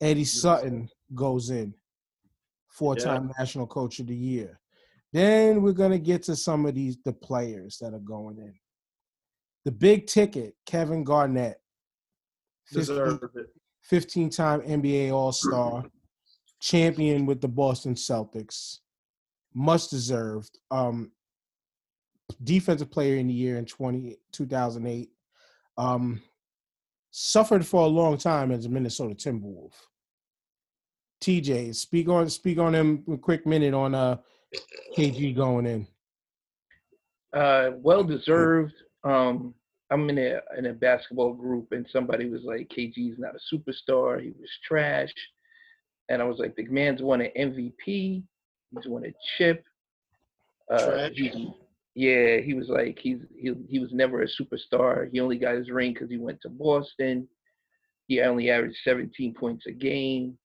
Eddie 0.00 0.24
Sutton 0.24 0.88
goes 1.14 1.50
in. 1.50 1.72
Four-time 2.66 3.30
national 3.38 3.68
coach 3.68 4.00
of 4.00 4.08
the 4.08 4.16
year. 4.16 4.59
Then 5.12 5.62
we're 5.62 5.72
gonna 5.72 5.98
get 5.98 6.22
to 6.24 6.36
some 6.36 6.66
of 6.66 6.74
these 6.74 6.98
the 7.04 7.12
players 7.12 7.78
that 7.78 7.94
are 7.94 7.98
going 7.98 8.38
in. 8.38 8.54
The 9.64 9.72
big 9.72 10.06
ticket, 10.06 10.54
Kevin 10.66 11.04
Garnett, 11.04 11.60
15 12.66 12.80
Deserved 12.80 13.36
it. 13.36 13.46
15-time 13.90 14.60
NBA 14.60 15.12
All-Star, 15.12 15.84
champion 16.60 17.26
with 17.26 17.40
the 17.40 17.48
Boston 17.48 17.94
Celtics, 17.94 18.78
much 19.54 19.88
deserved. 19.88 20.58
Um, 20.70 21.10
defensive 22.44 22.90
player 22.90 23.16
in 23.16 23.26
the 23.26 23.34
year 23.34 23.58
in 23.58 23.64
20, 23.64 24.16
2008. 24.32 25.10
Um, 25.76 26.22
suffered 27.10 27.66
for 27.66 27.82
a 27.82 27.88
long 27.88 28.16
time 28.16 28.52
as 28.52 28.66
a 28.66 28.68
Minnesota 28.68 29.14
Timberwolf. 29.14 29.72
TJ, 31.20 31.74
speak 31.74 32.08
on 32.08 32.30
speak 32.30 32.58
on 32.58 32.74
him 32.74 33.04
a 33.12 33.18
quick 33.18 33.46
minute 33.46 33.74
on 33.74 33.94
uh 33.94 34.16
KG 34.96 35.34
going 35.34 35.66
in. 35.66 35.86
Uh, 37.32 37.72
well 37.76 38.02
deserved. 38.02 38.74
Um, 39.04 39.54
I'm 39.90 40.08
in 40.08 40.18
a 40.18 40.40
in 40.56 40.66
a 40.66 40.72
basketball 40.72 41.32
group, 41.32 41.72
and 41.72 41.86
somebody 41.92 42.28
was 42.28 42.42
like, 42.42 42.68
"KG's 42.68 43.18
not 43.18 43.34
a 43.34 43.54
superstar. 43.54 44.22
He 44.22 44.30
was 44.30 44.50
trash." 44.66 45.12
And 46.08 46.20
I 46.20 46.24
was 46.24 46.38
like, 46.38 46.56
"The 46.56 46.66
man's 46.66 47.02
won 47.02 47.20
an 47.20 47.30
MVP. 47.36 48.22
He's 48.72 48.86
won 48.86 49.04
a 49.04 49.12
chip. 49.36 49.64
Uh, 50.70 51.08
Trash. 51.08 51.12
yeah, 51.96 52.38
he 52.38 52.54
was 52.54 52.68
like, 52.68 52.98
he's 53.00 53.18
he 53.36 53.52
he 53.68 53.78
was 53.80 53.92
never 53.92 54.22
a 54.22 54.26
superstar. 54.26 55.10
He 55.10 55.20
only 55.20 55.36
got 55.36 55.56
his 55.56 55.70
ring 55.70 55.92
because 55.92 56.10
he 56.10 56.16
went 56.16 56.40
to 56.42 56.48
Boston. 56.48 57.28
He 58.06 58.20
only 58.20 58.50
averaged 58.50 58.78
17 58.84 59.34
points 59.34 59.66
a 59.66 59.72
game, 59.72 60.36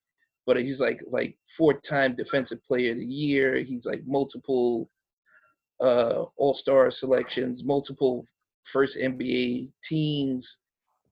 but 0.45 0.57
he's 0.57 0.79
like 0.79 0.99
like 1.09 1.37
four-time 1.57 2.15
defensive 2.15 2.59
player 2.67 2.91
of 2.91 2.97
the 2.97 3.05
year. 3.05 3.63
He's 3.63 3.85
like 3.85 4.03
multiple 4.05 4.89
uh, 5.81 6.25
all-star 6.37 6.91
selections, 6.99 7.61
multiple 7.63 8.25
first 8.71 8.93
NBA 8.95 9.69
teams. 9.87 10.45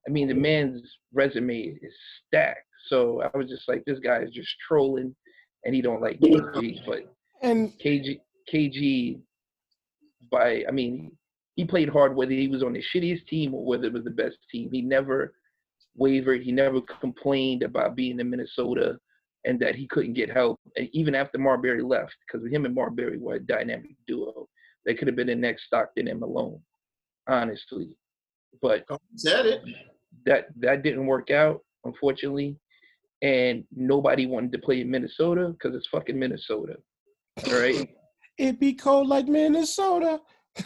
I 0.07 0.11
mean, 0.11 0.27
the 0.27 0.33
man's 0.33 0.81
resume 1.13 1.77
is 1.81 1.93
stacked. 2.27 2.67
So 2.87 3.21
I 3.21 3.37
was 3.37 3.49
just 3.49 3.67
like, 3.67 3.83
this 3.85 3.99
guy 3.99 4.19
is 4.21 4.31
just 4.31 4.49
trolling, 4.67 5.15
and 5.63 5.73
he 5.73 5.81
don't 5.81 6.01
like 6.01 6.19
KG. 6.19 6.79
But 6.85 7.13
And 7.41 7.73
KG, 7.83 8.19
KG, 8.53 9.19
by 10.29 10.63
I 10.67 10.71
mean, 10.71 11.11
he 11.55 11.65
played 11.65 11.89
hard 11.89 12.15
whether 12.15 12.31
he 12.31 12.47
was 12.47 12.63
on 12.63 12.73
the 12.73 12.83
shittiest 12.93 13.27
team 13.27 13.53
or 13.53 13.63
whether 13.63 13.85
it 13.85 13.93
was 13.93 14.03
the 14.03 14.09
best 14.09 14.37
team. 14.51 14.69
He 14.71 14.81
never 14.81 15.33
wavered. 15.95 16.41
He 16.41 16.51
never 16.51 16.81
complained 16.81 17.63
about 17.63 17.95
being 17.95 18.19
in 18.19 18.29
Minnesota 18.29 18.99
and 19.45 19.59
that 19.59 19.75
he 19.75 19.87
couldn't 19.87 20.13
get 20.13 20.31
help. 20.31 20.59
And 20.77 20.89
even 20.93 21.15
after 21.15 21.37
Marbury 21.37 21.81
left, 21.81 22.15
because 22.25 22.47
him 22.49 22.65
and 22.65 22.75
Marbury 22.75 23.17
were 23.17 23.35
a 23.35 23.39
dynamic 23.39 23.95
duo, 24.07 24.47
they 24.85 24.93
could 24.93 25.07
have 25.07 25.15
been 25.15 25.27
the 25.27 25.35
next 25.35 25.65
Stockton 25.65 26.07
and 26.07 26.19
Malone, 26.19 26.59
honestly. 27.27 27.97
But 28.61 28.85
oh, 28.89 28.99
Said 29.15 29.45
it. 29.45 29.61
that 30.25 30.47
that 30.59 30.83
didn't 30.83 31.05
work 31.05 31.31
out, 31.31 31.61
unfortunately. 31.85 32.57
And 33.21 33.63
nobody 33.73 34.25
wanted 34.25 34.51
to 34.51 34.59
play 34.59 34.81
in 34.81 34.91
Minnesota 34.91 35.49
because 35.49 35.75
it's 35.75 35.87
fucking 35.87 36.19
Minnesota. 36.19 36.75
All 37.47 37.59
right. 37.59 37.89
it 38.37 38.59
be 38.59 38.73
cold 38.73 39.07
like 39.07 39.27
Minnesota. 39.27 40.19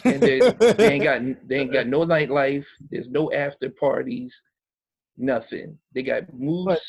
and 0.04 0.20
they, 0.20 0.38
they 0.40 0.92
ain't 0.92 1.04
got 1.04 1.22
they 1.48 1.60
ain't 1.60 1.72
got 1.72 1.86
no 1.86 2.00
nightlife. 2.00 2.64
There's 2.90 3.08
no 3.08 3.32
after 3.32 3.70
parties, 3.70 4.32
nothing. 5.16 5.78
They 5.94 6.02
got 6.02 6.32
moose, 6.34 6.80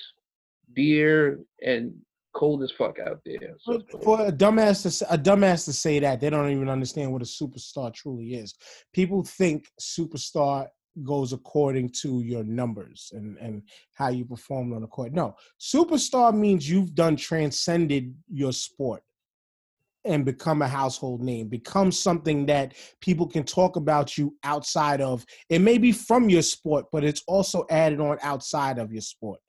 deer, 0.76 1.40
and 1.66 1.94
cold 2.36 2.64
as 2.64 2.72
fuck 2.72 2.98
out 3.00 3.20
there. 3.26 3.56
So 3.60 3.82
For- 4.04 4.28
a 4.28 4.32
dumbass 4.32 4.84
to 4.84 4.92
say, 4.92 5.06
a 5.10 5.18
dumbass 5.18 5.66
to 5.66 5.74
say 5.74 6.00
that 6.00 6.20
they 6.20 6.30
don't 6.30 6.52
even 6.52 6.70
understand 6.70 7.12
what 7.12 7.22
a 7.22 7.26
superstar 7.26 7.94
truly 7.94 8.36
is. 8.36 8.54
People 8.94 9.24
think 9.24 9.68
superstar 9.80 10.68
goes 11.04 11.34
according 11.34 11.90
to 12.02 12.22
your 12.22 12.44
numbers 12.44 13.12
and 13.14 13.38
and 13.38 13.64
how 13.94 14.10
you 14.10 14.26
perform 14.26 14.74
on 14.74 14.82
the 14.82 14.88
court. 14.88 15.14
No, 15.14 15.36
superstar 15.60 16.36
means 16.36 16.70
you've 16.70 16.96
done 16.96 17.16
transcended 17.16 18.14
your 18.28 18.52
sport 18.52 19.04
and 20.06 20.26
become 20.26 20.62
a 20.62 20.68
household 20.68 21.22
name, 21.22 21.48
become 21.48 21.92
something 21.92 22.46
that 22.46 22.74
people 23.02 23.28
can 23.28 23.44
talk 23.44 23.76
about 23.76 24.18
you 24.18 24.36
outside 24.44 25.02
of. 25.02 25.26
It 25.50 25.60
may 25.60 25.78
be 25.78 25.92
from 25.92 26.30
your 26.30 26.42
sport, 26.42 26.86
but 26.92 27.04
it's 27.04 27.24
also 27.28 27.66
added 27.70 28.00
on 28.00 28.18
outside 28.22 28.80
of 28.80 28.92
your 28.92 29.02
sport. 29.02 29.40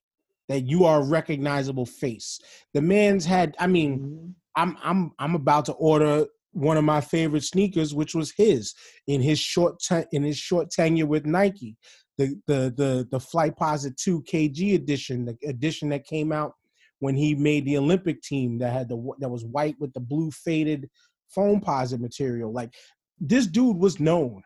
That 0.51 0.69
you 0.69 0.85
are 0.85 1.01
a 1.01 1.07
recognizable 1.07 1.87
face. 1.87 2.39
The 2.75 2.83
man's 2.83 3.25
had, 3.25 3.55
I 3.59 3.67
mean, 3.67 3.99
mm-hmm. 3.99 4.31
I'm 4.57 4.77
I'm 4.83 5.13
I'm 5.19 5.35
about 5.35 5.65
to 5.67 5.73
order 5.73 6.27
one 6.53 6.77
of 6.77 6.85
my 6.85 7.01
favorite 7.01 7.45
sneakers, 7.45 7.95
which 7.95 8.15
was 8.15 8.33
his 8.33 8.75
in 9.07 9.23
his 9.23 9.39
short 9.39 9.81
te- 9.81 10.11
in 10.13 10.23
his 10.23 10.37
short 10.37 10.71
tenure 10.71 11.07
with 11.07 11.25
Nike. 11.25 11.77
The 12.19 12.35
the 12.47 12.75
the 12.77 13.09
the 13.11 13.19
Flightposite 13.19 13.97
2 13.97 14.23
KG 14.23 14.75
edition, 14.75 15.25
the 15.25 15.39
edition 15.49 15.89
that 15.91 16.05
came 16.05 16.33
out 16.33 16.53
when 16.99 17.15
he 17.15 17.35
made 17.35 17.65
the 17.65 17.79
Olympic 17.79 18.21
team 18.21 18.59
that 18.59 18.73
had 18.73 18.89
the 18.89 19.01
that 19.21 19.31
was 19.31 19.45
white 19.45 19.77
with 19.79 19.93
the 19.95 20.01
blue 20.01 20.31
faded 20.31 20.91
Foamposite 21.35 22.01
material. 22.01 22.53
Like 22.53 22.75
this 23.21 23.47
dude 23.47 23.79
was 23.79 24.01
known. 24.01 24.43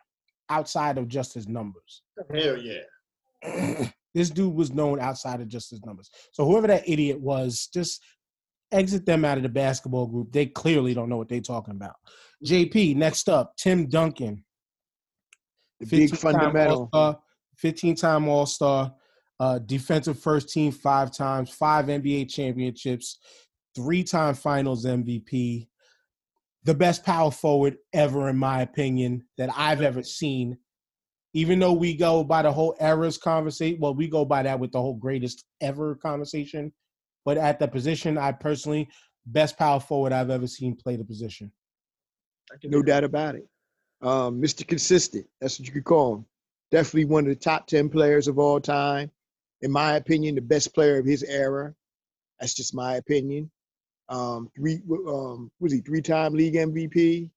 outside 0.49 0.99
of 0.99 1.07
just 1.07 1.33
his 1.33 1.47
numbers. 1.47 2.03
Hell 2.31 2.57
yeah. 2.57 3.89
this 4.15 4.31
dude 4.31 4.55
was 4.55 4.73
known 4.73 4.99
outside 4.99 5.41
of 5.41 5.47
just 5.47 5.69
his 5.69 5.85
numbers. 5.85 6.09
So 6.31 6.45
whoever 6.45 6.67
that 6.67 6.89
idiot 6.89 7.19
was, 7.19 7.69
just 7.71 8.01
exit 8.71 9.05
them 9.05 9.23
out 9.25 9.37
of 9.37 9.43
the 9.43 9.49
basketball 9.49 10.07
group. 10.07 10.31
They 10.31 10.47
clearly 10.47 10.93
don't 10.93 11.09
know 11.09 11.17
what 11.17 11.29
they're 11.29 11.41
talking 11.41 11.75
about. 11.75 11.95
JP, 12.43 12.95
next 12.95 13.29
up, 13.29 13.55
Tim 13.57 13.87
Duncan. 13.87 14.43
The 15.81 15.85
big 15.85 16.11
15-time 16.11 16.31
fundamental. 16.31 16.89
All-Star, 16.93 17.19
15 17.57 17.95
time 17.95 18.27
All 18.27 18.45
Star, 18.45 18.93
uh, 19.39 19.59
defensive 19.59 20.17
first 20.17 20.49
team 20.49 20.71
five 20.71 21.11
times, 21.11 21.49
five 21.49 21.85
NBA 21.85 22.29
championships, 22.29 23.19
three 23.75 24.03
time 24.03 24.33
finals 24.33 24.85
MVP, 24.85 25.67
the 26.63 26.73
best 26.73 27.03
power 27.03 27.31
forward 27.31 27.77
ever, 27.93 28.29
in 28.29 28.37
my 28.37 28.61
opinion, 28.61 29.25
that 29.37 29.49
I've 29.55 29.81
ever 29.81 30.03
seen. 30.03 30.57
Even 31.35 31.59
though 31.59 31.73
we 31.73 31.93
go 31.93 32.23
by 32.23 32.41
the 32.41 32.51
whole 32.51 32.77
eras 32.79 33.17
conversation, 33.17 33.77
well, 33.81 33.93
we 33.93 34.07
go 34.07 34.23
by 34.23 34.41
that 34.41 34.57
with 34.57 34.71
the 34.71 34.79
whole 34.79 34.93
greatest 34.93 35.43
ever 35.59 35.93
conversation. 35.95 36.71
But 37.25 37.37
at 37.37 37.59
the 37.59 37.67
position, 37.67 38.17
I 38.17 38.31
personally, 38.31 38.87
best 39.25 39.57
power 39.57 39.81
forward 39.81 40.13
I've 40.13 40.29
ever 40.29 40.47
seen 40.47 40.77
play 40.77 40.95
the 40.95 41.03
position. 41.03 41.51
No 42.63 42.81
doubt 42.81 43.03
about 43.03 43.35
it. 43.35 43.49
Um, 44.01 44.41
Mr. 44.41 44.65
Consistent. 44.65 45.27
That's 45.41 45.59
what 45.59 45.67
you 45.67 45.73
could 45.73 45.83
call 45.83 46.15
him. 46.15 46.25
Definitely 46.71 47.05
one 47.05 47.23
of 47.23 47.29
the 47.29 47.35
top 47.35 47.67
10 47.67 47.89
players 47.89 48.29
of 48.29 48.39
all 48.39 48.61
time. 48.61 49.11
In 49.61 49.71
my 49.71 49.97
opinion, 49.97 50.35
the 50.35 50.41
best 50.41 50.73
player 50.73 50.99
of 50.99 51.05
his 51.05 51.21
era. 51.23 51.73
That's 52.39 52.53
just 52.53 52.73
my 52.73 52.95
opinion. 52.95 53.51
Um, 54.07 54.49
three, 54.55 54.79
um, 55.05 55.51
was 55.59 55.73
he 55.73 55.81
three-time 55.81 56.33
league 56.33 56.53
MVP, 56.53 57.29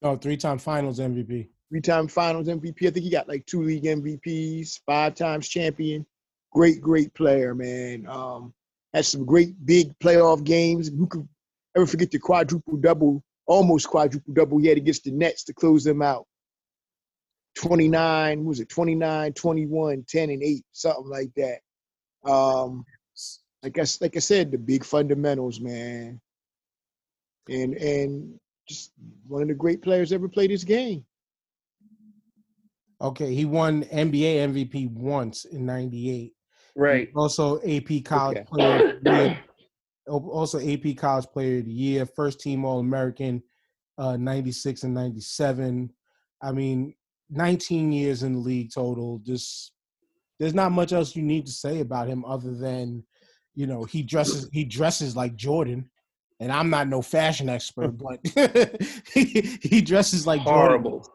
No, 0.00 0.16
three 0.16 0.38
time 0.38 0.56
finals 0.56 0.98
MVP. 0.98 1.48
Three-time 1.74 2.06
finals 2.06 2.46
MVP? 2.46 2.86
I 2.86 2.90
think 2.90 3.04
he 3.04 3.10
got 3.10 3.28
like 3.28 3.44
two 3.46 3.64
league 3.64 3.82
MVPs, 3.82 4.78
five 4.86 5.16
times 5.16 5.48
champion. 5.48 6.06
Great, 6.52 6.80
great 6.80 7.12
player, 7.14 7.52
man. 7.52 8.06
Um, 8.08 8.54
had 8.94 9.04
some 9.04 9.24
great 9.24 9.54
big 9.66 9.98
playoff 9.98 10.44
games. 10.44 10.88
Who 10.88 11.08
could 11.08 11.28
ever 11.76 11.84
forget 11.84 12.12
the 12.12 12.20
quadruple 12.20 12.76
double, 12.76 13.24
almost 13.46 13.88
quadruple 13.88 14.32
double 14.32 14.58
he 14.58 14.68
had 14.68 14.76
against 14.76 15.02
the 15.02 15.10
Nets 15.10 15.42
to 15.44 15.52
close 15.52 15.82
them 15.82 16.00
out? 16.00 16.26
29, 17.56 18.38
what 18.38 18.48
was 18.48 18.60
it 18.60 18.68
29, 18.68 19.32
21, 19.32 20.04
10, 20.06 20.30
and 20.30 20.42
8, 20.44 20.64
something 20.70 21.08
like 21.08 21.30
that. 21.34 21.58
Um, 22.30 22.84
like 23.64 23.78
I, 23.80 23.84
like 24.00 24.16
I 24.16 24.20
said, 24.20 24.52
the 24.52 24.58
big 24.58 24.84
fundamentals, 24.84 25.58
man. 25.58 26.20
And 27.48 27.74
and 27.74 28.38
just 28.68 28.92
one 29.26 29.42
of 29.42 29.48
the 29.48 29.54
great 29.54 29.82
players 29.82 30.12
ever 30.12 30.28
played 30.28 30.52
this 30.52 30.62
game. 30.62 31.04
Okay, 33.04 33.34
he 33.34 33.44
won 33.44 33.84
NBA 33.84 34.48
MVP 34.48 34.90
once 34.90 35.44
in 35.44 35.66
'98. 35.66 36.32
Right. 36.74 37.08
Also, 37.14 37.58
AP 37.60 38.02
College 38.04 38.38
Okay. 38.38 38.46
Player 38.50 38.96
of 38.96 39.04
the 39.04 39.10
Year. 39.12 39.38
Also, 40.08 40.58
AP 40.58 40.96
College 40.96 41.26
Player 41.32 41.58
of 41.58 41.66
the 41.66 41.72
Year, 41.72 42.06
first 42.06 42.40
team 42.40 42.64
All 42.64 42.78
American, 42.80 43.42
uh, 43.98 44.16
'96 44.16 44.84
and 44.84 44.94
'97. 44.94 45.90
I 46.42 46.52
mean, 46.52 46.94
19 47.30 47.92
years 47.92 48.22
in 48.22 48.32
the 48.34 48.38
league 48.38 48.70
total. 48.74 49.18
Just 49.18 49.72
there's 50.40 50.54
not 50.54 50.72
much 50.72 50.92
else 50.92 51.14
you 51.14 51.22
need 51.22 51.44
to 51.46 51.52
say 51.52 51.80
about 51.80 52.08
him 52.08 52.24
other 52.24 52.54
than, 52.54 53.04
you 53.54 53.66
know, 53.66 53.84
he 53.84 54.02
dresses 54.02 54.48
he 54.50 54.64
dresses 54.64 55.14
like 55.14 55.36
Jordan, 55.36 55.90
and 56.40 56.50
I'm 56.50 56.70
not 56.70 56.88
no 56.88 57.02
fashion 57.02 57.50
expert, 57.50 57.96
but 57.98 58.18
he, 59.12 59.58
he 59.60 59.82
dresses 59.82 60.26
like 60.26 60.42
Jordan. 60.42 60.54
Horrible. 60.82 61.10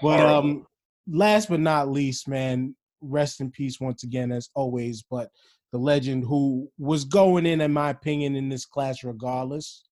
But 0.00 0.20
Horrible. 0.20 0.50
um, 0.50 0.66
last 1.08 1.48
but 1.48 1.60
not 1.60 1.90
least, 1.90 2.28
man, 2.28 2.74
rest 3.00 3.40
in 3.40 3.50
peace 3.50 3.80
once 3.80 4.04
again, 4.04 4.32
as 4.32 4.48
always. 4.54 5.02
But 5.02 5.30
the 5.72 5.78
legend 5.78 6.24
who 6.24 6.70
was 6.78 7.04
going 7.04 7.46
in, 7.46 7.60
in 7.60 7.72
my 7.72 7.90
opinion, 7.90 8.36
in 8.36 8.48
this 8.48 8.64
class 8.64 9.02
regardless, 9.04 9.84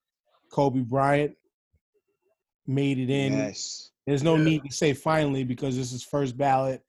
Kobe 0.52 0.80
Bryant, 0.80 1.36
made 2.66 2.98
it 2.98 3.10
in. 3.10 3.32
Yes. 3.32 3.90
There's 4.06 4.22
no 4.22 4.36
Yeah. 4.36 4.44
need 4.44 4.62
to 4.64 4.72
say 4.74 4.92
finally 4.92 5.44
because 5.44 5.76
this 5.76 5.92
is 5.92 6.02
first 6.02 6.36
ballot. 6.36 6.84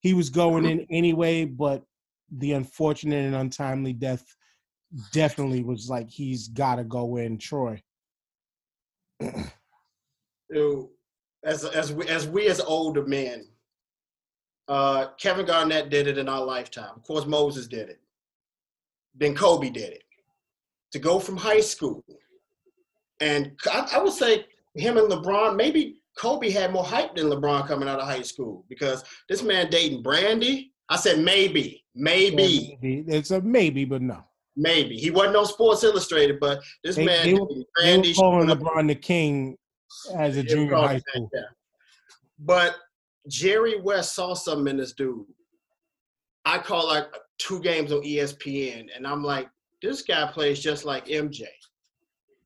He 0.00 0.14
was 0.14 0.30
going 0.30 0.66
in 0.66 0.86
anyway, 0.90 1.44
but 1.44 1.84
the 2.30 2.52
unfortunate 2.52 3.24
and 3.24 3.34
untimely 3.34 3.92
death 3.92 4.24
definitely 5.12 5.62
was 5.62 5.88
like 5.88 6.08
he's 6.10 6.48
got 6.48 6.76
to 6.76 6.84
go 6.84 7.16
in. 7.16 7.38
Troy. 7.38 7.82
Dude, 10.50 10.88
as 11.44 11.64
as 11.64 11.92
we 11.92 12.06
as 12.08 12.26
we 12.26 12.46
as 12.46 12.60
older 12.60 13.04
men, 13.04 13.48
uh, 14.68 15.08
Kevin 15.18 15.46
Garnett 15.46 15.90
did 15.90 16.06
it 16.06 16.18
in 16.18 16.28
our 16.28 16.44
lifetime. 16.44 16.90
Of 16.96 17.02
course, 17.04 17.26
Moses 17.26 17.66
did 17.66 17.88
it. 17.88 18.00
Then 19.14 19.34
Kobe 19.34 19.70
did 19.70 19.92
it. 19.92 20.02
To 20.92 20.98
go 20.98 21.18
from 21.18 21.36
high 21.36 21.60
school, 21.60 22.04
and 23.20 23.52
I, 23.70 23.88
I 23.94 23.98
would 24.02 24.12
say 24.12 24.46
him 24.74 24.96
and 24.98 25.10
LeBron, 25.10 25.56
maybe 25.56 25.96
Kobe 26.16 26.48
had 26.50 26.72
more 26.72 26.84
hype 26.84 27.14
than 27.16 27.26
LeBron 27.26 27.66
coming 27.66 27.88
out 27.88 27.98
of 27.98 28.06
high 28.06 28.22
school 28.22 28.64
because 28.68 29.04
this 29.28 29.42
man 29.42 29.68
dating 29.70 30.02
Brandy. 30.02 30.72
I 30.88 30.94
said 30.96 31.18
maybe, 31.18 31.84
maybe, 31.96 32.78
Maybe. 32.80 33.04
It's 33.08 33.32
a 33.32 33.40
maybe, 33.40 33.84
but 33.84 34.02
no. 34.02 34.22
maybe. 34.56 34.96
He 34.96 35.10
wasn't 35.10 35.34
on 35.34 35.46
Sports 35.46 35.82
Illustrated, 35.82 36.38
but 36.38 36.62
this 36.84 36.94
They- 36.94 37.04
man 37.04 37.24
they 37.26 37.34
were- 37.34 37.40
dating 37.40 37.56
They 37.56 37.58
were 37.58 37.64
Brandy. 37.74 38.14
calling 38.14 38.48
LeBron 38.48 38.86
the 38.86 38.94
king 38.94 39.58
as 40.16 40.36
a 40.36 40.44
junior 40.44 40.76
high 40.76 40.94
that, 40.94 41.02
school. 41.08 41.28
yeah. 41.34 41.40
But 42.38 42.76
Jerry 43.28 43.80
West 43.80 44.14
saw 44.14 44.34
something 44.34 44.68
in 44.68 44.76
this 44.76 44.92
dude. 44.92 45.26
I 46.44 46.58
call 46.58 46.86
like 46.86 47.12
two 47.38 47.60
games 47.60 47.92
on 47.92 48.02
ESPN, 48.02 48.88
and 48.94 49.06
I'm 49.06 49.22
like, 49.24 49.48
this 49.82 50.02
guy 50.02 50.30
plays 50.30 50.60
just 50.60 50.84
like 50.84 51.06
MJ. 51.06 51.44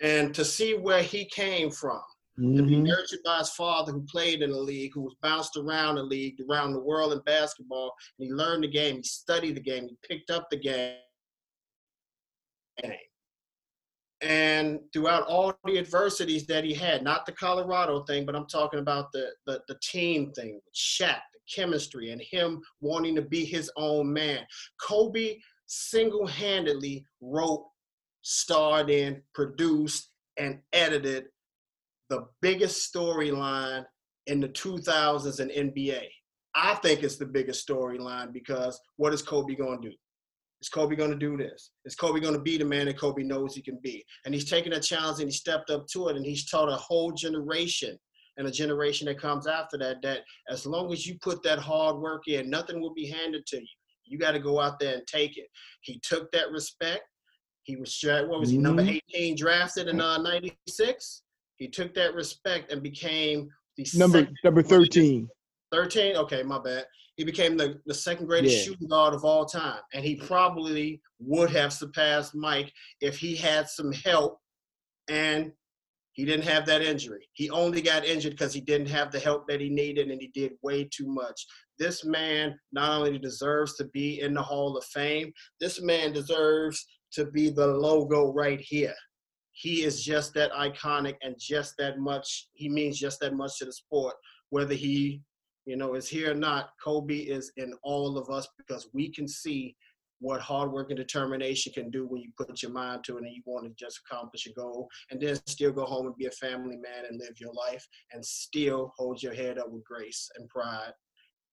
And 0.00 0.34
to 0.34 0.44
see 0.44 0.74
where 0.74 1.02
he 1.02 1.26
came 1.26 1.70
from, 1.70 2.00
to 2.36 2.62
be 2.62 2.76
Mhm. 2.76 2.84
nurtured 2.84 3.22
by 3.22 3.38
his 3.38 3.50
father 3.50 3.92
who 3.92 4.02
played 4.06 4.40
in 4.40 4.50
the 4.52 4.58
league, 4.58 4.92
who 4.94 5.02
was 5.02 5.14
bounced 5.20 5.58
around 5.58 5.96
the 5.96 6.02
league, 6.02 6.40
around 6.48 6.72
the 6.72 6.80
world 6.80 7.12
in 7.12 7.18
basketball, 7.20 7.94
and 8.18 8.26
he 8.26 8.32
learned 8.32 8.64
the 8.64 8.68
game, 8.68 8.96
he 8.96 9.02
studied 9.02 9.56
the 9.56 9.60
game, 9.60 9.86
he 9.88 9.96
picked 10.02 10.30
up 10.30 10.48
the 10.48 10.56
game. 10.56 10.96
And 14.22 14.80
throughout 14.92 15.26
all 15.26 15.54
the 15.64 15.78
adversities 15.78 16.46
that 16.46 16.64
he 16.64 16.74
had, 16.74 17.02
not 17.02 17.24
the 17.24 17.32
Colorado 17.32 18.02
thing, 18.04 18.26
but 18.26 18.36
I'm 18.36 18.46
talking 18.46 18.80
about 18.80 19.12
the, 19.12 19.30
the, 19.46 19.62
the 19.66 19.78
team 19.82 20.30
thing 20.32 20.60
Shaq, 20.74 21.20
the 21.32 21.40
chemistry, 21.52 22.10
and 22.10 22.20
him 22.20 22.60
wanting 22.80 23.14
to 23.16 23.22
be 23.22 23.44
his 23.44 23.70
own 23.76 24.12
man. 24.12 24.40
Kobe 24.80 25.38
single 25.66 26.26
handedly 26.26 27.06
wrote, 27.22 27.66
starred 28.22 28.90
in, 28.90 29.22
produced, 29.34 30.10
and 30.36 30.58
edited 30.72 31.26
the 32.10 32.26
biggest 32.42 32.92
storyline 32.92 33.84
in 34.26 34.40
the 34.40 34.48
2000s 34.48 35.40
in 35.40 35.70
NBA. 35.70 36.06
I 36.54 36.74
think 36.76 37.02
it's 37.02 37.16
the 37.16 37.26
biggest 37.26 37.66
storyline 37.66 38.32
because 38.32 38.78
what 38.96 39.14
is 39.14 39.22
Kobe 39.22 39.54
going 39.54 39.80
to 39.80 39.90
do? 39.90 39.96
Is 40.62 40.68
Kobe 40.68 40.94
going 40.94 41.10
to 41.10 41.16
do 41.16 41.36
this? 41.36 41.70
Is 41.86 41.94
Kobe 41.94 42.20
going 42.20 42.34
to 42.34 42.40
be 42.40 42.58
the 42.58 42.64
man 42.64 42.86
that 42.86 42.98
Kobe 42.98 43.22
knows 43.22 43.54
he 43.54 43.62
can 43.62 43.78
be? 43.82 44.04
And 44.24 44.34
he's 44.34 44.48
taken 44.48 44.74
a 44.74 44.80
challenge 44.80 45.20
and 45.20 45.28
he 45.28 45.32
stepped 45.34 45.70
up 45.70 45.86
to 45.92 46.08
it 46.08 46.16
and 46.16 46.24
he's 46.24 46.48
taught 46.50 46.68
a 46.68 46.76
whole 46.76 47.12
generation 47.12 47.98
and 48.36 48.46
a 48.46 48.50
generation 48.50 49.06
that 49.06 49.18
comes 49.18 49.46
after 49.46 49.78
that 49.78 50.02
that 50.02 50.20
as 50.50 50.66
long 50.66 50.92
as 50.92 51.06
you 51.06 51.16
put 51.22 51.42
that 51.44 51.58
hard 51.58 51.96
work 51.98 52.28
in, 52.28 52.50
nothing 52.50 52.80
will 52.80 52.92
be 52.92 53.06
handed 53.06 53.46
to 53.46 53.56
you. 53.56 53.66
You 54.04 54.18
got 54.18 54.32
to 54.32 54.38
go 54.38 54.60
out 54.60 54.78
there 54.78 54.94
and 54.94 55.06
take 55.06 55.38
it. 55.38 55.46
He 55.82 55.98
took 56.02 56.30
that 56.32 56.50
respect. 56.50 57.02
He 57.62 57.76
was 57.76 57.98
what 58.02 58.40
was 58.40 58.50
he 58.50 58.58
number 58.58 58.82
Mhm. 58.82 59.00
18 59.14 59.36
drafted 59.36 59.88
in 59.88 60.00
uh, 60.00 60.18
96? 60.18 61.22
He 61.56 61.68
took 61.68 61.94
that 61.94 62.14
respect 62.14 62.72
and 62.72 62.82
became 62.82 63.48
the 63.76 63.86
Number 63.94 64.20
second 64.20 64.36
number 64.44 64.62
13. 64.62 65.28
13? 65.72 66.16
Okay, 66.16 66.42
my 66.42 66.58
bad. 66.58 66.84
He 67.20 67.24
became 67.24 67.58
the, 67.58 67.78
the 67.84 67.92
second 67.92 68.24
greatest 68.28 68.56
Yeah. 68.56 68.62
shooting 68.62 68.88
guard 68.88 69.12
of 69.12 69.26
all 69.26 69.44
time. 69.44 69.82
And 69.92 70.02
he 70.02 70.14
probably 70.14 71.02
would 71.18 71.50
have 71.50 71.70
surpassed 71.70 72.34
Mike 72.34 72.72
if 73.02 73.18
he 73.18 73.36
had 73.36 73.68
some 73.68 73.92
help 73.92 74.38
and 75.06 75.52
he 76.12 76.24
didn't 76.24 76.46
have 76.46 76.64
that 76.64 76.80
injury. 76.80 77.28
He 77.34 77.50
only 77.50 77.82
got 77.82 78.06
injured 78.06 78.32
because 78.32 78.54
he 78.54 78.62
didn't 78.62 78.88
have 78.88 79.12
the 79.12 79.20
help 79.20 79.46
that 79.48 79.60
he 79.60 79.68
needed 79.68 80.10
and 80.10 80.18
he 80.18 80.28
did 80.28 80.52
way 80.62 80.84
too 80.90 81.08
much. 81.08 81.44
This 81.78 82.06
man 82.06 82.58
not 82.72 82.90
only 82.90 83.18
deserves 83.18 83.76
to 83.76 83.84
be 83.88 84.22
in 84.22 84.32
the 84.32 84.42
Hall 84.42 84.74
of 84.78 84.84
Fame, 84.84 85.30
this 85.60 85.82
man 85.82 86.14
deserves 86.14 86.86
to 87.12 87.26
be 87.26 87.50
the 87.50 87.66
logo 87.66 88.32
right 88.32 88.62
here. 88.62 88.94
He 89.52 89.82
is 89.82 90.02
just 90.02 90.32
that 90.34 90.52
iconic 90.52 91.16
and 91.20 91.36
just 91.38 91.74
that 91.76 91.98
much, 91.98 92.48
he 92.54 92.70
means 92.70 92.98
just 92.98 93.20
that 93.20 93.34
much 93.34 93.58
to 93.58 93.66
the 93.66 93.74
sport, 93.74 94.14
whether 94.48 94.72
he 94.72 95.20
you 95.66 95.76
know, 95.76 95.94
is 95.94 96.08
here 96.08 96.32
or 96.32 96.34
not, 96.34 96.70
Kobe 96.82 97.16
is 97.16 97.52
in 97.56 97.72
all 97.82 98.18
of 98.18 98.28
us 98.30 98.48
because 98.58 98.88
we 98.92 99.10
can 99.10 99.28
see 99.28 99.76
what 100.20 100.40
hard 100.40 100.70
work 100.70 100.90
and 100.90 100.98
determination 100.98 101.72
can 101.72 101.90
do 101.90 102.06
when 102.06 102.20
you 102.20 102.30
put 102.36 102.62
your 102.62 102.72
mind 102.72 103.02
to 103.04 103.16
it 103.16 103.24
and 103.24 103.34
you 103.34 103.42
want 103.46 103.64
to 103.66 103.72
just 103.82 104.00
accomplish 104.04 104.46
a 104.46 104.52
goal 104.52 104.88
and 105.10 105.20
then 105.20 105.34
still 105.46 105.72
go 105.72 105.84
home 105.84 106.06
and 106.06 106.16
be 106.16 106.26
a 106.26 106.30
family 106.32 106.76
man 106.76 107.06
and 107.08 107.18
live 107.18 107.40
your 107.40 107.52
life 107.54 107.86
and 108.12 108.22
still 108.24 108.92
hold 108.98 109.22
your 109.22 109.32
head 109.32 109.56
up 109.58 109.70
with 109.70 109.82
grace 109.84 110.28
and 110.36 110.46
pride 110.48 110.92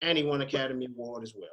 and 0.01 0.17
he 0.17 0.23
won 0.23 0.41
Academy 0.41 0.85
Award 0.87 1.23
as 1.23 1.33
well. 1.35 1.49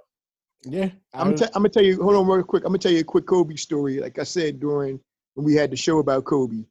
Yeah, 0.65 0.91
I 1.13 1.21
I'm, 1.21 1.33
was- 1.33 1.41
t- 1.41 1.47
I'm 1.55 1.63
gonna 1.63 1.69
tell 1.69 1.85
you. 1.85 2.03
Hold 2.03 2.17
on, 2.17 2.27
real 2.27 2.43
quick. 2.43 2.65
I'm 2.65 2.69
gonna 2.71 2.79
tell 2.79 2.93
you 2.93 3.01
a 3.01 3.05
quick 3.05 3.27
Kobe 3.27 3.55
story. 3.57 4.01
Like 4.01 4.19
I 4.19 4.25
said 4.25 4.61
during 4.61 4.99
when 5.35 5.45
we 5.45 5.55
had 5.55 5.71
the 5.71 5.77
show 5.77 5.99
about 5.99 6.25
Kobe, 6.25 6.65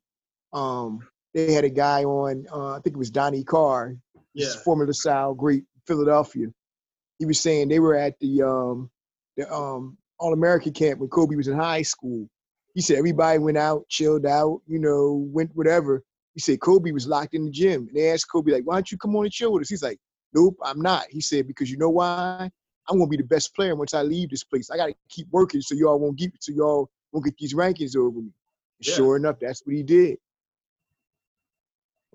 um, 0.52 1.00
they 1.34 1.52
had 1.54 1.64
a 1.64 1.70
guy 1.70 2.04
on. 2.04 2.46
Uh, 2.52 2.72
I 2.72 2.80
think 2.80 2.96
it 2.96 3.00
was 3.00 3.12
Donnie 3.12 3.44
Carr, 3.44 3.96
Yeah, 4.34 4.50
former 4.64 4.88
LaSalle 4.88 5.36
great 5.36 5.64
Philadelphia. 5.88 6.48
He 7.20 7.26
was 7.26 7.40
saying 7.40 7.70
they 7.70 7.80
were 7.80 7.96
at 7.96 8.20
the 8.20 8.42
um, 8.42 8.90
the 9.38 9.52
um, 9.52 9.98
All 10.20 10.34
American 10.34 10.74
camp 10.74 11.00
when 11.00 11.10
Kobe 11.10 11.36
was 11.36 11.48
in 11.48 11.58
high 11.58 11.82
school. 11.82 12.28
He 12.74 12.82
said 12.82 12.98
everybody 12.98 13.40
went 13.40 13.58
out, 13.58 13.88
chilled 13.88 14.26
out, 14.26 14.62
you 14.68 14.80
know, 14.80 15.28
went 15.32 15.52
whatever. 15.56 16.04
He 16.34 16.40
said 16.40 16.60
Kobe 16.60 16.92
was 16.92 17.08
locked 17.08 17.36
in 17.36 17.46
the 17.46 17.52
gym. 17.52 17.88
And 17.88 17.96
they 17.96 18.10
asked 18.10 18.32
Kobe 18.32 18.52
like, 18.52 18.64
"Why 18.64 18.76
don't 18.76 18.92
you 18.92 18.98
come 18.98 19.16
on 19.16 19.26
and 19.26 19.32
chill 19.32 19.54
with 19.54 19.62
us?" 19.62 19.70
He's 19.70 19.84
like, 19.84 20.00
"Nope, 20.34 20.58
I'm 20.64 20.82
not." 20.82 21.06
He 21.10 21.22
said 21.22 21.48
because 21.48 21.70
you 21.70 21.78
know 21.78 21.90
why? 21.90 22.50
I'm 22.90 22.98
gonna 22.98 23.10
be 23.10 23.18
the 23.18 23.24
best 23.24 23.56
player 23.56 23.76
once 23.76 23.94
I 23.94 24.02
leave 24.02 24.30
this 24.30 24.44
place. 24.44 24.70
I 24.70 24.78
gotta 24.78 24.96
keep 25.10 25.28
working 25.32 25.62
so 25.62 25.76
y'all 25.76 26.00
won't 26.00 26.18
get 26.18 26.32
so 26.40 26.52
y'all 26.52 26.90
won't 27.12 27.26
get 27.26 27.38
these 27.38 27.54
rankings 27.54 27.96
over 27.96 28.20
me. 28.20 28.32
Yeah. 28.80 28.96
Sure 28.96 29.16
enough, 29.16 29.38
that's 29.40 29.62
what 29.66 29.76
he 29.76 29.84
did. 29.84 30.18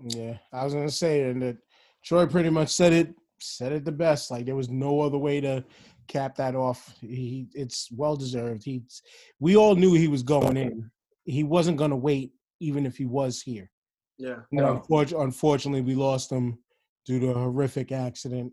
Yeah, 0.02 0.38
I 0.52 0.64
was 0.64 0.74
gonna 0.74 0.90
say, 0.90 1.22
and 1.22 1.42
that 1.42 1.56
Troy 2.04 2.26
pretty 2.26 2.50
much 2.50 2.68
said 2.70 2.92
it 2.92 3.14
said 3.40 3.72
it 3.72 3.84
the 3.84 3.92
best. 3.92 4.30
Like 4.30 4.46
there 4.46 4.56
was 4.56 4.68
no 4.68 5.00
other 5.00 5.18
way 5.18 5.40
to 5.40 5.64
cap 6.08 6.36
that 6.36 6.54
off. 6.54 6.94
He 7.00 7.46
it's 7.54 7.88
well 7.92 8.16
deserved. 8.16 8.64
He 8.64 8.82
we 9.40 9.56
all 9.56 9.74
knew 9.74 9.94
he 9.94 10.08
was 10.08 10.22
going 10.22 10.56
in. 10.56 10.90
He 11.24 11.44
wasn't 11.44 11.76
gonna 11.78 11.96
wait, 11.96 12.32
even 12.60 12.86
if 12.86 12.96
he 12.96 13.04
was 13.06 13.40
here. 13.42 13.70
yeah. 14.18 14.40
No. 14.50 14.76
unfortunately, 14.76 15.24
unfortunately, 15.26 15.80
we 15.82 15.94
lost 15.94 16.30
him 16.30 16.58
due 17.06 17.20
to 17.20 17.30
a 17.30 17.34
horrific 17.34 17.92
accident. 17.92 18.52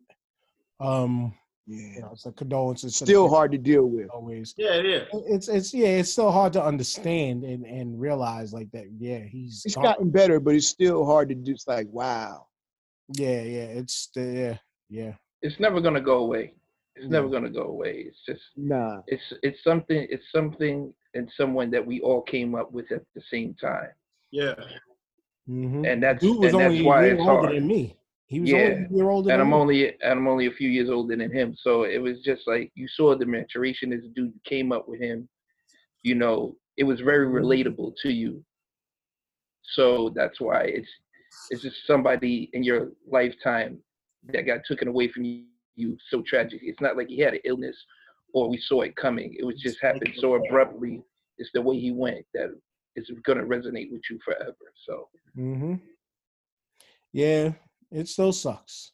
Um, 0.79 1.33
you 1.67 1.77
Yeah. 1.81 1.99
know, 2.01 2.09
it's 2.13 2.25
a 2.27 2.31
condolences. 2.31 2.97
to 2.99 3.05
Still 3.05 3.23
family 3.23 3.35
hard 3.35 3.51
to 3.53 3.57
deal 3.57 3.85
with. 3.85 4.09
always. 4.11 4.53
Yeah, 4.57 4.73
it 4.75 4.85
is. 4.85 5.07
It's 5.27 5.47
it's 5.47 5.73
yeah, 5.73 5.87
it's 5.99 6.11
still 6.11 6.31
hard 6.31 6.53
to 6.53 6.63
understand 6.63 7.43
and 7.43 7.65
and 7.65 7.99
realize 7.99 8.53
like 8.53 8.69
that. 8.71 8.85
Yeah, 8.97 9.19
he's 9.19 9.63
It's 9.65 9.73
gone. 9.75 9.83
gotten 9.85 10.11
better, 10.11 10.39
but 10.39 10.53
it's 10.55 10.67
still 10.67 11.05
hard 11.05 11.29
to 11.29 11.35
do. 11.35 11.53
It's 11.53 11.67
like, 11.67 11.87
wow. 11.89 12.45
yeah, 13.15 13.41
yeah. 13.41 13.63
It's 13.81 14.09
the 14.13 14.21
yeah, 14.23 14.57
yeah. 14.89 15.13
It's 15.41 15.59
never 15.59 15.79
gonna 15.81 16.01
go 16.01 16.17
away. 16.19 16.53
It's 16.95 17.09
never 17.09 17.27
gonna 17.29 17.49
go 17.49 17.63
away. 17.63 18.05
It's 18.07 18.17
just 18.25 18.41
Nah. 18.55 19.01
it's 19.07 19.23
it's 19.43 19.61
something 19.63 20.07
it's 20.09 20.23
something 20.31 20.93
and 21.13 21.29
someone 21.37 21.69
that 21.71 21.85
we 21.85 21.99
all 22.01 22.21
came 22.21 22.55
up 22.55 22.71
with 22.71 22.91
at 22.91 23.03
the 23.15 23.21
same 23.31 23.53
time. 23.55 23.89
Yeah, 24.31 24.55
Mm-hmm. 25.49 25.85
And 25.85 26.01
that's 26.01 26.21
Dude 26.21 26.39
was 26.39 26.47
and 26.53 26.55
only 26.55 26.77
that's 26.77 26.85
why 26.85 27.05
it's 27.05 27.19
older 27.19 27.31
hard. 27.41 27.55
than 27.55 27.67
me. 27.67 27.97
He 28.27 28.39
was 28.39 28.49
Yeah. 28.49 28.57
only 28.57 28.85
a 28.85 28.89
year 28.95 29.09
older 29.09 29.29
and 29.29 29.39
than 29.39 29.41
I'm 29.41 29.49
me. 29.51 29.53
only 29.55 29.87
and 29.89 30.19
I'm 30.19 30.27
only 30.27 30.47
a 30.47 30.51
few 30.51 30.69
years 30.69 30.89
older 30.89 31.15
than 31.15 31.31
him. 31.31 31.55
So 31.61 31.83
it 31.83 31.99
was 31.99 32.21
just 32.23 32.47
like 32.47 32.71
you 32.75 32.87
saw 32.87 33.15
the 33.15 33.25
maturation 33.25 33.91
this 33.91 34.03
dude 34.15 34.33
came 34.45 34.71
up 34.71 34.87
with 34.89 34.99
him. 34.99 35.29
You 36.01 36.15
know, 36.15 36.55
it 36.77 36.83
was 36.83 36.99
very 37.01 37.27
Mm-hmm. 37.27 37.45
relatable 37.45 37.93
to 38.01 38.09
you. 38.11 38.43
So 39.75 40.11
that's 40.15 40.39
why 40.41 40.63
it's 40.63 40.89
it's 41.51 41.61
just 41.61 41.85
somebody 41.85 42.49
in 42.53 42.63
your 42.63 42.91
lifetime 43.07 43.77
that 44.33 44.43
got 44.45 44.61
taken 44.67 44.87
away 44.87 45.07
from 45.09 45.23
you, 45.23 45.97
so 46.09 46.21
tragic. 46.21 46.61
It's 46.63 46.81
not 46.81 46.97
like 46.97 47.07
he 47.07 47.19
had 47.19 47.33
an 47.33 47.39
illness 47.45 47.75
or 48.33 48.49
we 48.49 48.57
saw 48.57 48.81
it 48.81 48.95
coming. 48.95 49.35
It 49.37 49.45
was 49.45 49.59
just 49.61 49.77
happened 49.81 50.13
so 50.17 50.35
abruptly. 50.35 51.01
It's 51.37 51.49
the 51.53 51.61
way 51.61 51.79
he 51.79 51.91
went 51.91 52.25
that 52.33 52.49
is 52.95 53.09
gonna 53.25 53.43
resonate 53.43 53.91
with 53.91 54.01
you 54.09 54.19
forever. 54.23 54.55
So 54.85 55.09
Mm-hmm. 55.37 55.75
Yeah, 57.11 57.51
it 57.91 58.07
still 58.07 58.31
sucks. 58.31 58.91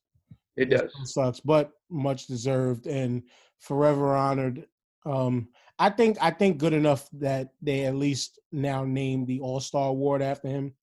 it 0.58 0.72
It 0.72 0.78
does. 0.78 1.12
sucks, 1.12 1.40
but 1.40 1.72
much 1.90 2.28
deserved 2.28 2.88
and 2.88 3.24
forever 3.60 4.16
honored. 4.16 4.66
Um, 5.06 5.50
I 5.80 5.90
think 5.90 6.18
I 6.22 6.32
think 6.32 6.58
good 6.58 6.74
enough 6.74 7.10
that 7.14 7.50
they 7.62 7.86
at 7.86 7.96
least 7.96 8.40
now 8.52 8.84
named 8.86 9.28
the 9.28 9.40
All 9.40 9.60
Star 9.60 9.90
Award 9.90 10.22
after 10.22 10.48
him. 10.48 10.74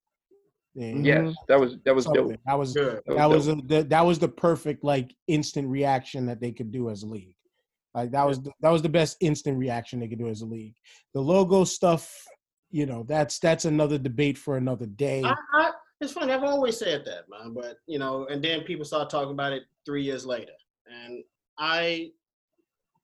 Yeah, 0.78 1.22
Yes, 1.22 1.34
that 1.48 1.59
was 1.59 1.76
that 1.84 1.94
was 1.94 2.05
something. 2.05 2.28
dope. 2.28 2.40
That 2.46 2.59
was 2.59 2.72
good. 2.72 3.02
That 3.06 3.09
was 3.09 3.16
that 3.16 3.28
was 3.30 3.46
dope. 3.48 3.59
a, 3.59 3.66
that, 3.66 3.88
that 3.88 4.06
was 4.06 4.18
the 4.20 4.28
perfect 4.28 4.84
like 4.84 5.12
instant 5.26 5.68
reaction 5.68 6.24
that 6.26 6.40
they 6.40 6.52
could 6.52 6.70
do 6.70 6.88
as 6.88 7.02
a 7.02 7.06
league. 7.06 7.34
Like 7.94 8.12
that 8.12 8.24
was 8.24 8.40
the, 8.40 8.52
that 8.60 8.70
was 8.70 8.82
the 8.82 8.88
best 8.88 9.16
instant 9.20 9.59
reaction 9.59 9.98
they 9.98 10.06
could 10.06 10.20
do 10.20 10.28
as 10.28 10.42
a 10.42 10.46
league. 10.46 10.76
The 11.14 11.20
logo 11.20 11.64
stuff, 11.64 12.14
you 12.70 12.86
know, 12.86 13.02
that's 13.09 13.40
that's 13.40 13.64
another 13.64 13.98
debate 13.98 14.38
for 14.38 14.56
another 14.56 14.86
day. 14.86 15.24
I, 15.24 15.34
I, 15.55 15.72
it's 16.00 16.12
funny. 16.12 16.32
I've 16.32 16.44
always 16.44 16.78
said 16.78 17.05
that, 17.06 17.24
man. 17.28 17.55
But 17.55 17.78
you 17.88 17.98
know, 17.98 18.26
and 18.26 18.40
then 18.40 18.60
people 18.62 18.84
start 18.84 19.10
talking 19.10 19.32
about 19.32 19.52
it 19.52 19.64
three 19.84 20.05
years 20.05 20.24
later, 20.24 20.52
and 20.86 21.24
I, 21.59 22.12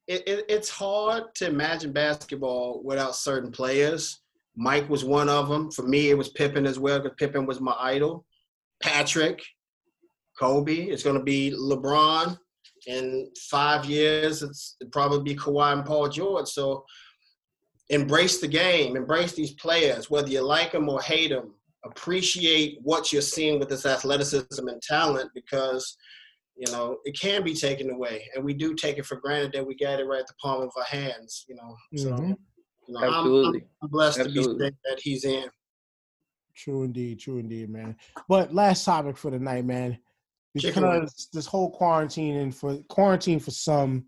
it, 0.07 0.23
it, 0.29 0.45
it's 0.49 0.71
hard 0.71 1.35
to 1.37 1.49
imagine 1.49 1.93
basketball 1.93 2.83
without 2.85 3.17
certain 3.17 3.51
players. 3.51 4.21
Mike 4.57 4.89
was 4.89 5.05
one 5.05 5.29
of 5.29 5.49
them. 5.49 5.71
For 5.71 5.83
me, 5.83 6.11
it 6.11 6.19
was 6.19 6.29
Pippen 6.29 6.67
as 6.67 6.79
well, 6.79 7.01
because 7.01 7.17
Pippen 7.19 7.47
was 7.47 7.61
my 7.61 7.75
idol. 7.79 8.25
Patrick, 8.81 9.43
Kobe. 10.39 10.75
It's 10.75 11.03
going 11.03 11.19
to 11.19 11.23
be 11.23 11.53
LeBron. 11.57 12.39
In 12.87 13.31
five 13.51 13.87
years, 13.87 14.43
it's 14.43 14.77
it'd 14.81 14.93
probably 14.93 15.23
be 15.23 15.39
Kawhi 15.39 15.73
and 15.73 15.85
Paul 15.87 16.09
George. 16.09 16.49
So 16.49 16.85
embrace 17.89 18.41
the 18.41 18.49
game, 18.49 18.97
embrace 18.97 19.33
these 19.33 19.53
players, 19.55 20.11
whether 20.11 20.29
you 20.29 20.43
like 20.43 20.73
them 20.73 20.89
or 20.89 21.01
hate 21.01 21.31
them. 21.31 21.55
Appreciate 21.85 22.79
what 22.83 23.13
you're 23.13 23.23
seeing 23.23 23.59
with 23.59 23.69
this 23.69 23.87
athleticism 23.87 24.69
and 24.69 24.81
talent 24.83 25.31
because 25.35 25.97
you 26.57 26.71
know 26.73 26.99
it 27.05 27.19
can 27.19 27.43
be 27.43 27.55
taken 27.55 27.91
away, 27.91 28.29
and 28.35 28.45
we 28.45 28.55
do 28.55 28.75
take 28.75 28.99
it 28.99 29.07
for 29.07 29.17
granted 29.17 29.53
that 29.53 29.67
we 29.67 29.75
got 29.77 29.99
it 30.01 30.05
right 30.05 30.21
at 30.21 30.27
the 30.27 30.35
palm 30.43 30.63
of 30.63 30.71
our 30.77 30.85
hands. 30.85 31.45
You 31.49 31.57
know, 31.57 31.77
Mhm. 32.13 32.37
You 32.87 32.95
know, 32.95 33.01
I'm- 33.01 33.09
I'm, 33.09 33.19
Absolutely. 33.19 33.65
blessed 33.83 34.19
to 34.19 34.25
Absolutely. 34.25 34.71
be 34.71 34.77
that 34.85 35.01
he's 35.01 35.25
in. 35.25 35.49
True 36.55 36.85
indeed, 36.85 37.19
true 37.19 37.39
indeed, 37.39 37.69
man. 37.71 37.97
But 38.29 38.55
last 38.55 38.85
topic 38.85 39.17
for 39.17 39.31
the 39.31 39.39
night, 39.39 39.65
man, 39.65 39.99
because 40.55 41.29
this 41.33 41.47
whole 41.47 41.71
quarantine 41.71 42.37
and 42.37 42.55
for 42.55 42.77
quarantine 42.89 43.41
for 43.41 43.51
some, 43.51 44.07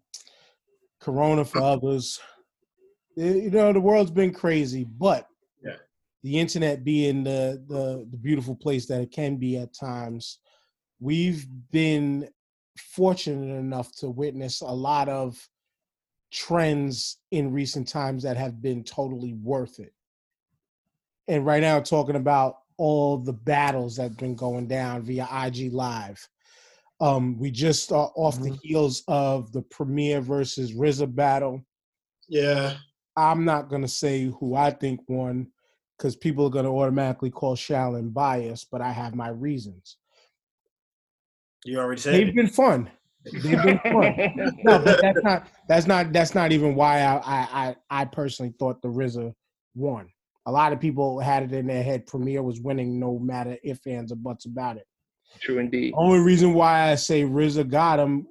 Corona 1.00 1.44
for 1.44 1.60
others. 1.62 2.20
eh, 3.18 3.34
You 3.34 3.50
know, 3.50 3.72
the 3.72 3.80
world's 3.80 4.10
been 4.12 4.32
crazy, 4.32 4.84
but 4.84 5.26
Yeah. 5.62 5.76
the 6.22 6.38
internet 6.38 6.84
being 6.84 7.24
the, 7.24 7.62
the 7.68 8.06
the 8.10 8.16
beautiful 8.16 8.54
place 8.54 8.86
that 8.86 9.00
it 9.00 9.10
can 9.10 9.36
be 9.36 9.56
at 9.56 9.74
times, 9.74 10.38
we've 11.00 11.46
been 11.72 12.28
fortunate 12.76 13.54
enough 13.56 13.90
to 13.96 14.08
witness 14.08 14.60
a 14.60 14.66
lot 14.66 15.08
of 15.08 15.36
trends 16.32 17.18
in 17.30 17.52
recent 17.52 17.88
times 17.88 18.22
that 18.22 18.36
have 18.36 18.60
been 18.60 18.82
totally 18.84 19.34
worth 19.34 19.78
it 19.78 19.92
and 21.28 21.44
right 21.46 21.60
now 21.60 21.80
talking 21.80 22.16
about 22.16 22.58
all 22.78 23.16
the 23.18 23.32
battles 23.32 23.96
that 23.96 24.02
have 24.04 24.16
been 24.16 24.34
going 24.34 24.66
down 24.66 25.02
via 25.02 25.26
IG 25.46 25.72
Live. 25.72 26.28
Um, 27.00 27.38
we 27.38 27.50
just 27.50 27.92
are 27.92 28.10
off 28.14 28.40
the 28.40 28.56
heels 28.62 29.02
of 29.08 29.52
the 29.52 29.62
Premier 29.62 30.20
versus 30.20 30.72
RZA 30.72 31.14
battle. 31.14 31.64
Yeah, 32.28 32.74
I'm 33.16 33.44
not 33.44 33.68
gonna 33.68 33.88
say 33.88 34.32
who 34.40 34.54
I 34.54 34.70
think 34.70 35.00
won 35.08 35.48
because 35.96 36.16
people 36.16 36.46
are 36.46 36.50
gonna 36.50 36.74
automatically 36.74 37.30
call 37.30 37.54
Shallon 37.56 38.12
biased, 38.12 38.70
but 38.70 38.80
I 38.80 38.92
have 38.92 39.14
my 39.14 39.28
reasons. 39.28 39.96
you 41.64 41.78
already 41.78 42.00
said 42.00 42.14
They've 42.14 42.28
it. 42.28 42.34
been 42.34 42.48
fun. 42.48 42.90
They've 43.32 43.62
been 43.62 43.78
fun. 43.80 44.54
no, 44.64 44.78
but 44.78 45.00
that's 45.00 45.22
not 45.22 45.48
that's 45.68 45.86
not 45.86 46.12
that's 46.12 46.34
not 46.34 46.52
even 46.52 46.74
why 46.74 47.00
I 47.00 47.16
I 47.16 47.38
I, 47.66 47.76
I 47.90 48.04
personally 48.04 48.54
thought 48.58 48.82
the 48.82 48.88
RZA 48.88 49.34
won. 49.74 50.08
A 50.46 50.52
lot 50.52 50.72
of 50.72 50.80
people 50.80 51.18
had 51.18 51.42
it 51.42 51.52
in 51.52 51.66
their 51.66 51.82
head 51.82 52.06
Premier 52.06 52.42
was 52.42 52.60
winning 52.60 53.00
no 53.00 53.18
matter 53.18 53.56
if 53.64 53.84
ands 53.86 54.12
or 54.12 54.16
buts 54.16 54.46
about 54.46 54.76
it. 54.76 54.86
True 55.40 55.58
indeed. 55.58 55.92
Only 55.96 56.20
reason 56.20 56.54
why 56.54 56.90
I 56.90 56.94
say 56.94 57.22
RZA 57.22 57.68
got 57.68 57.98
him, 57.98 58.28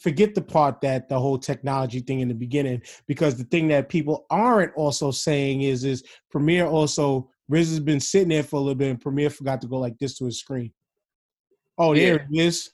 forget 0.00 0.34
the 0.34 0.42
part 0.42 0.80
that 0.80 1.08
the 1.08 1.18
whole 1.18 1.38
technology 1.38 2.00
thing 2.00 2.20
in 2.20 2.28
the 2.28 2.34
beginning, 2.34 2.82
because 3.06 3.36
the 3.36 3.44
thing 3.44 3.68
that 3.68 3.88
people 3.88 4.26
aren't 4.28 4.74
also 4.74 5.12
saying 5.12 5.62
is 5.62 5.84
is 5.84 6.02
Premier 6.30 6.66
also 6.66 7.30
RZA's 7.50 7.80
been 7.80 8.00
sitting 8.00 8.30
there 8.30 8.42
for 8.42 8.56
a 8.56 8.60
little 8.60 8.74
bit 8.74 8.90
and 8.90 9.00
Premier 9.00 9.30
forgot 9.30 9.60
to 9.60 9.68
go 9.68 9.78
like 9.78 9.98
this 9.98 10.18
to 10.18 10.24
his 10.24 10.40
screen. 10.40 10.72
Oh, 11.78 11.94
there 11.94 12.16
it 12.16 12.26
is. 12.32 12.70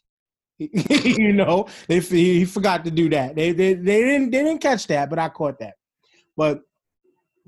you 0.58 1.32
know, 1.32 1.68
they 1.86 2.00
he 2.00 2.44
forgot 2.44 2.84
to 2.84 2.90
do 2.90 3.08
that. 3.10 3.36
They, 3.36 3.52
they 3.52 3.74
they 3.74 4.02
didn't 4.02 4.30
they 4.30 4.42
didn't 4.42 4.60
catch 4.60 4.86
that, 4.88 5.08
but 5.10 5.18
I 5.18 5.28
caught 5.28 5.58
that. 5.60 5.74
But 6.36 6.60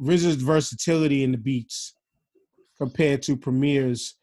RZA's 0.01 0.37
versatility 0.37 1.24
in 1.24 1.32
the 1.32 1.39
beats 1.39 1.95
compared 2.78 3.23
to 3.23 3.37
Premier's, 3.37 4.15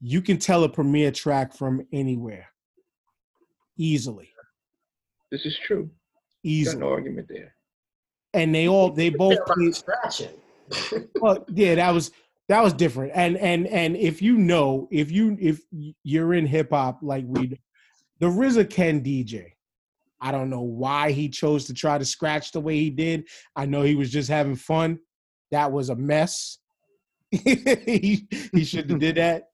you 0.00 0.20
can 0.20 0.38
tell 0.38 0.64
a 0.64 0.68
Premier 0.68 1.10
track 1.10 1.54
from 1.56 1.86
anywhere 1.92 2.46
easily, 3.78 4.28
This 5.30 5.46
is 5.46 5.56
true. 5.66 5.84
Got 5.84 5.90
easily, 6.42 6.80
no 6.80 6.90
argument 6.90 7.26
there. 7.28 7.54
and 8.34 8.54
they 8.54 8.68
all 8.68 8.90
they 8.90 9.08
both 9.10 9.38
played. 9.46 9.74
scratching. 9.74 10.28
Well, 11.20 11.44
yeah, 11.48 11.74
that 11.76 11.90
was 11.92 12.10
that 12.48 12.62
was 12.62 12.72
different. 12.72 13.12
And 13.14 13.36
and 13.36 13.66
and 13.66 13.96
if 13.96 14.20
you 14.22 14.36
know, 14.36 14.88
if 14.90 15.10
you 15.10 15.36
if 15.40 15.60
you're 16.02 16.34
in 16.34 16.46
hip 16.46 16.70
hop 16.70 16.98
like 17.02 17.24
we, 17.26 17.46
do, 17.48 17.56
the 18.22 18.28
RZA 18.28 18.70
can 18.70 19.02
DJ. 19.02 19.46
I 20.20 20.30
don't 20.30 20.48
know 20.48 20.62
why 20.62 21.10
he 21.10 21.28
chose 21.28 21.64
to 21.64 21.74
try 21.74 21.98
to 21.98 22.04
scratch 22.04 22.52
the 22.52 22.60
way 22.60 22.76
he 22.76 22.88
did. 22.88 23.26
I 23.56 23.66
know 23.66 23.82
he 23.82 23.96
was 23.96 24.12
just 24.12 24.28
having 24.28 24.54
fun. 24.54 25.00
That 25.50 25.72
was 25.72 25.88
a 25.88 25.96
mess. 25.96 26.58
he 27.32 28.28
he 28.52 28.64
should 28.64 28.88
have 28.88 29.00
did 29.00 29.16
that. 29.16 29.48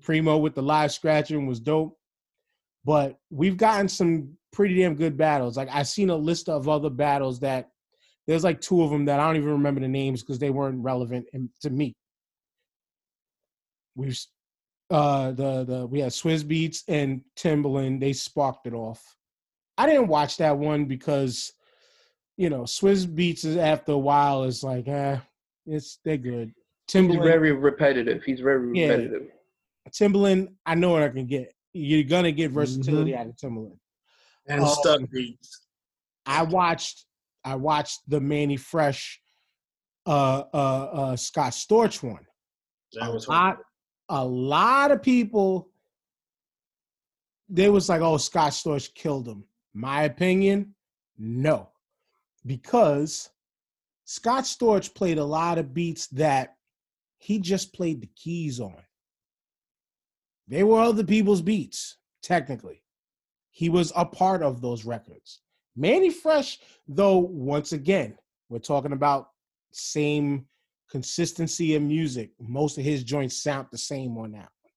Primo 0.00 0.38
with 0.38 0.54
the 0.54 0.62
live 0.62 0.92
scratching 0.92 1.48
was 1.48 1.58
dope. 1.58 1.98
But 2.84 3.18
we've 3.30 3.56
gotten 3.56 3.88
some 3.88 4.36
pretty 4.52 4.76
damn 4.76 4.94
good 4.94 5.16
battles. 5.16 5.56
Like 5.56 5.68
I've 5.72 5.88
seen 5.88 6.10
a 6.10 6.16
list 6.16 6.48
of 6.48 6.68
other 6.68 6.90
battles 6.90 7.40
that 7.40 7.70
there's 8.28 8.44
like 8.44 8.60
two 8.60 8.84
of 8.84 8.90
them 8.90 9.06
that 9.06 9.18
I 9.18 9.26
don't 9.26 9.38
even 9.38 9.50
remember 9.50 9.80
the 9.80 9.88
names 9.88 10.22
because 10.22 10.38
they 10.38 10.50
weren't 10.50 10.84
relevant 10.84 11.26
to 11.62 11.70
me. 11.70 11.96
We've 13.96 14.16
uh 14.90 15.30
the 15.32 15.64
the 15.64 15.86
we 15.86 16.00
had 16.00 16.12
Swizz 16.12 16.42
Beatz 16.44 16.82
and 16.88 17.22
Timbaland. 17.36 18.00
They 18.00 18.12
sparked 18.12 18.66
it 18.66 18.74
off. 18.74 19.02
I 19.78 19.86
didn't 19.86 20.08
watch 20.08 20.36
that 20.38 20.56
one 20.58 20.84
because 20.84 21.52
you 22.36 22.50
know 22.50 22.62
Swizz 22.62 23.06
Beatz 23.06 23.44
is 23.44 23.56
after 23.56 23.92
a 23.92 23.98
while 23.98 24.44
is 24.44 24.62
like 24.62 24.86
eh, 24.88 25.18
it's 25.66 25.98
they're 26.04 26.16
good. 26.16 26.52
He's 26.86 27.02
Timbaland, 27.02 27.22
very 27.24 27.52
repetitive. 27.52 28.22
He's 28.24 28.40
very 28.40 28.78
Yeah. 28.78 28.88
repetitive. 28.88 29.28
Timbaland, 29.90 30.48
I 30.66 30.74
know 30.74 30.90
what 30.90 31.02
I 31.02 31.08
can 31.08 31.26
get. 31.26 31.52
You're 31.72 32.04
gonna 32.04 32.32
get 32.32 32.50
versatility 32.52 33.14
out 33.16 33.26
of 33.26 33.36
Timbaland. 33.36 33.78
And 34.46 34.60
Um, 34.62 34.68
stuck 34.68 35.00
beats. 35.10 35.66
I 36.26 36.42
watched 36.42 37.06
I 37.46 37.56
watched 37.56 38.00
the 38.08 38.20
Mannie 38.20 38.56
Fresh 38.56 39.20
uh 40.06 40.44
uh 40.52 40.56
uh 40.92 41.16
Scott 41.16 41.52
Storch 41.52 42.02
one. 42.02 42.26
That 42.92 43.12
was 43.12 43.26
a 43.26 43.30
lot 43.30 43.58
a 44.08 44.24
lot 44.24 44.90
of 44.90 45.02
people 45.02 45.70
they 47.48 47.68
was 47.68 47.88
like, 47.88 48.00
oh, 48.00 48.16
Scott 48.16 48.52
Storch 48.52 48.94
killed 48.94 49.28
him. 49.28 49.44
My 49.74 50.02
opinion, 50.02 50.74
no. 51.18 51.68
Because 52.46 53.30
Scott 54.04 54.44
Storch 54.44 54.94
played 54.94 55.18
a 55.18 55.24
lot 55.24 55.58
of 55.58 55.74
beats 55.74 56.06
that 56.08 56.56
he 57.18 57.38
just 57.38 57.72
played 57.72 58.00
the 58.00 58.10
keys 58.16 58.60
on. 58.60 58.82
They 60.48 60.62
were 60.62 60.80
other 60.80 61.04
people's 61.04 61.42
beats, 61.42 61.96
technically. 62.22 62.82
He 63.50 63.68
was 63.68 63.92
a 63.96 64.04
part 64.04 64.42
of 64.42 64.60
those 64.60 64.84
records. 64.84 65.40
Mannie 65.76 66.10
Fresh, 66.10 66.58
though, 66.86 67.18
once 67.18 67.72
again, 67.72 68.16
we're 68.48 68.58
talking 68.58 68.92
about 68.92 69.28
same 69.72 70.46
consistency 70.94 71.74
in 71.74 71.88
music. 71.88 72.30
Most 72.38 72.78
of 72.78 72.84
his 72.84 73.02
joints 73.02 73.42
sound 73.42 73.66
the 73.72 73.78
same 73.78 74.16
on 74.16 74.30
that 74.30 74.48
one. 74.62 74.72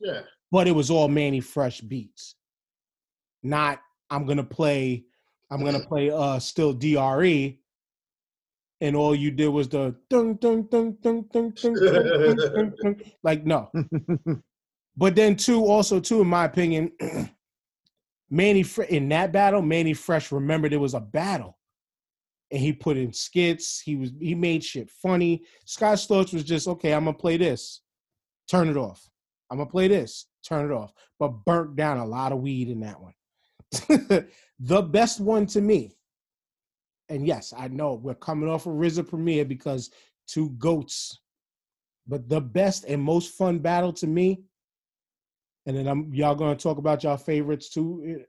Yeah. 0.00 0.22
But 0.50 0.66
it 0.66 0.72
was 0.72 0.90
all 0.90 1.06
Mannie 1.06 1.38
Fresh 1.38 1.82
beats. 1.82 2.34
Not 3.44 3.78
I'm 4.10 4.26
gonna 4.26 4.42
play, 4.42 5.04
I'm 5.48 5.64
gonna 5.64 5.86
play 5.86 6.10
uh 6.10 6.40
still 6.40 6.72
DRE. 6.72 7.60
And 8.80 8.96
all 8.96 9.14
you 9.14 9.30
did 9.30 9.46
was 9.46 9.68
the 9.68 9.94
dun 10.08 10.34
dun 10.38 10.66
dun 10.66 10.98
dun 11.00 11.28
dun 11.32 11.54
dun, 11.54 11.74
dun, 11.74 12.74
dun, 12.82 13.00
like 13.22 13.44
no. 13.44 13.70
but 14.96 15.14
then 15.14 15.36
two 15.36 15.66
also 15.66 16.00
too, 16.00 16.20
in 16.20 16.26
my 16.26 16.46
opinion, 16.46 16.90
Mannie 18.28 18.64
in 18.88 19.08
that 19.10 19.30
battle, 19.30 19.62
Mannie 19.62 19.94
Fresh 19.94 20.32
remembered 20.32 20.72
it 20.72 20.78
was 20.78 20.94
a 20.94 21.00
battle 21.00 21.59
and 22.50 22.60
he 22.60 22.72
put 22.72 22.96
in 22.96 23.12
skits. 23.12 23.80
He 23.80 23.96
was 23.96 24.12
he 24.20 24.34
made 24.34 24.64
shit 24.64 24.90
funny. 24.90 25.42
Scott 25.64 25.98
Storch 25.98 26.32
was 26.32 26.44
just 26.44 26.68
okay. 26.68 26.92
I'm 26.92 27.04
gonna 27.04 27.16
play 27.16 27.36
this, 27.36 27.82
turn 28.48 28.68
it 28.68 28.76
off. 28.76 29.08
I'm 29.50 29.58
gonna 29.58 29.70
play 29.70 29.88
this, 29.88 30.26
turn 30.46 30.70
it 30.70 30.74
off. 30.74 30.92
But 31.18 31.44
burnt 31.44 31.76
down 31.76 31.98
a 31.98 32.06
lot 32.06 32.32
of 32.32 32.40
weed 32.40 32.68
in 32.68 32.80
that 32.80 33.00
one. 33.00 33.14
the 34.60 34.82
best 34.82 35.20
one 35.20 35.46
to 35.46 35.60
me, 35.60 35.96
and 37.08 37.26
yes, 37.26 37.52
I 37.56 37.68
know 37.68 37.94
we're 37.94 38.14
coming 38.14 38.48
off 38.48 38.66
a 38.66 38.70
RZA 38.70 39.08
Premier 39.08 39.44
because 39.44 39.90
two 40.26 40.50
goats. 40.50 41.20
But 42.06 42.28
the 42.28 42.40
best 42.40 42.86
and 42.86 43.00
most 43.00 43.36
fun 43.36 43.58
battle 43.60 43.92
to 43.92 44.06
me 44.06 44.42
and 45.66 45.76
then 45.76 45.86
I'm 45.86 46.12
y'all 46.12 46.34
gonna 46.34 46.56
talk 46.56 46.78
about 46.78 47.04
y'all 47.04 47.16
favorites 47.16 47.68
too. 47.68 48.02
eh, 48.06 48.24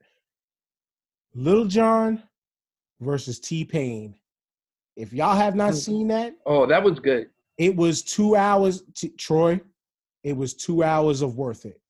Little 1.34 1.64
John 1.64 2.22
versus 3.02 3.38
T 3.38 3.64
Pain. 3.64 4.14
If 4.96 5.12
y'all 5.12 5.36
have 5.36 5.54
not 5.54 5.72
mm. 5.72 5.76
seen 5.76 6.08
that, 6.08 6.34
Oh, 6.46 6.66
that 6.66 6.82
was 6.82 6.98
good. 7.00 7.28
it 7.58 7.74
was 7.74 8.02
two 8.02 8.36
hours. 8.36 8.82
T- 8.94 9.10
Troy, 9.10 9.60
it 10.22 10.36
was 10.36 10.54
two 10.54 10.82
hours 10.82 11.22
of 11.22 11.36
worth 11.36 11.64
it. 11.64 11.80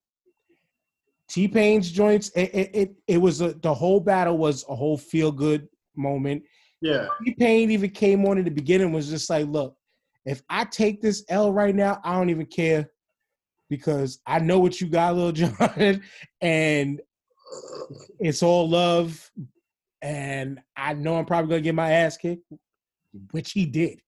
T 1.29 1.49
Pain's 1.49 1.91
joints. 1.91 2.31
It 2.31 2.55
it 2.55 2.71
it, 2.75 2.95
it 3.07 3.19
was 3.19 3.41
a, 3.41 3.55
the 3.55 3.73
whole 3.73 4.01
battle 4.01 4.39
was 4.39 4.65
a 4.69 4.75
whole 4.75 4.99
feel 4.99 5.33
good 5.33 5.69
moment. 5.97 6.43
Yeah. 6.81 7.07
T 7.25 7.35
Pain 7.35 7.71
even 7.71 7.91
came 7.91 8.27
on 8.27 8.39
in 8.39 8.45
the 8.45 8.51
beginning 8.51 8.93
was 8.93 9.09
just 9.09 9.31
like, 9.31 9.47
look, 9.47 9.77
if 10.25 10.43
I 10.49 10.65
take 10.65 11.01
this 11.01 11.25
L 11.29 11.53
right 11.53 11.75
now, 11.75 12.01
I 12.05 12.15
don't 12.15 12.31
even 12.31 12.47
care 12.47 12.91
because 13.69 14.21
I 14.27 14.39
know 14.39 14.59
what 14.59 14.81
you 14.81 14.87
got, 14.87 15.17
Lil 15.17 15.33
Jon, 15.33 16.03
and 16.41 17.01
it's 18.21 18.43
all 18.43 18.69
love. 18.69 19.31
And 20.03 20.61
I 20.77 20.95
know 20.95 21.17
I'm 21.17 21.25
probably 21.25 21.51
gonna 21.51 21.63
get 21.63 21.75
my 21.75 21.93
ass 21.93 22.17
kicked, 22.17 22.45
which 23.31 23.53
he 23.53 23.67
did. 23.67 24.03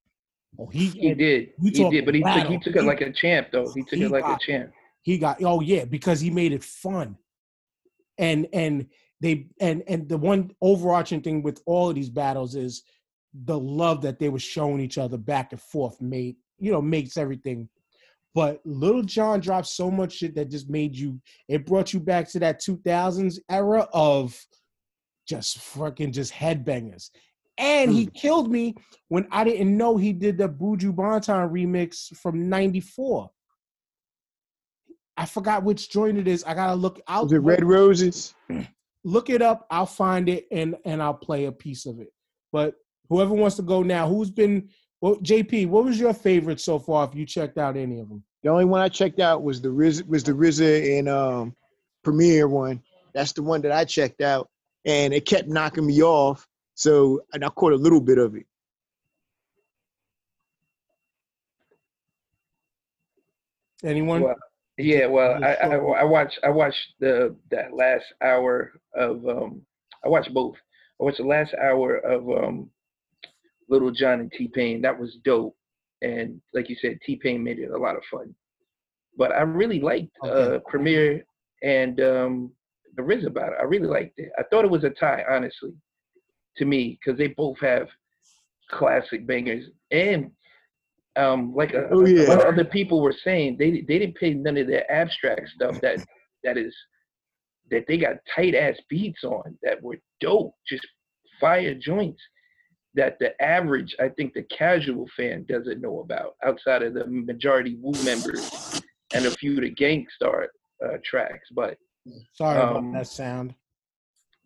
Oh, 0.58 0.66
he, 0.66 0.86
He 0.86 1.14
did. 1.14 1.52
He 1.62 1.70
did, 1.70 2.04
but 2.04 2.14
he 2.14 2.22
took 2.22 2.46
he 2.48 2.58
took 2.58 2.76
it 2.76 2.84
like 2.84 3.00
a 3.00 3.12
champ 3.12 3.48
though. 3.52 3.72
He 3.74 3.82
took 3.82 3.98
he 3.98 4.04
it 4.04 4.10
like 4.10 4.24
a 4.24 4.38
champ. 4.44 4.72
He 5.02 5.18
got 5.18 5.42
oh 5.42 5.60
yeah 5.60 5.84
because 5.84 6.20
he 6.20 6.30
made 6.30 6.52
it 6.52 6.64
fun, 6.64 7.16
and 8.18 8.46
and 8.52 8.86
they 9.20 9.46
and 9.60 9.82
and 9.86 10.08
the 10.08 10.18
one 10.18 10.50
overarching 10.60 11.20
thing 11.20 11.42
with 11.42 11.60
all 11.66 11.88
of 11.88 11.94
these 11.94 12.10
battles 12.10 12.54
is 12.54 12.82
the 13.44 13.58
love 13.58 14.00
that 14.02 14.18
they 14.18 14.28
were 14.28 14.38
showing 14.38 14.80
each 14.80 14.98
other 14.98 15.16
back 15.16 15.52
and 15.52 15.60
forth 15.60 16.00
made 16.00 16.36
you 16.58 16.72
know 16.72 16.82
makes 16.82 17.16
everything. 17.16 17.68
But 18.34 18.60
Little 18.64 19.02
John 19.02 19.38
dropped 19.40 19.68
so 19.68 19.90
much 19.90 20.14
shit 20.14 20.34
that 20.34 20.50
just 20.50 20.68
made 20.68 20.96
you. 20.96 21.20
It 21.48 21.66
brought 21.66 21.92
you 21.92 22.00
back 22.00 22.28
to 22.30 22.40
that 22.40 22.60
2000s 22.60 23.38
era 23.48 23.86
of 23.92 24.36
just 25.26 25.58
fucking 25.58 26.12
just 26.12 26.32
headbangers. 26.32 27.10
And 27.56 27.92
he 27.92 28.06
killed 28.06 28.50
me 28.50 28.74
when 29.08 29.28
I 29.30 29.44
didn't 29.44 29.76
know 29.76 29.96
he 29.96 30.12
did 30.12 30.38
the 30.38 30.48
Buju 30.48 30.92
Banton 30.94 31.50
remix 31.50 32.14
from 32.16 32.48
'94. 32.48 33.30
I 35.16 35.26
forgot 35.26 35.62
which 35.62 35.90
joint 35.90 36.18
it 36.18 36.26
is. 36.26 36.42
I 36.44 36.54
gotta 36.54 36.74
look 36.74 37.00
out. 37.06 37.24
Was 37.24 37.32
it 37.32 37.38
Red 37.38 37.64
Roses? 37.64 38.34
Look 39.06 39.28
it 39.28 39.42
up. 39.42 39.66
I'll 39.70 39.84
find 39.86 40.30
it 40.30 40.46
and 40.50 40.76
and 40.86 41.02
I'll 41.02 41.12
play 41.14 41.44
a 41.44 41.52
piece 41.52 41.84
of 41.84 42.00
it. 42.00 42.08
But 42.52 42.74
whoever 43.10 43.34
wants 43.34 43.56
to 43.56 43.62
go 43.62 43.82
now, 43.82 44.08
who's 44.08 44.30
been 44.30 44.70
well, 45.00 45.16
JP? 45.16 45.68
What 45.68 45.84
was 45.84 46.00
your 46.00 46.14
favorite 46.14 46.58
so 46.58 46.78
far? 46.78 47.06
If 47.06 47.14
you 47.14 47.26
checked 47.26 47.58
out 47.58 47.76
any 47.76 48.00
of 48.00 48.08
them, 48.08 48.24
The 48.42 48.48
only 48.48 48.64
one 48.64 48.80
I 48.80 48.88
checked 48.88 49.20
out 49.20 49.42
was 49.42 49.60
the 49.60 49.70
Riz 49.70 50.02
was 50.04 50.24
the 50.24 50.32
RZA 50.32 50.98
and 50.98 51.08
um 51.08 51.54
Premier 52.02 52.48
one. 52.48 52.82
That's 53.12 53.32
the 53.32 53.42
one 53.42 53.60
that 53.62 53.72
I 53.72 53.84
checked 53.84 54.22
out, 54.22 54.48
and 54.84 55.14
it 55.14 55.26
kept 55.26 55.48
knocking 55.48 55.86
me 55.86 56.02
off. 56.02 56.46
So 56.74 57.22
and 57.32 57.44
I 57.44 57.48
caught 57.48 57.72
a 57.72 57.76
little 57.76 58.00
bit 58.00 58.18
of 58.18 58.34
it. 58.34 58.46
anyone? 63.84 64.22
Well, 64.22 64.36
yeah, 64.78 65.06
well, 65.06 65.42
I, 65.44 65.54
I. 65.54 65.76
I 65.76 66.04
watched 66.04 66.38
I 66.42 66.48
watched 66.48 66.94
the 66.98 67.36
that 67.50 67.74
last 67.74 68.04
hour 68.22 68.72
of 68.94 69.26
um 69.28 69.62
I 70.04 70.08
watched 70.08 70.34
both. 70.34 70.56
I 71.00 71.04
watched 71.04 71.18
the 71.18 71.24
last 71.24 71.54
hour 71.54 71.96
of 71.96 72.28
um 72.28 72.70
Little 73.68 73.90
John 73.90 74.20
and 74.20 74.32
T 74.32 74.48
Pain. 74.48 74.82
That 74.82 74.98
was 74.98 75.16
dope, 75.24 75.56
and 76.02 76.40
like 76.52 76.68
you 76.68 76.76
said, 76.80 76.98
T 77.06 77.16
Pain 77.16 77.42
made 77.44 77.58
it 77.58 77.70
a 77.70 77.78
lot 77.78 77.96
of 77.96 78.02
fun. 78.10 78.34
But 79.16 79.32
I 79.32 79.42
really 79.42 79.80
liked 79.80 80.16
uh 80.24 80.26
Okay. 80.26 80.64
Premier 80.68 81.24
and 81.62 82.00
um 82.00 82.50
the 82.96 83.02
Riz 83.02 83.24
about 83.24 83.52
it. 83.52 83.58
I 83.60 83.64
really 83.64 83.86
liked 83.88 84.18
it. 84.18 84.30
I 84.38 84.42
thought 84.44 84.64
it 84.64 84.70
was 84.70 84.84
a 84.84 84.90
tie, 84.90 85.24
honestly, 85.28 85.72
to 86.56 86.64
me, 86.64 86.98
because 86.98 87.18
they 87.18 87.28
both 87.28 87.58
have 87.60 87.88
classic 88.70 89.26
bangers 89.26 89.66
and 89.90 90.30
um 91.16 91.54
like 91.54 91.74
a, 91.74 91.88
Oh, 91.90 92.04
a 92.04 92.08
yeah. 92.08 92.32
other 92.32 92.64
people 92.64 93.00
were 93.02 93.14
saying 93.24 93.56
they 93.58 93.82
they 93.82 93.98
didn't 93.98 94.16
pay 94.16 94.32
none 94.32 94.56
of 94.56 94.66
their 94.66 94.90
abstract 94.90 95.48
stuff 95.50 95.80
that 95.82 96.04
that 96.42 96.56
is 96.56 96.74
that 97.70 97.84
they 97.86 97.98
got 97.98 98.16
tight 98.34 98.54
ass 98.54 98.76
beats 98.88 99.22
on 99.22 99.56
that 99.62 99.82
were 99.82 99.98
dope, 100.20 100.54
just 100.66 100.86
fire 101.40 101.74
joints 101.74 102.20
that 102.94 103.18
the 103.18 103.40
average, 103.42 103.94
I 104.00 104.08
think 104.08 104.34
the 104.34 104.44
casual 104.44 105.08
fan 105.16 105.44
doesn't 105.48 105.80
know 105.80 106.00
about 106.00 106.36
outside 106.44 106.82
of 106.82 106.94
the 106.94 107.06
majority 107.06 107.76
Wu 107.80 107.92
members 108.04 108.82
and 109.14 109.26
a 109.26 109.30
few 109.32 109.54
of 109.56 109.62
the 109.62 109.70
Gang 109.70 110.06
Starr 110.14 110.48
uh, 110.84 110.98
tracks. 111.04 111.48
But 111.52 111.76
Sorry 112.34 112.60
um, 112.60 112.76
about 112.76 112.92
that 112.98 113.06
sound. 113.08 113.54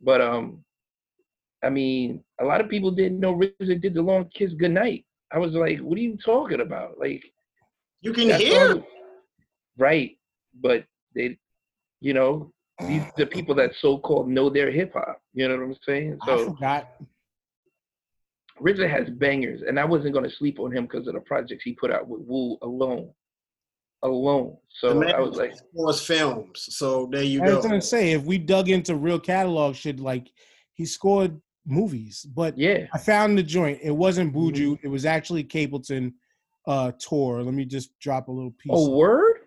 but 0.01 0.21
um, 0.21 0.65
I 1.63 1.71
mean, 1.71 2.23
a 2.41 2.45
lot 2.45 2.61
of 2.61 2.69
people 2.69 2.91
didn't 2.91 3.21
know 3.21 3.35
RZA 3.35 3.81
did 3.81 3.95
the 3.95 4.03
long 4.03 4.31
kiss 4.35 4.53
goodnight. 4.55 5.05
I 5.33 5.39
was 5.39 5.53
like, 5.53 5.79
what 5.81 5.99
are 5.99 6.03
you 6.03 6.17
talking 6.25 6.61
about? 6.61 6.99
Like 6.99 7.25
You 8.01 8.13
can 8.13 8.31
hear. 8.31 8.69
song- 8.69 8.85
right? 9.77 10.17
But 10.61 10.85
they, 11.15 11.39
you 12.01 12.15
know, 12.15 12.53
These 12.87 13.03
the 13.17 13.27
people 13.27 13.55
that 13.57 13.73
so 13.81 13.99
called 13.99 14.29
know 14.29 14.49
their 14.49 14.71
hip 14.71 14.93
hop. 14.95 15.21
You 15.35 15.49
know 15.49 15.57
what 15.57 15.65
I'm 15.65 15.77
saying? 15.85 16.19
I 16.23 16.27
So 16.27 16.45
forgot. 16.47 16.91
RZA 18.61 18.89
has 18.91 19.09
bangers, 19.11 19.63
and 19.67 19.79
I 19.79 19.85
wasn't 19.85 20.15
gonna 20.15 20.31
sleep 20.31 20.59
on 20.59 20.73
him 20.73 20.87
because 20.87 21.07
of 21.07 21.15
the 21.15 21.21
projects 21.21 21.65
he 21.65 21.75
put 21.75 21.93
out 21.93 22.09
with 22.09 22.23
Wu 22.23 22.57
alone. 22.63 23.11
Alone. 24.03 24.57
The 24.83 24.91
So 24.91 24.95
man 24.95 25.15
I 25.15 25.21
was 25.21 25.37
like, 25.37 25.57
scores 25.57 26.01
films. 26.01 26.69
So 26.77 27.09
there 27.11 27.23
you 27.23 27.41
go. 27.41 27.47
I 27.47 27.55
was 27.57 27.67
gonna 27.67 27.81
say 27.81 28.13
if 28.13 28.23
we 28.25 28.39
dug 28.39 28.69
into 28.69 28.95
real 28.95 29.19
catalog 29.19 29.75
shit, 29.75 29.99
like 29.99 30.31
he 30.75 30.87
scored 30.87 31.41
movies, 31.67 32.25
but 32.35 32.57
yeah. 32.57 32.87
I 32.95 32.99
found 32.99 33.37
the 33.37 33.43
joint. 33.43 33.81
It 33.83 33.91
wasn't 33.91 34.33
Buju. 34.33 34.53
Mm-hmm. 34.53 34.87
It 34.87 34.89
was 34.89 35.05
actually 35.05 35.45
Capleton 35.45 36.13
uh 36.67 36.93
tour. 36.99 37.43
Let 37.43 37.55
me 37.55 37.65
just 37.65 37.99
drop 37.99 38.29
a 38.29 38.33
little 38.33 38.53
piece. 38.53 38.73
Oh, 38.73 38.91
word? 38.91 39.39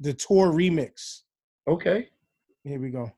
the 0.00 0.12
tour 0.12 0.52
remix. 0.52 1.20
Okay. 1.66 2.08
Here 2.64 2.80
we 2.80 2.90
go. 2.90 3.12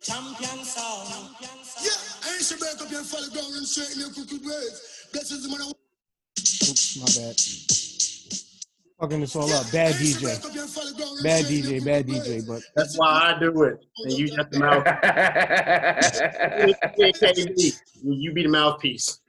Champion 0.00 0.64
sound. 0.64 1.34
Yeah, 1.82 1.90
I 2.24 2.38
should 2.40 2.58
break 2.58 2.74
up 2.74 2.92
and 2.92 3.06
fall 3.06 3.28
down 3.30 3.56
and 3.56 3.66
straighten 3.66 4.00
your 4.00 4.10
crooked 4.10 4.44
ways. 4.44 5.08
Blessings 5.12 5.42
the 5.42 5.48
man. 5.48 5.72
Oops, 6.38 6.98
my 6.98 7.22
bad. 7.22 7.93
Fucking 9.00 9.20
this 9.20 9.34
all 9.34 9.52
up. 9.52 9.70
Bad 9.72 9.94
DJ. 9.96 10.40
Bad 11.22 11.46
DJ, 11.46 11.84
bad 11.84 12.06
DJ, 12.06 12.46
but 12.46 12.62
That's 12.76 12.96
why 12.96 13.34
I 13.34 13.38
do 13.40 13.64
it. 13.64 13.84
And 13.98 14.12
you 14.12 14.36
got 14.36 14.50
the 14.52 14.60
mouth. 14.60 14.84
KD, 16.96 17.80
you 18.04 18.32
be 18.32 18.44
the 18.44 18.48
mouthpiece. 18.48 19.20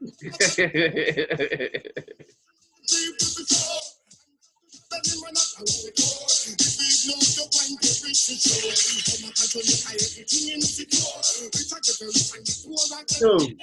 Dude, 13.19 13.57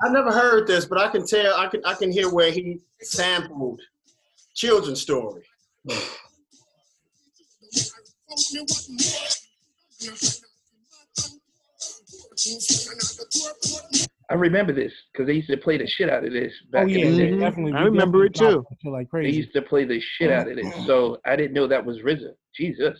I 0.00 0.08
never 0.08 0.32
heard 0.32 0.66
this, 0.66 0.86
but 0.86 0.98
I 0.98 1.08
can 1.08 1.26
tell. 1.26 1.56
I 1.56 1.66
can. 1.68 1.84
I 1.84 1.92
can 1.94 2.10
hear 2.10 2.32
where 2.32 2.50
he 2.50 2.80
sampled 3.02 3.80
children's 4.56 5.00
story. 5.00 5.42
I 14.28 14.34
remember 14.34 14.72
this 14.72 14.92
because 15.12 15.26
they 15.26 15.34
used 15.34 15.48
to 15.48 15.56
play 15.56 15.78
the 15.78 15.86
shit 15.86 16.10
out 16.10 16.24
of 16.24 16.32
this 16.32 16.52
back 16.70 16.84
oh 16.84 16.86
yeah, 16.86 17.06
in 17.06 17.12
the 17.12 17.18
day. 17.18 17.38
definitely. 17.38 17.72
I 17.74 17.82
remember 17.82 18.24
it 18.24 18.34
too. 18.34 18.50
dropped 18.50 18.82
shit 18.82 18.92
Like 18.92 19.08
They 19.12 19.30
used 19.30 19.52
to 19.54 19.62
play 19.62 19.84
the 19.84 20.00
shit 20.00 20.32
out 20.32 20.48
of 20.48 20.56
this. 20.56 20.86
So 20.86 21.18
I 21.24 21.36
didn't 21.36 21.52
know 21.52 21.68
that 21.68 21.84
was 21.84 21.98
RZA. 21.98 22.32
Jesus. 22.54 22.98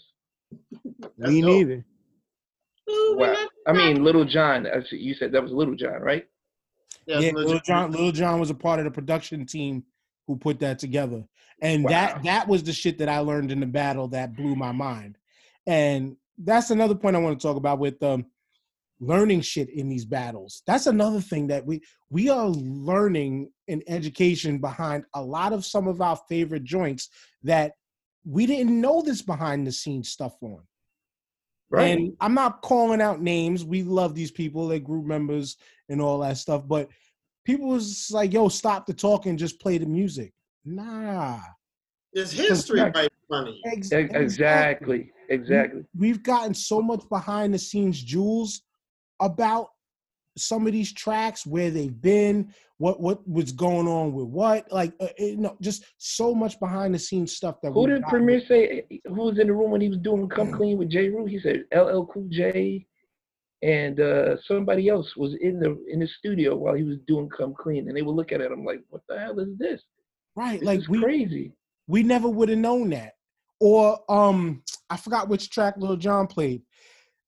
That's 1.19 1.31
Me 1.31 1.41
dope. 1.41 1.51
neither. 1.51 1.85
Wow. 2.89 3.35
I 3.67 3.73
mean, 3.73 4.05
Little 4.05 4.25
John. 4.25 4.67
as 4.67 4.85
You 4.93 5.15
said 5.15 5.33
that 5.33 5.43
was 5.43 5.51
Little 5.51 5.75
John, 5.75 6.01
right? 6.01 6.25
Yeah, 7.07 7.19
yeah, 7.19 7.33
Little 7.33 7.61
John. 7.61 7.91
Little 7.91 8.13
John 8.13 8.39
was 8.39 8.51
a 8.51 8.55
part 8.55 8.79
of 8.79 8.85
the 8.85 8.91
production 8.93 9.45
team 9.47 9.85
who 10.27 10.37
put 10.37 10.61
that 10.61 10.79
together, 10.79 11.25
and 11.61 11.85
Wow. 11.85 11.91
that 11.91 12.23
that 12.25 12.49
was 12.49 12.63
the 12.63 12.73
shit 12.73 12.99
that 12.99 13.09
I 13.09 13.19
learned 13.19 13.51
in 13.53 13.61
the 13.61 13.67
battle 13.67 14.09
that 14.09 14.37
blew 14.37 14.55
my 14.55 14.73
mind. 14.73 15.19
And 15.67 16.17
that's 16.39 16.71
another 16.71 16.95
point 16.95 17.17
I 17.17 17.21
want 17.21 17.39
to 17.39 17.47
talk 17.47 17.57
about 17.57 17.79
with 17.79 18.03
um, 18.03 18.27
learning 19.01 19.41
shit 19.41 19.69
in 19.71 19.89
these 19.89 20.05
battles. 20.05 20.63
That's 20.67 20.87
another 20.87 21.21
thing 21.21 21.47
that 21.49 21.65
we 21.65 21.83
we 22.11 22.29
are 22.29 22.49
learning 22.49 23.51
in 23.69 23.83
education 23.89 24.59
behind 24.59 25.05
a 25.15 25.23
lot 25.23 25.53
of 25.53 25.65
some 25.65 25.89
of 25.89 26.01
our 26.01 26.19
favorite 26.29 26.65
joints 26.65 27.09
that 27.43 27.73
we 28.25 28.47
didn't 28.47 28.81
know 28.81 29.03
this 29.03 29.23
behind 29.23 29.67
the 29.67 29.73
scenes 29.73 30.11
stuff 30.11 30.35
on. 30.43 30.63
Right. 31.69 31.99
And 31.99 32.13
I'm 32.21 32.35
not 32.35 32.63
calling 32.63 33.01
out 33.01 33.21
names. 33.21 33.65
We 33.65 33.83
love 33.83 34.15
these 34.15 34.31
people, 34.31 34.69
they're 34.69 34.79
group 34.79 35.05
members 35.05 35.57
and 35.89 36.01
all 36.01 36.21
that 36.21 36.37
stuff. 36.37 36.67
But 36.67 36.89
people 37.45 37.69
was 37.69 38.11
like, 38.13 38.33
yo, 38.33 38.49
stop 38.49 38.87
the 38.87 38.95
talking, 38.95 39.37
just 39.37 39.61
play 39.61 39.79
the 39.79 39.87
music. 39.87 40.33
Nah. 40.67 41.39
There's 42.13 42.33
history 42.33 42.81
Exactly. 42.81 43.01
right 43.03 43.05
in 43.05 43.27
front 43.29 43.49
of 43.49 43.55
you. 43.55 43.61
Ex- 43.67 43.93
E- 43.93 44.09
exactly. 44.15 45.13
Exactly. 45.29 45.85
We've 45.97 46.23
gotten 46.23 46.55
so 46.55 46.83
much 46.83 47.09
behind 47.09 47.55
the 47.55 47.59
scenes 47.59 48.03
jewels 48.03 48.63
about 49.21 49.69
some 50.39 50.67
of 50.67 50.73
these 50.73 50.93
tracks, 50.93 51.47
where 51.47 51.71
they've 51.71 52.01
been, 52.03 52.53
what 52.77 53.01
what 53.01 53.27
was 53.27 53.53
going 53.53 53.89
on 53.89 54.13
with 54.13 54.27
what, 54.27 54.71
like 54.71 54.93
uh, 55.01 55.09
you 55.19 55.39
know, 55.39 55.57
just 55.63 55.85
so 55.97 56.35
much 56.35 56.61
behind 56.61 56.95
the 56.95 56.99
scenes 56.99 57.35
stuff 57.35 57.57
that 57.63 57.73
Who 57.73 57.87
did 57.87 58.03
gotten. 58.03 58.19
Premier 58.19 58.43
say? 58.47 58.87
Who 59.07 59.15
was 59.15 59.39
in 59.39 59.47
the 59.47 59.55
room 59.55 59.71
when 59.71 59.81
he 59.81 59.89
was 59.89 59.99
doing 59.99 60.29
"Come 60.29 60.53
Clean" 60.53 60.77
with 60.77 60.91
Jeru? 60.91 61.25
He 61.25 61.41
said 61.41 61.65
LL 61.75 62.05
Cool 62.13 62.29
J, 62.31 62.87
and 63.63 63.99
uh, 63.99 64.37
somebody 64.47 64.89
else 64.91 65.17
was 65.17 65.35
in 65.41 65.59
the 65.59 65.83
in 65.91 66.01
the 66.01 66.09
studio 66.19 66.55
while 66.55 66.75
he 66.75 66.83
was 66.83 66.99
doing 67.07 67.31
"Come 67.31 67.55
Clean," 67.59 67.89
and 67.89 67.97
they 67.97 68.03
would 68.03 68.15
look 68.15 68.31
at 68.33 68.43
it. 68.43 68.53
I'm 68.53 68.65
like, 68.65 68.83
what 68.91 69.01
the 69.09 69.19
hell 69.19 69.39
is 69.41 69.57
this? 69.57 69.81
Right? 70.37 70.61
This 70.61 70.67
Like 70.67 70.89
we 70.89 71.01
crazy. 71.01 71.53
we 71.89 72.03
never 72.03 72.29
would 72.29 72.49
have 72.49 72.59
known 72.59 72.91
that. 72.91 73.15
Or 73.59 73.99
um, 74.09 74.63
I 74.91 74.97
forgot 74.97 75.29
which 75.29 75.51
track 75.51 75.75
Little 75.79 75.97
John 75.97 76.27
played. 76.27 76.63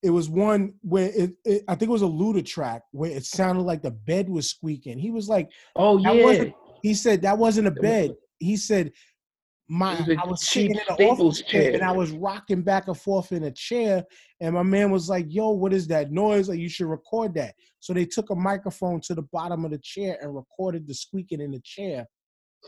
It 0.02 0.10
was 0.10 0.28
one 0.28 0.74
where 0.82 1.10
it, 1.14 1.32
it 1.44 1.64
I 1.66 1.74
think 1.74 1.88
it 1.88 1.92
was 1.92 2.02
a 2.02 2.06
Luda 2.06 2.44
track 2.44 2.82
where 2.92 3.10
it 3.10 3.24
sounded 3.24 3.62
like 3.62 3.82
the 3.82 3.90
bed 3.90 4.28
was 4.28 4.48
squeaking. 4.48 4.98
He 4.98 5.10
was 5.10 5.28
like, 5.28 5.50
Oh 5.74 5.98
yeah, 5.98 6.44
he 6.82 6.94
said 6.94 7.22
that 7.22 7.38
wasn't 7.38 7.66
a 7.66 7.72
bed. 7.72 8.14
He 8.38 8.56
said 8.56 8.92
my 9.68 9.94
It 9.94 9.98
was 9.98 10.08
a 10.08 10.20
I 10.20 10.26
was 10.26 10.48
sitting 10.48 10.70
in 10.70 10.80
an 10.88 11.10
office 11.10 11.42
chair 11.42 11.74
and. 11.74 11.82
I 11.82 11.92
was 11.92 12.12
rocking 12.12 12.62
back 12.62 12.86
and 12.88 12.96
forth 12.96 13.32
in 13.32 13.44
a 13.44 13.50
chair, 13.50 14.04
and 14.40 14.54
my 14.54 14.62
man 14.62 14.90
was 14.90 15.08
like, 15.08 15.26
"Yo, 15.28 15.50
what 15.50 15.72
is 15.72 15.88
that 15.88 16.12
noise? 16.12 16.48
Like 16.48 16.58
you 16.58 16.68
should 16.68 16.86
record 16.86 17.34
that." 17.34 17.54
So 17.80 17.92
they 17.92 18.04
took 18.04 18.30
a 18.30 18.34
microphone 18.34 19.00
to 19.02 19.14
the 19.14 19.22
bottom 19.22 19.64
of 19.64 19.72
the 19.72 19.78
chair 19.78 20.16
and 20.22 20.34
recorded 20.34 20.86
the 20.86 20.94
squeaking 20.94 21.40
in 21.40 21.50
the 21.50 21.60
chair 21.64 22.06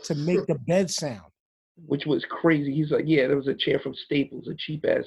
to 0.05 0.15
make 0.15 0.45
the 0.47 0.55
bed 0.55 0.89
sound. 0.89 1.31
which 1.87 2.05
was 2.05 2.23
crazy. 2.25 2.73
He's 2.75 2.91
like, 2.91 3.05
yeah, 3.07 3.27
there 3.27 3.37
was 3.37 3.47
a 3.47 3.55
chair 3.55 3.79
from 3.79 3.95
Staples, 3.95 4.47
a 4.47 4.53
cheap 4.55 4.85
ass 4.87 5.05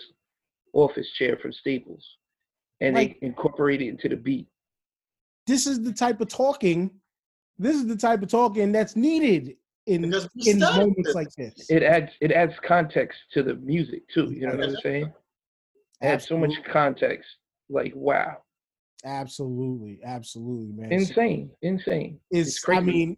office 0.73 1.09
chair 1.13 1.37
from 1.41 1.53
Staples, 1.53 2.05
and 2.81 2.95
Like- 2.97 3.21
they 3.21 3.27
incorporated 3.27 3.87
it 3.87 3.91
into 3.91 4.09
the 4.09 4.17
beat. 4.17 4.49
this 5.47 5.67
is 5.67 5.83
the 5.83 5.93
type 5.93 6.21
of 6.21 6.29
talking 6.29 6.91
this 7.59 7.77
is 7.77 7.87
the 7.87 7.97
type 7.97 8.21
of 8.23 8.29
talking 8.29 8.73
that's 8.73 8.97
needed 8.97 9.57
in 9.87 10.05
in 10.47 10.59
moments 10.59 11.03
this. 11.05 11.15
like 11.15 11.29
this 11.37 11.71
It 11.71 11.83
adds 11.85 12.11
it 12.21 12.33
adds 12.33 12.55
context 12.67 13.19
to 13.33 13.43
the 13.45 13.55
music 13.57 14.09
too. 14.09 14.33
You 14.33 14.47
know 14.49 14.57
what 14.57 14.65
I'm 14.71 14.77
saying? 14.83 15.05
It 15.05 16.07
adds 16.07 16.27
so 16.27 16.37
much 16.37 16.55
context. 16.65 17.29
Like 17.69 17.93
wow, 17.95 18.39
absolutely 19.05 20.01
absolutely 20.05 20.73
man 20.73 20.91
insane, 20.93 21.51
insane. 21.63 22.19
it's, 22.31 22.49
it's 22.49 22.59
crazy. 22.59 22.79
i 22.81 22.85
mean 22.85 23.17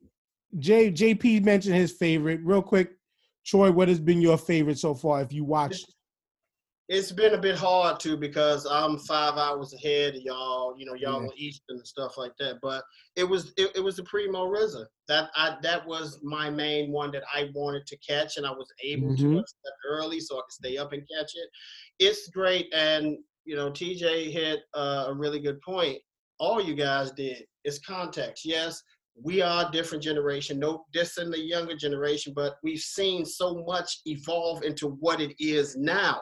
j 0.58 0.90
jp 0.90 1.44
mentioned 1.44 1.74
his 1.74 1.92
favorite 1.92 2.40
real 2.42 2.62
quick 2.62 2.92
troy 3.44 3.70
what 3.70 3.88
has 3.88 4.00
been 4.00 4.20
your 4.20 4.38
favorite 4.38 4.78
so 4.78 4.94
far 4.94 5.20
if 5.22 5.32
you 5.32 5.44
watched 5.44 5.86
It's 6.88 7.10
been 7.10 7.34
a 7.34 7.38
bit 7.38 7.56
hard 7.56 7.98
too 7.98 8.16
because 8.16 8.64
I'm 8.64 8.96
five 8.98 9.34
hours 9.36 9.74
ahead 9.74 10.14
of 10.14 10.22
y'all. 10.22 10.76
You 10.78 10.86
know, 10.86 10.94
y'all 10.94 11.22
Yeah. 11.24 11.28
Eastern 11.46 11.78
and 11.78 11.86
stuff 11.86 12.16
like 12.16 12.30
that. 12.38 12.60
But 12.62 12.84
it 13.16 13.24
was 13.24 13.52
it, 13.56 13.72
it 13.74 13.80
was 13.80 13.96
the 13.96 14.04
Primo 14.04 14.46
RZA. 14.46 14.86
That 15.08 15.30
I 15.34 15.56
that 15.62 15.84
was 15.84 16.20
my 16.22 16.48
main 16.48 16.92
one 16.92 17.10
that 17.10 17.24
I 17.34 17.50
wanted 17.54 17.86
to 17.88 17.96
catch, 17.98 18.36
and 18.36 18.46
I 18.46 18.52
was 18.52 18.68
able 18.84 19.08
Mhm. 19.08 19.34
to 19.42 19.72
early 19.88 20.20
so 20.20 20.36
I 20.38 20.42
could 20.42 20.52
stay 20.52 20.76
up 20.78 20.92
and 20.92 21.02
catch 21.12 21.32
it. 21.34 21.48
It's 21.98 22.28
great, 22.28 22.72
and 22.72 23.18
you 23.44 23.56
know, 23.56 23.68
TJ 23.72 24.30
hit 24.30 24.60
uh, 24.74 25.06
a 25.08 25.14
really 25.14 25.40
good 25.40 25.60
point. 25.62 25.98
All 26.38 26.62
you 26.62 26.76
guys 26.76 27.10
did 27.10 27.44
is 27.64 27.80
context. 27.80 28.44
Yes, 28.44 28.80
we 29.22 29.40
are 29.40 29.66
a 29.66 29.72
different 29.72 30.02
generation. 30.02 30.58
No 30.58 30.84
dissing 30.94 31.30
the 31.30 31.40
younger 31.40 31.76
generation, 31.76 32.32
but 32.34 32.56
we've 32.62 32.80
seen 32.80 33.24
so 33.24 33.64
much 33.66 34.00
evolve 34.04 34.62
into 34.62 34.88
what 35.00 35.20
it 35.20 35.34
is 35.38 35.76
now 35.76 36.20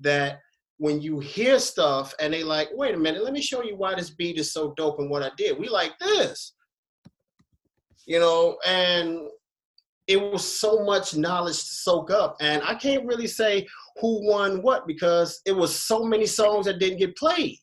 that 0.00 0.38
when 0.78 1.00
you 1.00 1.18
hear 1.18 1.58
stuff 1.58 2.14
and 2.20 2.32
they 2.32 2.44
like, 2.44 2.68
wait 2.72 2.94
a 2.94 2.98
minute, 2.98 3.24
let 3.24 3.32
me 3.32 3.42
show 3.42 3.62
you 3.62 3.76
why 3.76 3.94
this 3.94 4.10
beat 4.10 4.38
is 4.38 4.52
so 4.52 4.72
dope 4.76 5.00
and 5.00 5.10
what 5.10 5.24
I 5.24 5.30
did. 5.36 5.58
We 5.58 5.68
like 5.68 5.98
this. 5.98 6.54
You 8.06 8.20
know, 8.20 8.56
and 8.66 9.28
it 10.06 10.16
was 10.16 10.46
so 10.46 10.84
much 10.84 11.16
knowledge 11.16 11.58
to 11.58 11.64
soak 11.64 12.10
up. 12.10 12.36
And 12.40 12.62
I 12.62 12.74
can't 12.74 13.04
really 13.04 13.26
say 13.26 13.66
who 14.00 14.26
won 14.26 14.62
what 14.62 14.86
because 14.86 15.40
it 15.44 15.52
was 15.52 15.74
so 15.74 16.04
many 16.04 16.24
songs 16.24 16.66
that 16.66 16.78
didn't 16.78 16.98
get 16.98 17.16
played. 17.16 17.58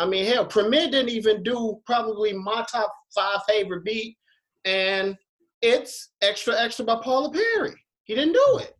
I 0.00 0.06
mean, 0.06 0.24
hell, 0.24 0.46
Premier 0.46 0.90
didn't 0.90 1.10
even 1.10 1.42
do 1.42 1.78
probably 1.84 2.32
my 2.32 2.64
top 2.72 2.90
five 3.14 3.40
favorite 3.46 3.84
beat, 3.84 4.16
and 4.64 5.14
it's 5.60 6.12
Extra 6.22 6.58
Extra 6.58 6.86
by 6.86 6.96
Paula 7.04 7.30
Perry. 7.30 7.74
He 8.04 8.14
didn't 8.14 8.32
do 8.32 8.60
it. 8.62 8.74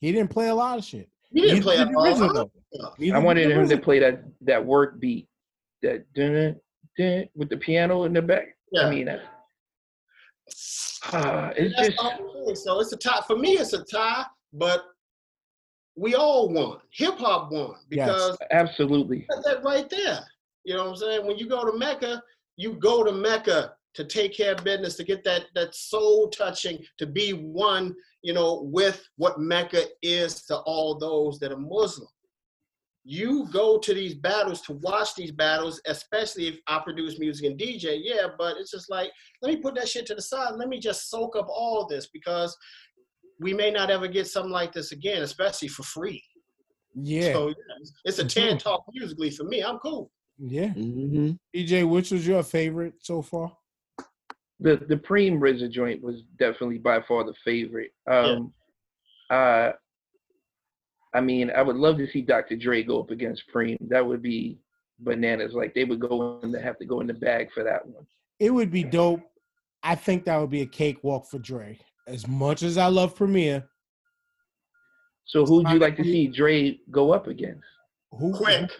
he 0.00 0.10
didn't 0.10 0.30
play 0.30 0.48
a 0.48 0.54
lot 0.54 0.78
of 0.78 0.84
shit 0.84 1.08
He 1.32 1.42
didn't 1.42 1.58
Neither 1.58 1.62
play 1.62 1.76
did 1.76 1.88
it 1.90 1.94
all. 1.94 2.04
RZA, 2.04 2.50
though. 2.72 2.94
Neither 2.98 3.16
I 3.16 3.18
wanted 3.20 3.50
him 3.52 3.68
to 3.68 3.76
play 3.78 4.00
that 4.00 4.24
that 4.40 4.66
work 4.66 4.98
beat, 4.98 5.28
that 5.82 6.12
dun 6.12 6.56
dun 6.98 7.28
with 7.36 7.50
the 7.50 7.56
piano 7.56 8.02
in 8.02 8.12
the 8.12 8.22
back. 8.22 8.56
Yeah. 8.72 8.88
I 8.88 8.90
mean, 8.90 9.06
that, 9.06 9.20
ah, 11.12 11.52
it's 11.56 11.72
That's 11.76 11.88
just 11.90 11.98
the 11.98 12.02
whole 12.02 12.46
thing. 12.46 12.56
So 12.56 12.80
it's 12.80 12.92
a 12.92 12.96
tie. 12.96 13.20
For 13.28 13.38
me, 13.38 13.52
it's 13.52 13.74
a 13.74 13.84
tie, 13.84 14.24
but 14.52 14.86
we 15.94 16.16
all 16.16 16.48
won. 16.48 16.78
Hip 16.90 17.16
hop 17.18 17.52
won 17.52 17.76
because 17.88 18.36
Absolutely. 18.50 19.24
Got 19.30 19.44
that 19.44 19.62
right 19.62 19.88
there. 19.88 20.26
You 20.64 20.74
know 20.74 20.84
what 20.84 20.90
I'm 20.90 20.96
saying? 20.96 21.26
When 21.26 21.36
you 21.36 21.48
go 21.48 21.70
to 21.70 21.76
Mecca, 21.76 22.22
you 22.56 22.74
go 22.74 23.04
to 23.04 23.12
Mecca 23.12 23.72
to 23.94 24.04
take 24.04 24.36
care 24.36 24.54
of 24.54 24.64
business, 24.64 24.96
to 24.96 25.04
get 25.04 25.24
that 25.24 25.44
that 25.54 25.74
soul 25.74 26.28
touching, 26.30 26.78
to 26.98 27.06
be 27.06 27.30
one, 27.30 27.94
you 28.22 28.32
know, 28.32 28.68
with 28.72 29.06
what 29.16 29.38
Mecca 29.38 29.82
is 30.02 30.42
to 30.46 30.56
all 30.58 30.98
those 30.98 31.38
that 31.38 31.52
are 31.52 31.58
Muslim. 31.58 32.08
You 33.06 33.46
go 33.52 33.78
to 33.78 33.92
these 33.92 34.14
battles 34.14 34.62
to 34.62 34.72
watch 34.74 35.14
these 35.14 35.30
battles, 35.30 35.80
especially 35.86 36.48
if 36.48 36.58
I 36.66 36.78
produce 36.78 37.18
music 37.18 37.44
and 37.46 37.60
DJ, 37.60 38.00
yeah, 38.02 38.28
but 38.38 38.56
it's 38.56 38.70
just 38.70 38.90
like, 38.90 39.10
let 39.42 39.52
me 39.52 39.60
put 39.60 39.74
that 39.74 39.88
shit 39.88 40.06
to 40.06 40.14
the 40.14 40.22
side. 40.22 40.54
Let 40.56 40.70
me 40.70 40.80
just 40.80 41.10
soak 41.10 41.36
up 41.36 41.46
all 41.48 41.86
this 41.86 42.08
because 42.12 42.56
we 43.40 43.52
may 43.52 43.70
not 43.70 43.90
ever 43.90 44.08
get 44.08 44.26
something 44.26 44.50
like 44.50 44.72
this 44.72 44.92
again, 44.92 45.22
especially 45.22 45.68
for 45.68 45.82
free. 45.82 46.22
Yeah. 46.94 47.32
So 47.32 47.48
yeah, 47.48 47.54
it's 48.04 48.20
a 48.20 48.24
10 48.24 48.58
talk 48.58 48.84
musically 48.94 49.30
for 49.30 49.44
me. 49.44 49.62
I'm 49.62 49.78
cool. 49.78 50.10
Yeah. 50.38 50.68
Mm-hmm. 50.68 51.32
EJ, 51.56 51.88
which 51.88 52.10
was 52.10 52.26
your 52.26 52.42
favorite 52.42 52.94
so 53.00 53.22
far? 53.22 53.56
The 54.60 54.76
the 54.88 54.96
Preem 54.96 55.38
RZA 55.38 55.70
joint 55.70 56.02
was 56.02 56.22
definitely 56.38 56.78
by 56.78 57.00
far 57.02 57.24
the 57.24 57.34
favorite. 57.44 57.92
Um 58.10 58.52
uh 59.30 59.72
I 61.14 61.20
mean, 61.20 61.50
I 61.50 61.62
would 61.62 61.76
love 61.76 61.96
to 61.98 62.08
see 62.10 62.22
Dr. 62.22 62.56
Dre 62.56 62.82
go 62.82 63.00
up 63.00 63.10
against 63.12 63.44
Preem. 63.54 63.76
That 63.88 64.04
would 64.04 64.20
be 64.20 64.58
bananas. 64.98 65.54
Like 65.54 65.72
they 65.74 65.84
would 65.84 66.00
go 66.00 66.40
in, 66.42 66.50
they 66.50 66.60
have 66.60 66.78
to 66.78 66.84
go 66.84 67.00
in 67.00 67.06
the 67.06 67.14
bag 67.14 67.52
for 67.52 67.62
that 67.62 67.86
one. 67.86 68.04
It 68.40 68.50
would 68.50 68.70
be 68.72 68.82
dope. 68.82 69.20
I 69.84 69.94
think 69.94 70.24
that 70.24 70.38
would 70.38 70.50
be 70.50 70.62
a 70.62 70.66
cakewalk 70.66 71.26
for 71.30 71.38
Dre. 71.38 71.78
As 72.08 72.26
much 72.26 72.62
as 72.62 72.76
I 72.78 72.86
love 72.88 73.14
Premier, 73.14 73.64
So 75.26 75.44
who'd 75.46 75.68
you 75.68 75.78
like 75.78 75.96
to 75.96 76.04
see 76.04 76.26
Dre 76.26 76.80
go 76.90 77.12
up 77.12 77.28
against? 77.28 77.64
who 78.12 78.32
Quik. 78.32 78.70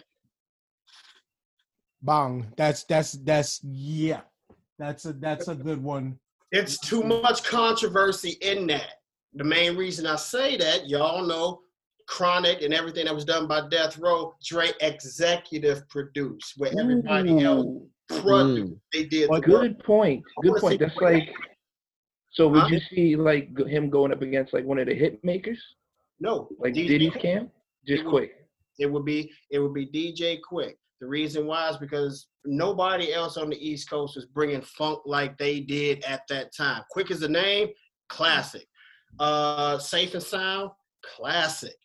Bang. 2.05 2.45
That's 2.55 2.83
that's 2.83 3.13
that's 3.13 3.59
yeah. 3.63 4.21
That's 4.77 5.05
a 5.05 5.13
that's 5.13 5.47
a 5.47 5.55
good 5.55 5.83
one. 5.83 6.19
It's 6.51 6.77
too 6.79 7.03
much 7.03 7.43
controversy 7.43 8.37
in 8.41 8.67
that. 8.67 8.89
The 9.33 9.43
main 9.43 9.75
reason 9.75 10.05
I 10.05 10.15
say 10.15 10.55
that, 10.57 10.87
y'all 10.87 11.25
know 11.25 11.61
Chronic 12.07 12.61
and 12.61 12.73
everything 12.73 13.05
that 13.05 13.15
was 13.15 13.25
done 13.25 13.47
by 13.47 13.67
Death 13.69 13.97
Row, 13.97 14.35
Dre 14.45 14.69
executive 14.81 15.87
produced, 15.89 16.53
where 16.57 16.71
everybody 16.79 17.43
else 17.43 17.65
Ooh, 17.65 17.89
produced. 18.07 18.73
Mm. 18.73 18.79
They 18.93 19.03
did 19.05 19.27
the 19.27 19.31
work. 19.31 19.45
Good 19.45 19.79
point. 19.79 20.23
Good 20.43 20.55
point. 20.61 20.79
That's 20.79 20.95
like 20.97 21.29
so 22.31 22.47
would 22.49 22.61
Huh? 22.63 22.67
you 22.67 22.79
see 22.93 23.15
like 23.15 23.57
him 23.67 23.89
going 23.89 24.11
up 24.11 24.21
against 24.21 24.53
like 24.53 24.65
one 24.65 24.77
of 24.77 24.87
the 24.87 24.93
hit 24.93 25.23
makers? 25.23 25.59
No, 26.19 26.49
Like 26.59 26.73
DJ 26.73 26.87
Diddy's 26.87 27.13
camp? 27.15 27.49
Just 27.87 28.03
It 28.03 28.05
would- 28.05 28.23
Quik. 28.23 28.29
It 28.77 28.85
would 28.91 29.05
be 29.05 29.31
it 29.51 29.59
would 29.59 29.73
be 29.73 29.85
DJ 29.87 30.39
Quik. 30.41 30.75
The 31.01 31.07
reason 31.07 31.45
why 31.45 31.69
is 31.69 31.77
because 31.77 32.27
nobody 32.45 33.13
else 33.13 33.37
on 33.37 33.49
the 33.49 33.57
East 33.57 33.89
Coast 33.89 34.15
was 34.15 34.25
bringing 34.25 34.61
funk 34.61 34.99
like 35.05 35.37
they 35.37 35.59
did 35.59 36.03
at 36.05 36.21
that 36.29 36.55
time. 36.55 36.83
Quik 36.95 37.11
as 37.11 37.21
a 37.21 37.27
name, 37.27 37.69
classic. 38.09 38.65
Uh, 39.19 39.77
Safe 39.77 40.13
and 40.13 40.23
Sound, 40.23 40.71
classic. 41.15 41.75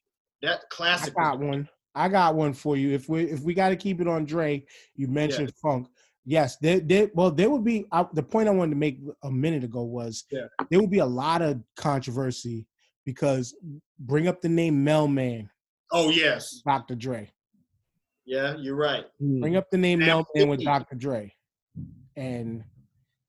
That 0.42 0.60
classic. 0.70 1.14
I 1.18 1.22
got 1.22 1.40
one. 1.40 1.68
I 1.94 2.08
got 2.08 2.34
one 2.34 2.52
for 2.52 2.76
you. 2.76 2.92
If 2.94 3.08
we 3.08 3.24
if 3.24 3.40
we 3.40 3.52
got 3.52 3.70
to 3.70 3.76
keep 3.76 4.00
it 4.00 4.06
on 4.08 4.24
Dre, 4.24 4.64
you 4.94 5.08
mentioned 5.08 5.52
funk. 5.60 5.88
Yes, 6.24 6.56
there, 6.58 6.80
there 6.80 7.10
well 7.14 7.30
there 7.30 7.50
would 7.50 7.64
be 7.64 7.86
I, 7.90 8.06
the 8.12 8.22
point 8.22 8.48
I 8.48 8.52
wanted 8.52 8.70
to 8.70 8.76
make 8.76 9.00
a 9.24 9.30
minute 9.30 9.64
ago 9.64 9.82
was 9.82 10.24
Yeah. 10.30 10.46
there 10.70 10.80
would 10.80 10.90
be 10.90 10.98
a 10.98 11.06
lot 11.06 11.42
of 11.42 11.60
controversy 11.76 12.66
because 13.04 13.54
bring 13.98 14.28
up 14.28 14.40
the 14.40 14.48
name 14.48 14.84
Melman, 14.84 15.48
Oh 15.90 16.10
yes, 16.10 16.62
Dr. 16.64 16.94
Dre. 16.94 17.30
Yeah, 18.30 18.56
you're 18.58 18.76
right. 18.76 19.04
Bring 19.18 19.54
hmm. 19.54 19.58
up 19.58 19.70
the 19.70 19.76
name 19.76 19.98
Melvin 19.98 20.48
with 20.48 20.62
Dr. 20.62 20.94
Dre, 20.94 21.34
and 22.14 22.62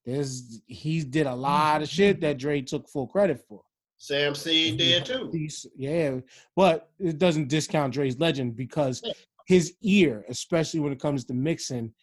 there's 0.05 0.61
he 0.67 1.03
did 1.03 1.25
a 1.25 1.33
hmm. 1.33 1.39
lot 1.39 1.81
of 1.81 1.89
shit 1.89 2.21
that 2.21 2.37
Dre 2.37 2.61
took 2.61 2.87
full 2.87 3.07
credit 3.07 3.43
for. 3.49 3.61
Sam 3.97 4.35
C 4.35 4.75
did 4.77 5.05
too. 5.05 5.31
Yeah, 5.75 6.19
but 6.55 6.89
it 6.99 7.17
doesn't 7.17 7.47
discount 7.47 7.93
Dre's 7.93 8.19
legend 8.19 8.55
because 8.55 9.01
his 9.47 9.73
ear, 9.81 10.23
especially 10.29 10.79
when 10.79 10.93
it 10.93 10.99
comes 10.99 11.25
to 11.25 11.33
mixing, 11.33 11.93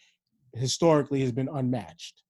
historically 0.54 1.20
has 1.20 1.30
been 1.30 1.48
unmatched. 1.52 2.22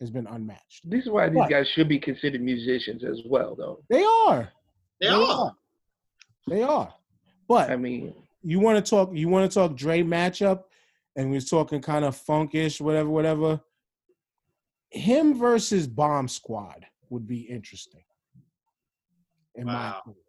Has 0.00 0.10
been 0.10 0.26
unmatched. 0.26 0.90
This 0.90 1.04
is 1.04 1.10
why 1.10 1.28
these 1.28 1.36
What? 1.36 1.50
guys 1.50 1.66
should 1.74 1.88
be 1.88 1.98
considered 1.98 2.42
musicians 2.42 3.04
as 3.04 3.20
well, 3.26 3.54
though. 3.54 3.82
They 3.88 4.04
are. 4.04 4.52
They 5.00 5.08
are. 5.08 5.52
They 6.46 6.62
are. 6.62 6.92
But 7.48 7.70
I 7.70 7.76
mean, 7.76 8.14
you 8.44 8.60
want 8.60 8.82
to 8.84 8.88
talk 8.88 9.10
you 9.12 9.28
want 9.28 9.50
to 9.50 9.54
talk 9.54 9.74
Dre 9.76 10.02
matchup 10.02 10.64
and 11.16 11.30
we're 11.30 11.40
talking 11.40 11.80
kind 11.80 12.04
of 12.04 12.14
funkish 12.16 12.80
whatever 12.80 13.08
whatever 13.08 13.60
him 14.90 15.36
versus 15.36 15.86
bomb 15.86 16.28
squad 16.28 16.86
would 17.10 17.26
be 17.26 17.40
interesting 17.40 18.04
in 19.56 19.66
my 19.66 19.72
Wow. 19.72 19.98
opinion. 20.00 20.20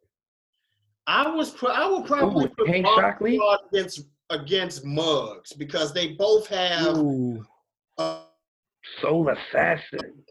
I 1.07 1.29
was. 1.29 1.51
Pro- 1.51 1.69
I 1.71 1.87
would 1.87 2.05
probably 2.07 2.45
Ooh, 2.45 2.49
put 2.57 2.67
Hank 2.67 2.83
Bomb 2.85 2.99
Shocklee? 2.99 3.35
Squad 3.35 3.59
against 3.71 4.01
against 4.31 4.83
Muggs 4.85 5.53
because 5.53 5.93
they 5.93 6.13
both 6.13 6.47
have 6.47 6.97
Ooh, 6.97 7.45
a, 7.99 8.21
Soul 9.01 9.29
Assassin. 9.29 10.23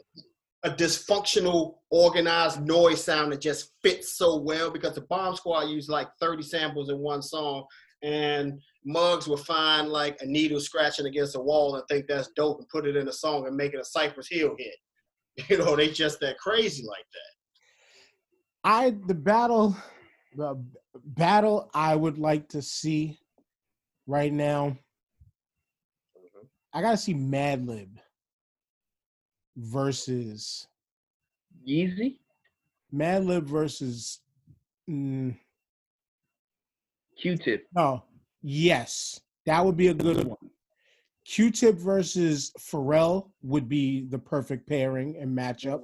A 0.64 0.70
dysfunctional, 0.70 1.74
organized 1.90 2.62
noise 2.62 3.04
sound 3.04 3.32
that 3.32 3.40
just 3.40 3.72
fits 3.82 4.16
so 4.16 4.36
well 4.38 4.70
because 4.70 4.94
the 4.94 5.02
Bomb 5.02 5.36
Squad 5.36 5.68
used 5.68 5.90
like 5.90 6.08
30 6.20 6.42
samples 6.42 6.88
in 6.88 6.98
one 6.98 7.20
song, 7.20 7.66
and 8.02 8.60
Muggs 8.84 9.28
would 9.28 9.40
find 9.40 9.88
like 9.88 10.16
a 10.20 10.26
needle 10.26 10.60
scratching 10.60 11.06
against 11.06 11.36
a 11.36 11.40
wall 11.40 11.76
and 11.76 11.84
think 11.88 12.06
that's 12.06 12.30
dope 12.36 12.58
and 12.58 12.68
put 12.68 12.86
it 12.86 12.96
in 12.96 13.08
a 13.08 13.12
song 13.12 13.46
and 13.46 13.56
make 13.56 13.74
it 13.74 13.80
a 13.80 13.84
Cypress 13.84 14.28
Hill 14.28 14.54
hit. 14.58 14.74
You 15.50 15.58
know, 15.58 15.74
they 15.74 15.90
just 15.90 16.20
that 16.20 16.38
crazy 16.38 16.84
like 16.86 17.04
that. 17.12 17.34
I 18.64 18.94
the 19.06 19.14
battle 19.14 19.76
the 20.36 20.64
battle 21.04 21.70
I 21.74 21.94
would 21.94 22.18
like 22.18 22.48
to 22.50 22.62
see 22.62 23.18
right 24.06 24.32
now 24.32 24.78
mm-hmm. 26.16 26.46
I 26.72 26.82
got 26.82 26.92
to 26.92 26.96
see 26.96 27.14
Madlib 27.14 27.88
versus 29.56 30.66
Yeezy? 31.66 32.16
Madlib 32.94 33.44
versus 33.44 34.20
mm, 34.88 35.36
Q-Tip. 37.20 37.66
No. 37.74 38.04
Yes. 38.42 39.20
That 39.46 39.64
would 39.64 39.76
be 39.76 39.88
a 39.88 39.94
good 39.94 40.24
one. 40.24 40.36
Q-Tip 41.24 41.76
versus 41.76 42.52
Pharrell 42.58 43.30
would 43.42 43.68
be 43.68 44.06
the 44.06 44.18
perfect 44.18 44.68
pairing 44.68 45.16
and 45.18 45.36
matchup. 45.36 45.82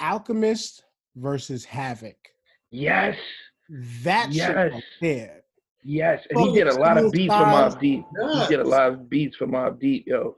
Alchemist 0.00 0.84
versus 1.16 1.64
Havoc. 1.64 2.16
Yes. 2.70 3.16
That 4.02 4.26
shit 4.26 4.36
Yes. 4.36 4.82
there. 5.00 5.42
Yes. 5.82 6.26
And 6.30 6.38
Oh, 6.38 6.46
he 6.52 6.58
did 6.58 6.68
a 6.68 6.74
lot 6.74 6.96
of 6.98 7.12
beats 7.12 7.32
for. 7.34 7.40
Mobb 7.40 7.80
Deep. 7.80 8.04
He 8.42 8.46
did 8.48 8.60
a 8.60 8.64
lot 8.68 8.88
of 8.92 9.08
beats 9.10 9.36
for 9.36 9.46
Mobb 9.46 9.80
Deep, 9.80 10.06
yo. 10.06 10.36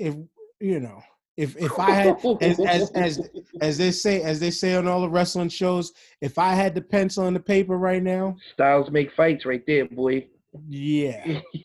If 0.00 0.14
you 0.60 0.80
know, 0.80 1.02
if 1.36 1.56
if 1.56 1.78
I 1.78 1.90
had 1.90 2.16
as 2.40 2.58
as 2.60 2.90
as 2.92 3.30
as 3.60 3.78
they 3.78 3.90
say 3.90 4.22
as 4.22 4.40
they 4.40 4.50
say 4.50 4.74
on 4.74 4.88
all 4.88 5.00
the 5.02 5.08
wrestling 5.08 5.50
shows, 5.50 5.92
if 6.20 6.38
I 6.38 6.54
had 6.54 6.74
the 6.74 6.80
pencil 6.80 7.26
and 7.26 7.36
the 7.36 7.40
paper 7.40 7.76
right 7.76 8.02
now, 8.02 8.36
Styles 8.54 8.90
make 8.90 9.12
fights 9.12 9.44
right 9.44 9.62
there, 9.66 9.86
boy. 9.86 10.26
yeah. 10.68 11.40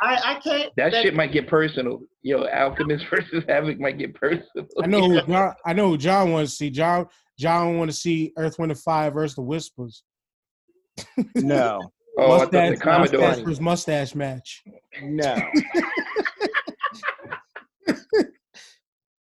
I, 0.00 0.14
I 0.36 0.40
can't. 0.42 0.72
That 0.76 0.92
shit 0.92 1.14
might 1.14 1.32
get 1.32 1.48
personal. 1.48 2.00
Yo, 2.22 2.44
Alchemist 2.46 3.04
versus 3.10 3.42
Havoc 3.48 3.80
might 3.80 3.98
get 3.98 4.14
personal. 4.14 4.66
I 4.80 4.86
know 4.86 5.08
who 5.10 5.20
John, 5.22 5.54
I 5.66 5.72
know 5.72 5.88
who 5.88 5.98
John 5.98 6.30
wants 6.32 6.52
to 6.52 6.56
see. 6.56 6.70
John 6.70 7.06
John 7.38 7.76
want 7.76 7.90
to 7.90 7.96
see 7.96 8.32
Earth, 8.36 8.58
Wind, 8.58 8.70
and 8.72 8.80
Fire 8.80 9.10
versus 9.10 9.34
the 9.34 9.42
Whispers. 9.42 10.02
No, 11.34 11.80
Oh, 12.20 12.32
I 12.32 12.38
thought 12.38 12.50
the 12.50 12.76
Commodore. 12.76 13.20
mustache 13.20 13.60
mustache 13.60 14.14
match. 14.16 14.62
no. 15.02 15.36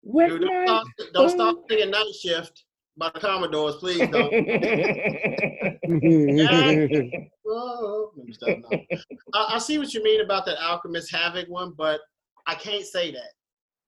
With 0.02 0.28
Dude, 0.30 0.40
don't, 0.42 0.54
my 0.54 0.64
stop, 0.64 0.86
don't 1.12 1.30
stop 1.30 1.56
singing 1.68 1.90
Night 1.90 2.14
Shift 2.20 2.64
by 2.96 3.10
the 3.14 3.20
Commodores, 3.20 3.76
please 3.76 3.98
don't. 3.98 4.32
Whoa, 7.44 8.12
let 8.16 8.26
me 8.26 8.32
stop 8.32 8.58
now. 8.70 8.78
I, 9.34 9.54
I 9.54 9.58
see 9.58 9.78
what 9.78 9.92
you 9.92 10.02
mean 10.02 10.20
about 10.22 10.46
that 10.46 10.58
Alchemist 10.58 11.14
Havoc 11.14 11.48
one, 11.48 11.74
but 11.76 12.00
I 12.46 12.54
can't 12.54 12.84
say 12.84 13.10
that 13.12 13.32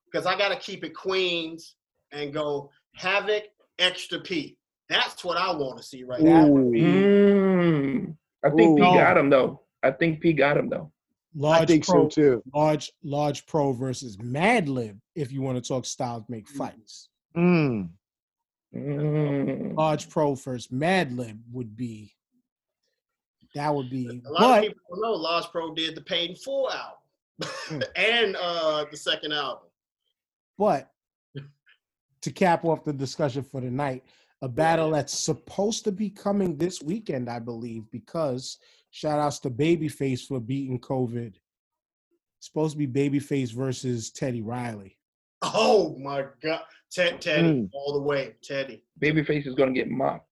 because 0.05 0.27
I 0.27 0.37
got 0.37 0.51
to 0.51 0.57
keep 0.57 0.85
it 0.85 0.95
Queens 0.95 1.77
and 2.13 2.33
go 2.33 2.71
Havoc 2.97 3.45
Extra 3.79 4.21
P. 4.21 4.57
That's 4.89 5.25
what 5.25 5.39
I 5.39 5.51
want 5.53 5.79
to 5.79 5.83
see 5.83 6.05
right 6.05 6.21
now. 6.21 6.45
Mm. 6.45 8.15
I 8.45 8.51
think 8.51 8.79
P 8.79 8.83
got 8.83 9.17
him 9.17 9.31
though. 9.31 9.63
I 9.83 9.91
think 9.91 10.21
P 10.21 10.35
got 10.35 10.59
him 10.59 10.69
though. 10.69 10.92
Large 11.35 11.63
I 11.63 11.67
think 11.67 11.87
pro, 11.87 12.05
so 12.05 12.09
too. 12.09 12.43
large 12.55 12.93
large 13.03 13.47
pro 13.47 13.73
versus 13.73 14.17
Madlib. 14.19 14.99
If 15.15 15.33
you 15.33 15.41
want 15.43 15.63
to 15.63 15.67
talk 15.67 15.85
styles 15.87 16.25
make 16.29 16.49
fights. 16.49 17.09
Mm. 17.37 17.89
Mm. 18.75 19.77
Large 19.77 20.09
Pro 20.09 20.35
first. 20.35 20.73
Madlib 20.73 21.39
would 21.53 21.77
be. 21.77 22.15
That 23.55 23.75
would 23.75 23.91
be. 23.91 24.23
A 24.27 24.31
lot 24.31 24.41
But 24.41 24.59
of 24.59 24.63
people 24.65 24.81
don't 24.91 25.01
know 25.03 25.13
Large 25.13 25.47
Pro 25.51 25.75
did 25.75 25.95
the 25.95 26.01
Paid 26.01 26.31
in 26.31 26.37
Full 26.37 26.71
album 26.71 26.97
Mm. 27.41 27.83
and 27.97 28.37
uh, 28.37 28.85
the 28.91 28.97
second 28.97 29.33
album. 29.33 29.65
But 30.59 30.91
to 32.21 32.31
cap 32.31 32.65
off 32.65 32.85
the 32.85 32.93
discussion 32.93 33.43
for 33.43 33.61
tonight, 33.61 34.05
a 34.43 34.49
battle 34.49 34.91
that's 34.91 35.19
supposed 35.19 35.85
to 35.85 35.93
be 35.93 36.11
coming 36.11 36.57
this 36.59 36.83
weekend, 36.83 37.31
I 37.31 37.39
believe, 37.39 37.85
because 37.91 38.59
shout 38.91 39.19
outs 39.19 39.39
to 39.41 39.51
Babyface 39.51 40.27
for 40.27 40.41
beating 40.41 40.79
COVID. 40.81 41.35
supposed 42.41 42.77
to 42.77 42.87
be 42.87 42.89
Babyface 42.89 43.53
versus 43.53 44.11
Teddy 44.11 44.43
Riley. 44.43 44.99
Oh 45.43 45.97
my 45.99 46.25
God, 46.43 46.63
Ted, 46.91 47.21
Teddy, 47.21 47.49
Mm. 47.63 47.71
all 47.73 47.93
the 47.95 48.01
way, 48.03 48.35
Teddy. 48.43 48.83
Babyface 49.01 49.47
is 49.47 49.55
gonna 49.55 49.73
get 49.73 49.89
mocked. 49.89 50.27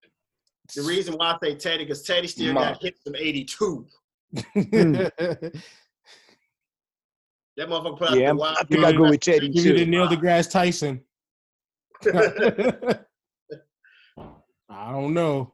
The 0.74 0.82
reason 0.82 1.14
why 1.14 1.32
I 1.32 1.38
say 1.42 1.54
Teddy 1.56 1.84
because 1.84 2.02
Teddy 2.02 2.26
still 2.28 2.52
Ma. 2.52 2.72
got 2.72 2.82
hits 2.82 3.00
from 3.02 3.14
'82. 3.16 3.86
That 7.56 7.68
motherfucker 7.68 7.98
put 7.98 8.08
out 8.10 8.14
Yeah, 8.14 8.20
the 8.20 8.26
I'm- 8.26 8.36
wild. 8.38 8.56
I 8.58 8.64
think 8.64 8.84
I 8.84 8.92
go 8.92 9.10
with 9.10 9.20
Teddy 9.20 9.48
Give 9.48 9.64
you 9.66 9.72
the 9.74 9.84
too. 9.84 9.90
Neil 9.90 10.08
deGrasse 10.08 10.50
Tyson. 10.50 11.02
I 14.70 14.92
don't 14.92 15.12
know. 15.14 15.52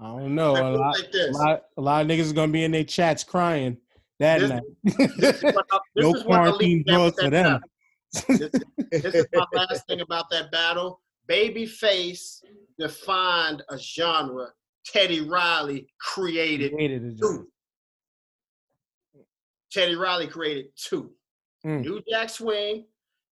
I 0.00 0.06
don't 0.06 0.34
know. 0.34 0.52
A 0.52 0.70
lot, 0.76 0.96
like 0.98 1.10
a 1.14 1.30
lot, 1.32 1.62
a 1.76 1.80
lot 1.80 2.02
of 2.02 2.08
niggas 2.08 2.20
is 2.20 2.32
gonna 2.32 2.52
be 2.52 2.64
in 2.64 2.70
their 2.70 2.84
chats 2.84 3.24
crying 3.24 3.76
that 4.20 4.40
This- 4.40 4.50
night. 4.50 4.62
This 5.18 5.36
is 5.36 5.54
what 5.54 5.66
I- 5.70 5.78
no 5.96 6.14
quarantine 6.22 6.84
drugs 6.86 7.20
for 7.20 7.30
them. 7.30 7.60
This, 8.12 8.50
this 8.90 9.14
is 9.14 9.26
my 9.34 9.44
last 9.52 9.86
thing 9.86 10.00
about 10.00 10.30
that 10.30 10.50
battle. 10.50 11.00
Babyface 11.28 12.42
defined 12.78 13.62
a 13.68 13.78
genre. 13.78 14.46
Teddy 14.86 15.20
Riley 15.20 15.86
created 16.00 16.72
Created 16.72 17.18
two. 17.20 17.46
Teddy 19.70 19.96
Riley 19.96 20.26
created 20.26 20.66
two. 20.76 21.10
Mm. 21.66 21.82
New 21.82 22.02
Jack 22.08 22.30
Swing 22.30 22.86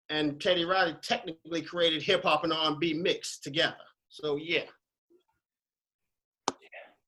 and 0.09 0.41
Teddy 0.41 0.65
Riley 0.65 0.95
technically 1.01 1.61
created 1.61 2.01
hip 2.01 2.23
hop 2.23 2.43
and 2.43 2.51
R&B 2.51 2.93
mixed 2.95 3.43
together. 3.43 3.75
So 4.15 4.37
yeah, 4.37 4.63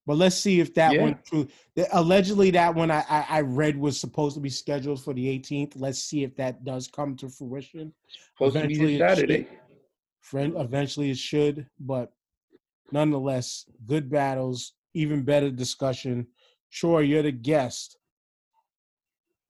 But 0.06 0.18
let's 0.18 0.36
see 0.36 0.60
if 0.60 0.74
that 0.74 0.94
Yeah. 0.94 1.02
one 1.02 1.20
true. 1.26 1.48
Allegedly, 1.94 2.52
that 2.52 2.76
one 2.76 2.92
I, 2.92 3.06
I 3.10 3.26
I 3.30 3.42
read 3.42 3.78
was 3.78 3.98
supposed 4.00 4.36
to 4.36 4.42
be 4.42 4.50
scheduled 4.50 5.02
for 5.02 5.14
the 5.14 5.26
18th. 5.26 5.74
Let's 5.78 6.00
see 6.00 6.24
if 6.24 6.36
that 6.36 6.66
does 6.66 6.88
come 6.90 7.16
to 7.18 7.30
fruition. 7.30 7.94
Supposed 8.36 8.56
to 8.56 8.68
be 8.68 8.76
Eventually 8.76 8.98
this 8.98 9.02
it 9.04 9.10
Saturday. 9.10 9.48
Friend, 10.20 10.54
eventually 10.58 11.12
it 11.12 11.18
should, 11.18 11.66
but 11.80 12.12
nonetheless, 12.92 13.66
good 13.86 14.10
battles, 14.10 14.74
even 14.94 15.24
better 15.24 15.50
discussion. 15.50 16.28
Troy, 16.72 17.00
you're 17.00 17.24
the 17.24 17.32
guest. 17.32 17.98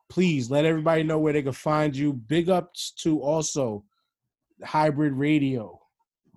Please 0.10 0.52
let 0.52 0.66
everybody 0.66 1.02
know 1.02 1.18
where 1.18 1.34
they 1.34 1.42
can 1.42 1.54
find 1.54 1.96
you. 1.96 2.14
Big 2.14 2.50
ups 2.50 2.92
to 3.00 3.20
also 3.20 3.84
hybrid 4.64 5.14
radio. 5.14 5.82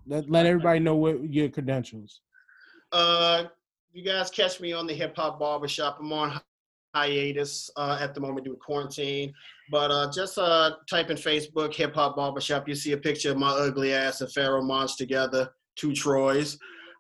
Let, 0.07 0.31
let 0.31 0.47
everybody 0.47 0.81
know 0.81 0.97
what 0.97 1.33
your 1.33 1.49
credentials. 1.49 2.21
uh, 2.93 3.45
you 3.93 4.05
guys 4.05 4.31
catch 4.31 4.61
me 4.61 4.73
on 4.73 4.87
the 4.87 4.95
Hip 4.95 5.17
Hop 5.17 5.39
Barbershop. 5.39 5.99
I'm 6.01 6.13
on 6.13 6.41
hiatus 6.95 7.71
uh, 7.77 7.99
at 8.01 8.15
the 8.15 8.21
moment 8.21 8.45
due 8.45 8.53
to 8.53 8.59
quarantine. 8.59 9.33
But 9.71 9.91
uh, 9.91 10.11
just 10.13 10.39
uh, 10.39 10.73
type 10.89 11.11
in 11.11 11.17
Facebook, 11.17 11.75
Hip 11.75 11.95
Hop 11.95 12.17
Barbershop. 12.17 12.69
You 12.69 12.75
see 12.75 12.93
a 12.93 12.97
picture 12.97 13.33
of 13.33 13.39
my 13.39 13.51
ugly 13.51 13.93
ass 13.93 14.21
and 14.21 14.31
Pharoahe 14.31 14.65
Monch 14.65 14.97
together, 14.97 15.51
two 15.77 15.93
Troys. 15.93 16.59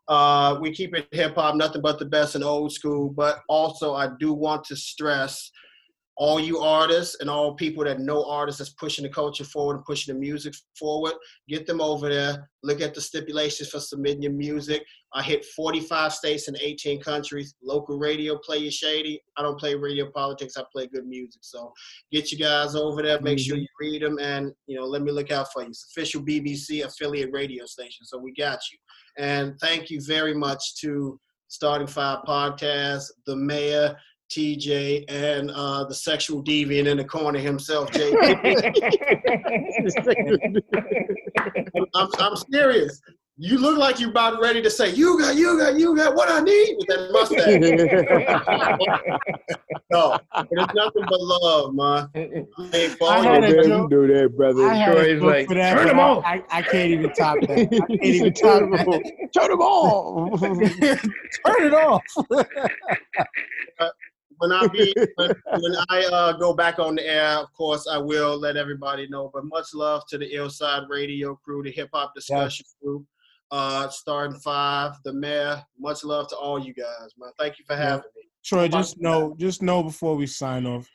Uh, 0.08 0.58
we 0.60 0.72
keep 0.72 0.94
it 0.96 1.06
hip 1.12 1.36
hop, 1.36 1.54
nothing 1.54 1.80
but 1.80 2.00
the 2.00 2.04
best 2.04 2.34
and 2.34 2.42
old 2.42 2.72
school. 2.72 3.10
But 3.10 3.42
also, 3.48 3.94
I 3.94 4.08
do 4.18 4.32
want 4.32 4.64
to 4.64 4.74
stress 4.74 5.52
all 6.20 6.38
you 6.38 6.58
artists 6.58 7.16
and 7.20 7.30
all 7.30 7.54
people 7.54 7.82
that 7.82 7.98
know 7.98 8.22
artists 8.26 8.58
that's 8.58 8.74
pushing 8.74 9.04
the 9.04 9.08
culture 9.08 9.42
forward 9.42 9.76
and 9.76 9.84
pushing 9.86 10.12
the 10.12 10.20
music 10.20 10.52
forward, 10.78 11.14
get 11.48 11.66
them 11.66 11.80
over 11.80 12.10
there. 12.10 12.46
Look 12.62 12.82
at 12.82 12.92
the 12.92 13.00
stipulations 13.00 13.70
for 13.70 13.80
submitting 13.80 14.24
your 14.24 14.32
music. 14.32 14.84
I 15.14 15.22
hit 15.22 15.46
45 15.56 16.12
states 16.12 16.46
and 16.46 16.58
18 16.60 17.00
countries. 17.00 17.54
Local 17.62 17.96
radio, 17.96 18.36
play 18.36 18.58
your 18.58 18.70
shady. 18.70 19.22
I 19.38 19.42
don't 19.42 19.58
play 19.58 19.74
radio 19.74 20.10
politics. 20.10 20.58
I 20.58 20.64
play 20.70 20.88
good 20.88 21.06
music. 21.06 21.40
So 21.40 21.72
get 22.12 22.30
you 22.30 22.36
guys 22.36 22.74
over 22.74 23.02
there. 23.02 23.18
Make 23.22 23.38
sure 23.38 23.56
mm-hmm. 23.56 23.62
you 23.62 23.90
read 23.90 24.02
them 24.02 24.18
and 24.20 24.52
you 24.66 24.78
know 24.78 24.84
let 24.84 25.00
me 25.00 25.12
look 25.12 25.30
out 25.30 25.50
for 25.54 25.62
you. 25.62 25.68
It's 25.68 25.90
official 25.90 26.20
BBC 26.20 26.84
affiliate 26.84 27.32
radio 27.32 27.64
station. 27.64 28.04
So 28.04 28.18
we 28.18 28.34
got 28.34 28.60
you. 28.70 28.78
And 29.16 29.58
thank 29.58 29.88
you 29.88 30.02
very 30.02 30.34
much 30.34 30.76
to 30.82 31.18
Starting 31.48 31.88
Five 31.88 32.24
Podcast, 32.28 33.04
the 33.26 33.36
mayor. 33.36 33.96
TJ 34.30 35.04
and 35.08 35.50
uh, 35.50 35.84
the 35.84 35.94
sexual 35.94 36.42
deviant 36.42 36.86
in 36.86 36.96
the 36.96 37.04
corner 37.04 37.38
himself, 37.38 37.90
Jay. 37.90 38.10
I'm, 41.76 41.84
I'm, 41.94 42.08
I'm 42.18 42.36
serious. 42.50 43.02
You 43.42 43.56
look 43.58 43.78
like 43.78 43.98
you're 43.98 44.10
about 44.10 44.38
ready 44.38 44.60
to 44.60 44.68
say, 44.68 44.90
"You 44.90 45.18
got, 45.18 45.34
you 45.34 45.58
got, 45.58 45.74
you 45.78 45.96
got 45.96 46.14
what 46.14 46.30
I 46.30 46.40
need" 46.40 46.76
with 46.76 46.88
that 46.88 47.10
mustache. 47.10 47.58
no, 49.90 50.18
it's 50.36 50.74
nothing 50.74 51.04
but 51.08 51.20
love, 51.20 51.72
man. 51.74 52.10
I 52.14 52.18
ain't 52.76 52.92
for 52.98 53.10
I 53.10 53.20
had 53.20 53.44
a 53.44 53.64
joke. 53.64 53.66
you 53.66 53.88
do 53.88 54.06
that, 54.14 54.36
brother. 54.36 54.66
I 54.66 54.74
had 54.74 54.90
a 54.90 54.92
Troy's 54.94 55.20
joke 55.20 55.30
like, 55.30 55.48
for 55.48 55.54
that, 55.54 55.72
"Turn 55.74 55.84
but 55.86 55.92
him 55.92 56.00
I- 56.00 56.42
I, 56.50 56.58
I 56.58 56.62
can't 56.62 56.90
even 56.90 57.10
top 57.14 57.40
that. 57.40 57.50
I 57.50 57.64
can't 57.96 58.02
even 58.02 58.32
top 58.34 58.60
that. 58.60 59.02
Turn 59.34 59.48
them 59.50 59.62
on. 59.62 60.38
Turn 61.46 61.62
it 61.66 61.72
off. 61.72 62.04
When 64.40 64.52
I 64.52 64.66
be 64.68 64.94
when, 65.16 65.30
when 65.58 65.76
I 65.90 66.04
uh, 66.06 66.32
go 66.32 66.54
back 66.54 66.78
on 66.78 66.94
the 66.96 67.06
air, 67.06 67.36
of 67.38 67.52
course 67.52 67.86
I 67.86 67.98
will 67.98 68.38
let 68.38 68.56
everybody 68.56 69.06
know. 69.08 69.30
But 69.32 69.44
much 69.44 69.74
love 69.74 70.02
to 70.08 70.18
the 70.18 70.32
Illside 70.32 70.88
Radio 70.88 71.36
crew, 71.36 71.62
the 71.62 71.70
hip 71.70 71.90
hop 71.92 72.14
discussion 72.14 72.64
crew, 72.82 73.06
uh, 73.50 73.88
starting 73.90 74.38
five, 74.40 74.94
the 75.04 75.12
mayor. 75.12 75.62
Much 75.78 76.04
love 76.04 76.28
to 76.28 76.36
all 76.36 76.58
you 76.58 76.72
guys, 76.72 77.10
man. 77.18 77.30
Thank 77.38 77.58
you 77.58 77.64
for 77.66 77.76
having 77.76 78.10
me. 78.16 78.22
Troy, 78.42 78.68
just 78.68 78.98
know, 78.98 79.36
just 79.38 79.60
know 79.60 79.82
before 79.82 80.16
we 80.16 80.26
sign 80.26 80.66
off, 80.66 80.88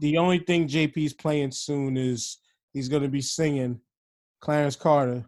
the 0.00 0.16
only 0.16 0.38
thing 0.38 0.68
JP's 0.68 1.12
playing 1.12 1.50
soon 1.50 1.96
is 1.96 2.38
he's 2.72 2.88
gonna 2.88 3.08
be 3.08 3.20
singing 3.20 3.80
Clarence 4.40 4.76
Carter. 4.76 5.24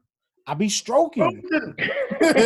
I 0.47 0.55
be 0.55 0.69
stroking. 0.69 1.43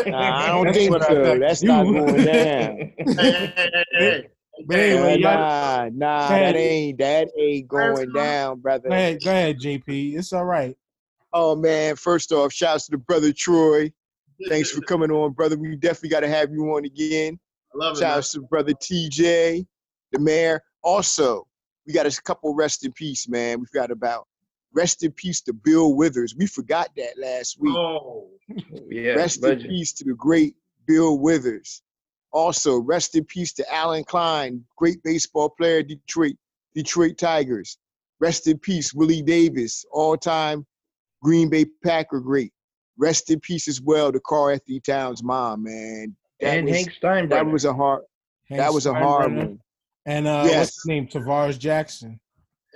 Nah, 0.07 0.37
I 0.37 0.47
don't 0.65 0.73
think 0.75 1.03
so. 1.03 1.39
That's 1.39 1.63
you- 1.63 1.69
not 1.69 1.85
going 1.85 2.25
down. 2.25 2.93
Hey, 3.17 3.53
hey, 3.57 3.85
hey, 3.93 4.27
hey, 4.61 4.63
hey. 4.63 4.67
But 4.67 4.79
anyway, 4.79 5.19
y'all, 5.19 5.39
nah, 5.39 5.91
nah, 5.93 6.29
that 6.29 6.57
ain't 6.57 6.99
that 6.99 7.29
ain't 7.39 7.69
going 7.69 8.13
down, 8.13 8.61
brother. 8.61 8.89
go 8.89 8.95
ahead, 8.95 9.25
go 9.25 9.31
ahead, 9.31 9.59
JP. 9.61 10.17
It's 10.19 10.33
all 10.33 10.45
right. 10.45 10.77
Oh 11.33 11.55
man, 11.55 11.97
first 11.97 12.33
off, 12.33 12.53
shouts 12.53 12.87
to 12.87 12.93
the 12.93 12.99
brother 12.99 13.33
Troy. 13.33 13.93
Thanks 14.49 14.71
for 14.71 14.81
coming 14.81 15.11
on, 15.11 15.33
brother. 15.33 15.57
We 15.57 15.77
definitely 15.77 16.09
got 16.09 16.21
to 16.21 16.29
have 16.29 16.51
you 16.51 16.65
on 16.75 16.85
again. 16.85 17.39
I 17.75 17.79
love 17.79 17.97
it. 17.97 18.01
man. 18.01 18.09
Shouts 18.11 18.33
to 18.33 18.41
brother 18.41 18.73
TJ, 18.73 19.67
the 20.13 20.19
mayor. 20.19 20.63
Also, 20.83 21.47
we 21.87 21.93
got 21.93 22.07
a 22.07 22.23
couple 22.23 22.55
rest 22.55 22.85
in 22.85 22.93
peace, 22.93 23.29
man. 23.29 23.61
We've 23.61 23.71
got 23.71 23.91
about 23.91 24.27
rest 24.73 25.05
in 25.05 25.13
peace 25.13 25.41
to 25.43 25.53
Bill 25.53 25.95
Withers. 25.95 26.35
We 26.37 26.47
forgot 26.47 26.89
that 26.97 27.19
last 27.19 27.61
week. 27.61 27.75
Oh, 27.77 28.29
yeah, 28.89 29.15
rest 29.15 29.45
in 29.45 29.61
peace 29.61 29.93
to 29.95 30.05
the 30.05 30.15
great 30.15 30.57
Bill 30.87 31.19
Withers. 31.19 31.83
Also, 32.33 32.79
rest 32.79 33.17
in 33.17 33.25
peace 33.25 33.53
to 33.55 33.75
Al 33.75 33.91
Kaline, 34.05 34.63
great 34.77 35.03
baseball 35.03 35.49
player, 35.51 35.83
Detroit, 35.83 36.37
Detroit 36.75 37.19
Tigers. 37.19 37.79
Rest 38.21 38.47
in 38.47 38.59
peace, 38.59 38.93
Willie 38.95 39.23
Davis, 39.23 39.85
all-time 39.91 40.67
Green 41.23 41.49
Bay 41.51 41.65
Packer 41.85 42.21
great. 42.21 42.53
Rest 42.99 43.31
in 43.31 43.41
peace 43.41 43.67
as 43.67 43.81
well 43.81 44.13
to 44.13 44.21
Karl-Anthony 44.21 44.81
Towns' 44.81 45.23
mom, 45.23 45.65
man. 45.65 46.15
That 46.41 46.59
and 46.59 46.67
was, 46.67 46.77
Hank 46.77 46.93
Steinbrenner. 47.03 47.31
that 47.31 47.47
was 47.47 47.65
a 47.65 47.73
hard 47.75 48.03
Hank 48.49 48.61
that 48.61 48.73
was 48.73 48.87
a 48.87 48.95
hard 48.95 49.35
one. 49.35 49.61
And 50.07 50.27
uh, 50.27 50.45
Yes. 50.47 50.59
what's 50.59 50.75
his 50.77 50.87
name? 50.87 51.07
Tarvaris 51.09 51.59
Jackson. 51.59 52.19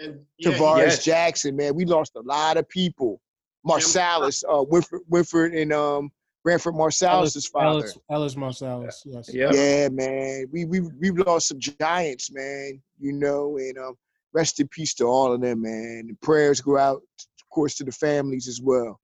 and 0.02 0.20
yeah, 0.38 0.50
Tarvaris 0.50 0.78
yes. 0.78 1.04
Jackson, 1.04 1.56
man. 1.56 1.74
We 1.74 1.84
lost 1.84 2.12
a 2.16 2.20
lot 2.20 2.56
of 2.56 2.68
people. 2.68 3.20
Marsalis, 3.66 4.44
uh, 4.48 4.62
Winford, 4.62 5.00
Winford 5.08 5.54
and 5.54 5.72
um, 5.72 6.10
Branford 6.44 6.74
Marsalis' 6.74 7.50
father. 7.50 7.78
Ellis, 7.80 7.98
Ellis 8.10 8.34
Marsalis. 8.34 8.94
Yes. 9.06 9.30
Yeah. 9.32 9.50
Yeah, 9.52 9.88
man. 9.88 10.46
We 10.52 10.66
we 10.66 10.80
we've 10.80 11.18
lost 11.18 11.48
some 11.48 11.58
giants, 11.58 12.30
man. 12.30 12.80
You 13.00 13.12
know, 13.12 13.56
and 13.56 13.78
um, 13.78 13.94
rest 14.34 14.60
in 14.60 14.68
peace 14.68 14.92
to 14.94 15.04
all 15.04 15.32
of 15.32 15.40
them, 15.40 15.62
man. 15.62 16.06
And 16.08 16.20
prayers 16.20 16.60
go 16.60 16.76
out, 16.76 17.00
of 17.18 17.48
course, 17.50 17.76
to 17.76 17.84
the 17.84 17.92
families 17.92 18.46
as 18.46 18.60
well. 18.60 19.00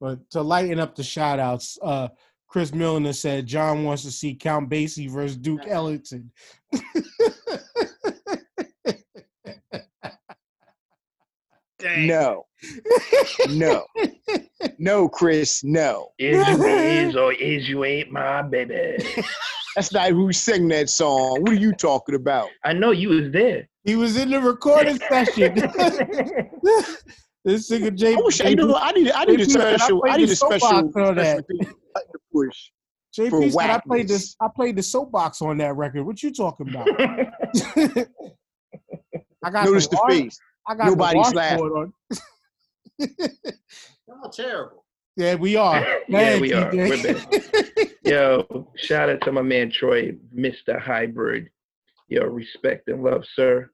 But 0.00 0.30
to 0.30 0.42
lighten 0.42 0.78
up 0.78 0.94
the 0.94 1.02
shout 1.02 1.40
outs, 1.40 1.76
uh, 1.82 2.08
Chris 2.46 2.72
Milner 2.72 3.12
said 3.12 3.46
John 3.46 3.84
wants 3.84 4.04
to 4.04 4.12
see 4.12 4.34
Count 4.34 4.70
Basie 4.70 5.10
versus 5.10 5.36
Duke 5.36 5.66
Ellington. 5.66 6.30
Dang. 11.80 12.06
No, 12.06 12.44
no, 13.50 13.86
No, 14.78 15.08
Chris, 15.08 15.64
no. 15.64 16.08
Is 16.18 16.46
you 16.48 16.64
is 16.66 17.16
or 17.16 17.32
is 17.32 17.68
you 17.68 17.84
ain't 17.84 18.10
my 18.12 18.42
baby. 18.42 18.96
That's 19.76 19.92
not 19.92 20.10
who 20.10 20.32
sang 20.32 20.68
that 20.68 20.90
song. 20.90 21.40
What 21.42 21.52
are 21.52 21.54
you 21.54 21.72
talking 21.72 22.14
about? 22.16 22.48
I 22.64 22.72
know 22.72 22.90
you 22.90 23.08
was 23.10 23.30
there. 23.32 23.68
He 23.84 23.96
was 23.96 24.16
in 24.16 24.30
the 24.30 24.40
recording 24.40 24.98
session. 25.08 25.54
this 27.44 27.70
nigga 27.70 27.94
J. 27.94 28.14
I 28.14 28.16
wish 28.20 28.40
I, 28.40 28.48
you 28.48 28.56
know, 28.56 28.74
I 28.74 28.92
need 28.92 29.10
I 29.12 29.24
need 29.24 29.40
a 29.40 29.44
JP 29.46 29.50
said 29.52 29.60
I 29.62 29.76
special 29.76 30.02
I 30.06 30.16
need 30.18 30.28
a 30.30 30.36
special, 30.36 30.68
soapbox 30.68 30.96
on 30.96 31.14
that. 31.16 31.44
special 31.44 31.44
thing 31.44 31.58
to 31.60 32.18
push. 32.34 32.70
for 33.14 33.22
JP 33.40 33.52
said 33.52 33.70
I 33.70 33.78
played 33.78 34.00
whackness. 34.00 34.08
this. 34.08 34.36
I 34.40 34.48
played 34.54 34.76
the 34.76 34.82
soapbox 34.82 35.40
on 35.40 35.56
that 35.58 35.74
record. 35.76 36.04
What 36.04 36.22
you 36.22 36.32
talking 36.32 36.68
about? 36.68 36.88
I 39.42 39.50
got 39.50 39.64
Notice 39.64 39.84
some 39.84 39.92
the 39.92 40.00
art- 40.02 40.12
face. 40.12 40.38
I 40.70 40.74
got 40.76 40.86
Nobody's 40.86 41.30
the 41.30 41.36
laughing. 41.36 41.58
on. 41.58 41.92
Y'all 44.06 44.30
terrible. 44.30 44.84
Yeah, 45.16 45.34
we 45.34 45.56
are. 45.56 45.80
yeah, 46.08 46.16
Man, 46.16 46.40
we 46.40 46.52
are. 46.52 46.70
TJ. 46.70 46.88
We're 46.88 47.78
back. 47.82 47.90
Yo, 48.04 48.68
shout 48.76 49.10
out 49.10 49.20
to 49.22 49.32
my 49.32 49.42
man 49.42 49.72
Troy, 49.72 50.12
Mr. 50.32 50.80
Hybrid. 50.80 51.50
Yo, 52.06 52.22
respect 52.26 52.86
and 52.86 53.02
love, 53.02 53.24
sir. 53.34 53.68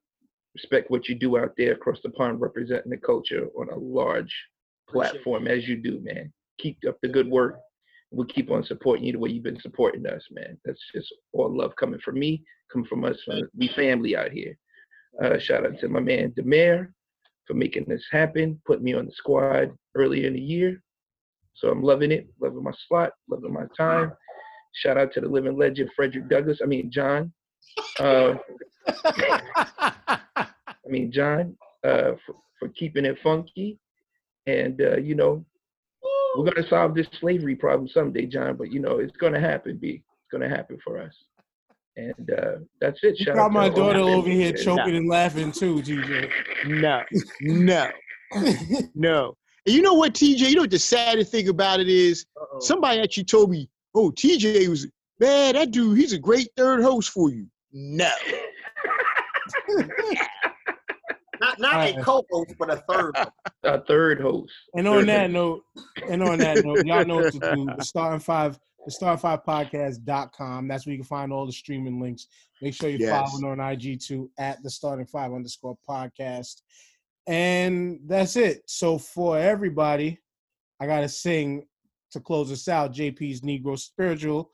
Respect 0.55 0.91
what 0.91 1.07
you 1.07 1.17
do 1.17 1.37
out 1.37 1.53
there 1.59 1.75
across 1.75 1.99
the 2.03 2.09
pond 2.09 2.41
representing 2.41 2.91
the 2.91 2.97
culture 2.97 3.49
on 3.59 3.69
a 3.69 3.77
large 3.77 4.35
platform 4.89 5.49
as 5.49 5.69
you 5.69 5.77
do, 5.77 6.01
man. 6.03 6.33
Keep 6.59 6.79
up 6.89 6.97
the 7.03 7.09
good 7.09 7.29
work. 7.29 7.59
We'll 8.11 8.27
keep 8.27 8.51
on 8.51 8.65
supporting 8.65 9.05
you 9.05 9.13
the 9.13 9.19
way 9.19 9.29
you've 9.29 9.43
been 9.43 9.61
supporting 9.61 10.07
us, 10.07 10.23
man. 10.31 10.57
That's 10.65 10.81
just 10.95 11.15
all 11.35 11.55
love 11.55 11.77
coming 11.77 12.01
from 12.03 12.19
me, 12.19 12.43
coming 12.73 12.89
from 12.89 13.05
us. 13.05 13.19
From 13.27 13.51
we 13.55 13.69
family 13.77 14.17
out 14.17 14.31
here. 14.31 14.57
Uh, 15.23 15.39
shout 15.39 15.65
out 15.65 15.79
to 15.81 15.89
my 15.89 16.01
man 16.01 16.33
Da 16.37 16.43
Mayor 16.45 16.93
for 17.47 17.55
making 17.55 17.85
this 17.87 18.05
happen, 18.11 18.61
put 18.67 18.83
me 18.83 18.95
on 18.95 19.07
the 19.07 19.13
squad 19.13 19.71
earlier 19.95 20.27
in 20.27 20.35
the 20.35 20.41
year. 20.41 20.83
So 21.55 21.71
I'm 21.71 21.83
loving 21.83 22.13
it, 22.13 22.27
loving 22.41 22.63
my 22.63 22.73
slot, 22.87 23.13
loving 23.31 23.53
my 23.53 23.65
time. 23.77 24.13
Shout 24.75 24.99
out 24.99 25.13
to 25.15 25.21
the 25.21 25.29
living 25.29 25.57
legend 25.57 25.91
Frederick 25.97 26.29
Douglass. 26.29 26.61
I 26.63 26.67
mean 26.67 26.91
John. 26.91 27.33
Uh, 27.99 28.35
I 28.87 30.49
mean 30.87 31.11
John 31.11 31.57
uh, 31.85 32.13
for, 32.27 32.37
for 32.59 32.69
keeping 32.71 33.07
it 33.07 33.19
funky, 33.23 33.79
and 34.47 34.81
uh, 34.83 34.99
you 34.99 35.15
know 35.15 35.45
we're 36.37 36.45
gonna 36.45 36.69
solve 36.69 36.95
this 36.95 37.09
slavery 37.19 37.57
problem 37.57 37.89
someday, 37.89 38.27
John. 38.27 38.57
But 38.57 38.71
you 38.71 38.81
know 38.81 38.99
it's 38.99 39.17
gonna 39.17 39.41
happen, 39.41 39.79
B. 39.79 40.03
It's 40.05 40.31
gonna 40.31 40.49
happen 40.49 40.79
for 40.85 40.99
us. 40.99 41.15
And 41.99 42.31
uh, 42.39 42.53
that's 42.81 43.01
it. 43.03 43.19
You 43.19 43.27
got 43.27 43.39
out 43.39 43.53
my 43.53 43.69
to 43.71 43.75
daughter 43.75 43.99
the 44.01 44.05
over 44.05 44.29
here 44.29 44.53
family. 44.53 44.65
choking 44.65 44.97
and 44.97 45.09
laughing 45.09 45.51
too, 45.53 45.77
TJ. 45.77 46.31
No, 46.67 47.03
no, 47.41 47.91
no. 48.95 49.37
And 49.65 49.75
you 49.75 49.81
know 49.83 49.95
what, 49.95 50.13
TJ? 50.13 50.41
You 50.49 50.55
know 50.57 50.61
what 50.63 50.71
the 50.71 50.79
saddest 50.79 51.33
thing 51.33 51.49
about 51.49 51.81
it 51.81 51.89
is? 51.89 52.27
Uh-oh. 52.41 52.61
Somebody 52.61 53.01
actually 53.01 53.25
told 53.25 53.51
me, 53.51 53.69
"Oh, 53.95 54.11
TJ 54.11 54.69
was 54.69 54.87
man. 55.21 55.55
That 55.55 55.71
dude, 55.71 55.97
he's 55.99 56.13
a 56.13 56.19
great 56.19 56.49
third 56.57 56.83
host 56.83 57.11
for 57.11 57.31
you." 57.31 57.47
No, 57.73 58.11
Not 61.41 61.59
not 61.61 61.75
a 61.75 61.97
Uh, 61.99 62.03
co-host, 62.03 62.55
but 62.59 62.71
a 62.71 62.77
third. 62.91 63.15
one. 63.17 63.29
A 63.65 63.81
third 63.85 64.21
host. 64.21 64.53
And 64.75 64.89
on 64.89 65.01
Third 65.01 65.09
that 65.09 65.21
host. 65.31 65.33
note, 65.33 65.63
and 66.11 66.23
on 66.23 66.39
that 66.39 66.65
note, 66.65 66.87
y'all 66.87 67.05
know 67.05 67.17
what 67.17 67.33
to 67.35 67.39
do. 67.39 67.67
The 67.77 67.85
starting 67.85 68.21
five, 68.21 68.59
the 68.87 68.91
starting 68.93 69.19
five 69.21 69.45
podcast.com. 69.45 70.69
That's 70.69 70.87
where 70.87 70.93
you 70.93 70.99
can 71.01 71.07
find 71.07 71.33
all 71.33 71.45
the 71.45 71.53
streaming 71.53 72.01
links. 72.01 72.29
Make 72.63 72.73
sure 72.75 72.89
you're 72.89 73.01
Yes. 73.01 73.31
following 73.33 73.61
on 73.61 73.73
IG 73.73 74.01
too 74.01 74.31
at 74.39 74.63
the 74.63 74.71
starting 74.71 75.07
five 75.07 75.33
underscore 75.33 75.77
podcast. 75.89 76.63
And 77.27 77.99
that's 78.07 78.37
it. 78.37 78.63
So 78.67 78.97
for 78.99 79.39
everybody, 79.39 80.19
I 80.81 80.87
gotta 80.87 81.09
sing 81.09 81.67
to 82.13 82.21
close 82.21 82.51
us 82.53 82.69
out. 82.69 82.93
JP's 82.95 83.41
Negro 83.43 83.77
Spiritual. 83.79 84.51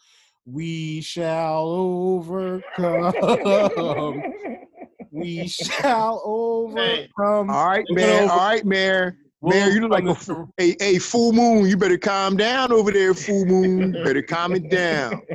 We 0.47 1.03
shall 1.03 1.69
overcome. 1.69 3.13
we 5.13 5.47
shall 5.47 6.23
overcome. 6.25 7.51
all 7.51 7.67
right, 7.67 7.85
man. 7.91 8.31
All 8.31 8.39
right, 8.39 8.65
Mayor. 8.65 9.19
Mayor, 9.43 9.69
you 9.70 9.81
look 9.81 9.90
like 9.90 10.05
a 10.05 10.09
overcome 10.10 10.48
f- 10.59 10.78
a, 10.81 10.85
a 10.85 10.98
full 10.98 11.32
moon. 11.32 11.66
You 11.66 11.77
better 11.77 11.98
calm 11.98 12.36
down 12.36 12.73
over 12.73 12.93
there, 12.93 13.12
full 13.14 13.44
moon. 13.44 13.93
Better 14.05 14.23
calm 14.23 14.55
it 14.55 14.69
down. 14.69 15.20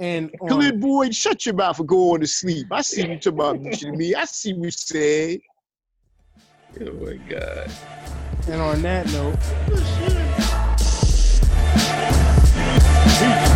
And 0.00 0.32
on, 0.40 0.48
Khalid 0.48 0.80
Boyd, 0.80 1.14
shut 1.14 1.46
your 1.46 1.54
mouth 1.54 1.76
for 1.76 1.84
going 1.84 2.20
to 2.20 2.26
sleep. 2.26 2.66
I 2.72 2.82
see 2.82 3.02
you 3.06 3.16
talking 3.16 3.32
about 3.38 3.56
bitching 3.62 3.92
to 3.92 3.92
me. 3.92 4.12
I 4.14 4.24
see 4.24 4.52
what 4.52 4.64
you 4.64 4.70
said. 4.72 5.38
Oh 6.80 6.92
my 6.94 7.14
God. 7.28 7.70
and 8.48 8.60
on 8.60 8.82
that 8.82 9.06
note, 9.12 9.38
Shit. 13.18 13.53